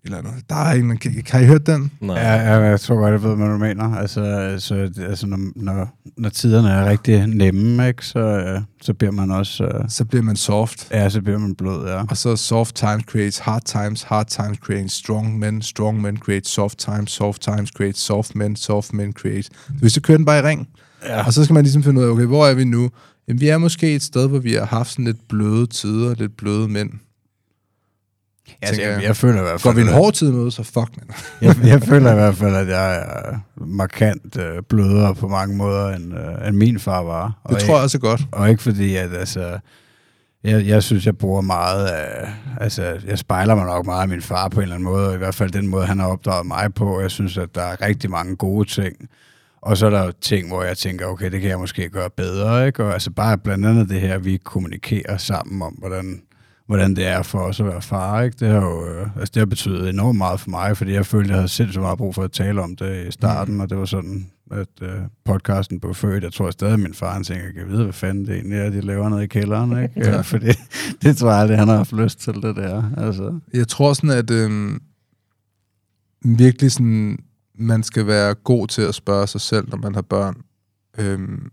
eller 0.06 0.18
andet. 0.18 0.34
Der 0.50 0.56
er 0.56 0.74
en, 0.74 0.98
kan, 0.98 1.24
kan 1.26 1.44
I 1.44 1.46
hørt 1.46 1.68
den? 1.68 1.92
Nej. 2.02 2.16
ja, 2.18 2.34
ja, 2.36 2.60
jeg 2.60 2.80
tror 2.80 2.96
godt, 2.96 3.12
jeg 3.12 3.24
ved, 3.24 3.36
hvad 3.36 3.48
du 3.48 3.58
mener. 3.58 3.96
Altså, 3.96 4.22
altså, 4.24 4.90
altså 5.00 5.28
når, 5.28 5.38
når, 5.56 5.90
når 6.18 6.30
tiderne 6.30 6.70
er 6.70 6.90
rigtig 6.90 7.28
nemme, 7.28 7.88
ikke, 7.88 8.06
så, 8.06 8.44
så 8.82 8.94
bliver 8.94 9.12
man 9.12 9.32
også... 9.32 9.64
Øh, 9.64 9.86
Så 9.90 10.06
bliver 10.06 10.24
man 10.24 10.36
soft. 10.36 10.88
ja, 10.92 11.10
så 11.10 11.22
bliver 11.22 11.40
man 11.40 11.56
blød, 11.56 11.88
ja. 11.88 12.04
Og 12.10 12.18
så 12.18 12.36
soft 12.36 12.76
times 12.76 13.04
creates 13.12 13.38
hard 13.40 13.62
times, 13.66 14.04
hard 14.04 14.28
times 14.28 14.58
creates 14.58 14.92
strong 14.92 15.40
men, 15.40 15.62
strong 15.62 16.02
men 16.02 16.18
creates 16.18 16.48
soft 16.52 16.78
times, 16.78 17.12
soft 17.12 17.42
times 17.42 17.70
creates 17.70 18.00
soft 18.00 18.36
men, 18.36 18.56
soft 18.56 18.94
men 18.94 19.14
creates... 19.14 19.50
Hvis 19.80 19.94
så 19.94 20.02
kører 20.02 20.18
den 20.18 20.26
bare 20.26 20.40
i 20.40 20.42
ring. 20.42 20.68
ja. 21.06 21.26
Og 21.26 21.34
så 21.34 21.44
skal 21.44 21.54
man 21.54 21.64
ligesom 21.64 21.84
finde 21.84 22.02
ud 22.02 22.06
af, 22.06 22.10
okay, 22.12 22.26
hvor 22.26 22.46
er 22.48 22.54
vi 22.54 22.64
nu? 22.64 22.90
Jamen, 23.28 23.42
vi 23.42 23.48
er 23.48 23.58
måske 23.58 23.96
et 23.96 24.04
sted, 24.04 24.28
hvor 24.28 24.40
vi 24.40 24.54
har 24.54 24.66
haft 24.66 24.92
sådan 24.92 25.06
lidt 25.06 25.28
bløde 25.30 25.68
tider, 25.68 26.16
lidt 26.16 26.38
bløde 26.38 26.68
mænd. 26.68 26.90
Altså, 28.62 28.76
tænker 28.82 28.94
jeg, 28.94 29.04
jeg. 29.04 29.16
føler 29.16 29.40
i 29.40 29.42
hvert 29.42 29.62
Går 29.62 29.70
fald... 29.72 29.76
vi 29.76 29.82
en 29.82 29.88
at- 29.88 29.94
hård 29.94 30.14
tid 30.14 30.32
med, 30.32 30.52
så 30.52 30.64
fuck, 30.64 30.76
man. 30.76 31.16
jeg, 31.42 31.56
jeg 31.64 31.82
føler 31.82 32.12
i 32.12 32.16
hvert 32.16 32.36
fald, 32.36 32.56
at 32.56 32.68
jeg 32.68 32.96
er 32.96 33.40
markant 33.66 34.38
øh, 34.40 34.62
blødere 34.70 35.16
på 35.16 35.28
mange 35.28 35.56
måder, 35.56 35.90
end, 35.96 36.14
øh, 36.14 36.48
end 36.48 36.56
min 36.56 36.80
far 36.80 37.04
var. 37.04 37.40
Og 37.44 37.54
Det 37.56 37.64
tror 37.64 37.74
jeg 37.76 37.84
også 37.84 38.00
godt. 38.00 38.22
Og 38.32 38.50
ikke 38.50 38.64
fordi, 38.64 38.96
at 38.96 39.14
altså, 39.14 39.60
jeg, 40.44 40.66
jeg 40.68 40.84
synes, 40.84 41.06
jeg 41.06 41.18
bruger 41.18 41.42
meget 41.42 41.88
af, 41.88 42.30
altså, 42.62 43.00
jeg 43.08 43.20
spejler 43.20 43.56
mig 43.56 43.66
nok 43.66 43.86
meget 43.86 44.02
af 44.02 44.08
min 44.08 44.22
far 44.22 44.48
på 44.50 44.60
en 44.60 44.64
eller 44.64 44.76
anden 44.76 44.90
måde, 44.90 45.08
og 45.08 45.14
i 45.14 45.18
hvert 45.18 45.36
fald 45.36 45.52
den 45.52 45.68
måde, 45.68 45.86
han 45.86 46.00
har 46.00 46.08
opdraget 46.08 46.46
mig 46.46 46.74
på. 46.74 47.02
Jeg 47.02 47.12
synes, 47.12 47.38
at 47.38 47.56
der 47.56 47.62
er 47.62 47.82
rigtig 47.82 48.10
mange 48.10 48.36
gode 48.36 48.70
ting. 48.70 48.96
Og 49.62 49.78
så 49.78 49.86
er 49.86 49.90
der 49.90 50.12
ting, 50.22 50.48
hvor 50.48 50.64
jeg 50.64 50.78
tænker, 50.78 51.06
okay, 51.06 51.32
det 51.32 51.42
kan 51.42 51.50
jeg 51.50 51.60
måske 51.60 51.90
gøre 51.90 52.10
bedre, 52.18 52.68
ikke? 52.68 52.84
Og 52.86 52.94
altså 52.94 53.12
bare 53.12 53.38
blandt 53.38 53.66
andet 53.66 53.90
det 53.90 54.02
her, 54.02 54.18
vi 54.18 54.38
kommunikerer 54.44 55.18
sammen 55.18 55.62
om, 55.62 55.74
hvordan, 55.74 56.22
hvordan 56.68 56.96
det 56.96 57.08
er 57.08 57.22
for 57.22 57.40
os 57.40 57.60
at 57.60 57.66
være 57.66 57.82
far, 57.82 58.22
ikke? 58.22 58.38
Det 58.40 58.48
har 58.48 58.62
jo, 58.62 58.88
øh, 58.88 59.08
altså 59.20 59.32
det 59.34 59.42
har 59.42 59.46
betydet 59.46 59.90
enormt 59.90 60.18
meget 60.18 60.40
for 60.40 60.50
mig, 60.50 60.78
fordi 60.78 60.94
jeg 60.94 61.06
følte, 61.06 61.30
jeg 61.30 61.38
havde 61.38 61.48
sindssygt 61.48 61.82
meget 61.82 61.98
brug 61.98 62.16
for 62.16 62.24
at 62.24 62.32
tale 62.32 62.62
om 62.62 62.76
det 62.76 63.08
i 63.08 63.12
starten, 63.12 63.54
mm. 63.54 63.60
og 63.60 63.70
det 63.70 63.78
var 63.78 63.86
sådan, 63.86 64.32
at 64.52 64.68
øh, 64.82 65.00
podcasten 65.26 65.80
blev 65.80 65.94
født. 65.94 66.24
Jeg 66.24 66.34
tror 66.34 66.52
stadig, 66.52 66.74
at 66.74 66.80
min 66.80 66.94
far 66.94 67.14
han 67.14 67.24
tænker, 67.24 67.46
jeg 67.46 67.54
kan 67.54 67.68
vide, 67.68 67.84
hvad 67.84 67.94
fanden 67.94 68.26
det 68.26 68.36
egentlig 68.36 68.60
er, 68.60 68.70
de 68.70 68.82
laver 68.82 69.10
nede 69.10 69.24
i 69.24 69.28
kælderen, 69.28 69.72
ikke? 69.84 70.10
ja. 70.10 70.22
Fordi 70.22 70.48
det 71.04 71.18
tror 71.18 71.30
jeg 71.30 71.40
aldrig, 71.40 71.58
han 71.58 71.68
har 71.68 71.78
haft 71.78 71.94
lyst 71.94 72.20
til, 72.20 72.34
det 72.34 72.56
der. 72.56 72.92
Altså. 72.98 73.40
Jeg 73.54 73.68
tror 73.68 73.94
sådan, 73.94 74.10
at 74.10 74.32
øhm, 74.32 74.82
virkelig 76.26 76.72
sådan, 76.72 77.20
man 77.56 77.84
skal 77.84 78.08
være 78.08 78.34
god 78.34 78.68
til 78.68 78.82
at 78.82 78.96
spørge 78.96 79.28
sig 79.28 79.42
selv, 79.42 79.70
når 79.70 79.78
man 79.78 79.96
har 79.96 80.02
børn. 80.02 80.36
Øhm, 80.98 81.52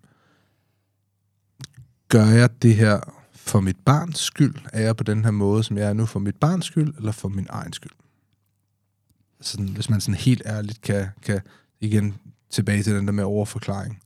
gør 2.08 2.24
jeg 2.24 2.62
det 2.62 2.74
her 2.74 3.21
for 3.46 3.60
mit 3.60 3.76
barns 3.84 4.18
skyld? 4.18 4.54
Er 4.72 4.80
jeg 4.82 4.96
på 4.96 5.04
den 5.04 5.24
her 5.24 5.30
måde, 5.30 5.64
som 5.64 5.78
jeg 5.78 5.88
er 5.88 5.92
nu, 5.92 6.06
for 6.06 6.20
mit 6.20 6.36
barns 6.36 6.66
skyld, 6.66 6.94
eller 6.98 7.12
for 7.12 7.28
min 7.28 7.46
egen 7.50 7.72
skyld? 7.72 7.92
Sådan, 9.40 9.68
hvis 9.68 9.90
man 9.90 10.00
sådan 10.00 10.14
helt 10.14 10.42
ærligt 10.46 10.80
kan, 10.80 11.06
kan 11.22 11.40
igen 11.80 12.14
tilbage 12.50 12.82
til 12.82 12.94
den 12.94 13.06
der 13.06 13.12
med 13.12 13.24
overforklaring. 13.24 13.98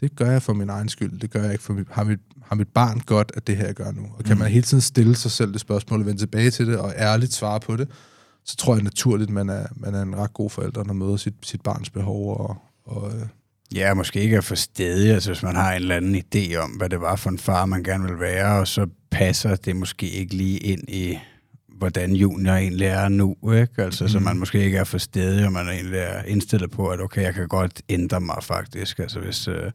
Det 0.00 0.16
gør 0.16 0.30
jeg 0.30 0.42
for 0.42 0.52
min 0.52 0.68
egen 0.70 0.88
skyld. 0.88 1.20
Det 1.20 1.30
gør 1.30 1.42
jeg 1.42 1.52
ikke 1.52 1.64
for 1.64 1.72
mit, 1.72 1.86
har, 1.90 2.04
mit, 2.04 2.20
har 2.42 2.56
mit 2.56 2.68
barn 2.68 3.00
godt, 3.00 3.32
at 3.34 3.46
det 3.46 3.56
her 3.56 3.66
jeg 3.66 3.74
gør 3.74 3.92
nu? 3.92 4.02
Og 4.18 4.24
kan 4.24 4.36
Mm. 4.36 4.38
man 4.38 4.50
hele 4.50 4.62
tiden 4.62 4.80
stille 4.80 5.16
sig 5.16 5.30
selv 5.30 5.52
det 5.52 5.60
spørgsmål 5.60 6.00
og 6.00 6.06
vende 6.06 6.20
tilbage 6.20 6.50
til 6.50 6.66
det, 6.66 6.78
og 6.78 6.92
ærligt 6.96 7.32
svare 7.32 7.60
på 7.60 7.76
det, 7.76 7.88
så 8.44 8.56
tror 8.56 8.74
jeg 8.74 8.82
naturligt, 8.82 9.30
man 9.30 9.48
er, 9.48 9.66
man 9.76 9.94
er 9.94 10.02
en 10.02 10.16
ret 10.16 10.32
god 10.32 10.50
forælder, 10.50 10.84
når 10.84 10.94
møder 10.94 11.16
sit, 11.16 11.34
sit 11.42 11.60
barns 11.62 11.90
behov 11.90 12.36
og, 12.40 12.56
og, 12.84 13.16
øh, 13.16 13.26
Ja, 13.74 13.94
måske 13.94 14.20
ikke 14.20 14.36
er 14.36 14.40
for 14.40 14.54
stedig, 14.54 15.14
altså 15.14 15.30
hvis 15.30 15.42
man 15.42 15.56
har 15.56 15.72
en 15.72 15.82
eller 15.82 15.96
anden 15.96 16.22
idé 16.34 16.56
om, 16.56 16.70
hvad 16.70 16.88
det 16.88 17.00
var 17.00 17.16
for 17.16 17.30
en 17.30 17.38
far, 17.38 17.66
man 17.66 17.82
gerne 17.82 18.04
vil 18.04 18.20
være, 18.20 18.60
og 18.60 18.68
så 18.68 18.86
passer 19.10 19.56
det 19.56 19.76
måske 19.76 20.08
ikke 20.08 20.34
lige 20.34 20.58
ind 20.58 20.88
i, 20.88 21.18
hvordan 21.68 22.12
junior 22.12 22.54
egentlig 22.54 22.86
er 22.86 23.08
nu, 23.08 23.36
ikke? 23.52 23.82
Altså, 23.82 24.04
mm. 24.04 24.08
så 24.08 24.20
man 24.20 24.38
måske 24.38 24.64
ikke 24.64 24.78
er 24.78 24.84
for 24.84 24.98
stedig, 24.98 25.46
og 25.46 25.52
man 25.52 25.68
egentlig 25.68 25.98
er 25.98 26.22
indstillet 26.22 26.70
på, 26.70 26.88
at 26.88 27.00
okay, 27.00 27.22
jeg 27.22 27.34
kan 27.34 27.48
godt 27.48 27.82
ændre 27.88 28.20
mig 28.20 28.38
faktisk, 28.42 28.98
altså 28.98 29.20
hvis... 29.20 29.48
Øh, 29.48 29.72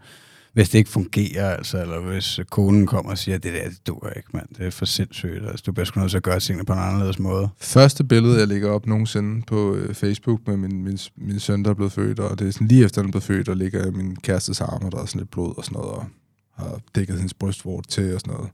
hvis 0.55 0.69
det 0.69 0.79
ikke 0.79 0.89
fungerer, 0.89 1.49
altså, 1.49 1.81
eller 1.81 1.99
hvis 1.99 2.39
konen 2.49 2.87
kommer 2.87 3.11
og 3.11 3.17
siger, 3.17 3.35
at 3.35 3.43
det 3.43 3.53
der, 3.53 3.69
det 3.69 3.87
dur 3.87 4.09
ikke, 4.15 4.29
mand. 4.33 4.47
Det 4.57 4.65
er 4.65 4.69
for 4.69 4.85
sindssygt. 4.85 5.47
Altså, 5.47 5.63
du 5.65 5.71
bliver 5.71 5.85
sgu 5.85 5.99
nødt 5.99 6.09
til 6.09 6.17
at 6.17 6.23
gøre 6.23 6.39
tingene 6.39 6.65
på 6.65 6.73
en 6.73 6.79
anderledes 6.79 7.19
måde. 7.19 7.49
Første 7.57 8.03
billede, 8.03 8.39
jeg 8.39 8.47
lægger 8.47 8.69
op 8.69 8.85
nogensinde 8.85 9.41
på 9.41 9.75
øh, 9.75 9.95
Facebook 9.95 10.47
med 10.47 10.57
min, 10.57 10.83
min, 10.83 10.97
min 11.17 11.39
søn, 11.39 11.63
der 11.63 11.69
er 11.69 11.73
blevet 11.73 11.91
født, 11.91 12.19
og 12.19 12.39
det 12.39 12.47
er 12.47 12.51
sådan 12.51 12.67
lige 12.67 12.85
efter, 12.85 13.01
han 13.01 13.09
er 13.09 13.11
blevet 13.11 13.23
født, 13.23 13.49
og 13.49 13.57
ligger 13.57 13.91
min 13.91 14.15
kærestes 14.15 14.61
arm, 14.61 14.85
og 14.85 14.91
der 14.91 14.97
er 14.97 15.05
sådan 15.05 15.19
lidt 15.19 15.31
blod 15.31 15.53
og 15.57 15.65
sådan 15.65 15.77
noget, 15.77 15.91
og 15.91 16.05
har 16.53 16.79
dækket 16.95 17.15
hendes 17.15 17.33
brystvort 17.33 17.87
til 17.87 18.13
og 18.13 18.21
sådan 18.21 18.33
noget. 18.33 18.49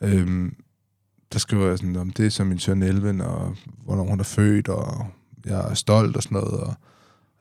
Øhm, 0.00 0.54
der 1.32 1.38
skriver 1.38 1.68
jeg 1.68 1.78
sådan, 1.78 1.96
om 1.96 2.10
det 2.10 2.26
er 2.26 2.30
som 2.30 2.46
min 2.46 2.58
søn 2.58 2.82
Elven, 2.82 3.20
og 3.20 3.56
hvornår 3.84 4.04
hun 4.04 4.20
er 4.20 4.24
født, 4.24 4.68
og 4.68 5.06
jeg 5.44 5.70
er 5.70 5.74
stolt 5.74 6.16
og 6.16 6.22
sådan 6.22 6.36
noget, 6.38 6.60
og 6.60 6.74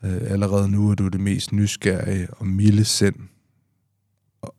øh, 0.04 0.32
allerede 0.32 0.72
nu 0.72 0.92
er 0.92 0.96
du 0.96 1.08
det 1.08 1.20
mest 1.20 1.52
nysgerrige 1.52 2.28
og 2.34 2.48
milde 2.48 2.86
sind, 2.86 3.16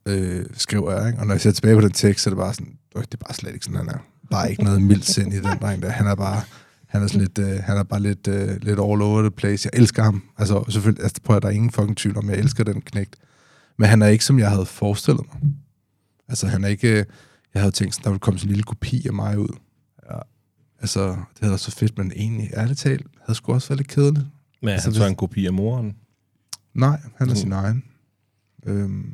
øh, 0.06 0.46
skriver 0.54 0.98
jeg, 0.98 1.06
ikke? 1.08 1.18
Og 1.20 1.26
når 1.26 1.34
jeg 1.34 1.40
ser 1.40 1.50
tilbage 1.52 1.74
på 1.74 1.80
den 1.80 1.92
tekst, 1.92 2.24
så 2.24 2.30
er 2.30 2.34
det 2.34 2.38
bare 2.38 2.54
sådan, 2.54 2.78
det 2.96 3.14
er 3.14 3.16
bare 3.16 3.34
slet 3.34 3.52
ikke 3.54 3.64
sådan, 3.64 3.76
han 3.78 3.88
er. 3.88 3.98
Bare 4.30 4.50
ikke 4.50 4.64
noget 4.64 4.82
mildt 4.82 5.04
sind 5.04 5.32
i 5.32 5.36
den 5.36 5.58
dreng 5.60 5.82
der. 5.82 5.90
Han 5.90 6.06
er 6.06 6.14
bare, 6.14 6.42
han 6.88 7.02
er, 7.02 7.06
sådan 7.06 7.20
lidt, 7.20 7.38
øh, 7.38 7.60
han 7.62 7.76
er 7.76 7.82
bare 7.82 8.00
lidt, 8.00 8.28
øh, 8.28 8.48
lidt 8.48 8.68
all 8.68 9.02
over 9.02 9.20
the 9.22 9.30
place. 9.30 9.68
Jeg 9.72 9.80
elsker 9.80 10.02
ham. 10.02 10.22
Altså 10.38 10.64
selvfølgelig, 10.68 11.02
altså, 11.04 11.22
prøv 11.24 11.36
at 11.36 11.42
der 11.42 11.48
er 11.48 11.52
ingen 11.52 11.70
fucking 11.70 11.96
tvivl 11.96 12.16
om, 12.18 12.30
jeg 12.30 12.38
elsker 12.38 12.64
den 12.64 12.80
knægt. 12.80 13.16
Men 13.78 13.88
han 13.88 14.02
er 14.02 14.06
ikke, 14.06 14.24
som 14.24 14.38
jeg 14.38 14.50
havde 14.50 14.66
forestillet 14.66 15.24
mig. 15.32 15.52
Altså 16.28 16.46
han 16.46 16.64
er 16.64 16.68
ikke, 16.68 16.88
øh, 16.98 17.04
jeg 17.54 17.62
havde 17.62 17.72
tænkt, 17.72 17.94
sådan, 17.94 18.04
der 18.04 18.10
ville 18.10 18.20
komme 18.20 18.38
sådan 18.38 18.48
en 18.48 18.52
lille 18.52 18.64
kopi 18.64 19.06
af 19.06 19.12
mig 19.12 19.38
ud. 19.38 19.48
Ja. 20.10 20.18
Altså, 20.80 21.08
det 21.08 21.16
havde 21.40 21.50
været 21.50 21.60
så 21.60 21.70
fedt, 21.70 21.98
men 21.98 22.12
egentlig, 22.16 22.50
ærligt 22.56 22.78
talt, 22.78 23.06
havde 23.20 23.34
sgu 23.36 23.52
også 23.52 23.68
været 23.68 23.78
lidt 23.78 23.88
kedeligt. 23.88 24.26
Men 24.62 24.68
Altså, 24.68 24.88
altså, 24.88 25.00
han 25.00 25.06
så 25.06 25.10
en 25.10 25.16
kopi 25.16 25.46
af 25.46 25.52
moren. 25.52 25.96
Nej, 26.74 27.00
han 27.16 27.28
er 27.28 27.32
Mm. 27.32 27.36
sin 27.36 27.52
egen. 27.52 27.84
Øhm, 28.66 29.10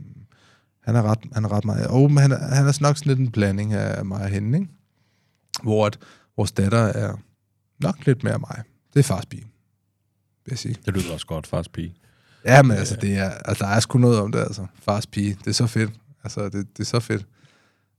han 0.80 0.96
er 0.96 1.02
ret, 1.02 1.18
han 1.32 1.44
er 1.44 1.52
ret 1.52 1.64
meget... 1.64 1.86
Og 1.86 2.20
han 2.20 2.32
er, 2.32 2.54
han 2.54 2.66
er 2.66 2.78
nok 2.80 2.96
sådan 2.96 3.10
lidt 3.10 3.18
en 3.18 3.30
blanding 3.30 3.72
af 3.72 4.04
mig 4.04 4.22
og 4.22 4.28
hende, 4.28 4.58
ikke? 4.58 4.70
Hvor 5.62 5.86
at 5.86 5.98
vores 6.36 6.52
datter 6.52 6.78
er 6.78 7.16
nok 7.78 8.06
lidt 8.06 8.24
mere 8.24 8.38
mig. 8.38 8.62
Det 8.94 8.98
er 8.98 9.04
fars 9.04 9.26
pige, 9.26 9.46
vil 10.44 10.50
jeg 10.50 10.58
sige. 10.58 10.76
Det 10.86 10.94
lyder 10.94 11.12
også 11.12 11.26
godt, 11.26 11.46
fars 11.46 11.68
pige. 11.68 11.94
Ja, 12.44 12.62
men 12.62 12.76
altså, 12.76 12.96
det 12.96 13.16
er, 13.16 13.30
altså, 13.30 13.64
der 13.64 13.70
er 13.70 13.80
sgu 13.80 13.98
noget 13.98 14.18
om 14.18 14.32
det, 14.32 14.38
altså. 14.38 14.66
Fars 14.74 15.06
pige, 15.06 15.36
det 15.38 15.46
er 15.46 15.52
så 15.52 15.66
fedt. 15.66 15.92
Altså, 16.24 16.44
det, 16.44 16.76
det 16.76 16.80
er 16.80 16.84
så 16.84 17.00
fedt. 17.00 17.26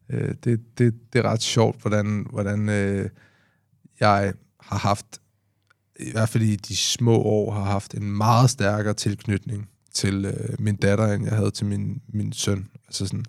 Øh, 0.09 0.35
det, 0.43 0.77
det, 0.77 0.93
det 1.13 1.19
er 1.19 1.29
ret 1.31 1.41
sjovt, 1.41 1.81
hvordan, 1.81 2.27
hvordan 2.29 2.69
øh, 2.69 3.09
jeg 3.99 4.33
har 4.59 4.77
haft, 4.77 5.05
i 5.99 6.11
hvert 6.11 6.29
fald 6.29 6.43
i 6.43 6.55
de 6.55 6.75
små 6.75 7.15
år, 7.15 7.51
har 7.53 7.63
haft 7.63 7.93
en 7.93 8.17
meget 8.17 8.49
stærkere 8.49 8.93
tilknytning 8.93 9.69
til 9.93 10.25
øh, 10.25 10.55
min 10.59 10.75
datter, 10.75 11.07
end 11.07 11.25
jeg 11.25 11.35
havde 11.35 11.51
til 11.51 11.65
min, 11.65 12.01
min 12.07 12.33
søn. 12.33 12.67
Altså 12.87 13.05
sådan, 13.05 13.25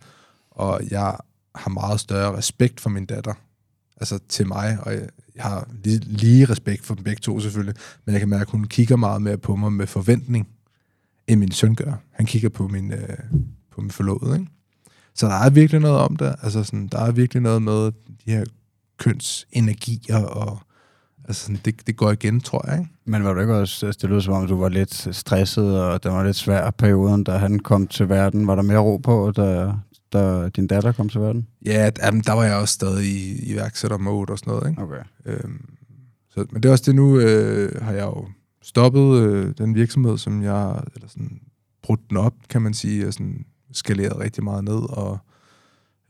og 0.51 0.81
jeg 0.91 1.17
har 1.55 1.71
meget 1.71 2.01
større 2.01 2.37
respekt 2.37 2.81
for 2.81 2.91
min 2.91 3.07
datter, 3.07 3.35
altså 3.97 4.19
til 4.29 4.47
mig, 4.47 4.79
og 4.83 4.93
jeg, 4.93 5.09
jeg 5.35 5.45
har 5.45 5.69
lige, 5.85 5.99
lige 5.99 6.45
respekt 6.45 6.87
for 6.87 6.95
dem 6.95 7.05
begge 7.05 7.21
to 7.21 7.41
selvfølgelig, 7.41 7.75
men 8.05 8.13
jeg 8.13 8.21
kan 8.21 8.29
mærke, 8.29 8.43
at 8.43 8.51
hun 8.51 8.65
kigger 8.65 8.97
meget 8.97 9.23
mere 9.23 9.39
på 9.39 9.57
mig 9.57 9.73
med 9.73 9.87
forventning, 9.87 10.49
end 11.27 11.41
min 11.41 11.53
søn 11.53 11.75
gør. 11.75 11.95
Han 12.11 12.27
kigger 12.27 12.49
på 12.49 12.69
min, 12.69 12.93
øh, 12.93 13.19
på 13.71 13.81
min 13.81 13.91
forlovede, 13.91 14.39
ikke? 14.39 14.51
Så 15.15 15.27
der 15.27 15.35
er 15.35 15.51
virkelig 15.51 15.81
noget 15.81 15.99
om 15.99 16.17
det. 16.17 16.35
Altså 16.43 16.65
sådan, 16.65 16.89
der 16.89 16.99
er 16.99 17.13
virkelig 17.13 17.43
noget 17.43 17.63
med 17.63 17.93
de 18.25 18.31
her 18.33 18.45
kønsenergier, 18.99 20.25
og 20.25 20.61
altså 21.25 21.43
sådan, 21.43 21.61
det, 21.65 21.87
det 21.87 21.97
går 21.97 22.11
igen, 22.11 22.41
tror 22.41 22.71
jeg, 22.71 22.79
ikke? 22.79 22.91
Men 23.05 23.25
var 23.25 23.33
du 23.35 23.41
ikke 23.41 23.55
også, 23.55 23.87
altså, 23.87 23.99
det 24.03 24.11
lød 24.11 24.21
som 24.21 24.35
om, 24.35 24.47
du 24.47 24.57
var 24.57 24.69
lidt 24.69 25.17
stresset, 25.17 25.81
og 25.81 26.03
det 26.03 26.13
var 26.13 26.25
lidt 26.25 26.37
svær 26.37 26.71
perioden, 26.71 27.25
da 27.25 27.37
han 27.37 27.59
kom 27.59 27.87
til 27.87 28.09
verden. 28.09 28.47
Var 28.47 28.55
der 28.55 28.63
mere 28.63 28.79
ro 28.79 28.97
på, 28.97 29.33
da, 29.37 29.73
da 30.13 30.49
din 30.49 30.67
datter 30.67 30.93
kom 30.93 31.09
til 31.09 31.21
verden? 31.21 31.47
Ja, 31.67 31.91
jamen, 32.03 32.21
der 32.21 32.33
var 32.33 32.45
jeg 32.45 32.57
også 32.57 32.75
stadig 32.75 33.05
i 33.07 33.53
iværksætter-mode 33.53 34.33
og 34.33 34.39
sådan 34.39 34.51
noget, 34.53 34.71
ikke? 34.71 34.83
Okay. 34.83 35.03
Øhm, 35.27 35.65
så, 36.31 36.47
men 36.51 36.63
det 36.63 36.69
er 36.69 36.73
også 36.73 36.85
det 36.87 36.95
nu, 36.95 37.19
øh, 37.19 37.83
har 37.83 37.93
jeg 37.93 38.05
jo 38.05 38.27
stoppet 38.63 39.19
øh, 39.19 39.55
den 39.59 39.75
virksomhed, 39.75 40.19
som 40.19 40.43
jeg, 40.43 40.83
eller 40.95 41.09
sådan, 41.09 41.41
brudt 41.83 42.01
den 42.11 42.17
op, 42.17 42.35
kan 42.49 42.63
man 42.63 42.75
sige, 42.75 43.07
og 43.07 43.13
sådan 43.13 43.45
skaleret 43.73 44.19
rigtig 44.19 44.45
meget 44.45 44.65
ned, 44.65 44.91
og 44.91 45.19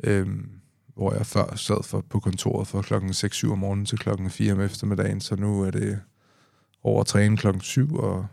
øhm, 0.04 0.48
hvor 0.94 1.14
jeg 1.14 1.26
før 1.26 1.56
sad 1.56 1.82
for, 1.82 2.00
på 2.00 2.20
kontoret 2.20 2.68
fra 2.68 2.82
klokken 2.82 3.10
6-7 3.10 3.52
om 3.52 3.58
morgenen 3.58 3.86
til 3.86 3.98
klokken 3.98 4.30
4 4.30 4.52
om 4.52 4.60
eftermiddagen, 4.60 5.20
så 5.20 5.36
nu 5.36 5.62
er 5.62 5.70
det 5.70 6.00
over 6.82 7.00
at 7.00 7.06
træne 7.06 7.36
klokken 7.36 7.60
7 7.60 7.96
og 7.96 8.26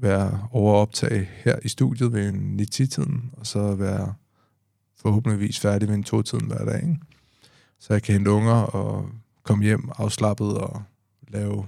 være 0.00 0.48
over 0.50 0.74
optag 0.74 1.30
her 1.44 1.58
i 1.62 1.68
studiet 1.68 2.12
ved 2.12 2.28
en 2.28 2.60
9-10-tiden, 2.60 3.30
og 3.32 3.46
så 3.46 3.74
være 3.74 4.14
forhåbentligvis 4.96 5.60
færdig 5.60 5.88
ved 5.88 5.94
en 5.94 6.04
2-tiden 6.14 6.46
hver 6.46 6.64
dag, 6.64 6.82
ikke? 6.82 6.98
Så 7.78 7.92
jeg 7.92 8.02
kan 8.02 8.12
hente 8.12 8.30
unger 8.30 8.54
og 8.54 9.08
komme 9.42 9.64
hjem 9.64 9.90
afslappet 9.98 10.58
og 10.58 10.82
lave, 11.28 11.66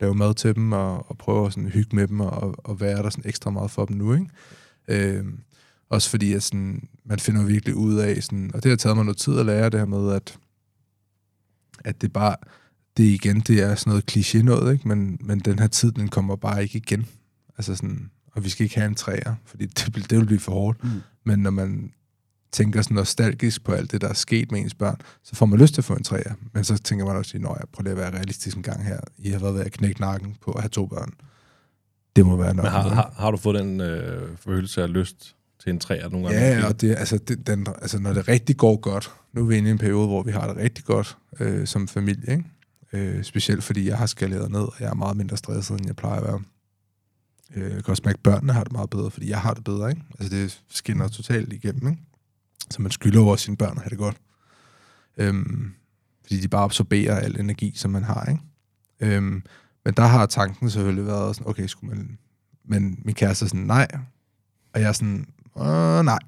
lave 0.00 0.14
mad 0.14 0.34
til 0.34 0.54
dem 0.54 0.72
og, 0.72 1.10
og 1.10 1.18
prøve 1.18 1.46
at 1.46 1.52
sådan 1.52 1.68
hygge 1.68 1.96
med 1.96 2.08
dem 2.08 2.20
og, 2.20 2.54
og 2.58 2.80
være 2.80 3.02
der 3.02 3.10
sådan 3.10 3.28
ekstra 3.28 3.50
meget 3.50 3.70
for 3.70 3.84
dem 3.84 3.96
nu, 3.96 4.12
ikke? 4.12 4.28
Øhm, 4.88 5.40
også 5.90 6.10
fordi, 6.10 6.32
at 6.32 6.42
sådan, 6.42 6.88
man 7.04 7.18
finder 7.18 7.44
virkelig 7.44 7.74
ud 7.74 7.94
af, 7.94 8.22
sådan, 8.22 8.50
og 8.54 8.62
det 8.62 8.70
har 8.70 8.76
taget 8.76 8.96
mig 8.96 9.04
noget 9.04 9.18
tid 9.18 9.38
at 9.38 9.46
lære 9.46 9.70
det 9.70 9.80
her 9.80 9.86
med, 9.86 10.12
at, 10.12 10.38
at 11.84 12.02
det 12.02 12.12
bare, 12.12 12.36
det 12.96 13.04
igen, 13.04 13.40
det 13.40 13.62
er 13.62 13.74
sådan 13.74 13.90
noget 13.90 14.16
kliché 14.16 14.42
noget, 14.42 14.72
ikke? 14.72 14.88
Men, 14.88 15.18
men 15.20 15.38
den 15.38 15.58
her 15.58 15.66
tid, 15.66 15.92
den 15.92 16.08
kommer 16.08 16.36
bare 16.36 16.62
ikke 16.62 16.76
igen. 16.78 17.06
Altså 17.58 17.74
sådan, 17.74 18.10
og 18.32 18.44
vi 18.44 18.48
skal 18.48 18.64
ikke 18.64 18.76
have 18.76 18.88
en 18.88 18.94
træer, 18.94 19.34
fordi 19.44 19.66
det, 19.66 20.10
det 20.10 20.18
vil 20.18 20.26
blive 20.26 20.40
for 20.40 20.52
hårdt. 20.52 20.84
Mm. 20.84 20.90
Men 21.24 21.38
når 21.38 21.50
man 21.50 21.92
tænker 22.52 22.82
sådan 22.82 22.94
nostalgisk 22.94 23.64
på 23.64 23.72
alt 23.72 23.92
det, 23.92 24.00
der 24.00 24.08
er 24.08 24.14
sket 24.14 24.52
med 24.52 24.60
ens 24.60 24.74
børn, 24.74 24.96
så 25.22 25.36
får 25.36 25.46
man 25.46 25.58
lyst 25.58 25.74
til 25.74 25.80
at 25.80 25.84
få 25.84 25.94
en 25.94 26.02
træer. 26.02 26.34
Men 26.52 26.64
så 26.64 26.78
tænker 26.78 27.04
man 27.06 27.16
også, 27.16 27.38
når 27.38 27.56
jeg 27.56 27.64
prøver 27.72 27.82
lige 27.82 27.92
at 27.92 27.98
være 27.98 28.18
realistisk 28.18 28.56
en 28.56 28.62
gang 28.62 28.84
her. 28.84 29.00
I 29.18 29.30
har 29.30 29.38
været 29.38 29.54
ved 29.54 29.64
at 29.64 29.72
knække 29.72 30.00
nakken 30.00 30.36
på 30.40 30.52
at 30.52 30.60
have 30.60 30.68
to 30.68 30.86
børn. 30.86 31.10
Det 32.16 32.26
må 32.26 32.36
være 32.36 32.54
nok. 32.54 32.62
Men 32.62 32.72
har, 32.72 32.82
noget. 32.82 32.94
har, 32.94 33.14
har 33.16 33.30
du 33.30 33.36
fået 33.36 33.60
den 33.60 33.80
øh, 33.80 34.36
følelse 34.36 34.82
af 34.82 34.92
lyst 34.92 35.36
til 35.60 35.70
en 35.70 35.78
træer 35.78 36.08
nogle 36.08 36.26
gange? 36.26 36.40
Ja, 36.40 36.66
og 36.66 36.80
det, 36.80 36.96
altså, 36.96 37.18
det, 37.18 37.46
den, 37.46 37.66
altså, 37.82 37.98
når 37.98 38.12
det 38.12 38.28
rigtig 38.28 38.56
går 38.56 38.76
godt, 38.76 39.10
nu 39.32 39.40
er 39.40 39.46
vi 39.46 39.56
inde 39.56 39.68
i 39.68 39.72
en 39.72 39.78
periode, 39.78 40.06
hvor 40.06 40.22
vi 40.22 40.30
har 40.30 40.46
det 40.46 40.56
rigtig 40.56 40.84
godt 40.84 41.16
øh, 41.40 41.66
som 41.66 41.88
familie, 41.88 42.32
ikke? 42.32 42.44
Øh, 42.92 43.24
specielt 43.24 43.64
fordi 43.64 43.88
jeg 43.88 43.98
har 43.98 44.06
skaleret 44.06 44.50
ned, 44.50 44.60
og 44.60 44.74
jeg 44.80 44.88
er 44.88 44.94
meget 44.94 45.16
mindre 45.16 45.36
stresset, 45.36 45.78
end 45.78 45.86
jeg 45.86 45.96
plejer 45.96 46.20
at 46.20 46.24
være. 46.24 46.42
Øh, 47.56 47.74
jeg 47.74 47.84
kan 47.84 47.90
også 47.90 48.02
mærke, 48.04 48.16
at 48.16 48.22
børnene 48.22 48.52
har 48.52 48.64
det 48.64 48.72
meget 48.72 48.90
bedre, 48.90 49.10
fordi 49.10 49.30
jeg 49.30 49.40
har 49.40 49.54
det 49.54 49.64
bedre, 49.64 49.90
ikke? 49.90 50.02
Altså, 50.18 50.36
det 50.36 50.60
skinner 50.68 51.08
totalt 51.08 51.52
igennem, 51.52 51.88
ikke? 51.88 52.02
Så 52.70 52.82
man 52.82 52.90
skylder 52.90 53.20
over 53.20 53.36
sine 53.36 53.56
børn 53.56 53.76
at 53.76 53.82
have 53.82 53.90
det 53.90 53.98
godt. 53.98 54.16
Øhm, 55.16 55.74
fordi 56.22 56.40
de 56.40 56.48
bare 56.48 56.62
absorberer 56.64 57.16
al 57.16 57.40
energi, 57.40 57.72
som 57.76 57.90
man 57.90 58.04
har, 58.04 58.24
ikke? 58.24 58.42
Øhm, 59.16 59.42
men 59.84 59.94
der 59.94 60.02
har 60.02 60.26
tanken 60.26 60.70
selvfølgelig 60.70 61.06
været 61.06 61.36
sådan, 61.36 61.50
okay, 61.50 61.66
skulle 61.66 61.94
man... 61.94 62.18
Men 62.64 62.98
min 63.04 63.14
kæreste 63.14 63.44
er 63.44 63.48
sådan, 63.48 63.60
nej. 63.60 63.88
Og 64.74 64.80
jeg 64.80 64.88
er 64.88 64.92
sådan, 64.92 65.26
øh, 65.60 66.04
nej. 66.04 66.18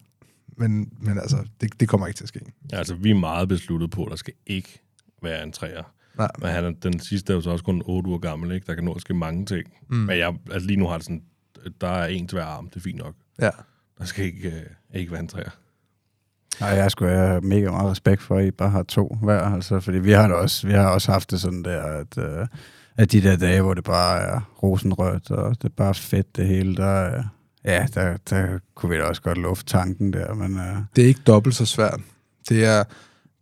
Men, 0.57 0.93
men 0.99 1.19
altså, 1.19 1.37
det, 1.61 1.81
det 1.81 1.89
kommer 1.89 2.07
ikke 2.07 2.17
til 2.17 2.25
at 2.25 2.29
ske. 2.29 2.41
Ja, 2.73 2.77
altså, 2.77 2.95
vi 2.95 3.11
er 3.11 3.15
meget 3.15 3.49
besluttet 3.49 3.91
på, 3.91 4.05
at 4.05 4.11
der 4.11 4.17
skal 4.17 4.35
ikke 4.47 4.83
være 5.23 5.43
en 5.43 5.53
træer. 5.53 5.83
Nej. 6.19 6.29
Men 6.39 6.51
han 6.51 6.65
er, 6.65 6.71
den 6.71 7.01
sidste 7.01 7.33
er 7.33 7.35
jo 7.35 7.41
så 7.41 7.51
også 7.51 7.65
kun 7.65 7.83
8 7.85 8.09
uger 8.09 8.19
gammel, 8.19 8.53
ikke? 8.53 8.67
Der 8.67 8.75
kan 8.75 8.85
nå 8.85 8.93
at 8.93 9.01
ske 9.01 9.15
mange 9.15 9.47
ting. 9.47 9.65
Mm. 9.89 9.97
Men 9.97 10.19
jeg, 10.19 10.35
altså 10.51 10.67
lige 10.67 10.77
nu 10.77 10.87
har 10.87 10.97
det 10.97 11.05
sådan, 11.05 11.23
der 11.81 11.89
er 11.89 12.07
en 12.07 12.29
til 12.29 12.37
hver 12.37 12.45
arm, 12.45 12.69
det 12.69 12.77
er 12.77 12.81
fint 12.81 12.99
nok. 12.99 13.15
Ja. 13.41 13.51
Der 13.99 14.05
skal 14.05 14.25
ikke, 14.25 14.49
øh, 14.49 15.01
ikke 15.01 15.13
være 15.13 15.21
en 15.21 15.29
træer. 15.29 15.51
Nej, 16.61 16.69
jeg 16.69 16.91
skulle 16.91 17.17
have 17.17 17.41
mega 17.41 17.71
meget 17.71 17.91
respekt 17.91 18.23
for, 18.23 18.37
at 18.37 18.47
I 18.47 18.51
bare 18.51 18.71
har 18.71 18.83
to 18.83 19.19
hver, 19.23 19.41
altså, 19.41 19.81
fordi 19.81 19.99
vi 19.99 20.13
har, 20.13 20.27
det 20.27 20.37
også, 20.37 20.67
vi 20.67 20.73
har 20.73 20.89
også 20.89 21.13
haft 21.13 21.31
det 21.31 21.41
sådan 21.41 21.63
der, 21.63 21.83
at, 21.83 22.19
øh, 22.19 22.47
at 22.97 23.13
de 23.13 23.23
der 23.23 23.37
dage, 23.37 23.63
hvor 23.63 23.75
det 23.75 23.85
bare 23.85 24.21
er 24.21 24.41
rosenrødt, 24.63 25.31
og 25.31 25.63
det 25.63 25.65
er 25.65 25.75
bare 25.77 25.95
fedt 25.95 26.37
det 26.37 26.47
hele, 26.47 26.77
der, 26.77 27.17
øh, 27.19 27.25
ja, 27.65 27.87
der, 27.95 28.17
der 28.31 28.59
kunne 28.75 28.91
vi 28.91 28.97
da 28.97 29.03
også 29.03 29.23
godt 29.23 29.39
lufte 29.39 29.65
tanken 29.73 30.13
der, 30.13 30.35
men 30.35 30.57
øh, 30.59 30.77
Det 30.97 31.05
er 31.05 31.09
ikke 31.09 31.21
dobbelt 31.27 31.57
så 31.57 31.67
svært. 31.67 32.01
Det 32.49 32.65
er, 32.65 32.85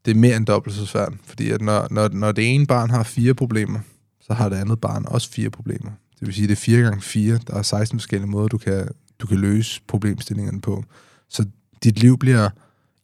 det 0.04 0.10
er 0.10 0.14
mere 0.14 0.36
end 0.36 0.46
dobbelt 0.46 0.74
så 0.76 0.86
svært. 0.86 1.12
Fordi 1.24 1.50
at 1.50 1.60
når, 1.60 1.88
når, 1.90 2.08
når 2.08 2.32
det 2.32 2.54
ene 2.54 2.66
barn 2.66 2.90
har 2.90 3.02
fire 3.02 3.34
problemer, 3.34 3.80
så 4.20 4.34
har 4.34 4.48
det 4.48 4.56
andet 4.56 4.80
barn 4.80 5.04
også 5.08 5.30
fire 5.30 5.50
problemer. 5.50 5.90
Det 6.20 6.26
vil 6.26 6.34
sige, 6.34 6.46
det 6.46 6.52
er 6.52 6.56
4 6.56 6.82
gange 6.82 7.00
4. 7.00 7.38
Der 7.46 7.54
er 7.54 7.62
16 7.62 7.98
forskellige 7.98 8.30
måder, 8.30 8.48
du 8.48 8.58
kan, 8.58 8.88
du 9.18 9.26
kan 9.26 9.36
løse 9.38 9.80
problemstillingerne 9.88 10.60
på. 10.60 10.84
Så 11.28 11.44
dit 11.84 11.98
liv 11.98 12.18
bliver 12.18 12.50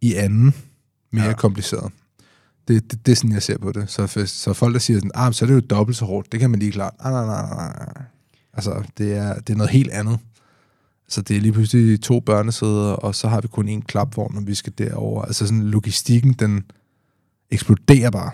i 0.01 0.15
anden 0.15 0.55
mere 1.11 1.25
Ja. 1.27 1.33
kompliceret. 1.33 1.93
Det, 2.69 2.91
det, 2.91 3.07
det 3.07 3.13
er 3.13 3.17
sådan, 3.17 3.33
jeg 3.33 3.43
ser 3.43 3.59
på 3.59 3.73
det. 3.73 3.91
Så, 3.91 4.07
for, 4.07 4.25
så 4.25 4.53
folk, 4.53 4.73
der 4.73 4.81
siger 4.81 4.97
sådan, 4.99 5.11
ah, 5.15 5.33
så 5.33 5.45
er 5.45 5.47
det 5.47 5.55
jo 5.55 5.61
dobbelt 5.61 5.97
så 5.99 6.05
hårdt, 6.05 6.33
det 6.33 6.41
kan 6.41 6.51
man 6.51 6.61
lige 6.61 6.79
nej, 6.79 6.91
nej, 7.05 7.25
nej, 7.27 7.55
nej. 7.55 8.03
Altså, 8.53 8.83
det 8.99 9.15
er, 9.17 9.35
det 9.35 9.53
er 9.53 9.57
noget 9.57 9.71
helt 9.71 9.91
andet. 9.91 10.19
Så 11.09 11.23
det 11.23 11.37
er 11.37 11.41
lige 11.41 11.53
pludselig 11.53 12.01
to 12.01 12.21
børnesæder, 12.21 12.93
og 12.93 13.15
så 13.15 13.29
har 13.29 13.41
vi 13.41 13.49
kun 13.49 13.69
én 13.69 13.83
klapvogn, 13.85 14.35
når 14.35 14.41
vi 14.43 14.55
skal 14.55 14.73
derover. 14.79 15.23
Altså 15.23 15.47
sådan 15.47 15.63
logistikken, 15.63 16.33
den 16.33 16.65
eksploderer 17.51 18.11
bare. 18.11 18.31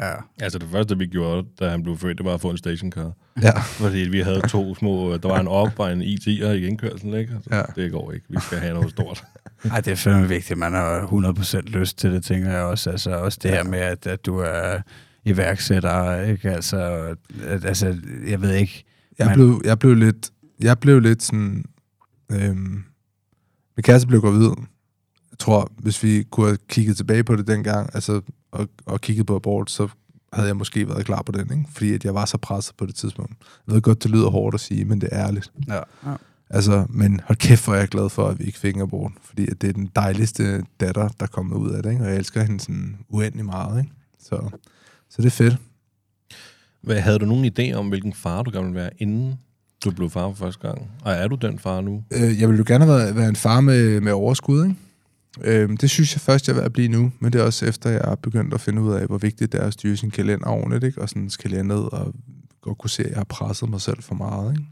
Ja. 0.00 0.12
Altså 0.40 0.58
det 0.58 0.68
første, 0.72 0.98
vi 0.98 1.06
gjorde, 1.06 1.46
da 1.60 1.68
han 1.68 1.82
blev 1.82 1.98
født, 1.98 2.18
det 2.18 2.26
var 2.26 2.34
at 2.34 2.40
få 2.40 2.50
en 2.50 2.56
stationcar. 2.58 3.12
Ja. 3.42 3.60
Fordi 3.60 3.98
vi 3.98 4.20
havde 4.20 4.40
to 4.48 4.74
små, 4.74 5.16
der 5.16 5.28
var 5.28 5.40
en 5.40 5.48
op 5.48 5.78
og 5.78 5.92
en 5.92 6.02
IT 6.02 6.26
i 6.26 6.66
indkørselen, 6.66 7.14
ikke? 7.14 7.32
Altså, 7.34 7.50
Ja. 7.52 7.82
Det 7.82 7.92
går 7.92 8.12
ikke. 8.12 8.26
Vi 8.28 8.36
skal 8.40 8.58
have 8.58 8.74
noget 8.74 8.90
stort. 8.90 9.24
Ej, 9.72 9.80
det 9.80 9.90
er 9.90 9.96
fandme 9.96 10.28
vigtigt. 10.28 10.58
Man 10.58 10.72
har 10.72 11.00
100% 11.00 11.60
lyst 11.60 11.98
til 11.98 12.12
det, 12.12 12.24
tænker 12.24 12.50
jeg 12.50 12.62
også. 12.62 12.90
Altså 12.90 13.10
også 13.10 13.38
det 13.42 13.50
her 13.50 13.64
med, 13.64 13.78
at, 13.78 14.06
at 14.06 14.26
du 14.26 14.38
er 14.38 14.78
iværksætter, 15.24 16.22
ikke? 16.22 16.50
Altså, 16.50 16.78
at, 17.46 17.64
altså 17.64 17.96
jeg 18.28 18.40
ved 18.40 18.54
ikke. 18.54 18.84
Jeg 19.18 19.26
Man- 19.26 19.34
blev, 19.34 19.62
jeg 19.64 19.78
blev 19.78 19.94
lidt, 19.94 20.30
jeg 20.60 20.78
blev 20.78 21.00
lidt 21.00 21.22
sådan, 21.22 21.64
øhm, 22.32 22.84
min 23.76 23.82
kæreste 23.82 24.08
blev 24.08 24.20
gravid. 24.20 24.50
Jeg 25.30 25.38
tror, 25.38 25.72
hvis 25.78 26.02
vi 26.02 26.22
kunne 26.30 26.46
have 26.46 26.58
kigget 26.68 26.96
tilbage 26.96 27.24
på 27.24 27.36
det 27.36 27.46
dengang, 27.46 27.90
altså, 27.94 28.20
og, 28.50 28.68
og 28.86 29.00
kigget 29.00 29.26
på 29.26 29.36
abort, 29.36 29.70
så 29.70 29.88
havde 30.32 30.48
jeg 30.48 30.56
måske 30.56 30.88
været 30.88 31.06
klar 31.06 31.22
på 31.22 31.32
den, 31.32 31.58
ikke? 31.58 31.64
Fordi 31.72 31.92
at 31.94 32.04
jeg 32.04 32.14
var 32.14 32.24
så 32.24 32.38
presset 32.38 32.76
på 32.76 32.86
det 32.86 32.94
tidspunkt. 32.94 33.32
Jeg 33.66 33.74
ved 33.74 33.82
godt, 33.82 34.02
det 34.02 34.10
lyder 34.10 34.30
hårdt 34.30 34.54
at 34.54 34.60
sige, 34.60 34.84
men 34.84 35.00
det 35.00 35.08
er 35.12 35.26
ærligt. 35.26 35.52
Ja. 35.68 35.80
ja. 36.06 36.14
Altså, 36.50 36.86
men 36.88 37.20
hold 37.24 37.38
kæft, 37.38 37.64
hvor 37.64 37.74
er 37.74 37.78
jeg 37.78 37.88
glad 37.88 38.08
for, 38.08 38.28
at 38.28 38.38
vi 38.38 38.44
ikke 38.44 38.58
fik 38.58 38.74
en 38.74 38.82
abort. 38.82 39.12
Fordi 39.22 39.50
at 39.50 39.60
det 39.60 39.68
er 39.68 39.72
den 39.72 39.90
dejligste 39.96 40.64
datter, 40.80 41.08
der 41.08 41.26
kommer 41.26 41.56
ud 41.56 41.70
af 41.70 41.82
det, 41.82 41.90
ikke? 41.90 42.04
Og 42.04 42.10
jeg 42.10 42.16
elsker 42.16 42.42
hende 42.42 42.60
sådan 42.60 42.98
uendelig 43.08 43.44
meget, 43.44 43.80
ikke? 43.80 43.92
Så, 44.18 44.50
så 45.10 45.22
det 45.22 45.26
er 45.26 45.30
fedt. 45.30 45.56
Hvad, 46.82 47.00
havde 47.00 47.18
du 47.18 47.24
nogen 47.24 47.52
idé 47.58 47.72
om, 47.72 47.88
hvilken 47.88 48.12
far 48.12 48.42
du 48.42 48.50
gerne 48.50 48.66
ville 48.66 48.80
være, 48.80 48.90
inden 48.98 49.38
du 49.84 49.90
blev 49.90 50.10
far 50.10 50.28
for 50.28 50.34
første 50.34 50.68
gang? 50.68 50.90
Og 51.02 51.12
er 51.12 51.28
du 51.28 51.36
den 51.36 51.58
far 51.58 51.80
nu? 51.80 52.04
Øh, 52.12 52.40
jeg 52.40 52.48
ville 52.48 52.58
jo 52.58 52.64
gerne 52.66 52.84
have 52.84 52.98
været, 52.98 53.16
været 53.16 53.28
en 53.28 53.36
far 53.36 53.60
med, 53.60 54.00
med 54.00 54.12
overskud, 54.12 54.64
ikke? 54.64 54.76
Øh, 55.40 55.68
det 55.80 55.90
synes 55.90 56.14
jeg 56.14 56.20
først, 56.20 56.48
jeg 56.48 56.52
er 56.52 56.56
ved 56.56 56.64
at 56.64 56.72
blive 56.72 56.88
nu, 56.88 57.12
men 57.20 57.32
det 57.32 57.40
er 57.40 57.44
også 57.44 57.66
efter, 57.66 57.90
jeg 57.90 58.00
er 58.04 58.14
begyndt 58.14 58.54
at 58.54 58.60
finde 58.60 58.82
ud 58.82 58.92
af, 58.92 59.06
hvor 59.06 59.18
vigtigt 59.18 59.52
det 59.52 59.60
er 59.60 59.66
at 59.66 59.72
styre 59.72 59.96
sin 59.96 60.10
kalender 60.10 60.46
ordentligt, 60.46 60.84
ikke? 60.84 61.00
og 61.00 61.08
sådan 61.08 61.30
skalere 61.30 61.64
ned 61.64 61.92
og 61.92 62.14
godt 62.60 62.78
kunne 62.78 62.90
se, 62.90 63.02
at 63.04 63.10
jeg 63.10 63.16
har 63.16 63.24
presset 63.24 63.70
mig 63.70 63.80
selv 63.80 64.02
for 64.02 64.14
meget. 64.14 64.52
Ikke? 64.52 64.64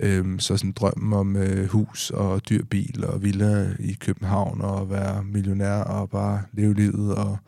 Øhm, 0.00 0.38
så 0.38 0.56
sådan 0.56 0.72
drømmen 0.72 1.12
om 1.12 1.36
øh, 1.36 1.68
hus 1.68 2.10
og 2.10 2.48
dyr 2.48 2.64
bil 2.64 3.04
og 3.04 3.22
villa 3.22 3.68
i 3.78 3.92
København 3.92 4.60
og 4.60 4.90
være 4.90 5.24
millionær 5.24 5.80
og 5.80 6.10
bare 6.10 6.42
leve 6.52 6.74
livet 6.74 7.14
og 7.14 7.38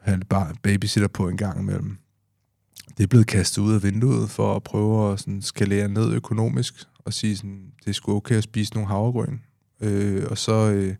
have 0.00 0.20
bare 0.28 0.54
babysitter 0.62 1.08
på 1.08 1.28
en 1.28 1.36
gang 1.36 1.60
imellem. 1.60 1.98
Det 2.96 3.02
er 3.02 3.06
blevet 3.06 3.26
kastet 3.26 3.62
ud 3.62 3.74
af 3.74 3.82
vinduet 3.82 4.30
for 4.30 4.56
at 4.56 4.62
prøve 4.62 5.12
at 5.12 5.20
sådan 5.20 5.42
skalere 5.42 5.88
ned 5.88 6.12
økonomisk 6.12 6.74
og 6.98 7.12
sige 7.12 7.36
sådan, 7.36 7.72
det 7.84 7.90
er 7.90 7.92
sgu 7.92 8.16
okay 8.16 8.34
at 8.34 8.42
spise 8.42 8.74
nogle 8.74 8.88
havregryn. 8.88 9.38
Øh, 9.80 10.24
og 10.30 10.38
så, 10.38 10.52
øh, 10.52 10.94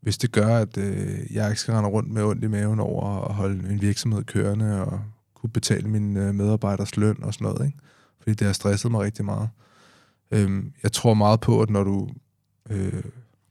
hvis 0.00 0.18
det 0.18 0.32
gør, 0.32 0.56
at 0.56 0.76
øh, 0.76 1.34
jeg 1.34 1.48
ikke 1.48 1.60
skal 1.60 1.74
rende 1.74 1.88
rundt 1.88 2.10
med 2.10 2.22
ondt 2.22 2.44
i 2.44 2.46
maven 2.46 2.80
over 2.80 3.24
at 3.28 3.34
holde 3.34 3.70
en 3.70 3.80
virksomhed 3.80 4.24
kørende 4.24 4.86
og 4.86 5.00
kunne 5.34 5.50
betale 5.50 5.88
mine 5.88 6.28
øh, 6.28 6.34
medarbejders 6.34 6.96
løn 6.96 7.22
og 7.22 7.34
sådan 7.34 7.44
noget, 7.44 7.66
ikke? 7.66 7.78
fordi 8.18 8.34
det 8.34 8.46
har 8.46 8.52
stresset 8.52 8.90
mig 8.90 9.00
rigtig 9.00 9.24
meget. 9.24 9.48
Øh, 10.30 10.62
jeg 10.82 10.92
tror 10.92 11.14
meget 11.14 11.40
på, 11.40 11.62
at 11.62 11.70
når 11.70 11.84
du 11.84 12.08
øh, 12.70 13.02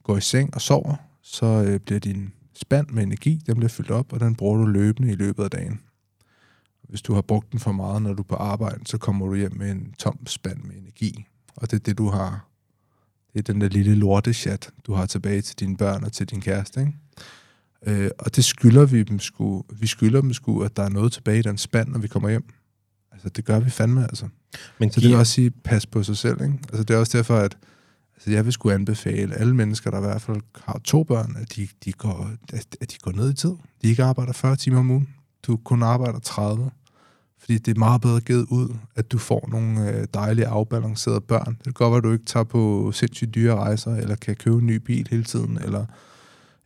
går 0.03 0.17
i 0.17 0.21
seng 0.21 0.55
og 0.55 0.61
sover, 0.61 0.95
så 1.21 1.45
øh, 1.45 1.79
bliver 1.79 1.99
din 1.99 2.33
spand 2.53 2.87
med 2.89 3.03
energi, 3.03 3.41
den 3.45 3.55
bliver 3.55 3.69
fyldt 3.69 3.91
op, 3.91 4.13
og 4.13 4.19
den 4.19 4.35
bruger 4.35 4.57
du 4.57 4.65
løbende 4.65 5.11
i 5.11 5.15
løbet 5.15 5.43
af 5.43 5.49
dagen. 5.49 5.79
Hvis 6.89 7.01
du 7.01 7.13
har 7.13 7.21
brugt 7.21 7.51
den 7.51 7.59
for 7.59 7.71
meget, 7.71 8.01
når 8.01 8.13
du 8.13 8.21
er 8.21 8.27
på 8.27 8.35
arbejde, 8.35 8.79
så 8.85 8.97
kommer 8.97 9.27
du 9.27 9.35
hjem 9.35 9.57
med 9.57 9.71
en 9.71 9.93
tom 9.99 10.27
spand 10.27 10.63
med 10.63 10.75
energi. 10.75 11.25
Og 11.55 11.71
det 11.71 11.79
er 11.79 11.83
det, 11.83 11.97
du 11.97 12.09
har. 12.09 12.47
Det 13.33 13.39
er 13.39 13.53
den 13.53 13.61
der 13.61 13.69
lille 13.69 13.95
lortechat, 13.95 14.69
du 14.87 14.93
har 14.93 15.05
tilbage 15.05 15.41
til 15.41 15.59
dine 15.59 15.77
børn 15.77 16.03
og 16.03 16.11
til 16.11 16.29
din 16.29 16.41
kæreste. 16.41 16.79
Ikke? 16.79 16.93
Øh, 17.85 18.09
og 18.19 18.35
det 18.35 18.45
skylder 18.45 18.85
vi 18.85 19.03
dem 19.03 19.19
sgu. 19.19 19.63
Vi 19.79 19.87
skylder 19.87 20.21
dem 20.21 20.33
sgu, 20.33 20.63
at 20.63 20.77
der 20.77 20.83
er 20.83 20.89
noget 20.89 21.11
tilbage 21.11 21.39
i 21.39 21.41
den 21.41 21.57
spand, 21.57 21.89
når 21.89 21.99
vi 21.99 22.07
kommer 22.07 22.29
hjem. 22.29 22.45
Altså, 23.11 23.29
det 23.29 23.45
gør 23.45 23.59
vi 23.59 23.69
fandme, 23.69 24.03
altså. 24.03 24.27
Men 24.79 24.91
Så 24.91 25.01
det 25.01 25.09
vil 25.09 25.17
også 25.17 25.33
sige, 25.33 25.51
pas 25.51 25.85
på 25.85 26.03
sig 26.03 26.17
selv, 26.17 26.41
ikke? 26.41 26.59
Altså, 26.63 26.83
det 26.83 26.93
er 26.93 26.97
også 26.97 27.17
derfor, 27.17 27.37
at 27.37 27.57
altså, 28.15 28.31
jeg 28.31 28.45
vil 28.45 28.53
skulle 28.53 28.75
anbefale 28.75 29.35
alle 29.35 29.55
mennesker, 29.55 29.91
der 29.91 29.97
i 29.97 30.01
hvert 30.01 30.21
fald 30.21 30.41
har 30.55 30.81
to 30.83 31.03
børn, 31.03 31.35
at 31.39 31.55
de, 31.55 31.67
de, 31.85 31.91
går, 31.91 32.31
at 32.53 32.77
at 32.81 32.91
de 32.91 32.97
går 33.01 33.11
ned 33.11 33.31
i 33.31 33.33
tid. 33.33 33.53
De 33.81 33.87
ikke 33.87 34.03
arbejder 34.03 34.33
40 34.33 34.55
timer 34.55 34.79
om 34.79 34.91
ugen. 34.91 35.09
Du 35.47 35.57
kun 35.57 35.83
arbejder 35.83 36.19
30. 36.19 36.71
Fordi 37.39 37.57
det 37.57 37.75
er 37.75 37.79
meget 37.79 38.01
bedre 38.01 38.19
givet 38.19 38.45
ud, 38.49 38.75
at 38.95 39.11
du 39.11 39.17
får 39.17 39.49
nogle 39.51 39.89
øh, 39.89 40.07
dejlige, 40.13 40.47
afbalancerede 40.47 41.21
børn. 41.21 41.55
Det 41.57 41.63
kan 41.63 41.73
godt 41.73 41.91
være, 41.91 41.97
at 41.97 42.03
du 42.03 42.11
ikke 42.11 42.25
tager 42.25 42.43
på 42.43 42.91
sindssygt 42.91 43.35
dyre 43.35 43.55
rejser, 43.55 43.95
eller 43.95 44.15
kan 44.15 44.35
købe 44.35 44.57
en 44.57 44.65
ny 44.65 44.75
bil 44.75 45.07
hele 45.11 45.23
tiden, 45.23 45.57
eller, 45.57 45.85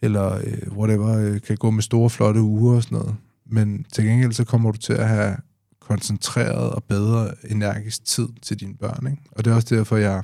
eller 0.01 0.35
øh, 0.35 0.77
whatever, 0.77 1.17
øh, 1.17 1.41
kan 1.41 1.57
gå 1.57 1.69
med 1.69 1.83
store, 1.83 2.09
flotte 2.09 2.41
uger 2.41 2.75
og 2.75 2.83
sådan 2.83 2.97
noget. 2.97 3.15
Men 3.45 3.85
til 3.93 4.05
gengæld 4.05 4.33
så 4.33 4.43
kommer 4.43 4.71
du 4.71 4.77
til 4.77 4.93
at 4.93 5.07
have 5.07 5.37
koncentreret 5.79 6.69
og 6.69 6.83
bedre 6.83 7.31
energisk 7.51 8.05
tid 8.05 8.27
til 8.41 8.59
dine 8.59 8.75
børn. 8.75 9.07
Ikke? 9.07 9.23
Og 9.31 9.45
det 9.45 9.51
er 9.51 9.55
også 9.55 9.75
derfor, 9.75 9.97
jeg 9.97 10.23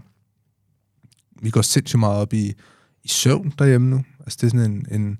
vi 1.41 1.49
går 1.49 1.61
sindssygt 1.61 1.99
meget 1.99 2.21
op 2.21 2.33
i, 2.33 2.53
i 3.03 3.07
søvn 3.07 3.53
derhjemme 3.59 3.89
nu. 3.89 4.03
Altså 4.19 4.37
det 4.41 4.43
er 4.43 4.57
sådan 4.57 4.71
en, 4.71 5.01
en 5.01 5.19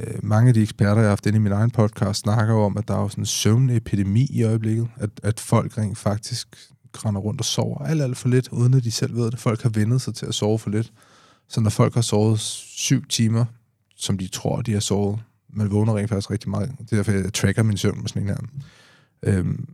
Øh, 0.00 0.14
mange 0.22 0.48
af 0.48 0.54
de 0.54 0.62
eksperter, 0.62 0.94
jeg 0.94 1.02
har 1.02 1.08
haft 1.08 1.26
inde 1.26 1.36
i 1.36 1.40
min 1.40 1.52
egen 1.52 1.70
podcast, 1.70 2.20
snakker 2.20 2.54
jo 2.54 2.62
om, 2.62 2.76
at 2.76 2.88
der 2.88 2.94
er 2.94 3.00
jo 3.00 3.08
sådan 3.08 3.22
en 3.22 3.26
søvnepidemi 3.26 4.26
i 4.30 4.42
øjeblikket, 4.42 4.88
at, 4.96 5.10
at 5.22 5.40
folk 5.40 5.78
rent 5.78 5.98
faktisk 5.98 6.56
render 6.94 7.20
rundt 7.20 7.40
og 7.40 7.44
sover 7.44 7.78
alt, 7.78 8.02
alt 8.02 8.16
for 8.16 8.28
lidt, 8.28 8.48
uden 8.48 8.74
at 8.74 8.84
de 8.84 8.90
selv 8.90 9.16
ved 9.16 9.30
det. 9.30 9.38
Folk 9.38 9.62
har 9.62 9.70
vendet 9.70 10.00
sig 10.00 10.14
til 10.14 10.26
at 10.26 10.34
sove 10.34 10.58
for 10.58 10.70
lidt. 10.70 10.92
Så 11.48 11.60
når 11.60 11.70
folk 11.70 11.94
har 11.94 12.00
sovet 12.00 12.40
syv 12.40 13.06
timer, 13.06 13.44
som 13.96 14.18
de 14.18 14.28
tror, 14.28 14.62
de 14.62 14.72
har 14.72 14.80
sovet, 14.80 15.18
man 15.52 15.70
vågner 15.70 15.96
rent 15.96 16.08
faktisk 16.08 16.30
rigtig 16.30 16.50
meget. 16.50 16.72
Det 16.78 16.92
er 16.92 16.96
derfor, 16.96 17.12
jeg 17.12 17.32
tracker 17.32 17.62
min 17.62 17.76
søvn 17.76 18.00
med 18.00 18.08
sådan 18.08 18.22
en 18.22 18.28
her. 18.28 18.36
Øhm, 19.22 19.68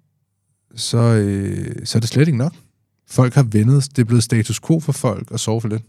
så, 0.75 0.99
øh, 0.99 1.87
så 1.87 1.99
er 1.99 2.01
det 2.01 2.09
slet 2.09 2.29
ikke 2.29 2.39
nok. 2.39 2.55
Folk 3.09 3.35
har 3.35 3.43
vendet, 3.43 3.97
det 3.97 4.03
er 4.03 4.07
blevet 4.07 4.23
status 4.23 4.61
quo 4.61 4.81
for 4.81 4.93
folk 4.93 5.29
at 5.33 5.41
sove 5.41 5.61
for 5.61 5.69
lidt. 5.69 5.83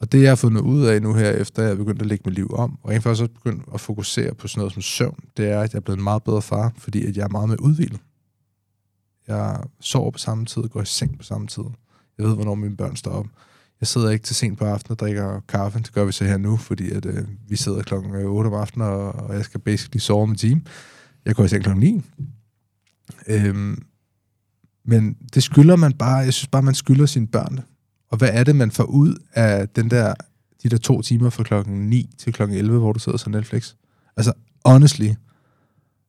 Og 0.00 0.12
det, 0.12 0.22
jeg 0.22 0.30
har 0.30 0.36
fundet 0.36 0.60
ud 0.60 0.86
af 0.86 1.02
nu 1.02 1.14
her, 1.14 1.30
efter 1.30 1.62
jeg 1.62 1.72
er 1.72 1.76
begyndt 1.76 2.02
at 2.02 2.06
lægge 2.06 2.22
mit 2.26 2.34
liv 2.34 2.54
om, 2.54 2.78
og 2.82 2.90
rent 2.90 3.02
faktisk 3.02 3.22
også 3.22 3.34
begyndt 3.34 3.64
at 3.74 3.80
fokusere 3.80 4.34
på 4.34 4.48
sådan 4.48 4.60
noget 4.60 4.72
som 4.72 4.82
søvn, 4.82 5.18
det 5.36 5.48
er, 5.48 5.60
at 5.60 5.72
jeg 5.72 5.78
er 5.78 5.82
blevet 5.82 5.98
en 5.98 6.04
meget 6.04 6.22
bedre 6.22 6.42
far, 6.42 6.72
fordi 6.78 7.06
at 7.06 7.16
jeg 7.16 7.24
er 7.24 7.28
meget 7.28 7.48
mere 7.48 7.62
udvildet. 7.62 8.00
Jeg 9.28 9.60
sover 9.80 10.10
på 10.10 10.18
samme 10.18 10.44
tid, 10.44 10.62
går 10.62 10.82
i 10.82 10.86
seng 10.86 11.18
på 11.18 11.24
samme 11.24 11.46
tid. 11.46 11.62
Jeg 12.18 12.26
ved, 12.26 12.34
hvornår 12.34 12.54
mine 12.54 12.76
børn 12.76 12.96
står 12.96 13.10
op. 13.10 13.26
Jeg 13.80 13.86
sidder 13.88 14.10
ikke 14.10 14.24
til 14.24 14.36
sent 14.36 14.58
på 14.58 14.64
aftenen 14.64 14.92
og 14.92 14.98
drikker 14.98 15.40
kaffe. 15.48 15.78
Det 15.78 15.92
gør 15.92 16.04
vi 16.04 16.12
så 16.12 16.24
her 16.24 16.36
nu, 16.36 16.56
fordi 16.56 16.90
at, 16.90 17.06
øh, 17.06 17.28
vi 17.48 17.56
sidder 17.56 17.82
klokken 17.82 18.14
øh, 18.14 18.24
8 18.24 18.48
om 18.48 18.54
aftenen, 18.54 18.88
og, 18.88 19.12
og 19.12 19.34
jeg 19.34 19.44
skal 19.44 19.60
basically 19.60 19.98
sove 19.98 20.22
om 20.22 20.30
en 20.30 20.36
time. 20.36 20.62
Jeg 21.24 21.34
går 21.34 21.44
i 21.44 21.48
seng 21.48 21.62
klokken 21.62 21.84
9. 21.84 22.02
Øhm, 23.26 23.82
men 24.84 25.16
det 25.34 25.42
skylder 25.42 25.76
man 25.76 25.92
bare, 25.92 26.16
jeg 26.16 26.34
synes 26.34 26.48
bare, 26.48 26.62
man 26.62 26.74
skylder 26.74 27.06
sine 27.06 27.26
børn 27.26 27.56
det. 27.56 27.64
Og 28.10 28.18
hvad 28.18 28.28
er 28.32 28.44
det, 28.44 28.56
man 28.56 28.70
får 28.70 28.84
ud 28.84 29.14
af 29.32 29.68
den 29.68 29.90
der, 29.90 30.14
de 30.62 30.68
der 30.68 30.76
to 30.78 31.02
timer 31.02 31.30
fra 31.30 31.42
klokken 31.42 31.90
9 31.90 32.10
til 32.18 32.32
klokken 32.32 32.56
11, 32.58 32.78
hvor 32.78 32.92
du 32.92 32.98
sidder 32.98 33.18
så 33.18 33.30
Netflix? 33.30 33.74
Altså, 34.16 34.32
honestly, 34.64 35.08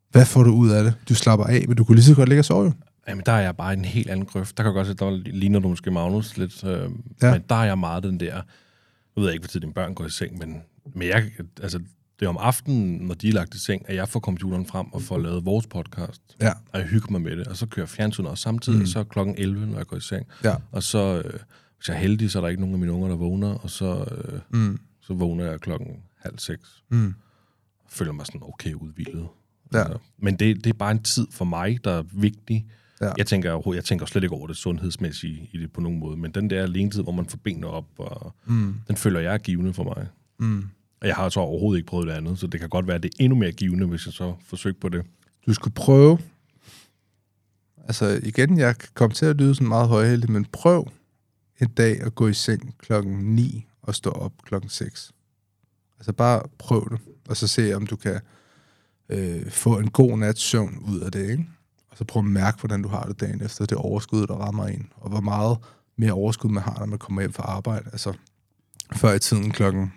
hvad 0.09 0.25
får 0.25 0.43
du 0.43 0.51
ud 0.51 0.69
af 0.69 0.83
det? 0.83 0.93
Du 1.09 1.15
slapper 1.15 1.45
af, 1.45 1.65
men 1.67 1.77
du 1.77 1.83
kunne 1.83 1.95
lige 1.95 2.05
så 2.05 2.15
godt 2.15 2.29
ligge 2.29 2.41
og 2.41 2.45
sove 2.45 2.63
jo. 2.63 2.71
Jamen, 3.07 3.23
der 3.25 3.31
er 3.31 3.39
jeg 3.41 3.57
bare 3.57 3.73
en 3.73 3.85
helt 3.85 4.09
anden 4.09 4.25
grøft. 4.25 4.57
Der 4.57 4.63
kan 4.63 4.73
godt 4.73 4.87
se, 4.87 4.93
der 4.93 5.17
ligner 5.25 5.59
du 5.59 5.67
måske 5.69 5.91
Magnus 5.91 6.37
lidt. 6.37 6.63
Øh, 6.63 6.69
Ja. 6.71 6.77
ja. 7.27 7.31
Men 7.33 7.41
der 7.49 7.55
er 7.55 7.65
jeg 7.65 7.77
meget 7.77 8.03
den 8.03 8.19
der... 8.19 8.41
Nu 9.15 9.21
ved 9.21 9.29
jeg 9.29 9.33
ikke, 9.33 9.41
hvor 9.43 9.47
tid 9.47 9.59
dine 9.59 9.73
børn 9.73 9.93
går 9.93 10.05
i 10.05 10.09
seng, 10.09 10.37
men, 10.37 10.61
men 10.95 11.07
jeg, 11.07 11.31
altså, 11.61 11.79
det 12.19 12.25
er 12.25 12.29
om 12.29 12.37
aftenen, 12.39 12.97
når 13.07 13.13
de 13.13 13.29
er 13.29 13.33
lagt 13.33 13.55
i 13.55 13.59
seng, 13.59 13.81
at 13.89 13.95
jeg 13.95 14.09
får 14.09 14.19
computeren 14.19 14.65
frem 14.65 14.93
og 14.93 15.01
får 15.01 15.17
lavet 15.17 15.45
vores 15.45 15.67
podcast. 15.67 16.21
Ja. 16.41 16.51
Og 16.73 16.79
jeg 16.79 16.87
hygger 16.87 17.11
mig 17.11 17.21
med 17.21 17.37
det. 17.37 17.47
Og 17.47 17.57
så 17.57 17.65
kører 17.65 17.85
fjernsynet 17.85 18.29
også 18.29 18.41
samtidig, 18.41 18.79
mm. 18.79 18.85
så 18.85 18.99
er 18.99 19.03
klokken 19.03 19.35
11, 19.37 19.65
når 19.65 19.77
jeg 19.77 19.87
går 19.87 19.97
i 19.97 20.01
seng. 20.01 20.25
Ja. 20.43 20.55
Og 20.71 20.83
så, 20.83 21.21
øh, 21.25 21.39
hvis 21.81 21.89
jeg 21.89 21.95
er 21.95 21.99
heldig, 21.99 22.31
så 22.31 22.39
er 22.39 22.41
der 22.41 22.47
ikke 22.49 22.61
nogen 22.61 22.73
af 22.75 22.79
mine 22.79 22.91
unger, 22.91 23.07
der 23.07 23.15
vågner, 23.15 23.47
og 23.53 23.69
så, 23.69 24.05
øh, 24.11 24.39
Mm. 24.49 24.79
så 25.01 25.13
vågner 25.13 25.45
jeg 25.45 25.59
klokken 25.59 25.87
halv 26.19 26.39
seks. 26.39 26.83
Mm. 26.89 27.13
Føler 27.89 28.11
mig 28.11 28.25
sådan 28.25 28.41
okay 28.43 28.73
udvildet. 28.73 29.27
Ja. 29.73 29.79
Altså, 29.79 29.97
men 30.17 30.35
det, 30.39 30.63
det 30.63 30.69
er 30.69 30.73
bare 30.73 30.91
en 30.91 31.03
tid 31.03 31.27
for 31.31 31.45
mig, 31.45 31.83
der 31.83 31.91
er 31.91 32.03
vigtig. 32.11 32.65
Ja. 33.01 33.11
Jeg 33.17 33.27
tænker 33.27 33.73
jeg 33.75 33.83
tænker 33.85 34.05
slet 34.05 34.23
ikke 34.23 34.35
over 34.35 34.47
det 34.47 34.57
sundhedsmæssige 34.57 35.49
i 35.53 35.57
det 35.57 35.71
på 35.71 35.81
nogen 35.81 35.99
måde, 35.99 36.17
men 36.17 36.31
den 36.31 36.49
der 36.49 36.63
alene 36.63 36.91
tid, 36.91 37.01
hvor 37.03 37.11
man 37.11 37.25
får 37.25 37.37
benene 37.43 37.67
op, 37.67 37.85
og 37.97 38.35
Mm. 38.45 38.75
den 38.87 38.95
føler 38.97 39.19
jeg 39.19 39.33
er 39.33 39.37
givende 39.37 39.73
for 39.73 39.83
mig. 39.83 40.07
Mm. 40.39 40.63
Og 41.01 41.07
jeg 41.07 41.15
har 41.15 41.29
så 41.29 41.39
overhovedet 41.39 41.79
ikke 41.79 41.87
prøvet 41.87 42.07
det 42.07 42.13
andet, 42.13 42.39
så 42.39 42.47
det 42.47 42.59
kan 42.59 42.69
godt 42.69 42.87
være, 42.87 42.95
at 42.95 43.03
det 43.03 43.13
er 43.19 43.23
endnu 43.23 43.37
mere 43.39 43.51
givende, 43.51 43.85
hvis 43.87 44.05
jeg 44.05 44.13
så 44.13 44.33
forsøger 44.45 44.75
på 44.81 44.89
det. 44.89 45.05
Du 45.47 45.53
skulle 45.53 45.73
prøve, 45.73 46.19
altså 47.77 48.19
igen, 48.23 48.57
jeg 48.57 48.75
komme 48.93 49.13
til 49.13 49.25
at 49.25 49.35
lyde 49.35 49.55
sådan 49.55 49.67
meget 49.67 49.87
højheldig, 49.89 50.31
men 50.31 50.45
prøv 50.45 50.87
en 51.61 51.67
dag 51.67 52.01
at 52.01 52.15
gå 52.15 52.27
i 52.27 52.33
seng 52.33 52.75
klokken 52.77 53.35
9 53.35 53.67
og 53.81 53.95
stå 53.95 54.09
op 54.09 54.33
klokken 54.43 54.69
6. 54.69 55.11
Altså 55.99 56.13
bare 56.13 56.43
prøv 56.57 56.89
det, 56.91 56.99
og 57.29 57.37
så 57.37 57.47
se, 57.47 57.73
om 57.73 57.87
du 57.87 57.95
kan 57.95 58.19
øh, 59.09 59.51
få 59.51 59.79
en 59.79 59.89
god 59.89 60.17
nats 60.17 60.41
søvn 60.41 60.77
ud 60.77 60.99
af 60.99 61.11
det, 61.11 61.29
ikke? 61.29 61.47
Og 61.89 61.97
så 61.97 62.05
prøv 62.05 62.19
at 62.19 62.25
mærke, 62.25 62.59
hvordan 62.59 62.81
du 62.81 62.87
har 62.87 63.03
det 63.03 63.19
dagen 63.19 63.43
efter, 63.43 63.65
det 63.65 63.77
overskud, 63.77 64.27
der 64.27 64.33
rammer 64.33 64.67
en, 64.67 64.91
og 64.95 65.09
hvor 65.09 65.21
meget 65.21 65.57
mere 65.95 66.11
overskud 66.11 66.49
man 66.49 66.63
har, 66.63 66.79
når 66.79 66.85
man 66.85 66.99
kommer 66.99 67.21
hjem 67.21 67.33
fra 67.33 67.43
arbejde. 67.43 67.89
Altså, 67.91 68.13
før 68.95 69.13
i 69.13 69.19
tiden 69.19 69.51
klokken, 69.51 69.93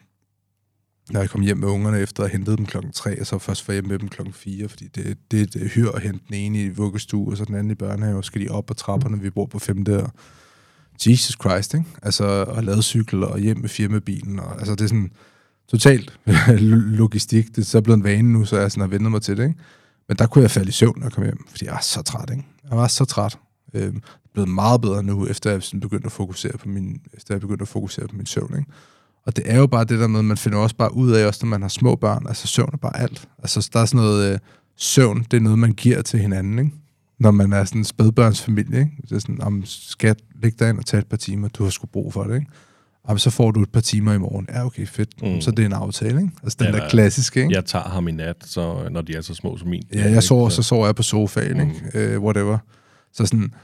når 1.10 1.20
jeg 1.20 1.30
kom 1.30 1.40
hjem 1.40 1.56
med 1.56 1.68
ungerne 1.68 1.98
efter 1.98 2.24
at 2.24 2.30
hentet 2.30 2.58
dem 2.58 2.66
klokken 2.66 2.92
3, 2.92 3.20
og 3.20 3.26
så 3.26 3.38
først 3.38 3.68
var 3.68 3.74
hjem 3.74 3.86
med 3.86 3.98
dem 3.98 4.08
klokken 4.08 4.34
4, 4.34 4.68
fordi 4.68 4.88
det, 4.88 5.18
det, 5.30 5.54
det 5.54 5.70
hyr 5.70 5.90
at 5.90 6.02
hente 6.02 6.24
den 6.28 6.34
ene 6.34 6.62
i 6.62 6.68
vuggestue, 6.68 7.30
og 7.32 7.36
så 7.36 7.44
den 7.44 7.54
anden 7.54 7.70
i 7.70 7.74
børnehave, 7.74 8.16
og 8.16 8.24
skal 8.24 8.40
de 8.40 8.48
op 8.48 8.70
ad 8.70 8.74
trapperne, 8.74 9.20
vi 9.20 9.30
bor 9.30 9.46
på 9.46 9.58
femte, 9.58 10.02
og 10.02 10.10
Jesus 11.06 11.36
Christ, 11.42 11.74
ikke? 11.74 11.86
Altså, 12.02 12.44
at 12.44 12.64
lade 12.64 12.82
cykel 12.82 13.24
og 13.24 13.38
hjem 13.38 13.58
med 13.58 13.68
firmabilen, 13.68 14.40
og 14.40 14.58
altså, 14.58 14.74
det 14.74 14.80
er 14.80 14.88
sådan 14.88 15.10
totalt 15.68 16.18
logistik. 17.00 17.46
Det 17.48 17.58
er 17.58 17.66
så 17.66 17.80
blevet 17.80 17.96
en 17.96 18.04
vane 18.04 18.32
nu, 18.32 18.44
så 18.44 18.58
jeg 18.58 18.70
sådan 18.70 18.80
har 18.80 18.88
vendt 18.88 19.10
mig 19.10 19.22
til 19.22 19.36
det, 19.36 19.42
ikke? 19.42 19.58
Men 20.08 20.16
der 20.16 20.26
kunne 20.26 20.42
jeg 20.42 20.50
falde 20.50 20.68
i 20.68 20.72
søvn, 20.72 20.94
når 20.96 21.06
jeg 21.06 21.12
kom 21.12 21.24
hjem, 21.24 21.46
fordi 21.48 21.64
jeg 21.64 21.72
var 21.72 21.80
så 21.80 22.02
træt, 22.02 22.30
ikke? 22.30 22.44
Jeg 22.70 22.78
var 22.78 22.88
så 22.88 23.04
træt. 23.04 23.38
Øh, 23.74 23.94
blevet 24.32 24.48
meget 24.48 24.80
bedre 24.80 25.02
nu, 25.02 25.26
efter 25.26 25.50
jeg 25.50 25.62
sådan 25.62 25.80
begyndte 25.80 26.06
at 26.06 26.12
fokusere 26.12 26.58
på 26.58 26.68
min, 26.68 27.00
efter 27.14 27.34
jeg 27.34 27.40
begyndte 27.40 27.62
at 27.62 27.68
fokusere 27.68 28.08
på 28.08 28.16
min 28.16 28.26
søvn, 28.26 28.54
ikke? 28.58 28.70
Og 29.26 29.36
det 29.36 29.44
er 29.46 29.58
jo 29.58 29.66
bare 29.66 29.84
det 29.84 29.98
der 29.98 30.06
med, 30.06 30.22
man 30.22 30.36
finder 30.36 30.58
også 30.58 30.76
bare 30.76 30.94
ud 30.94 31.12
af, 31.12 31.26
også 31.26 31.46
når 31.46 31.50
man 31.50 31.62
har 31.62 31.68
små 31.68 31.96
børn, 31.96 32.26
altså 32.28 32.46
søvn 32.46 32.70
er 32.72 32.76
bare 32.76 33.00
alt. 33.00 33.28
Altså 33.38 33.70
der 33.72 33.80
er 33.80 33.84
sådan 33.84 34.04
noget, 34.04 34.32
øh, 34.32 34.38
søvn, 34.76 35.26
det 35.30 35.36
er 35.36 35.40
noget, 35.40 35.58
man 35.58 35.72
giver 35.72 36.02
til 36.02 36.20
hinanden, 36.20 36.58
ikke? 36.58 36.72
Når 37.18 37.30
man 37.30 37.52
er 37.52 37.64
sådan 37.64 37.80
en 37.80 37.84
spædbørnsfamilie, 37.84 38.78
ikke? 38.78 38.92
Er 39.14 39.18
sådan, 39.18 39.40
om 39.42 39.62
skat, 39.66 40.16
læg 40.42 40.58
dig 40.58 40.70
ind 40.70 40.78
og 40.78 40.86
tage 40.86 41.00
et 41.00 41.06
par 41.06 41.16
timer, 41.16 41.48
du 41.48 41.62
har 41.62 41.70
sgu 41.70 41.86
brug 41.86 42.12
for 42.12 42.24
det, 42.24 42.34
ikke? 42.34 42.46
Jamen, 43.08 43.18
så 43.18 43.30
får 43.30 43.50
du 43.50 43.62
et 43.62 43.70
par 43.70 43.80
timer 43.80 44.12
i 44.12 44.18
morgen. 44.18 44.46
Ja, 44.48 44.66
okay, 44.66 44.86
fedt. 44.86 45.22
Mm. 45.22 45.40
Så 45.40 45.50
det 45.50 45.58
er 45.58 45.66
en 45.66 45.72
aftale, 45.72 46.20
ikke? 46.20 46.32
Altså 46.42 46.56
den 46.60 46.74
ja, 46.74 46.80
der 46.80 46.88
klassiske, 46.88 47.40
ikke? 47.42 47.54
Jeg 47.54 47.64
tager 47.64 47.88
ham 47.88 48.08
i 48.08 48.12
nat, 48.12 48.36
så, 48.40 48.88
når 48.90 49.00
de 49.00 49.16
er 49.16 49.20
så 49.20 49.34
små 49.34 49.56
som 49.56 49.68
min. 49.68 49.82
Ja, 49.94 50.10
jeg 50.10 50.22
sover, 50.22 50.48
så 50.48 50.62
sover 50.62 50.86
jeg 50.86 50.94
på 50.94 51.02
sofaen, 51.02 51.56
mm. 51.56 51.70
ikke? 51.94 52.16
Uh, 52.16 52.24
whatever. 52.24 52.58
Så 53.12 53.26
sådan, 53.26 53.54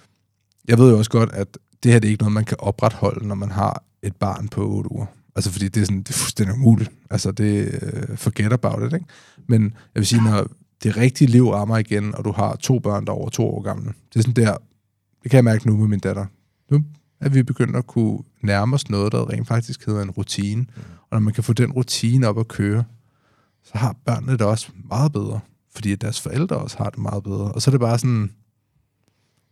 jeg 0.68 0.78
ved 0.78 0.90
jo 0.90 0.98
også 0.98 1.10
godt, 1.10 1.30
at 1.32 1.58
det 1.82 1.92
her 1.92 1.98
det 1.98 2.08
er 2.08 2.10
ikke 2.10 2.22
noget, 2.22 2.32
man 2.32 2.44
kan 2.44 2.56
opretholde, 2.60 3.28
når 3.28 3.34
man 3.34 3.50
har 3.50 3.84
et 4.02 4.16
barn 4.16 4.48
på 4.48 4.70
8 4.70 4.92
uger. 4.92 5.06
Altså, 5.36 5.50
fordi 5.52 5.68
det 5.68 5.80
er, 5.80 5.84
sådan, 5.84 6.02
det 6.02 6.10
er 6.10 6.18
fuldstændig 6.18 6.54
umuligt. 6.54 6.90
Altså, 7.10 7.30
det 7.30 7.78
uh, 7.82 8.16
forget 8.16 8.52
about 8.52 8.86
it, 8.86 8.94
ikke? 8.94 9.06
Men 9.48 9.62
jeg 9.62 10.00
vil 10.00 10.06
sige, 10.06 10.24
når 10.24 10.46
det 10.82 10.96
rigtige 10.96 11.30
liv 11.30 11.48
rammer 11.48 11.78
igen, 11.78 12.14
og 12.14 12.24
du 12.24 12.32
har 12.32 12.56
to 12.56 12.78
børn, 12.78 13.04
der 13.04 13.12
er 13.12 13.16
over 13.16 13.28
to 13.28 13.48
år 13.48 13.62
gamle, 13.62 13.92
det 14.12 14.18
er 14.18 14.22
sådan 14.22 14.44
der, 14.44 14.56
det 15.22 15.30
kan 15.30 15.36
jeg 15.36 15.44
mærke 15.44 15.66
nu 15.66 15.76
med 15.76 15.88
min 15.88 16.00
datter. 16.00 16.26
Nu 16.70 16.84
er 17.20 17.28
vi 17.28 17.42
begyndt 17.42 17.76
at 17.76 17.86
kunne 17.86 18.18
nærme 18.42 18.74
os 18.74 18.90
noget, 18.90 19.12
der 19.12 19.30
rent 19.30 19.48
faktisk 19.48 19.86
hedder 19.86 20.02
en 20.02 20.10
rutine. 20.10 20.60
Mm. 20.60 20.82
Og 21.00 21.08
når 21.10 21.18
man 21.18 21.34
kan 21.34 21.44
få 21.44 21.52
den 21.52 21.72
rutine 21.72 22.28
op 22.28 22.38
at 22.38 22.48
køre, 22.48 22.84
så 23.62 23.78
har 23.78 23.96
børnene 24.04 24.32
det 24.32 24.40
også 24.40 24.70
meget 24.88 25.12
bedre. 25.12 25.40
Fordi 25.74 25.94
deres 25.94 26.20
forældre 26.20 26.56
også 26.56 26.78
har 26.78 26.90
det 26.90 26.98
meget 26.98 27.22
bedre. 27.22 27.52
Og 27.52 27.62
så 27.62 27.70
er 27.70 27.72
det 27.72 27.80
bare 27.80 27.98
sådan, 27.98 28.32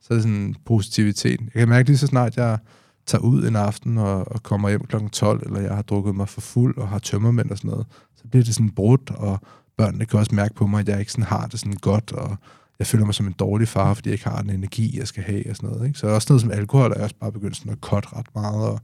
så 0.01 0.07
er 0.11 0.15
det 0.15 0.23
sådan 0.23 0.55
positivitet. 0.65 1.41
Jeg 1.41 1.53
kan 1.53 1.69
mærke 1.69 1.89
lige 1.89 1.99
så 1.99 2.07
snart, 2.07 2.37
jeg 2.37 2.59
tager 3.07 3.23
ud 3.23 3.47
en 3.47 3.57
aften 3.57 3.99
og, 3.99 4.33
og 4.33 4.43
kommer 4.43 4.69
hjem 4.69 4.85
kl. 4.85 4.97
12, 5.13 5.43
eller 5.47 5.61
jeg 5.61 5.75
har 5.75 5.83
drukket 5.83 6.15
mig 6.15 6.29
for 6.29 6.41
fuld 6.41 6.79
og 6.79 6.89
har 6.89 6.99
tømmermænd 6.99 7.51
og 7.51 7.59
sådan 7.59 7.71
noget, 7.71 7.87
så 8.17 8.29
bliver 8.31 8.45
det 8.45 8.55
sådan 8.55 8.71
brudt, 8.71 9.11
og 9.11 9.41
børnene 9.79 10.07
kan 10.07 10.19
også 10.19 10.35
mærke 10.35 10.55
på 10.55 10.67
mig, 10.67 10.81
at 10.81 10.89
jeg 10.89 11.01
ikke 11.01 11.13
sådan 11.13 11.25
har 11.25 11.47
det 11.47 11.61
sådan 11.61 11.75
godt, 11.75 12.13
og 12.13 12.37
jeg 12.79 12.87
føler 12.87 13.05
mig 13.05 13.15
som 13.15 13.27
en 13.27 13.33
dårlig 13.33 13.69
far, 13.69 13.95
fordi 13.95 14.09
jeg 14.09 14.15
ikke 14.15 14.29
har 14.29 14.43
den 14.43 14.51
energi, 14.51 14.99
jeg 14.99 15.09
skal 15.09 15.23
have 15.23 15.51
og 15.51 15.57
sådan 15.57 15.71
noget. 15.71 15.87
Ikke? 15.87 15.99
Så 15.99 16.07
også 16.07 16.27
noget 16.31 16.41
som 16.41 16.51
alkohol, 16.51 16.91
er 16.91 16.95
jeg 16.95 17.05
også 17.05 17.17
bare 17.21 17.33
begyndt 17.33 17.57
sådan 17.57 17.73
at 17.73 17.79
cut 17.79 18.13
ret 18.13 18.27
meget, 18.35 18.69
og 18.69 18.81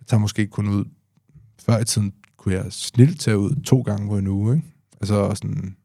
jeg 0.00 0.06
tager 0.06 0.20
måske 0.20 0.46
kun 0.46 0.68
ud, 0.68 0.84
før 1.66 1.78
i 1.78 1.84
tiden 1.84 2.12
kunne 2.36 2.54
jeg 2.54 2.64
snilt 2.70 3.20
tage 3.20 3.38
ud 3.38 3.62
to 3.64 3.80
gange 3.80 4.08
på 4.08 4.18
en 4.18 4.26
uge, 4.26 4.54
ikke? 4.56 4.68
Altså 5.00 5.34
sådan 5.34 5.76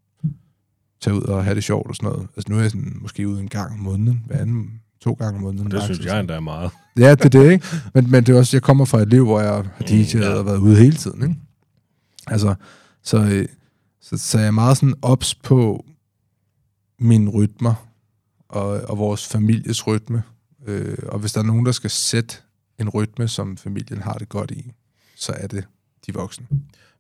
tage 1.02 1.16
ud 1.16 1.22
og 1.22 1.44
have 1.44 1.56
det 1.56 1.64
sjovt 1.64 1.90
og 1.90 1.96
sådan 1.96 2.10
noget. 2.10 2.28
Altså 2.36 2.52
nu 2.52 2.58
er 2.58 2.62
jeg 2.62 2.72
sådan, 2.72 2.98
måske 3.02 3.28
ude 3.28 3.42
en 3.42 3.48
gang 3.48 3.74
om 3.74 3.80
måneden, 3.80 4.24
hver 4.26 4.38
anden, 4.38 4.82
to 5.02 5.14
gange 5.14 5.38
om 5.38 5.42
måneden. 5.42 5.68
Og 5.68 5.72
det 5.72 5.84
synes 5.84 6.06
jeg 6.06 6.20
endda 6.20 6.34
er 6.34 6.40
meget. 6.40 6.72
Ja, 6.98 7.16
det 7.16 7.26
er 7.26 7.30
det, 7.30 7.52
ikke? 7.52 7.66
Men, 7.94 8.12
men 8.12 8.24
det 8.24 8.36
er 8.36 8.40
også, 8.40 8.58
jeg 8.58 8.62
kommer 8.62 8.86
fra 8.86 9.02
et 9.02 9.10
liv, 9.10 9.26
hvor 9.26 9.40
jeg 9.42 9.54
har 9.54 9.64
DJ'et 9.82 10.18
mm, 10.18 10.24
ja. 10.24 10.30
og 10.30 10.46
været 10.46 10.58
ude 10.58 10.76
hele 10.76 10.96
tiden, 10.96 11.22
ikke? 11.24 11.36
Altså, 12.28 12.56
så, 13.04 13.18
øh, 13.18 13.46
så, 14.02 14.18
så 14.18 14.40
jeg 14.40 14.48
er 14.48 14.52
meget 14.52 14.78
sådan 14.78 14.96
ops 15.02 15.36
på 15.36 15.86
mine 17.00 17.30
rytmer 17.30 17.88
og, 18.50 18.68
og 18.68 18.98
vores 18.98 19.28
families 19.28 19.88
rytme. 19.88 20.24
Øh, 20.66 20.98
og 21.08 21.20
hvis 21.20 21.34
der 21.34 21.40
er 21.40 21.46
nogen, 21.46 21.66
der 21.66 21.72
skal 21.72 21.90
sætte 21.90 22.36
en 22.80 22.90
rytme, 22.90 23.28
som 23.28 23.58
familien 23.58 24.02
har 24.02 24.14
det 24.14 24.30
godt 24.30 24.52
i, 24.52 24.72
så 25.16 25.34
er 25.38 25.48
det 25.48 25.68
de 26.06 26.14
voksne. 26.14 26.48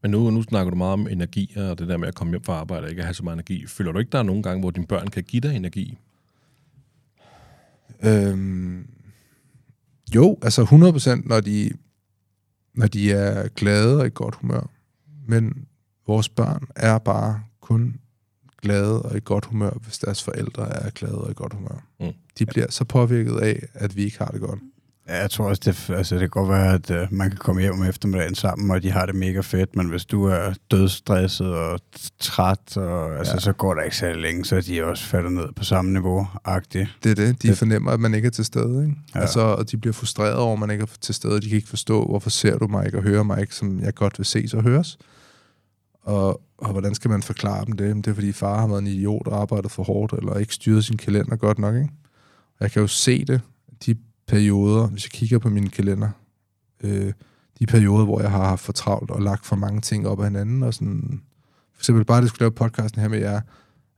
Men 0.01 0.11
nu, 0.11 0.29
nu 0.29 0.41
snakker 0.41 0.69
du 0.69 0.77
meget 0.77 0.93
om 0.93 1.07
energi, 1.07 1.53
og 1.55 1.79
det 1.79 1.87
der 1.87 1.97
med 1.97 2.07
at 2.07 2.15
komme 2.15 2.31
hjem 2.33 2.43
fra 2.43 2.53
arbejde 2.53 2.83
og 2.83 2.89
ikke 2.89 3.03
have 3.03 3.13
så 3.13 3.23
meget 3.23 3.35
energi. 3.35 3.67
Føler 3.67 3.91
du 3.91 3.99
ikke, 3.99 4.11
der 4.11 4.19
er 4.19 4.23
nogle 4.23 4.43
gange, 4.43 4.59
hvor 4.59 4.71
dine 4.71 4.87
børn 4.87 5.07
kan 5.07 5.23
give 5.23 5.41
dig 5.41 5.55
energi? 5.55 5.97
Øhm, 8.03 8.87
jo, 10.15 10.37
altså 10.41 10.63
100% 10.63 11.27
når 11.27 11.39
de, 11.41 11.71
når 12.73 12.87
de 12.87 13.11
er 13.11 13.47
glade 13.47 13.99
og 13.99 14.07
i 14.07 14.09
godt 14.13 14.35
humør. 14.35 14.69
Men 15.27 15.66
vores 16.07 16.29
børn 16.29 16.67
er 16.75 16.97
bare 16.97 17.41
kun 17.61 17.95
glade 18.61 19.01
og 19.01 19.17
i 19.17 19.19
godt 19.23 19.45
humør, 19.45 19.71
hvis 19.83 19.97
deres 19.97 20.23
forældre 20.23 20.85
er 20.85 20.89
glade 20.89 21.17
og 21.17 21.31
i 21.31 21.33
godt 21.33 21.53
humør. 21.53 21.83
Mm. 21.99 22.13
De 22.39 22.45
bliver 22.45 22.65
så 22.69 22.85
påvirket 22.85 23.37
af, 23.39 23.63
at 23.73 23.95
vi 23.95 24.03
ikke 24.03 24.17
har 24.17 24.27
det 24.27 24.41
godt. 24.41 24.59
Ja, 25.09 25.21
jeg 25.21 25.31
tror 25.31 25.45
også, 25.49 25.61
det, 25.65 25.95
altså, 25.95 26.15
det 26.15 26.21
kan 26.21 26.29
godt 26.29 26.49
være, 26.49 26.73
at 26.73 26.91
uh, 26.91 27.13
man 27.17 27.29
kan 27.29 27.37
komme 27.37 27.61
hjem 27.61 27.73
om 27.73 27.83
eftermiddagen 27.83 28.35
sammen, 28.35 28.71
og 28.71 28.83
de 28.83 28.91
har 28.91 29.05
det 29.05 29.15
mega 29.15 29.39
fedt, 29.39 29.75
men 29.75 29.89
hvis 29.89 30.05
du 30.05 30.25
er 30.25 30.53
dødstresset 30.71 31.55
og 31.55 31.79
træt, 32.19 32.77
og, 32.77 33.17
altså, 33.17 33.33
ja. 33.33 33.39
så 33.39 33.53
går 33.53 33.73
der 33.73 33.81
ikke 33.81 33.97
særlig 33.97 34.21
længe, 34.21 34.45
så 34.45 34.61
de 34.61 34.83
også 34.83 35.03
falder 35.03 35.29
ned 35.29 35.47
på 35.55 35.63
samme 35.63 35.93
niveau 35.93 36.27
-agtigt. 36.47 36.87
Det 37.03 37.11
er 37.11 37.15
det. 37.15 37.41
De 37.41 37.47
det. 37.47 37.57
fornemmer, 37.57 37.91
at 37.91 37.99
man 37.99 38.13
ikke 38.13 38.25
er 38.25 38.31
til 38.31 38.45
stede. 38.45 38.83
Ikke? 38.83 38.95
Ja. 39.15 39.19
Altså, 39.19 39.39
og 39.39 39.71
de 39.71 39.77
bliver 39.77 39.93
frustreret 39.93 40.35
over, 40.35 40.53
at 40.53 40.59
man 40.59 40.69
ikke 40.69 40.81
er 40.81 40.97
til 41.01 41.15
stede. 41.15 41.41
De 41.41 41.49
kan 41.49 41.55
ikke 41.55 41.69
forstå, 41.69 42.05
hvorfor 42.05 42.29
ser 42.29 42.57
du 42.57 42.67
mig 42.67 42.85
ikke 42.85 42.97
og 42.97 43.03
hører 43.03 43.23
mig 43.23 43.41
ikke, 43.41 43.55
som 43.55 43.79
jeg 43.79 43.95
godt 43.95 44.19
vil 44.19 44.25
se 44.25 44.47
og 44.53 44.63
høres. 44.63 44.97
Og, 46.07 46.41
og 46.57 46.71
hvordan 46.71 46.95
skal 46.95 47.09
man 47.09 47.23
forklare 47.23 47.65
dem 47.65 47.73
det? 47.75 47.95
Det 47.95 48.07
er, 48.07 48.13
fordi 48.13 48.31
far 48.31 48.59
har 48.59 48.67
været 48.67 48.79
en 48.79 48.87
idiot 48.87 49.27
og 49.27 49.41
arbejdet 49.41 49.71
for 49.71 49.83
hårdt, 49.83 50.13
eller 50.13 50.37
ikke 50.37 50.53
styret 50.53 50.85
sin 50.85 50.97
kalender 50.97 51.35
godt 51.35 51.59
nok. 51.59 51.75
Ikke? 51.75 51.89
Og 52.59 52.59
jeg 52.59 52.71
kan 52.71 52.81
jo 52.81 52.87
se 52.87 53.25
det, 53.25 53.41
de 53.85 53.95
perioder, 54.27 54.87
hvis 54.87 55.05
jeg 55.05 55.11
kigger 55.11 55.39
på 55.39 55.49
min 55.49 55.69
kalender, 55.69 56.09
øh, 56.83 57.13
de 57.59 57.65
perioder, 57.65 58.05
hvor 58.05 58.21
jeg 58.21 58.31
har 58.31 58.43
haft 58.43 58.61
for 58.61 58.73
travlt 58.73 59.11
og 59.11 59.21
lagt 59.21 59.45
for 59.45 59.55
mange 59.55 59.81
ting 59.81 60.07
op 60.07 60.19
ad 60.19 60.23
hinanden, 60.23 60.63
og 60.63 60.73
sådan, 60.73 61.21
for 61.73 61.81
eksempel 61.81 62.05
bare, 62.05 62.17
at 62.17 62.21
jeg 62.21 62.29
skulle 62.29 62.41
lave 62.41 62.51
podcasten 62.51 63.01
her 63.01 63.09
med 63.09 63.19
jer, 63.19 63.41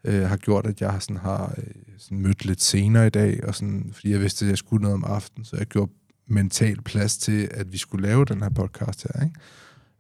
øh, 0.04 0.22
har 0.22 0.38
gjort, 0.38 0.66
at 0.66 0.82
jeg 0.82 0.98
sådan 1.00 1.18
har 1.18 1.54
øh, 1.58 1.64
sådan 1.98 2.20
mødt 2.20 2.46
lidt 2.46 2.62
senere 2.62 3.08
i 3.08 3.10
dag, 3.10 3.48
og 3.48 3.56
sådan, 3.56 3.90
fordi 3.94 4.12
jeg 4.12 4.20
vidste, 4.20 4.46
at 4.46 4.50
jeg 4.50 4.58
skulle 4.58 4.82
noget 4.82 4.96
om 4.96 5.04
aftenen, 5.04 5.46
så 5.46 5.58
jeg 5.58 5.66
gjorde 5.66 5.92
mental 6.28 6.82
plads 6.82 7.18
til, 7.18 7.48
at 7.52 7.72
vi 7.72 7.78
skulle 7.78 8.08
lave 8.08 8.26
den 8.26 8.42
her 8.42 8.50
podcast 8.50 9.04
her. 9.04 9.24
Ikke? 9.24 9.40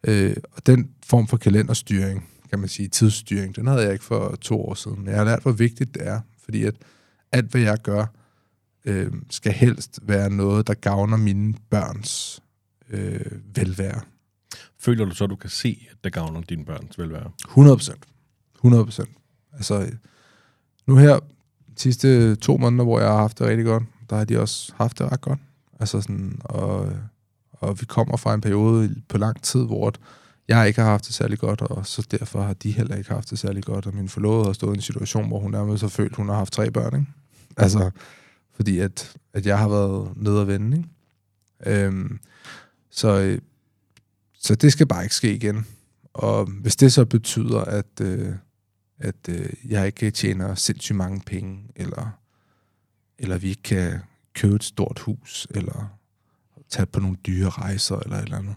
Øh, 0.03 0.35
og 0.51 0.67
den 0.67 0.89
form 1.05 1.27
for 1.27 1.37
kalenderstyring, 1.37 2.29
kan 2.49 2.59
man 2.59 2.69
sige, 2.69 2.87
tidsstyring, 2.87 3.55
den 3.55 3.67
havde 3.67 3.81
jeg 3.81 3.93
ikke 3.93 4.05
for 4.05 4.35
to 4.41 4.61
år 4.61 4.73
siden. 4.73 4.97
Men 4.99 5.07
jeg 5.07 5.17
har 5.17 5.25
lært, 5.25 5.41
hvor 5.41 5.51
vigtigt 5.51 5.93
det 5.93 6.07
er, 6.07 6.21
fordi 6.43 6.63
at 6.63 6.75
alt, 7.31 7.51
hvad 7.51 7.61
jeg 7.61 7.77
gør, 7.83 8.05
øh, 8.85 9.11
skal 9.29 9.51
helst 9.51 9.99
være 10.01 10.29
noget, 10.29 10.67
der 10.67 10.73
gavner 10.73 11.17
mine 11.17 11.53
børns 11.69 12.41
øh, 12.89 13.31
velvære. 13.55 14.01
Føler 14.79 15.05
du 15.05 15.15
så, 15.15 15.23
at 15.23 15.29
du 15.29 15.35
kan 15.35 15.49
se, 15.49 15.87
at 15.91 15.97
det 16.03 16.13
gavner 16.13 16.41
dine 16.41 16.65
børns 16.65 16.99
velvære? 16.99 17.31
100 17.47 17.77
procent. 17.77 18.05
100 18.55 18.85
procent. 18.85 19.09
Altså, 19.53 19.91
nu 20.87 20.95
her, 20.95 21.19
de 21.19 21.81
sidste 21.81 22.35
to 22.35 22.57
måneder, 22.57 22.83
hvor 22.83 22.99
jeg 22.99 23.09
har 23.09 23.17
haft 23.17 23.39
det 23.39 23.47
rigtig 23.47 23.65
godt, 23.65 23.83
der 24.09 24.15
har 24.15 24.25
de 24.25 24.41
også 24.41 24.73
haft 24.75 24.99
det 24.99 25.11
ret 25.11 25.21
godt. 25.21 25.39
Altså 25.79 26.01
sådan, 26.01 26.41
og 26.43 26.93
og 27.59 27.81
vi 27.81 27.85
kommer 27.85 28.17
fra 28.17 28.33
en 28.33 28.41
periode 28.41 28.95
på 29.07 29.17
lang 29.17 29.41
tid, 29.41 29.65
hvor 29.65 29.93
jeg 30.47 30.67
ikke 30.67 30.81
har 30.81 30.89
haft 30.89 31.05
det 31.05 31.13
særlig 31.13 31.39
godt, 31.39 31.61
og 31.61 31.85
så 31.85 32.07
derfor 32.11 32.41
har 32.41 32.53
de 32.53 32.71
heller 32.71 32.95
ikke 32.95 33.09
haft 33.09 33.29
det 33.29 33.39
særlig 33.39 33.63
godt, 33.63 33.85
og 33.85 33.95
min 33.95 34.09
forlovede 34.09 34.45
har 34.45 34.53
stået 34.53 34.73
i 34.73 34.77
en 34.77 34.81
situation, 34.81 35.27
hvor 35.27 35.39
hun 35.39 35.51
nærmest 35.51 35.81
har 35.81 35.89
følt, 35.89 36.15
hun 36.15 36.29
har 36.29 36.35
haft 36.35 36.53
tre 36.53 36.71
børn, 36.71 36.99
ikke? 36.99 37.11
Altså, 37.57 37.91
fordi 38.53 38.79
at, 38.79 39.17
at 39.33 39.45
jeg 39.45 39.57
har 39.57 39.69
været 39.69 40.11
nede 40.15 40.41
og 40.41 40.47
vende, 40.47 40.77
ikke? 40.77 41.85
Øhm, 41.85 42.19
så, 42.89 43.39
så 44.39 44.55
det 44.55 44.71
skal 44.71 44.87
bare 44.87 45.03
ikke 45.03 45.15
ske 45.15 45.35
igen. 45.35 45.67
Og 46.13 46.45
hvis 46.45 46.75
det 46.75 46.93
så 46.93 47.05
betyder, 47.05 47.59
at, 47.59 48.01
øh, 48.01 48.33
at 48.99 49.29
øh, 49.29 49.49
jeg 49.67 49.85
ikke 49.85 50.11
tjener 50.11 50.55
sindssygt 50.55 50.97
mange 50.97 51.21
penge, 51.25 51.59
eller, 51.75 52.19
eller 53.19 53.37
vi 53.37 53.49
ikke 53.49 53.63
kan 53.63 53.99
købe 54.33 54.55
et 54.55 54.63
stort 54.63 54.99
hus, 54.99 55.47
eller 55.49 55.98
tage 56.69 56.85
på 56.85 56.99
nogle 56.99 57.17
dyre 57.27 57.49
rejser 57.49 57.95
eller 57.95 58.17
et 58.17 58.23
eller 58.23 58.37
andet. 58.37 58.55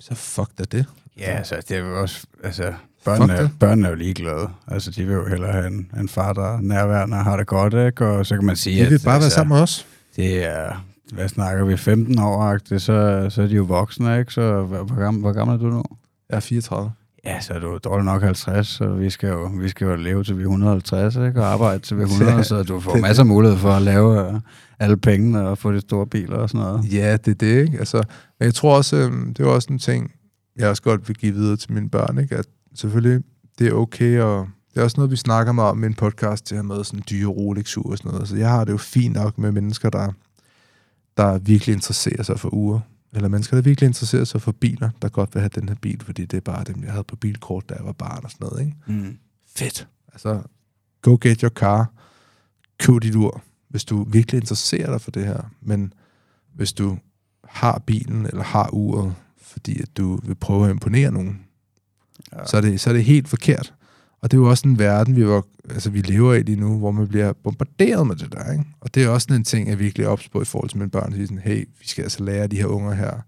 Så 0.00 0.14
fuck 0.14 0.50
da 0.58 0.64
det. 0.64 0.86
Ja, 1.18 1.22
altså, 1.22 1.56
det 1.68 1.76
er 1.76 1.80
jo 1.80 2.00
også, 2.00 2.26
altså, 2.44 2.72
børnene, 3.04 3.32
er, 3.32 3.48
børnene 3.60 3.86
er 3.86 3.90
jo 3.90 3.96
ligeglade. 3.96 4.48
Altså, 4.68 4.90
de 4.90 5.04
vil 5.04 5.14
jo 5.14 5.26
hellere 5.26 5.52
have 5.52 5.66
en, 5.66 5.90
en 6.00 6.08
far, 6.08 6.32
der 6.32 6.56
er 6.56 6.60
nærværende 6.60 7.16
og 7.16 7.24
har 7.24 7.36
det 7.36 7.46
godt, 7.46 7.74
ikke? 7.74 8.06
Og 8.06 8.26
så 8.26 8.34
kan 8.34 8.44
man 8.44 8.56
sige, 8.56 8.84
de 8.84 8.88
vil 8.88 8.94
at, 8.94 9.02
bare 9.04 9.14
altså, 9.14 9.26
være 9.26 9.30
sammen 9.30 9.54
med 9.56 9.62
os. 9.62 9.86
Det 10.16 10.44
er, 10.44 10.86
hvad 11.12 11.28
snakker 11.28 11.64
vi, 11.64 11.76
15 11.76 12.18
år, 12.18 12.58
så, 12.78 13.26
så 13.30 13.42
er 13.42 13.46
de 13.46 13.54
jo 13.54 13.62
voksne, 13.62 14.18
ikke? 14.18 14.32
Så 14.32 14.62
hvor, 14.62 14.82
hvor, 14.82 14.96
gammel, 14.96 15.20
hvor 15.20 15.32
gammel 15.32 15.54
er 15.54 15.58
du 15.58 15.70
nu? 15.70 15.84
Jeg 16.30 16.36
er 16.36 16.40
34. 16.40 16.92
Ja, 17.26 17.40
så 17.40 17.52
er 17.52 17.58
du 17.58 17.78
dårligt 17.84 18.04
nok 18.04 18.22
50, 18.22 18.68
så 18.68 18.88
vi 18.88 19.10
skal 19.10 19.28
jo, 19.28 19.50
vi 19.60 19.68
skal 19.68 19.84
jo 19.84 19.96
leve 19.96 20.24
til 20.24 20.36
vi 20.38 20.42
er 20.42 20.46
150, 20.46 21.16
ikke? 21.16 21.40
og 21.40 21.46
arbejde 21.46 21.78
til 21.78 21.96
vi 21.96 22.02
er 22.02 22.06
100, 22.06 22.44
så 22.44 22.62
du 22.62 22.80
får 22.80 22.96
masser 22.96 23.22
af 23.22 23.26
mulighed 23.26 23.58
for 23.58 23.70
at 23.70 23.82
lave 23.82 24.28
uh, 24.28 24.40
alle 24.78 24.96
pengene 24.96 25.48
og 25.48 25.58
få 25.58 25.72
de 25.72 25.80
store 25.80 26.06
biler 26.06 26.36
og 26.36 26.50
sådan 26.50 26.66
noget. 26.66 26.92
Ja, 26.92 27.16
det 27.16 27.30
er 27.30 27.34
det, 27.34 27.62
ikke? 27.62 27.78
Altså, 27.78 27.96
men 28.38 28.46
jeg 28.46 28.54
tror 28.54 28.76
også, 28.76 28.96
øhm, 28.96 29.34
det 29.34 29.46
er 29.46 29.50
også 29.50 29.68
en 29.70 29.78
ting, 29.78 30.12
jeg 30.56 30.68
også 30.68 30.82
godt 30.82 31.08
vil 31.08 31.16
give 31.16 31.34
videre 31.34 31.56
til 31.56 31.72
mine 31.72 31.90
børn, 31.90 32.18
ikke? 32.18 32.36
At 32.36 32.46
selvfølgelig, 32.74 33.24
det 33.58 33.66
er 33.66 33.72
okay, 33.72 34.20
og 34.20 34.48
det 34.74 34.80
er 34.80 34.84
også 34.84 34.96
noget, 34.96 35.10
vi 35.10 35.16
snakker 35.16 35.52
meget 35.52 35.70
om 35.70 35.82
i 35.82 35.86
en 35.86 35.94
podcast, 35.94 36.50
det 36.50 36.58
her 36.58 36.62
med 36.62 36.84
sådan 36.84 37.02
dyre 37.10 37.28
rolex 37.28 37.76
og 37.76 37.98
sådan 37.98 38.12
noget. 38.12 38.28
Så 38.28 38.36
jeg 38.36 38.50
har 38.50 38.64
det 38.64 38.72
jo 38.72 38.76
fint 38.76 39.14
nok 39.14 39.38
med 39.38 39.52
mennesker, 39.52 39.90
der, 39.90 40.12
der 41.16 41.38
virkelig 41.38 41.72
interesserer 41.72 42.22
sig 42.22 42.40
for 42.40 42.54
uger. 42.54 42.80
Eller 43.12 43.28
mennesker, 43.28 43.56
der 43.56 43.62
virkelig 43.62 43.86
interesserer 43.86 44.24
sig 44.24 44.42
for 44.42 44.52
biler, 44.52 44.90
der 45.02 45.08
godt 45.08 45.34
vil 45.34 45.40
have 45.40 45.50
den 45.54 45.68
her 45.68 45.76
bil, 45.76 46.00
fordi 46.04 46.24
det 46.24 46.36
er 46.36 46.40
bare 46.40 46.64
dem, 46.64 46.82
jeg 46.82 46.92
havde 46.92 47.04
på 47.04 47.16
bilkort, 47.16 47.68
da 47.68 47.74
jeg 47.74 47.84
var 47.84 47.92
barn 47.92 48.24
og 48.24 48.30
sådan 48.30 48.46
noget, 48.46 48.60
ikke? 48.60 48.76
Mm. 48.86 49.18
Fedt. 49.56 49.88
Altså, 50.12 50.42
go 51.02 51.18
get 51.20 51.40
your 51.40 51.50
car. 51.50 51.92
Køb 52.78 53.02
dit 53.02 53.14
ur, 53.14 53.42
hvis 53.68 53.84
du 53.84 54.04
virkelig 54.04 54.38
interesserer 54.38 54.90
dig 54.90 55.00
for 55.00 55.10
det 55.10 55.26
her. 55.26 55.50
Men 55.60 55.92
hvis 56.54 56.72
du 56.72 56.98
har 57.44 57.78
bilen 57.86 58.26
eller 58.26 58.42
har 58.42 58.74
uret, 58.74 59.14
fordi 59.36 59.82
at 59.82 59.96
du 59.96 60.20
vil 60.22 60.34
prøve 60.34 60.64
at 60.64 60.70
imponere 60.70 61.10
nogen, 61.10 61.40
ja. 62.32 62.46
så, 62.46 62.56
er 62.56 62.60
det, 62.60 62.80
så 62.80 62.90
er 62.90 62.94
det 62.94 63.04
helt 63.04 63.28
forkert. 63.28 63.74
Og 64.26 64.30
det 64.30 64.36
er 64.36 64.40
jo 64.40 64.50
også 64.50 64.68
en 64.68 64.78
verden, 64.78 65.16
vi, 65.16 65.26
var, 65.26 65.44
altså, 65.70 65.90
vi 65.90 66.00
lever 66.00 66.34
i 66.34 66.42
lige 66.42 66.60
nu, 66.60 66.78
hvor 66.78 66.90
man 66.90 67.08
bliver 67.08 67.32
bombarderet 67.32 68.06
med 68.06 68.16
det 68.16 68.32
der. 68.32 68.52
Ikke? 68.52 68.64
Og 68.80 68.94
det 68.94 69.04
er 69.04 69.08
også 69.08 69.34
en 69.34 69.44
ting, 69.44 69.68
jeg 69.68 69.78
virkelig 69.78 70.08
ops 70.08 70.28
på 70.28 70.42
i 70.42 70.44
forhold 70.44 70.70
til 70.70 70.78
mine 70.78 70.90
børn. 70.90 71.12
At 71.12 71.28
sådan, 71.28 71.38
hey, 71.38 71.68
vi 71.80 71.88
skal 71.88 72.02
altså 72.02 72.24
lære 72.24 72.46
de 72.46 72.56
her 72.56 72.66
unger 72.66 72.94
her. 72.94 73.20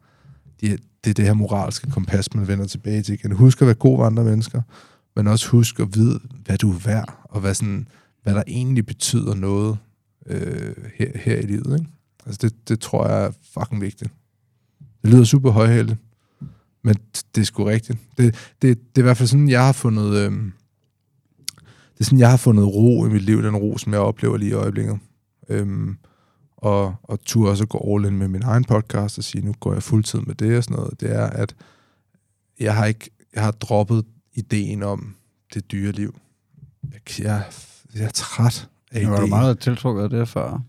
De, 0.60 0.78
det 1.04 1.10
er 1.10 1.14
det 1.14 1.24
her 1.24 1.34
moralske 1.34 1.90
kompas, 1.90 2.34
man 2.34 2.48
vender 2.48 2.66
tilbage 2.66 3.02
til 3.02 3.14
igen. 3.14 3.32
Husk 3.32 3.62
at 3.62 3.66
være 3.66 3.74
god 3.74 3.98
ved 3.98 4.06
andre 4.06 4.24
mennesker, 4.24 4.62
men 5.16 5.26
også 5.26 5.48
husk 5.48 5.80
at 5.80 5.94
vide, 5.94 6.20
hvad 6.44 6.58
du 6.58 6.72
er 6.72 6.78
værd, 6.78 7.18
og 7.24 7.40
hvad, 7.40 7.54
sådan, 7.54 7.88
hvad 8.22 8.34
der 8.34 8.42
egentlig 8.46 8.86
betyder 8.86 9.34
noget 9.34 9.78
øh, 10.26 10.74
her, 10.94 11.08
her 11.14 11.36
i 11.36 11.46
livet. 11.46 11.78
Ikke? 11.80 11.90
Altså 12.26 12.38
det, 12.42 12.68
det 12.68 12.80
tror 12.80 13.08
jeg 13.08 13.24
er 13.24 13.30
fucking 13.54 13.80
vigtigt. 13.80 14.10
Det 15.02 15.10
lyder 15.10 15.24
super 15.24 15.50
højhældigt, 15.50 15.98
men 16.84 16.96
det 17.34 17.40
er 17.40 17.44
sgu 17.44 17.64
rigtigt. 17.64 17.98
Det, 18.16 18.34
det, 18.62 18.78
det 18.78 19.00
er 19.00 19.00
i 19.00 19.02
hvert 19.02 19.16
fald 19.16 19.28
sådan, 19.28 19.48
jeg 19.48 19.64
har 19.64 19.72
fundet... 19.72 20.16
Øh, 20.16 20.32
det 21.98 22.04
er 22.04 22.04
sådan, 22.04 22.18
jeg 22.18 22.30
har 22.30 22.36
fundet 22.36 22.66
ro 22.66 23.06
i 23.06 23.08
mit 23.08 23.22
liv, 23.22 23.42
den 23.42 23.56
ro, 23.56 23.78
som 23.78 23.92
jeg 23.92 24.00
oplever 24.00 24.36
lige 24.36 24.50
i 24.50 24.54
øjeblikket. 24.54 24.98
Øhm, 25.48 25.96
og, 26.56 26.94
og 27.02 27.20
tur 27.24 27.50
også 27.50 27.62
at 27.62 27.68
gå 27.68 27.94
all 27.94 28.04
in 28.12 28.18
med 28.18 28.28
min 28.28 28.42
egen 28.42 28.64
podcast 28.64 29.18
og 29.18 29.24
sige, 29.24 29.44
nu 29.44 29.54
går 29.60 29.72
jeg 29.72 29.82
fuldtid 29.82 30.18
med 30.20 30.34
det 30.34 30.56
og 30.56 30.64
sådan 30.64 30.76
noget, 30.76 31.00
det 31.00 31.12
er, 31.14 31.26
at 31.26 31.54
jeg 32.60 32.74
har 32.74 32.84
ikke, 32.86 33.10
jeg 33.34 33.42
har 33.42 33.50
droppet 33.50 34.04
ideen 34.34 34.82
om 34.82 35.14
det 35.54 35.72
dyre 35.72 35.92
liv. 35.92 36.14
Jeg, 36.92 37.24
jeg, 37.24 37.42
jeg 37.94 38.04
er 38.04 38.10
træt 38.14 38.68
af 38.92 39.02
Var 39.06 39.10
du 39.10 39.16
ideen. 39.16 39.30
meget 39.30 39.58
tiltrukket 39.60 40.02
af 40.02 40.10
det 40.10 40.28
før? 40.28 40.62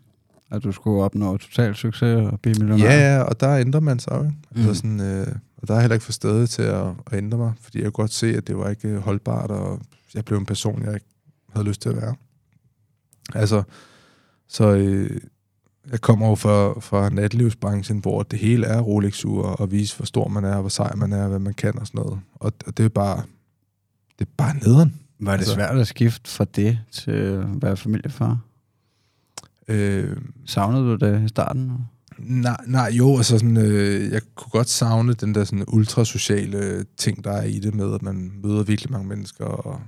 At 0.51 0.63
du 0.63 0.71
skulle 0.71 1.03
opnå 1.03 1.37
total 1.37 1.75
succes 1.75 2.31
og 2.31 2.39
blive 2.39 2.55
millionær? 2.59 2.85
Ja, 2.85 3.15
ja, 3.15 3.21
og 3.21 3.39
der 3.39 3.57
ændrer 3.57 3.79
man 3.79 3.99
sig 3.99 4.11
jo. 4.11 4.23
ikke? 4.23 4.35
Mm. 4.51 4.61
Altså 4.61 4.73
sådan, 4.73 4.99
øh, 4.99 5.27
og 5.57 5.67
der 5.67 5.75
er 5.75 5.79
heller 5.79 5.93
ikke 5.95 6.05
for 6.05 6.11
stedet 6.11 6.49
til 6.49 6.61
at, 6.61 6.85
at 7.11 7.17
ændre 7.17 7.37
mig, 7.37 7.53
fordi 7.61 7.77
jeg 7.77 7.85
kunne 7.85 8.03
godt 8.03 8.13
se, 8.13 8.37
at 8.37 8.47
det 8.47 8.57
var 8.57 8.69
ikke 8.69 8.97
holdbart, 8.97 9.51
og 9.51 9.79
jeg 10.13 10.25
blev 10.25 10.37
en 10.37 10.45
person, 10.45 10.83
jeg 10.85 10.93
ikke 10.93 11.05
havde 11.53 11.67
lyst 11.67 11.81
til 11.81 11.89
at 11.89 11.95
være. 11.95 12.15
Altså, 13.35 13.63
så 14.47 14.71
øh, 14.75 15.21
jeg 15.91 16.01
kommer 16.01 16.27
jo 16.29 16.35
fra, 16.35 16.79
fra 16.79 17.09
natlivsbranchen, 17.09 17.99
hvor 17.99 18.23
det 18.23 18.39
hele 18.39 18.65
er 18.67 18.79
rolex 18.81 19.23
og 19.25 19.71
vise, 19.71 19.97
hvor 19.97 20.05
stor 20.05 20.27
man 20.27 20.43
er, 20.45 20.59
hvor 20.59 20.69
sej 20.69 20.95
man 20.95 21.13
er, 21.13 21.27
hvad 21.27 21.39
man 21.39 21.53
kan 21.53 21.79
og 21.79 21.87
sådan 21.87 22.01
noget. 22.01 22.19
Og, 22.35 22.53
og 22.65 22.77
det 22.77 22.85
er 22.85 22.89
bare, 22.89 23.23
det 24.19 24.25
er 24.25 24.31
bare 24.37 24.57
nederen. 24.57 24.99
Var 25.19 25.31
det 25.31 25.37
Altså- 25.39 25.53
svært 25.53 25.77
at 25.77 25.87
skifte 25.87 26.31
fra 26.31 26.45
det 26.55 26.79
til 26.91 27.11
at 27.11 27.61
være 27.61 27.77
familiefar? 27.77 28.37
Øh, 29.67 30.17
Savnede 30.45 30.83
du 30.83 30.95
det 30.95 31.23
i 31.25 31.27
starten? 31.27 31.71
Nej, 32.17 32.57
nej, 32.67 32.89
jo, 32.93 33.17
altså 33.17 33.37
sådan, 33.39 33.57
øh, 33.57 34.11
jeg 34.11 34.21
kunne 34.35 34.49
godt 34.51 34.69
savne 34.69 35.13
den 35.13 35.35
der 35.35 35.43
sådan 35.43 35.65
ultrasociale 35.67 36.85
ting, 36.97 37.23
der 37.23 37.31
er 37.31 37.43
i 37.43 37.59
det 37.59 37.75
med, 37.75 37.93
at 37.93 38.01
man 38.01 38.31
møder 38.43 38.63
virkelig 38.63 38.91
mange 38.91 39.07
mennesker 39.07 39.45
og 39.45 39.81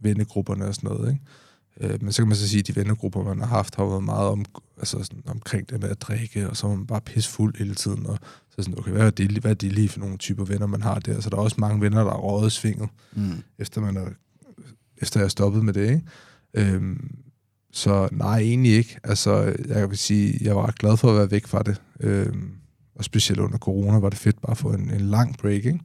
vennegrupperne 0.00 0.64
og 0.64 0.74
sådan 0.74 0.90
noget, 0.90 1.08
ikke? 1.12 1.94
Øh, 1.94 2.02
men 2.02 2.12
så 2.12 2.22
kan 2.22 2.28
man 2.28 2.36
så 2.36 2.48
sige, 2.48 2.60
at 2.60 2.66
de 2.66 2.76
vennegrupper, 2.76 3.24
man 3.24 3.38
har 3.40 3.46
haft, 3.46 3.74
har 3.76 3.84
været 3.84 4.04
meget 4.04 4.28
om, 4.28 4.44
altså 4.78 5.02
sådan, 5.04 5.22
omkring 5.26 5.70
det 5.70 5.80
med 5.80 5.88
at 5.88 6.00
drikke, 6.02 6.50
og 6.50 6.56
så 6.56 6.66
er 6.66 6.76
man 6.76 6.86
bare 6.86 7.00
pissfuld 7.00 7.58
hele 7.58 7.74
tiden, 7.74 8.06
og 8.06 8.18
så 8.50 8.62
sådan, 8.62 8.78
okay, 8.78 8.90
hvad 8.90 9.06
er, 9.06 9.10
det, 9.10 9.30
hvad 9.30 9.50
er 9.50 9.54
det 9.54 9.72
lige 9.72 9.88
for 9.88 10.00
nogle 10.00 10.16
typer 10.16 10.44
venner, 10.44 10.66
man 10.66 10.82
har 10.82 10.98
der? 10.98 11.20
Så 11.20 11.30
der 11.30 11.36
er 11.36 11.40
også 11.40 11.56
mange 11.58 11.80
venner, 11.80 12.04
der 12.04 12.10
er 12.10 12.16
røget 12.18 12.52
svinget, 12.52 12.88
Mm. 13.14 13.42
efter, 13.58 13.80
man 13.80 13.96
er, 13.96 14.06
efter 14.98 15.20
jeg 15.20 15.24
er 15.24 15.28
stoppet 15.28 15.64
med 15.64 15.72
det, 15.72 15.90
ikke? 15.90 16.02
Øhm, 16.54 17.14
så 17.72 18.08
nej, 18.12 18.38
egentlig 18.38 18.72
ikke. 18.72 18.98
Altså, 19.04 19.54
jeg 19.68 19.90
vil 19.90 19.98
sige, 19.98 20.38
jeg 20.44 20.56
var 20.56 20.66
ret 20.66 20.78
glad 20.78 20.96
for 20.96 21.10
at 21.10 21.16
være 21.16 21.30
væk 21.30 21.46
fra 21.46 21.62
det. 21.62 21.82
Øhm, 22.00 22.50
og 22.94 23.04
specielt 23.04 23.40
under 23.40 23.58
corona 23.58 23.98
var 23.98 24.08
det 24.10 24.18
fedt 24.18 24.40
bare 24.42 24.50
at 24.50 24.58
få 24.58 24.72
en, 24.72 24.90
en 24.90 25.00
lang 25.00 25.36
break, 25.38 25.64
ikke? 25.64 25.80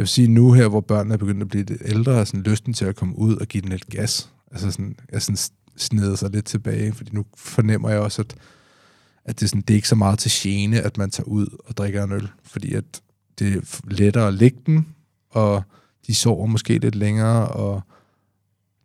Jeg 0.00 0.02
vil 0.02 0.08
sige, 0.08 0.28
nu 0.28 0.52
her, 0.52 0.68
hvor 0.68 0.80
børnene 0.80 1.14
er 1.14 1.18
begyndt 1.18 1.42
at 1.42 1.48
blive 1.48 1.64
lidt 1.64 1.82
ældre, 1.84 2.12
er 2.12 2.24
sådan 2.24 2.42
lysten 2.42 2.74
til 2.74 2.84
at 2.84 2.96
komme 2.96 3.18
ud 3.18 3.36
og 3.36 3.46
give 3.46 3.60
den 3.60 3.68
lidt 3.70 3.86
gas. 3.86 4.30
Altså 4.50 4.70
sådan, 4.70 4.96
jeg 5.12 5.22
sådan 5.22 5.36
sneder 5.76 6.16
sig 6.16 6.30
lidt 6.30 6.44
tilbage, 6.44 6.92
fordi 6.92 7.10
nu 7.14 7.24
fornemmer 7.36 7.90
jeg 7.90 7.98
også, 7.98 8.22
at, 8.22 8.34
at 9.24 9.40
det, 9.40 9.46
er 9.46 9.48
sådan, 9.48 9.60
det 9.60 9.70
er 9.70 9.76
ikke 9.76 9.88
så 9.88 9.94
meget 9.94 10.18
til 10.18 10.30
gene, 10.34 10.80
at 10.80 10.98
man 10.98 11.10
tager 11.10 11.26
ud 11.26 11.46
og 11.66 11.76
drikker 11.76 12.04
en 12.04 12.12
øl, 12.12 12.28
fordi 12.44 12.74
at 12.74 12.84
det 13.38 13.56
er 13.56 13.80
lettere 13.84 14.28
at 14.28 14.34
lægge 14.34 14.58
dem, 14.66 14.84
og 15.30 15.62
de 16.06 16.14
sover 16.14 16.46
måske 16.46 16.78
lidt 16.78 16.94
længere, 16.94 17.48
og 17.48 17.82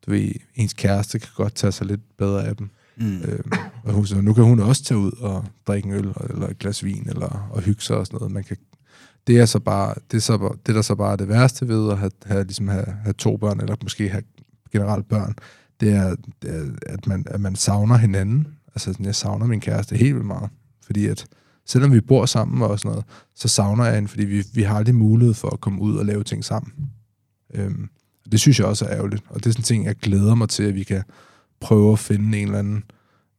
du 0.06 0.12
ved, 0.12 0.32
ens 0.56 0.74
kæreste 0.74 1.20
kan 1.20 1.30
godt 1.36 1.56
tage 1.56 1.72
sig 1.72 1.88
lidt 1.88 2.18
bedre 2.18 2.46
af 2.46 2.56
dem. 2.56 2.70
Mm. 2.98 3.22
Øhm, 3.22 3.52
og 3.84 3.94
hun, 3.94 4.06
så 4.06 4.22
nu 4.22 4.34
kan 4.34 4.44
hun 4.44 4.60
også 4.60 4.84
tage 4.84 4.98
ud 4.98 5.12
og 5.12 5.46
drikke 5.68 5.88
en 5.88 5.94
øl, 5.94 6.14
eller 6.30 6.48
et 6.48 6.60
glas 6.60 6.84
vin, 6.84 7.10
eller 7.10 7.50
og 7.52 7.62
hygge 7.62 7.82
sig 7.82 7.98
og 7.98 8.06
sådan 8.06 8.18
noget. 8.18 8.34
Man 8.34 8.44
kan, 8.44 8.58
det 9.28 9.40
er 9.40 9.46
så 9.46 9.60
bare, 9.60 9.94
det 10.12 10.18
er, 10.18 10.22
så, 10.22 10.38
bare- 10.38 10.56
det 10.66 10.76
der 10.76 10.82
så 10.82 10.96
bare 10.96 11.12
er 11.12 11.16
det 11.16 11.28
værste 11.28 11.68
ved 11.68 11.92
at 11.92 11.98
have, 11.98 12.12
have, 12.26 12.44
ligesom 12.44 12.68
have, 12.68 12.86
have 13.04 13.14
to 13.14 13.38
børn, 13.38 13.60
eller 13.60 13.76
måske 13.84 14.10
have 14.10 14.24
generelt 14.72 15.08
børn, 15.10 15.36
det 15.80 15.94
er, 15.94 16.16
det 16.42 16.56
er 16.56 16.64
at, 16.86 17.08
man, 17.08 17.26
at 17.28 17.40
man 17.42 17.56
savner 17.56 17.98
hinanden. 17.98 18.48
Altså, 18.68 18.92
sådan, 18.94 19.06
jeg 19.06 19.16
savner 19.16 19.46
min 19.48 19.60
kæreste 19.60 19.98
helt 19.98 20.14
vildt 20.16 20.28
meget. 20.28 20.50
Fordi 20.86 21.06
at, 21.06 21.26
selvom 21.66 21.94
vi 21.94 22.02
bor 22.02 22.26
sammen 22.26 22.62
og 22.62 22.80
sådan 22.80 22.90
noget, 22.92 23.06
så 23.36 23.48
savner 23.48 23.86
jeg 23.86 23.96
hende, 23.96 24.08
fordi 24.10 24.26
vi, 24.26 24.44
vi 24.54 24.62
har 24.64 24.76
aldrig 24.76 24.96
mulighed 24.96 25.34
for 25.34 25.50
at 25.50 25.62
komme 25.62 25.82
ud 25.82 25.98
og 25.98 26.06
lave 26.06 26.24
ting 26.24 26.46
sammen. 26.46 26.74
Øhm, 27.54 27.90
og 28.26 28.32
det 28.32 28.40
synes 28.40 28.60
jeg 28.60 28.68
også 28.68 28.86
er 28.86 28.92
ærgerligt. 28.96 29.24
Og 29.30 29.36
det 29.36 29.46
er 29.46 29.52
sådan 29.52 29.60
en 29.60 29.64
ting, 29.64 29.86
jeg 29.86 29.96
glæder 29.96 30.36
mig 30.36 30.50
til, 30.50 30.64
at 30.64 30.76
vi 30.76 30.84
kan 30.84 31.04
prøve 31.60 31.92
at 31.92 32.00
finde 32.00 32.38
en 32.38 32.46
eller 32.48 32.60
anden 32.60 32.84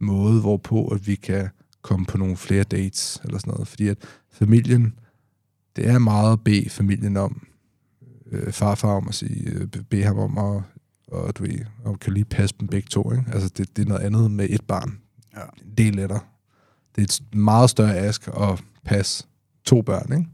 måde, 0.00 0.40
hvorpå 0.40 0.86
at 0.88 1.06
vi 1.06 1.14
kan 1.14 1.48
komme 1.82 2.06
på 2.06 2.18
nogle 2.18 2.36
flere 2.36 2.64
dates, 2.64 3.20
eller 3.24 3.38
sådan 3.38 3.50
noget. 3.52 3.68
Fordi 3.68 3.88
at 3.88 3.98
familien, 4.32 4.94
det 5.76 5.88
er 5.88 5.98
meget 5.98 6.32
at 6.32 6.44
bede 6.44 6.70
familien 6.70 7.16
om, 7.16 7.46
øh, 8.32 8.52
farfar 8.52 8.88
om 8.88 9.08
at 9.08 9.14
sige, 9.14 9.50
øh, 9.50 9.66
bede 9.90 10.02
ham 10.02 10.18
om 10.18 10.38
at, 10.38 10.62
og 11.08 11.38
du 11.38 11.42
ved, 11.42 11.58
om 11.84 11.98
kan 11.98 12.12
lige 12.12 12.24
passe 12.24 12.56
dem 12.60 12.68
begge 12.68 12.88
to, 12.88 13.12
ikke? 13.12 13.24
Altså, 13.32 13.48
det, 13.48 13.76
det 13.76 13.82
er 13.82 13.88
noget 13.88 14.02
andet 14.02 14.30
med 14.30 14.46
et 14.50 14.64
barn. 14.68 14.98
Ja. 15.36 15.42
Det 15.78 15.88
er 15.88 15.92
lettere. 15.92 16.20
Det 16.96 17.02
er 17.02 17.04
et 17.04 17.36
meget 17.36 17.70
større 17.70 17.96
ask 17.96 18.28
at 18.28 18.64
passe 18.84 19.26
to 19.64 19.82
børn, 19.82 20.12
ikke? 20.12 20.30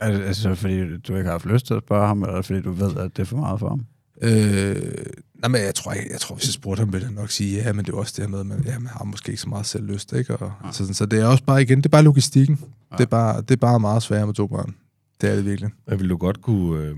Altså, 0.00 0.54
fordi 0.54 0.98
du 0.98 1.16
ikke 1.16 1.24
har 1.24 1.30
haft 1.30 1.46
lyst 1.46 1.66
til 1.66 1.74
at 1.74 1.82
spørge 1.82 2.06
ham, 2.06 2.22
eller 2.22 2.42
fordi 2.42 2.60
du 2.60 2.70
ved, 2.70 2.96
at 2.96 3.16
det 3.16 3.22
er 3.22 3.26
for 3.26 3.36
meget 3.36 3.60
for 3.60 3.68
ham? 3.68 3.86
Øh, 4.22 4.92
nej, 5.38 5.48
men 5.48 5.60
jeg 5.60 5.74
tror, 5.74 5.92
jeg, 5.92 6.06
jeg 6.10 6.20
tror, 6.20 6.34
hvis 6.34 6.46
jeg 6.46 6.52
spurgte 6.52 6.80
ham, 6.80 6.92
ville 6.92 7.06
han 7.06 7.14
nok 7.14 7.30
sige, 7.30 7.62
ja, 7.62 7.72
men 7.72 7.84
det 7.84 7.92
er 7.92 7.96
også 7.96 8.12
det 8.16 8.24
her 8.24 8.30
med, 8.30 8.40
at 8.40 8.46
man, 8.46 8.62
ja, 8.66 8.78
man 8.78 8.92
har 8.92 9.04
måske 9.04 9.30
ikke 9.30 9.42
så 9.42 9.48
meget 9.48 9.66
selv 9.66 9.84
lyst, 9.84 10.12
ikke? 10.12 10.36
Og, 10.36 10.52
så, 10.72 10.78
sådan, 10.78 10.94
så 10.94 11.06
det 11.06 11.20
er 11.20 11.26
også 11.26 11.44
bare, 11.44 11.62
igen, 11.62 11.78
det 11.78 11.86
er 11.86 11.90
bare 11.90 12.02
logistikken. 12.02 12.58
Ja. 12.90 12.96
Det, 12.96 13.02
er 13.02 13.08
bare, 13.08 13.40
det 13.40 13.50
er 13.50 13.56
bare 13.56 13.80
meget 13.80 14.02
sværere 14.02 14.26
med 14.26 14.34
to 14.34 14.46
børn. 14.46 14.74
Det 15.20 15.30
er 15.30 15.34
det 15.34 15.44
virkelig. 15.44 15.70
Men 15.86 16.00
vil 16.00 16.10
du 16.10 16.16
godt 16.16 16.42
kunne, 16.42 16.82
øh, 16.82 16.96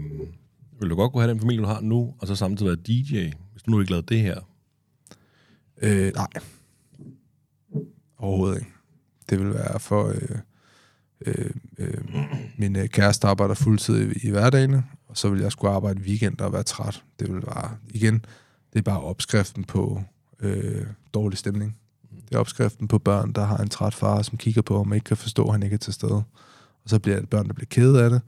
vil 0.81 0.91
du 0.91 0.97
godt 0.97 1.13
kunne 1.13 1.23
have 1.23 1.33
den 1.33 1.41
familie, 1.41 1.63
du 1.63 1.67
har 1.67 1.81
nu, 1.81 2.15
og 2.19 2.27
så 2.27 2.37
samtidig 2.37 2.71
være 2.71 2.77
DJ, 2.77 3.31
hvis 3.53 3.63
du 3.63 3.71
nu 3.71 3.81
ikke 3.81 3.93
lavede 3.93 4.07
det 4.15 4.21
her? 4.21 4.41
Øh, 5.83 6.13
nej. 6.15 6.29
Overhovedet 8.19 8.59
ikke. 8.59 8.73
Det 9.31 9.41
vil 9.41 9.55
være 9.55 9.81
for... 9.81 10.09
Øh, 10.09 10.39
øh, 11.27 11.51
øh, 11.79 11.95
min 12.57 12.77
øh, 12.77 12.89
kæreste 12.89 13.27
arbejder 13.27 13.55
fuldtid 13.55 14.13
i, 14.13 14.27
i 14.27 14.31
hverdagene, 14.31 14.85
og 15.11 15.17
så 15.17 15.31
vil 15.31 15.41
jeg 15.41 15.53
skulle 15.53 15.75
arbejde 15.75 16.01
weekend 16.01 16.41
og 16.41 16.53
være 16.53 16.63
træt. 16.63 17.03
Det 17.21 17.35
vil 17.35 17.41
bare, 17.41 17.77
igen, 17.89 18.15
det 18.73 18.79
er 18.79 18.83
bare 18.83 19.01
opskriften 19.01 19.65
på 19.65 20.03
øh, 20.41 20.87
dårlig 21.15 21.39
stemning. 21.39 21.77
Det 22.29 22.35
er 22.35 22.39
opskriften 22.39 22.89
på 22.89 22.99
børn, 22.99 23.33
der 23.33 23.45
har 23.45 23.57
en 23.57 23.69
træt 23.69 23.95
far, 23.95 24.23
som 24.23 24.39
kigger 24.39 24.63
på 24.63 24.79
om 24.79 24.91
og 24.91 24.97
ikke 24.97 25.05
kan 25.05 25.17
forstå, 25.17 25.45
at 25.45 25.53
han 25.53 25.63
ikke 25.63 25.75
er 25.75 25.79
til 25.79 25.93
stede. 25.93 26.23
Og 26.85 26.87
så 26.87 26.99
bliver 26.99 27.21
det 27.21 27.29
børn, 27.29 27.47
der 27.47 27.55
bliver 27.55 27.67
kede 27.71 28.05
af 28.05 28.11
det. 28.11 28.21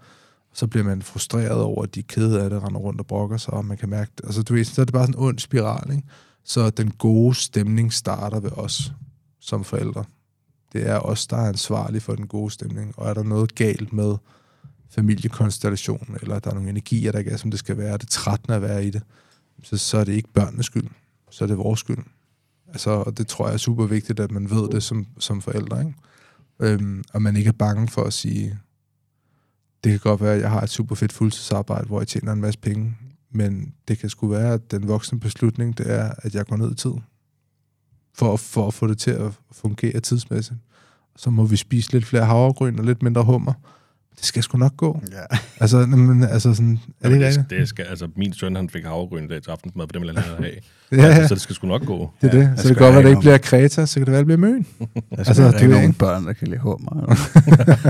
Og 0.50 0.56
så 0.56 0.66
bliver 0.66 0.84
man 0.84 1.02
frustreret 1.02 1.60
over, 1.60 1.82
at 1.82 1.94
de 1.94 2.00
er 2.00 2.04
kede 2.09 2.42
af 2.42 2.50
det, 2.50 2.62
render 2.62 2.80
rundt 2.80 3.00
og 3.00 3.06
brokker 3.06 3.36
sig, 3.36 3.54
og 3.54 3.64
man 3.64 3.76
kan 3.76 3.88
mærke 3.88 4.12
det. 4.16 4.24
Altså, 4.24 4.42
du 4.42 4.54
ved, 4.54 4.64
så 4.64 4.80
er 4.80 4.84
det 4.84 4.92
bare 4.92 5.06
sådan 5.06 5.20
en 5.20 5.28
ond 5.28 5.38
spiral, 5.38 5.90
ikke? 5.90 6.09
Så 6.44 6.70
den 6.70 6.90
gode 6.90 7.34
stemning 7.34 7.92
starter 7.92 8.40
ved 8.40 8.50
os 8.52 8.92
som 9.40 9.64
forældre. 9.64 10.04
Det 10.72 10.88
er 10.88 10.98
os, 10.98 11.26
der 11.26 11.36
er 11.36 11.48
ansvarlige 11.48 12.00
for 12.00 12.14
den 12.14 12.26
gode 12.26 12.50
stemning. 12.50 12.94
Og 12.96 13.09
er 13.09 13.14
der 13.14 13.22
noget 13.22 13.54
galt 13.54 13.92
med 13.92 14.16
familiekonstellation, 14.94 16.16
eller 16.23 16.39
der 16.39 16.51
er 16.51 16.55
nogle 16.55 16.70
energier, 16.70 17.12
der 17.12 17.19
ikke 17.19 17.31
er, 17.31 17.36
som 17.36 17.51
det 17.51 17.59
skal 17.59 17.77
være, 17.77 17.93
det 17.93 18.02
er 18.02 18.06
trættende 18.10 18.56
at 18.56 18.62
være 18.62 18.86
i 18.86 18.90
det, 18.90 19.02
så, 19.62 19.77
så 19.77 19.98
er 19.98 20.05
det 20.05 20.12
ikke 20.12 20.32
børnenes 20.32 20.66
skyld, 20.66 20.89
så 21.31 21.44
er 21.44 21.48
det 21.48 21.59
vores 21.59 21.81
skyld. 21.81 22.05
Altså, 22.69 22.90
og 22.90 23.19
det 23.19 23.27
tror 23.27 23.47
jeg 23.47 23.55
er 23.55 23.59
super 23.59 23.86
vigtigt, 23.86 24.20
at 24.20 24.31
man 24.31 24.51
ved 24.51 24.69
det 24.69 24.82
som, 24.82 25.06
som 25.19 25.43
forældre, 25.43 25.81
ikke? 25.81 25.94
Øhm, 26.60 27.05
og 27.12 27.23
man 27.23 27.36
ikke 27.36 27.48
er 27.48 27.52
bange 27.52 27.89
for 27.89 28.05
at 28.05 28.12
sige, 28.12 28.59
det 29.85 29.90
kan 29.93 30.01
godt 30.01 30.20
være, 30.20 30.35
at 30.35 30.40
jeg 30.40 30.51
har 30.51 30.60
et 30.60 30.70
super 30.70 30.94
fedt 30.94 31.12
fuldtidsarbejde, 31.12 31.86
hvor 31.86 32.01
jeg 32.01 32.09
tjener 32.09 32.32
en 32.32 32.40
masse 32.40 32.60
penge, 32.60 32.97
men 33.31 33.74
det 33.89 33.98
kan 33.98 34.09
sgu 34.09 34.27
være, 34.27 34.52
at 34.52 34.70
den 34.70 34.89
voksne 34.89 35.20
beslutning, 35.20 35.78
det 35.78 35.90
er, 35.90 36.12
at 36.19 36.35
jeg 36.35 36.47
går 36.47 36.56
ned 36.56 36.73
i 36.73 36.74
tid, 36.74 36.93
for, 38.14 38.36
for 38.36 38.66
at 38.66 38.74
få 38.74 38.86
det 38.86 38.98
til 38.98 39.10
at 39.10 39.32
fungere 39.52 40.01
tidsmæssigt. 40.01 40.59
Så 41.16 41.31
må 41.31 41.44
vi 41.44 41.56
spise 41.56 41.93
lidt 41.93 42.05
flere 42.05 42.24
havregryn 42.27 42.78
og 42.78 42.85
lidt 42.85 43.02
mindre 43.02 43.24
hummer. 43.24 43.52
Det 44.23 44.28
skal 44.28 44.43
sgu 44.43 44.59
nok 44.59 44.77
gå. 44.77 45.03
Ja. 45.12 45.36
Altså, 45.61 45.86
men, 45.86 46.24
altså 46.24 46.55
sådan, 46.55 46.78
er 47.01 47.09
det 47.09 47.16
ikke 47.16 47.27
det, 47.27 47.51
det 47.51 47.69
skal, 47.69 47.85
altså, 47.85 48.09
min 48.16 48.32
søn, 48.32 48.57
han 48.57 48.69
fik 48.69 48.85
havregryn 48.85 49.24
i 49.24 49.28
dag 49.28 49.43
til 49.43 49.51
aftensmad, 49.51 49.86
for 49.89 49.93
det 49.93 50.01
vil 50.01 50.16
han 50.16 50.24
have. 50.24 50.51
Ja, 50.93 50.97
ja, 51.20 51.27
Så 51.28 51.35
det 51.35 51.43
skal 51.43 51.55
sgu 51.55 51.66
nok 51.66 51.85
gå. 51.86 52.11
det 52.23 52.35
er 52.35 52.39
Ja, 52.39 52.43
det. 52.43 52.57
der 52.57 52.62
Så 52.62 52.69
det 52.69 52.77
kan 52.77 52.85
godt 52.85 52.93
være, 52.94 52.99
at 52.99 53.05
det 53.05 53.11
ikke 53.11 53.20
bliver 53.20 53.39
Kreta, 53.39 53.86
så 53.86 54.01
kan 54.01 54.07
det 54.07 54.12
være, 54.12 54.20
at 54.20 54.27
det 54.27 54.39
bliver 54.39 54.51
Møn. 54.53 54.66
Altså, 55.19 55.43
altså, 55.43 55.59
du 55.59 55.65
ikke 55.65 55.69
nogen 55.69 55.94
børn, 55.94 56.27
der 56.27 56.32
kan 56.32 56.49
lide 56.49 56.61
hummer. 56.61 57.16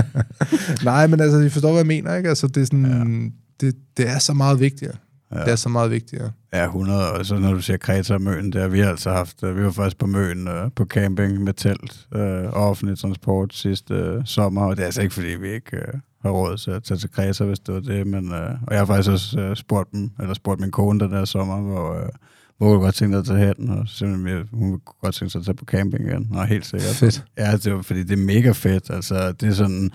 Nej, 0.85 1.07
men 1.07 1.19
altså, 1.19 1.39
I 1.39 1.49
forstår, 1.49 1.69
hvad 1.69 1.79
jeg 1.79 1.87
mener, 1.87 2.15
ikke? 2.15 2.29
Altså, 2.29 2.47
det 2.47 2.61
er 2.61 2.65
sådan, 2.65 3.31
ja. 3.61 3.65
det, 3.67 3.75
det 3.97 4.09
er 4.09 4.19
så 4.19 4.33
meget 4.33 4.59
vigtigere. 4.59 4.95
Ja. 5.31 5.39
Ja. 5.39 5.45
Det 5.45 5.51
er 5.51 5.55
så 5.55 5.69
meget 5.69 5.91
vigtigere. 5.91 6.31
Ja, 6.53 6.63
100. 6.65 7.11
Og 7.11 7.25
så 7.25 7.39
når 7.39 7.53
du 7.53 7.61
siger 7.61 7.77
Kreta 7.77 8.13
og 8.13 8.21
Møn, 8.21 8.51
der 8.51 8.67
vi 8.67 8.79
har 8.79 8.89
altså 8.89 9.11
haft, 9.11 9.43
øh, 9.43 9.57
vi 9.57 9.63
var 9.63 9.71
faktisk 9.71 9.97
på 9.97 10.05
Møn 10.05 10.47
øh, 10.47 10.71
på 10.75 10.85
camping 10.85 11.43
med 11.43 11.53
telt 11.53 12.07
øh, 12.15 12.43
og 12.45 12.69
offentlig 12.69 12.97
transport 12.97 13.53
sidste 13.53 13.93
øh, 13.93 14.21
sommer, 14.25 14.61
og 14.65 14.75
det 14.75 14.81
er 14.81 14.85
altså 14.85 15.01
ikke, 15.01 15.13
fordi 15.13 15.27
vi 15.27 15.49
ikke 15.53 15.77
øh, 15.77 15.93
har 16.23 16.31
råd 16.31 16.57
til 16.57 16.71
at 16.71 16.83
tage 16.83 16.97
til 16.97 17.11
Kreta, 17.11 17.43
hvis 17.43 17.59
det 17.59 17.73
var 17.73 17.79
det, 17.79 18.07
men, 18.07 18.33
øh, 18.33 18.51
og 18.67 18.71
jeg 18.71 18.79
har 18.79 18.85
faktisk 18.85 19.09
også 19.09 19.39
øh, 19.39 19.55
spurgt 19.55 19.91
dem, 19.91 20.11
eller 20.19 20.33
spurgt 20.33 20.59
min 20.61 20.71
kone 20.71 20.99
den 20.99 21.11
der 21.11 21.25
sommer, 21.25 21.61
hvor, 21.61 21.93
øh, 21.93 22.09
hvor 22.57 22.69
hun 22.69 22.79
godt 22.79 22.95
tænke 22.95 23.13
sig 23.13 23.19
at 23.19 23.25
tage 23.25 23.53
hen, 23.57 23.69
og 23.69 23.87
simpelthen, 23.87 24.47
hun 24.53 24.67
ville 24.67 24.81
godt 25.01 25.15
tænke 25.15 25.31
sig 25.31 25.39
at 25.39 25.45
tage 25.45 25.55
på 25.55 25.65
camping 25.65 26.07
igen, 26.07 26.27
og 26.31 26.47
helt 26.47 26.65
sikkert. 26.65 26.95
Fedt. 26.95 27.25
Ja, 27.37 27.51
det 27.57 27.73
var, 27.73 27.81
fordi 27.81 28.03
det 28.03 28.19
er 28.19 28.25
mega 28.25 28.51
fedt. 28.51 28.89
Altså, 28.89 29.31
det 29.31 29.49
er 29.49 29.53
sådan... 29.53 29.91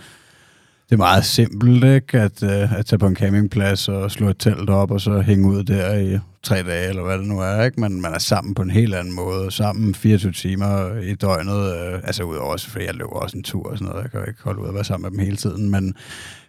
Det 0.88 0.94
er 0.94 0.96
meget 0.96 1.24
simpelt, 1.24 1.84
ikke? 1.84 2.20
At, 2.20 2.42
uh, 2.42 2.78
at 2.78 2.86
tage 2.86 2.98
på 2.98 3.06
en 3.06 3.16
campingplads 3.16 3.88
og 3.88 4.10
slå 4.10 4.28
et 4.28 4.38
telt 4.38 4.70
op, 4.70 4.90
og 4.90 5.00
så 5.00 5.20
hænge 5.20 5.48
ud 5.48 5.64
der 5.64 5.94
i 5.98 6.18
tre 6.42 6.62
dage, 6.62 6.88
eller 6.88 7.02
hvad 7.02 7.18
det 7.18 7.26
nu 7.26 7.38
er, 7.38 7.64
ikke? 7.64 7.80
Men 7.80 8.00
man 8.00 8.14
er 8.14 8.18
sammen 8.18 8.54
på 8.54 8.62
en 8.62 8.70
helt 8.70 8.94
anden 8.94 9.14
måde. 9.14 9.50
Sammen 9.50 9.94
24 9.94 10.32
timer 10.32 11.00
i 11.00 11.14
døgnet. 11.14 11.52
Uh, 11.54 12.00
altså 12.04 12.22
udover, 12.22 12.56
fordi 12.68 12.84
jeg 12.84 12.94
løber 12.94 13.10
også 13.10 13.36
en 13.36 13.42
tur 13.42 13.70
og 13.70 13.78
sådan 13.78 13.90
noget. 13.90 14.02
Jeg 14.02 14.10
kan 14.10 14.20
jo 14.20 14.26
ikke 14.26 14.42
holde 14.42 14.62
ud 14.62 14.68
at 14.68 14.74
være 14.74 14.84
sammen 14.84 15.10
med 15.10 15.18
dem 15.18 15.26
hele 15.26 15.36
tiden. 15.36 15.70
Men, 15.70 15.94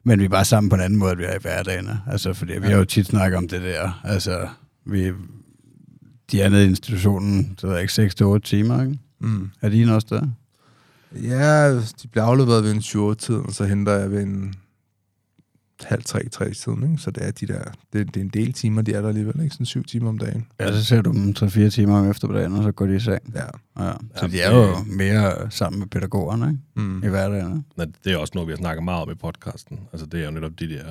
men 0.03 0.19
vi 0.19 0.25
er 0.25 0.29
bare 0.29 0.45
sammen 0.45 0.69
på 0.69 0.75
en 0.75 0.81
anden 0.81 0.99
måde, 0.99 1.11
end 1.11 1.19
vi 1.19 1.25
er 1.25 1.35
i 1.35 1.41
hverdagen. 1.41 1.89
Altså, 2.11 2.33
fordi 2.33 2.53
vi 2.53 2.67
har 2.67 2.77
jo 2.77 2.85
tit 2.85 3.07
snakket 3.07 3.37
om 3.37 3.47
det 3.47 3.61
der. 3.61 4.01
Altså, 4.03 4.47
vi, 4.85 5.11
de 6.31 6.41
er 6.41 6.49
nede 6.49 6.65
i 6.65 6.69
institutionen, 6.69 7.55
så 7.57 7.67
er 7.67 7.77
ikke 7.77 8.35
6-8 8.35 8.39
timer, 8.39 8.81
ikke? 8.81 8.97
Mm. 9.19 9.49
Er 9.61 9.69
de 9.69 9.95
også 9.95 10.07
der? 10.09 10.27
Ja, 11.15 11.75
de 11.75 12.07
bliver 12.11 12.23
afleveret 12.23 12.63
ved 12.63 12.71
en 12.71 12.81
20 12.81 13.15
tid, 13.15 13.35
og 13.35 13.51
så 13.53 13.65
henter 13.65 13.93
jeg 13.93 14.11
ved 14.11 14.23
en 14.23 14.53
halv 15.83 16.03
tre, 16.03 16.29
tre 16.29 16.53
tiden, 16.53 16.83
ikke? 16.91 16.97
Så 16.97 17.11
det 17.11 17.23
er 17.27 17.31
de 17.31 17.47
der, 17.47 17.63
det, 17.93 18.07
det 18.07 18.17
er 18.17 18.21
en 18.21 18.29
del 18.29 18.53
timer, 18.53 18.81
de 18.81 18.93
er 18.93 19.01
der 19.01 19.07
alligevel, 19.07 19.41
ikke? 19.43 19.53
Sådan 19.53 19.65
syv 19.65 19.83
timer 19.83 20.09
om 20.09 20.17
dagen. 20.17 20.47
Ja, 20.59 20.71
så 20.71 20.83
ser 20.85 21.01
du 21.01 21.11
dem 21.11 21.35
3-4 21.39 21.69
timer 21.69 21.99
om 21.99 22.09
eftermiddagen, 22.09 22.53
og 22.53 22.63
så 22.63 22.71
går 22.71 22.85
de 22.85 22.95
i 22.95 22.99
seng. 22.99 23.33
Ja. 23.35 23.39
Ja. 23.85 23.91
Så 23.91 23.97
Jamen, 24.21 24.31
de 24.31 24.41
er 24.41 24.55
jo 24.57 24.75
mere 24.85 25.51
sammen 25.51 25.79
med 25.79 25.87
pædagogerne 25.87 26.47
ikke? 26.49 26.59
Mm. 26.89 27.03
i 27.03 27.07
hverdagen. 27.07 27.51
ikke? 27.57 27.63
Men 27.77 27.93
Det 28.03 28.13
er 28.13 28.17
også 28.17 28.31
noget, 28.35 28.47
vi 28.47 28.51
har 28.51 28.57
snakket 28.57 28.83
meget 28.83 29.01
om 29.03 29.11
i 29.11 29.15
podcasten. 29.15 29.79
Altså, 29.93 30.05
det 30.05 30.21
er 30.21 30.25
jo 30.25 30.31
netop 30.31 30.51
de 30.59 30.69
der... 30.69 30.85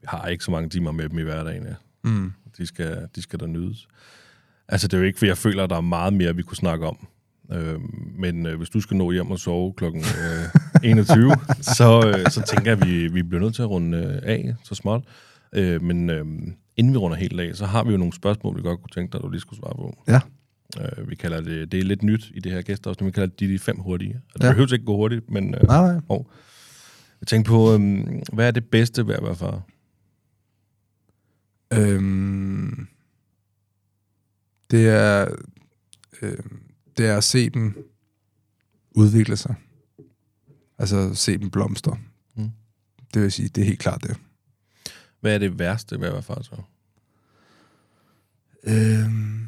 Vi 0.00 0.04
har 0.08 0.26
ikke 0.26 0.44
så 0.44 0.50
mange 0.50 0.68
timer 0.68 0.92
med 0.92 1.08
dem 1.08 1.18
i 1.18 1.22
hverdagen. 1.22 1.62
Ja. 1.66 1.74
Mm. 2.04 2.32
De 2.58 2.66
skal, 2.66 3.08
de 3.16 3.22
skal 3.22 3.40
der 3.40 3.46
nydes. 3.46 3.88
Altså, 4.68 4.88
det 4.88 4.94
er 4.94 4.98
jo 4.98 5.04
ikke, 5.04 5.18
fordi 5.18 5.28
jeg 5.28 5.38
føler, 5.38 5.64
at 5.64 5.70
der 5.70 5.76
er 5.76 5.80
meget 5.80 6.12
mere, 6.12 6.36
vi 6.36 6.42
kunne 6.42 6.56
snakke 6.56 6.86
om. 6.86 7.06
Øh, 7.52 7.80
men 8.18 8.46
øh, 8.46 8.56
hvis 8.58 8.68
du 8.70 8.80
skal 8.80 8.96
nå 8.96 9.12
hjem 9.12 9.30
og 9.30 9.38
sove 9.38 9.72
klokken 9.72 10.00
øh, 10.02 10.90
21, 10.90 11.32
så, 11.76 12.12
øh, 12.16 12.30
så 12.30 12.42
tænker 12.48 12.70
jeg, 12.70 12.82
at 12.82 12.88
vi, 12.88 13.08
vi 13.08 13.22
bliver 13.22 13.42
nødt 13.42 13.54
til 13.54 13.62
at 13.62 13.70
runde 13.70 13.98
øh, 13.98 14.18
af 14.22 14.54
så 14.64 14.74
småt. 14.74 15.04
Øh, 15.52 15.82
men 15.82 16.10
øh, 16.10 16.24
inden 16.76 16.92
vi 16.92 16.98
runder 16.98 17.16
helt 17.16 17.40
af, 17.40 17.56
så 17.56 17.66
har 17.66 17.84
vi 17.84 17.90
jo 17.90 17.96
nogle 17.96 18.12
spørgsmål, 18.12 18.56
vi 18.56 18.62
godt 18.62 18.80
kunne 18.80 18.90
tænke 18.94 19.12
dig, 19.12 19.18
at 19.18 19.22
du 19.24 19.28
lige 19.30 19.40
skulle 19.40 19.58
svare 19.60 19.74
på. 19.74 20.02
Ja. 20.08 20.20
Øh, 20.80 21.10
vi 21.10 21.14
kalder 21.14 21.40
det, 21.40 21.72
det 21.72 21.80
er 21.80 21.84
lidt 21.84 22.02
nyt 22.02 22.30
i 22.34 22.40
det 22.40 22.52
her 22.52 22.62
gæster, 22.62 23.04
vi 23.04 23.10
kalder 23.10 23.26
det 23.26 23.40
de, 23.40 23.48
de 23.52 23.58
fem 23.58 23.78
hurtige. 23.78 24.20
Og 24.34 24.40
det 24.40 24.46
Ja. 24.46 24.52
behøver 24.52 24.72
ikke 24.72 24.84
gå 24.84 24.96
hurtigt, 24.96 25.30
men 25.30 25.54
øh, 25.54 25.62
Nej, 25.62 25.92
nej. 25.92 26.00
og 26.08 26.30
jeg 27.20 27.26
tænker 27.26 27.50
på, 27.50 27.74
øhm, 27.74 28.22
hvad 28.32 28.46
er 28.46 28.50
det 28.50 28.64
bedste 28.64 29.06
ved 29.06 29.14
at 29.14 29.22
være 29.22 29.36
far? 29.36 29.62
Øhm, 31.72 32.86
det 34.70 34.88
er 34.88 35.26
øhm, 36.22 36.60
det 36.96 37.06
er 37.06 37.16
at 37.16 37.24
se 37.24 37.50
dem 37.50 37.90
udvikle 38.90 39.36
sig. 39.36 39.54
Altså 40.78 41.14
se 41.14 41.38
dem 41.38 41.50
blomstre. 41.50 41.98
Mm. 42.36 42.50
Det 43.14 43.22
vil 43.22 43.32
sige, 43.32 43.48
det 43.48 43.60
er 43.60 43.66
helt 43.66 43.78
klart 43.80 44.02
det. 44.02 44.16
Hvad 45.20 45.34
er 45.34 45.38
det 45.38 45.58
værste 45.58 46.00
ved 46.00 46.06
at 46.06 46.12
være 46.12 46.22
far 46.22 46.42
så? 46.42 46.62
Øhm, 48.64 49.46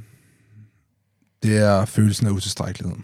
det 1.42 1.56
er 1.56 1.84
følelsen 1.84 2.26
af 2.26 2.30
utilstrækkelighed. 2.30 2.96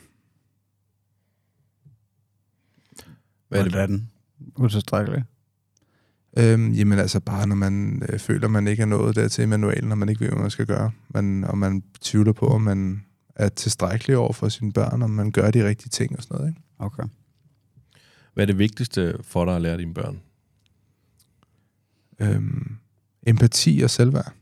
Hvad 3.49 3.59
er 3.59 3.63
det, 3.63 3.73
Hvordan? 3.73 4.11
Utilstrækkeligt. 4.57 5.25
Øhm, 6.39 6.73
jamen 6.73 6.99
altså 6.99 7.21
bare, 7.21 7.47
når 7.47 7.57
man 7.57 8.03
øh, 8.09 8.19
føler, 8.19 8.49
man 8.49 8.67
ikke 8.67 8.83
er 8.83 8.87
nået 8.87 9.17
dertil 9.17 9.43
i 9.43 9.47
manualen, 9.47 9.89
når 9.89 9.97
man 9.97 10.09
ikke 10.09 10.21
ved, 10.21 10.29
hvad 10.29 10.39
man 10.41 10.51
skal 10.51 10.67
gøre. 10.67 10.91
Man, 11.09 11.45
og 11.45 11.59
man 11.59 11.83
tvivler 12.01 12.33
på, 12.33 12.47
om 12.47 12.61
man 12.61 13.05
er 13.37 13.49
tilstrækkelig 13.49 14.17
over 14.17 14.33
for 14.33 14.49
sine 14.49 14.73
børn, 14.73 15.03
om 15.03 15.11
man 15.11 15.31
gør 15.31 15.51
de 15.51 15.69
rigtige 15.69 15.89
ting 15.89 16.17
og 16.17 16.23
sådan 16.23 16.37
noget. 16.37 16.51
Ikke? 16.51 16.63
Okay. 16.79 17.03
hvad 18.35 18.45
er 18.45 18.47
det 18.47 18.59
vigtigste 18.59 19.19
for 19.23 19.45
dig 19.45 19.57
at 19.57 19.63
lære 19.63 19.79
dine 19.79 19.95
børn? 19.95 20.21
Øhm, 22.19 22.77
empati 23.27 23.81
og 23.85 23.91
selvværd. 23.91 24.33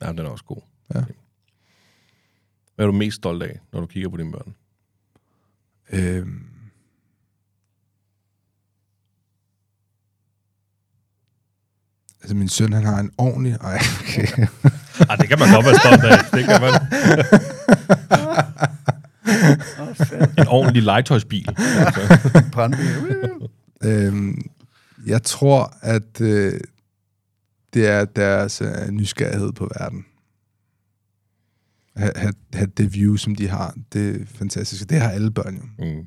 Ja, 0.00 0.08
den 0.08 0.18
er 0.18 0.28
også 0.28 0.44
god. 0.44 0.62
Ja. 0.94 1.04
Hvad 2.74 2.86
er 2.86 2.90
du 2.90 2.92
mest 2.92 3.16
stolt 3.16 3.42
af, 3.42 3.60
når 3.72 3.80
du 3.80 3.86
kigger 3.86 4.08
på 4.08 4.16
dine 4.16 4.32
børn? 4.32 4.54
Øhm, 5.90 6.55
altså 12.26 12.36
min 12.36 12.48
søn, 12.48 12.72
han 12.72 12.84
har 12.84 13.00
en 13.00 13.10
ordentlig... 13.18 13.56
Ej, 13.60 13.78
okay. 14.00 14.26
Ah, 15.10 15.18
det 15.18 15.28
kan 15.28 15.38
man 15.38 15.54
godt 15.54 15.66
være 15.66 15.74
stolt 15.74 16.04
af. 16.04 16.18
Det 16.32 16.44
kan 16.44 16.60
man. 16.60 16.72
en 20.38 20.48
ordentlig 20.48 20.82
legetøjsbil. 20.82 21.48
Brandbil. 22.52 22.86
øhm, 23.82 24.50
jeg 25.06 25.22
tror, 25.22 25.76
at 25.82 26.20
øh, 26.20 26.60
det 27.74 27.88
er 27.88 28.04
deres 28.04 28.60
øh, 28.60 28.88
nysgerrighed 28.90 29.52
på 29.52 29.70
verden. 29.78 30.04
Ha, 31.96 32.10
ha, 32.16 32.30
ha 32.54 32.64
det 32.64 32.94
view, 32.94 33.16
som 33.16 33.34
de 33.34 33.48
har, 33.48 33.74
det 33.92 34.20
er 34.20 34.26
fantastisk. 34.38 34.90
Det 34.90 35.00
har 35.00 35.10
alle 35.10 35.30
børn 35.30 35.56
jo. 35.56 35.62
Mm. 35.84 36.06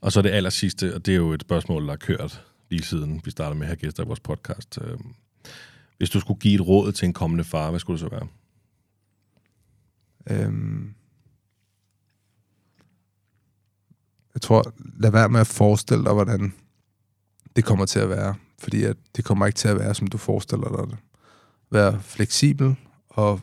Og 0.00 0.12
så 0.12 0.22
det 0.22 0.30
aller 0.30 0.50
sidste, 0.50 0.94
og 0.94 1.06
det 1.06 1.12
er 1.12 1.16
jo 1.16 1.32
et 1.32 1.42
spørgsmål, 1.42 1.82
der 1.82 1.90
har 1.90 1.96
kørt 1.96 2.47
lige 2.70 2.82
siden 2.82 3.20
vi 3.24 3.30
startede 3.30 3.58
med 3.58 3.66
at 3.66 3.68
have 3.68 3.76
gæster 3.76 4.04
i 4.04 4.06
vores 4.06 4.20
podcast. 4.20 4.78
Øhm, 4.82 5.14
Hvis 5.98 6.10
du 6.10 6.20
skulle 6.20 6.40
give 6.40 6.54
et 6.54 6.66
råd 6.66 6.92
til 6.92 7.06
en 7.06 7.12
kommende 7.12 7.44
far, 7.44 7.70
hvad 7.70 7.80
skulle 7.80 8.00
det 8.00 8.10
så 8.10 8.16
være? 8.16 8.28
Øhm, 10.30 10.94
jeg 14.34 14.42
tror, 14.42 14.72
lad 14.98 15.10
være 15.10 15.28
med 15.28 15.40
at 15.40 15.46
forestille 15.46 16.04
dig, 16.04 16.12
hvordan 16.12 16.52
det 17.56 17.64
kommer 17.64 17.86
til 17.86 17.98
at 17.98 18.08
være. 18.08 18.34
Fordi 18.58 18.84
at 18.84 18.96
det 19.16 19.24
kommer 19.24 19.46
ikke 19.46 19.56
til 19.56 19.68
at 19.68 19.78
være, 19.78 19.94
som 19.94 20.06
du 20.06 20.18
forestiller 20.18 20.76
dig 20.76 20.90
det. 20.90 20.98
Vær 21.70 21.98
fleksibel 21.98 22.76
og 23.08 23.40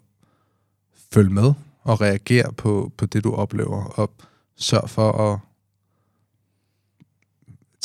følg 1.12 1.32
med 1.32 1.54
og 1.82 2.02
reagere 2.02 2.54
på, 2.54 2.92
på 2.98 3.06
det, 3.06 3.24
du 3.24 3.34
oplever. 3.34 3.84
Og 3.84 4.12
sørg 4.56 4.90
for 4.90 5.12
at 5.12 5.40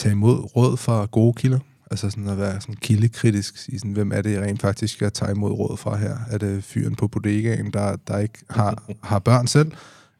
tage 0.00 0.12
imod 0.12 0.56
råd 0.56 0.76
fra 0.76 1.06
gode 1.06 1.32
kilder. 1.32 1.58
Altså 1.90 2.10
sådan 2.10 2.28
at 2.28 2.38
være 2.38 2.60
sådan 2.60 2.74
kildekritisk. 2.74 3.68
i 3.68 3.78
sådan, 3.78 3.92
hvem 3.92 4.12
er 4.12 4.22
det, 4.22 4.32
jeg 4.32 4.42
rent 4.42 4.60
faktisk 4.60 4.94
skal 4.94 5.12
tage 5.12 5.30
imod 5.30 5.52
råd 5.52 5.76
fra 5.76 5.96
her? 5.96 6.18
Er 6.30 6.38
det 6.38 6.64
fyren 6.64 6.94
på 6.94 7.08
bodegaen, 7.08 7.72
der, 7.72 7.96
der 7.96 8.18
ikke 8.18 8.38
har, 8.50 8.82
har 9.02 9.18
børn 9.18 9.46
selv? 9.46 9.72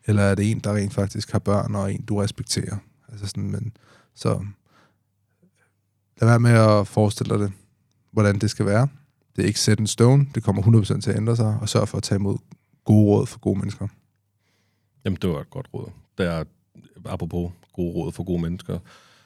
Eller 0.07 0.23
er 0.23 0.35
det 0.35 0.51
en, 0.51 0.59
der 0.59 0.74
rent 0.74 0.94
faktisk 0.94 1.32
har 1.32 1.39
børn, 1.39 1.74
og 1.74 1.93
en, 1.93 2.02
du 2.02 2.16
respekterer? 2.16 2.77
Altså 3.09 3.27
sådan, 3.27 3.51
men, 3.51 3.73
så 4.15 4.44
lad 6.20 6.28
være 6.28 6.40
med 6.40 6.51
at 6.51 6.86
forestille 6.86 7.35
dig 7.35 7.40
det, 7.40 7.52
hvordan 8.12 8.39
det 8.39 8.51
skal 8.51 8.66
være. 8.66 8.89
Det 9.36 9.43
er 9.43 9.47
ikke 9.47 9.61
set 9.61 9.78
en 9.78 9.86
stone. 9.86 10.27
Det 10.35 10.43
kommer 10.43 10.62
100% 10.62 11.01
til 11.01 11.11
at 11.11 11.16
ændre 11.16 11.36
sig, 11.36 11.59
og 11.61 11.69
sørg 11.69 11.89
for 11.89 11.97
at 11.97 12.02
tage 12.02 12.16
imod 12.16 12.39
gode 12.85 13.07
råd 13.07 13.27
for 13.27 13.39
gode 13.39 13.59
mennesker. 13.59 13.89
Jamen, 15.05 15.19
det 15.23 15.31
var 15.31 15.40
et 15.40 15.51
godt 15.51 15.69
råd. 15.74 15.90
Der 16.19 16.31
er, 16.31 16.44
apropos 17.05 17.52
gode 17.73 17.94
råd 17.94 18.12
for 18.12 18.24
gode 18.24 18.43
mennesker, 18.43 18.78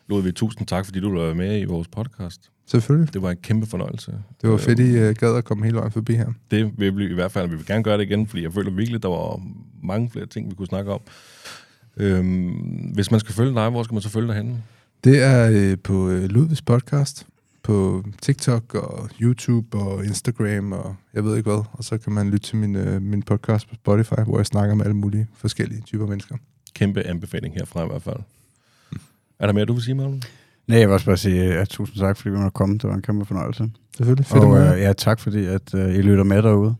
Ludvig, 0.08 0.34
tusind 0.34 0.66
tak, 0.66 0.84
fordi 0.84 1.00
du 1.00 1.18
være 1.18 1.34
med 1.34 1.60
i 1.60 1.64
vores 1.64 1.88
podcast. 1.88 2.50
Selvfølgelig. 2.66 3.14
Det 3.14 3.22
var 3.22 3.30
en 3.30 3.36
kæmpe 3.36 3.66
fornøjelse. 3.66 4.12
Det 4.42 4.50
var 4.50 4.56
fedt, 4.56 4.78
I 4.78 5.08
uh, 5.08 5.14
gad 5.14 5.36
at 5.36 5.44
komme 5.44 5.64
hele 5.64 5.76
vejen 5.76 5.92
forbi 5.92 6.14
her. 6.14 6.32
Det 6.50 6.72
vil 6.78 6.96
vi 6.96 7.10
i 7.10 7.14
hvert 7.14 7.32
fald, 7.32 7.48
vi 7.48 7.56
vil 7.56 7.66
gerne 7.66 7.82
gøre 7.84 7.98
det 7.98 8.04
igen, 8.04 8.26
fordi 8.26 8.42
jeg 8.42 8.52
føler 8.52 8.70
virkelig, 8.70 9.02
der 9.02 9.08
var 9.08 9.40
mange 9.82 10.10
flere 10.10 10.26
ting, 10.26 10.50
vi 10.50 10.54
kunne 10.54 10.66
snakke 10.66 10.92
om. 10.92 11.00
Øhm, 11.96 12.90
hvis 12.94 13.10
man 13.10 13.20
skal 13.20 13.34
følge 13.34 13.54
dig, 13.54 13.70
hvor 13.70 13.82
skal 13.82 13.94
man 13.94 14.02
så 14.02 14.08
følge 14.08 14.28
dig 14.28 14.36
henne? 14.36 14.62
Det 15.04 15.22
er 15.22 15.50
øh, 15.52 15.78
på 15.84 16.08
øh, 16.08 16.24
Ludvigs 16.24 16.62
podcast, 16.62 17.26
på 17.62 18.04
TikTok 18.22 18.74
og 18.74 19.08
YouTube 19.20 19.78
og 19.78 20.04
Instagram 20.04 20.72
og 20.72 20.96
jeg 21.14 21.24
ved 21.24 21.36
ikke 21.36 21.50
hvad. 21.50 21.62
Og 21.72 21.84
så 21.84 21.98
kan 21.98 22.12
man 22.12 22.30
lytte 22.30 22.46
til 22.46 22.56
min, 22.56 22.76
øh, 22.76 23.02
min 23.02 23.22
podcast 23.22 23.68
på 23.68 23.74
Spotify, 23.74 24.20
hvor 24.26 24.38
jeg 24.38 24.46
snakker 24.46 24.74
med 24.74 24.84
alle 24.84 24.96
mulige 24.96 25.26
forskellige 25.36 25.80
typer 25.80 26.06
mennesker. 26.06 26.36
Kæmpe 26.74 27.02
anbefaling 27.02 27.54
herfra 27.54 27.84
i 27.84 27.86
hvert 27.86 28.02
fald. 28.02 28.20
Er 29.40 29.46
der 29.46 29.52
mere, 29.52 29.64
du 29.64 29.72
vil 29.72 29.82
sige, 29.82 29.94
Marlon? 29.94 30.22
Nej, 30.68 30.78
jeg 30.78 30.88
vil 30.88 30.94
også 30.94 31.06
bare 31.06 31.16
sige 31.16 31.44
ja, 31.44 31.64
tusind 31.64 31.98
tak, 31.98 32.16
fordi 32.16 32.28
vi 32.30 32.36
måtte 32.36 32.50
komme. 32.50 32.74
Det 32.74 32.84
var 32.84 32.94
en 32.94 33.02
kæmpe 33.02 33.24
fornøjelse. 33.24 33.70
Selvfølgelig. 33.96 34.26
Fedt 34.26 34.44
Og 34.44 34.58
at 34.68 34.74
øh, 34.76 34.80
ja, 34.82 34.92
tak 34.92 35.20
fordi, 35.20 35.44
at 35.44 35.74
øh, 35.74 35.94
I 35.94 36.02
lytter 36.02 36.24
med 36.24 36.42
derude. 36.42 36.74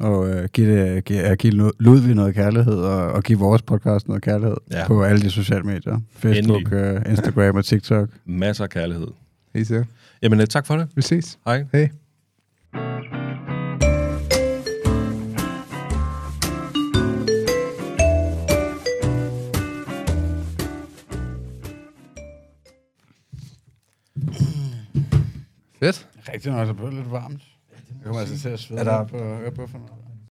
Og 0.00 0.30
øh, 0.30 0.48
giv, 0.52 0.66
det, 0.68 1.04
giv, 1.04 1.36
giv 1.38 1.52
Lu- 1.52 1.70
Ludvig 1.78 2.14
noget 2.14 2.34
kærlighed, 2.34 2.74
og, 2.78 3.12
og 3.12 3.22
giv 3.22 3.40
vores 3.40 3.62
podcast 3.62 4.08
noget 4.08 4.22
kærlighed 4.22 4.56
Ja. 4.72 4.86
på 4.86 5.02
alle 5.02 5.22
de 5.22 5.30
sociale 5.30 5.62
medier. 5.62 6.00
Facebook, 6.12 6.72
øh, 6.72 7.02
Instagram 7.10 7.56
og 7.56 7.64
TikTok. 7.64 8.08
Masser 8.26 8.64
af 8.64 8.70
kærlighed. 8.70 9.06
Helt 9.54 9.66
sikkert. 9.66 9.86
Jamen, 10.22 10.40
øh, 10.40 10.46
tak 10.46 10.66
for 10.66 10.76
det. 10.76 10.88
Vi 10.94 11.02
ses. 11.02 11.38
Hej. 11.46 11.64
Hej. 11.72 11.88
Fedt. 25.78 26.08
Rigtig 26.32 26.52
nok, 26.52 26.66
så 26.66 26.72
blev 26.74 26.86
det 26.86 26.94
lidt 26.94 27.10
varmt. 27.10 27.42
Jeg 27.88 28.04
kommer 28.04 28.20
altså 28.20 28.38
til 28.40 28.48
at 28.48 28.58
svede 28.60 28.80
Er 28.80 28.84
der- 28.84 29.04
på 29.04 29.16
ørebufferne. 29.16 29.84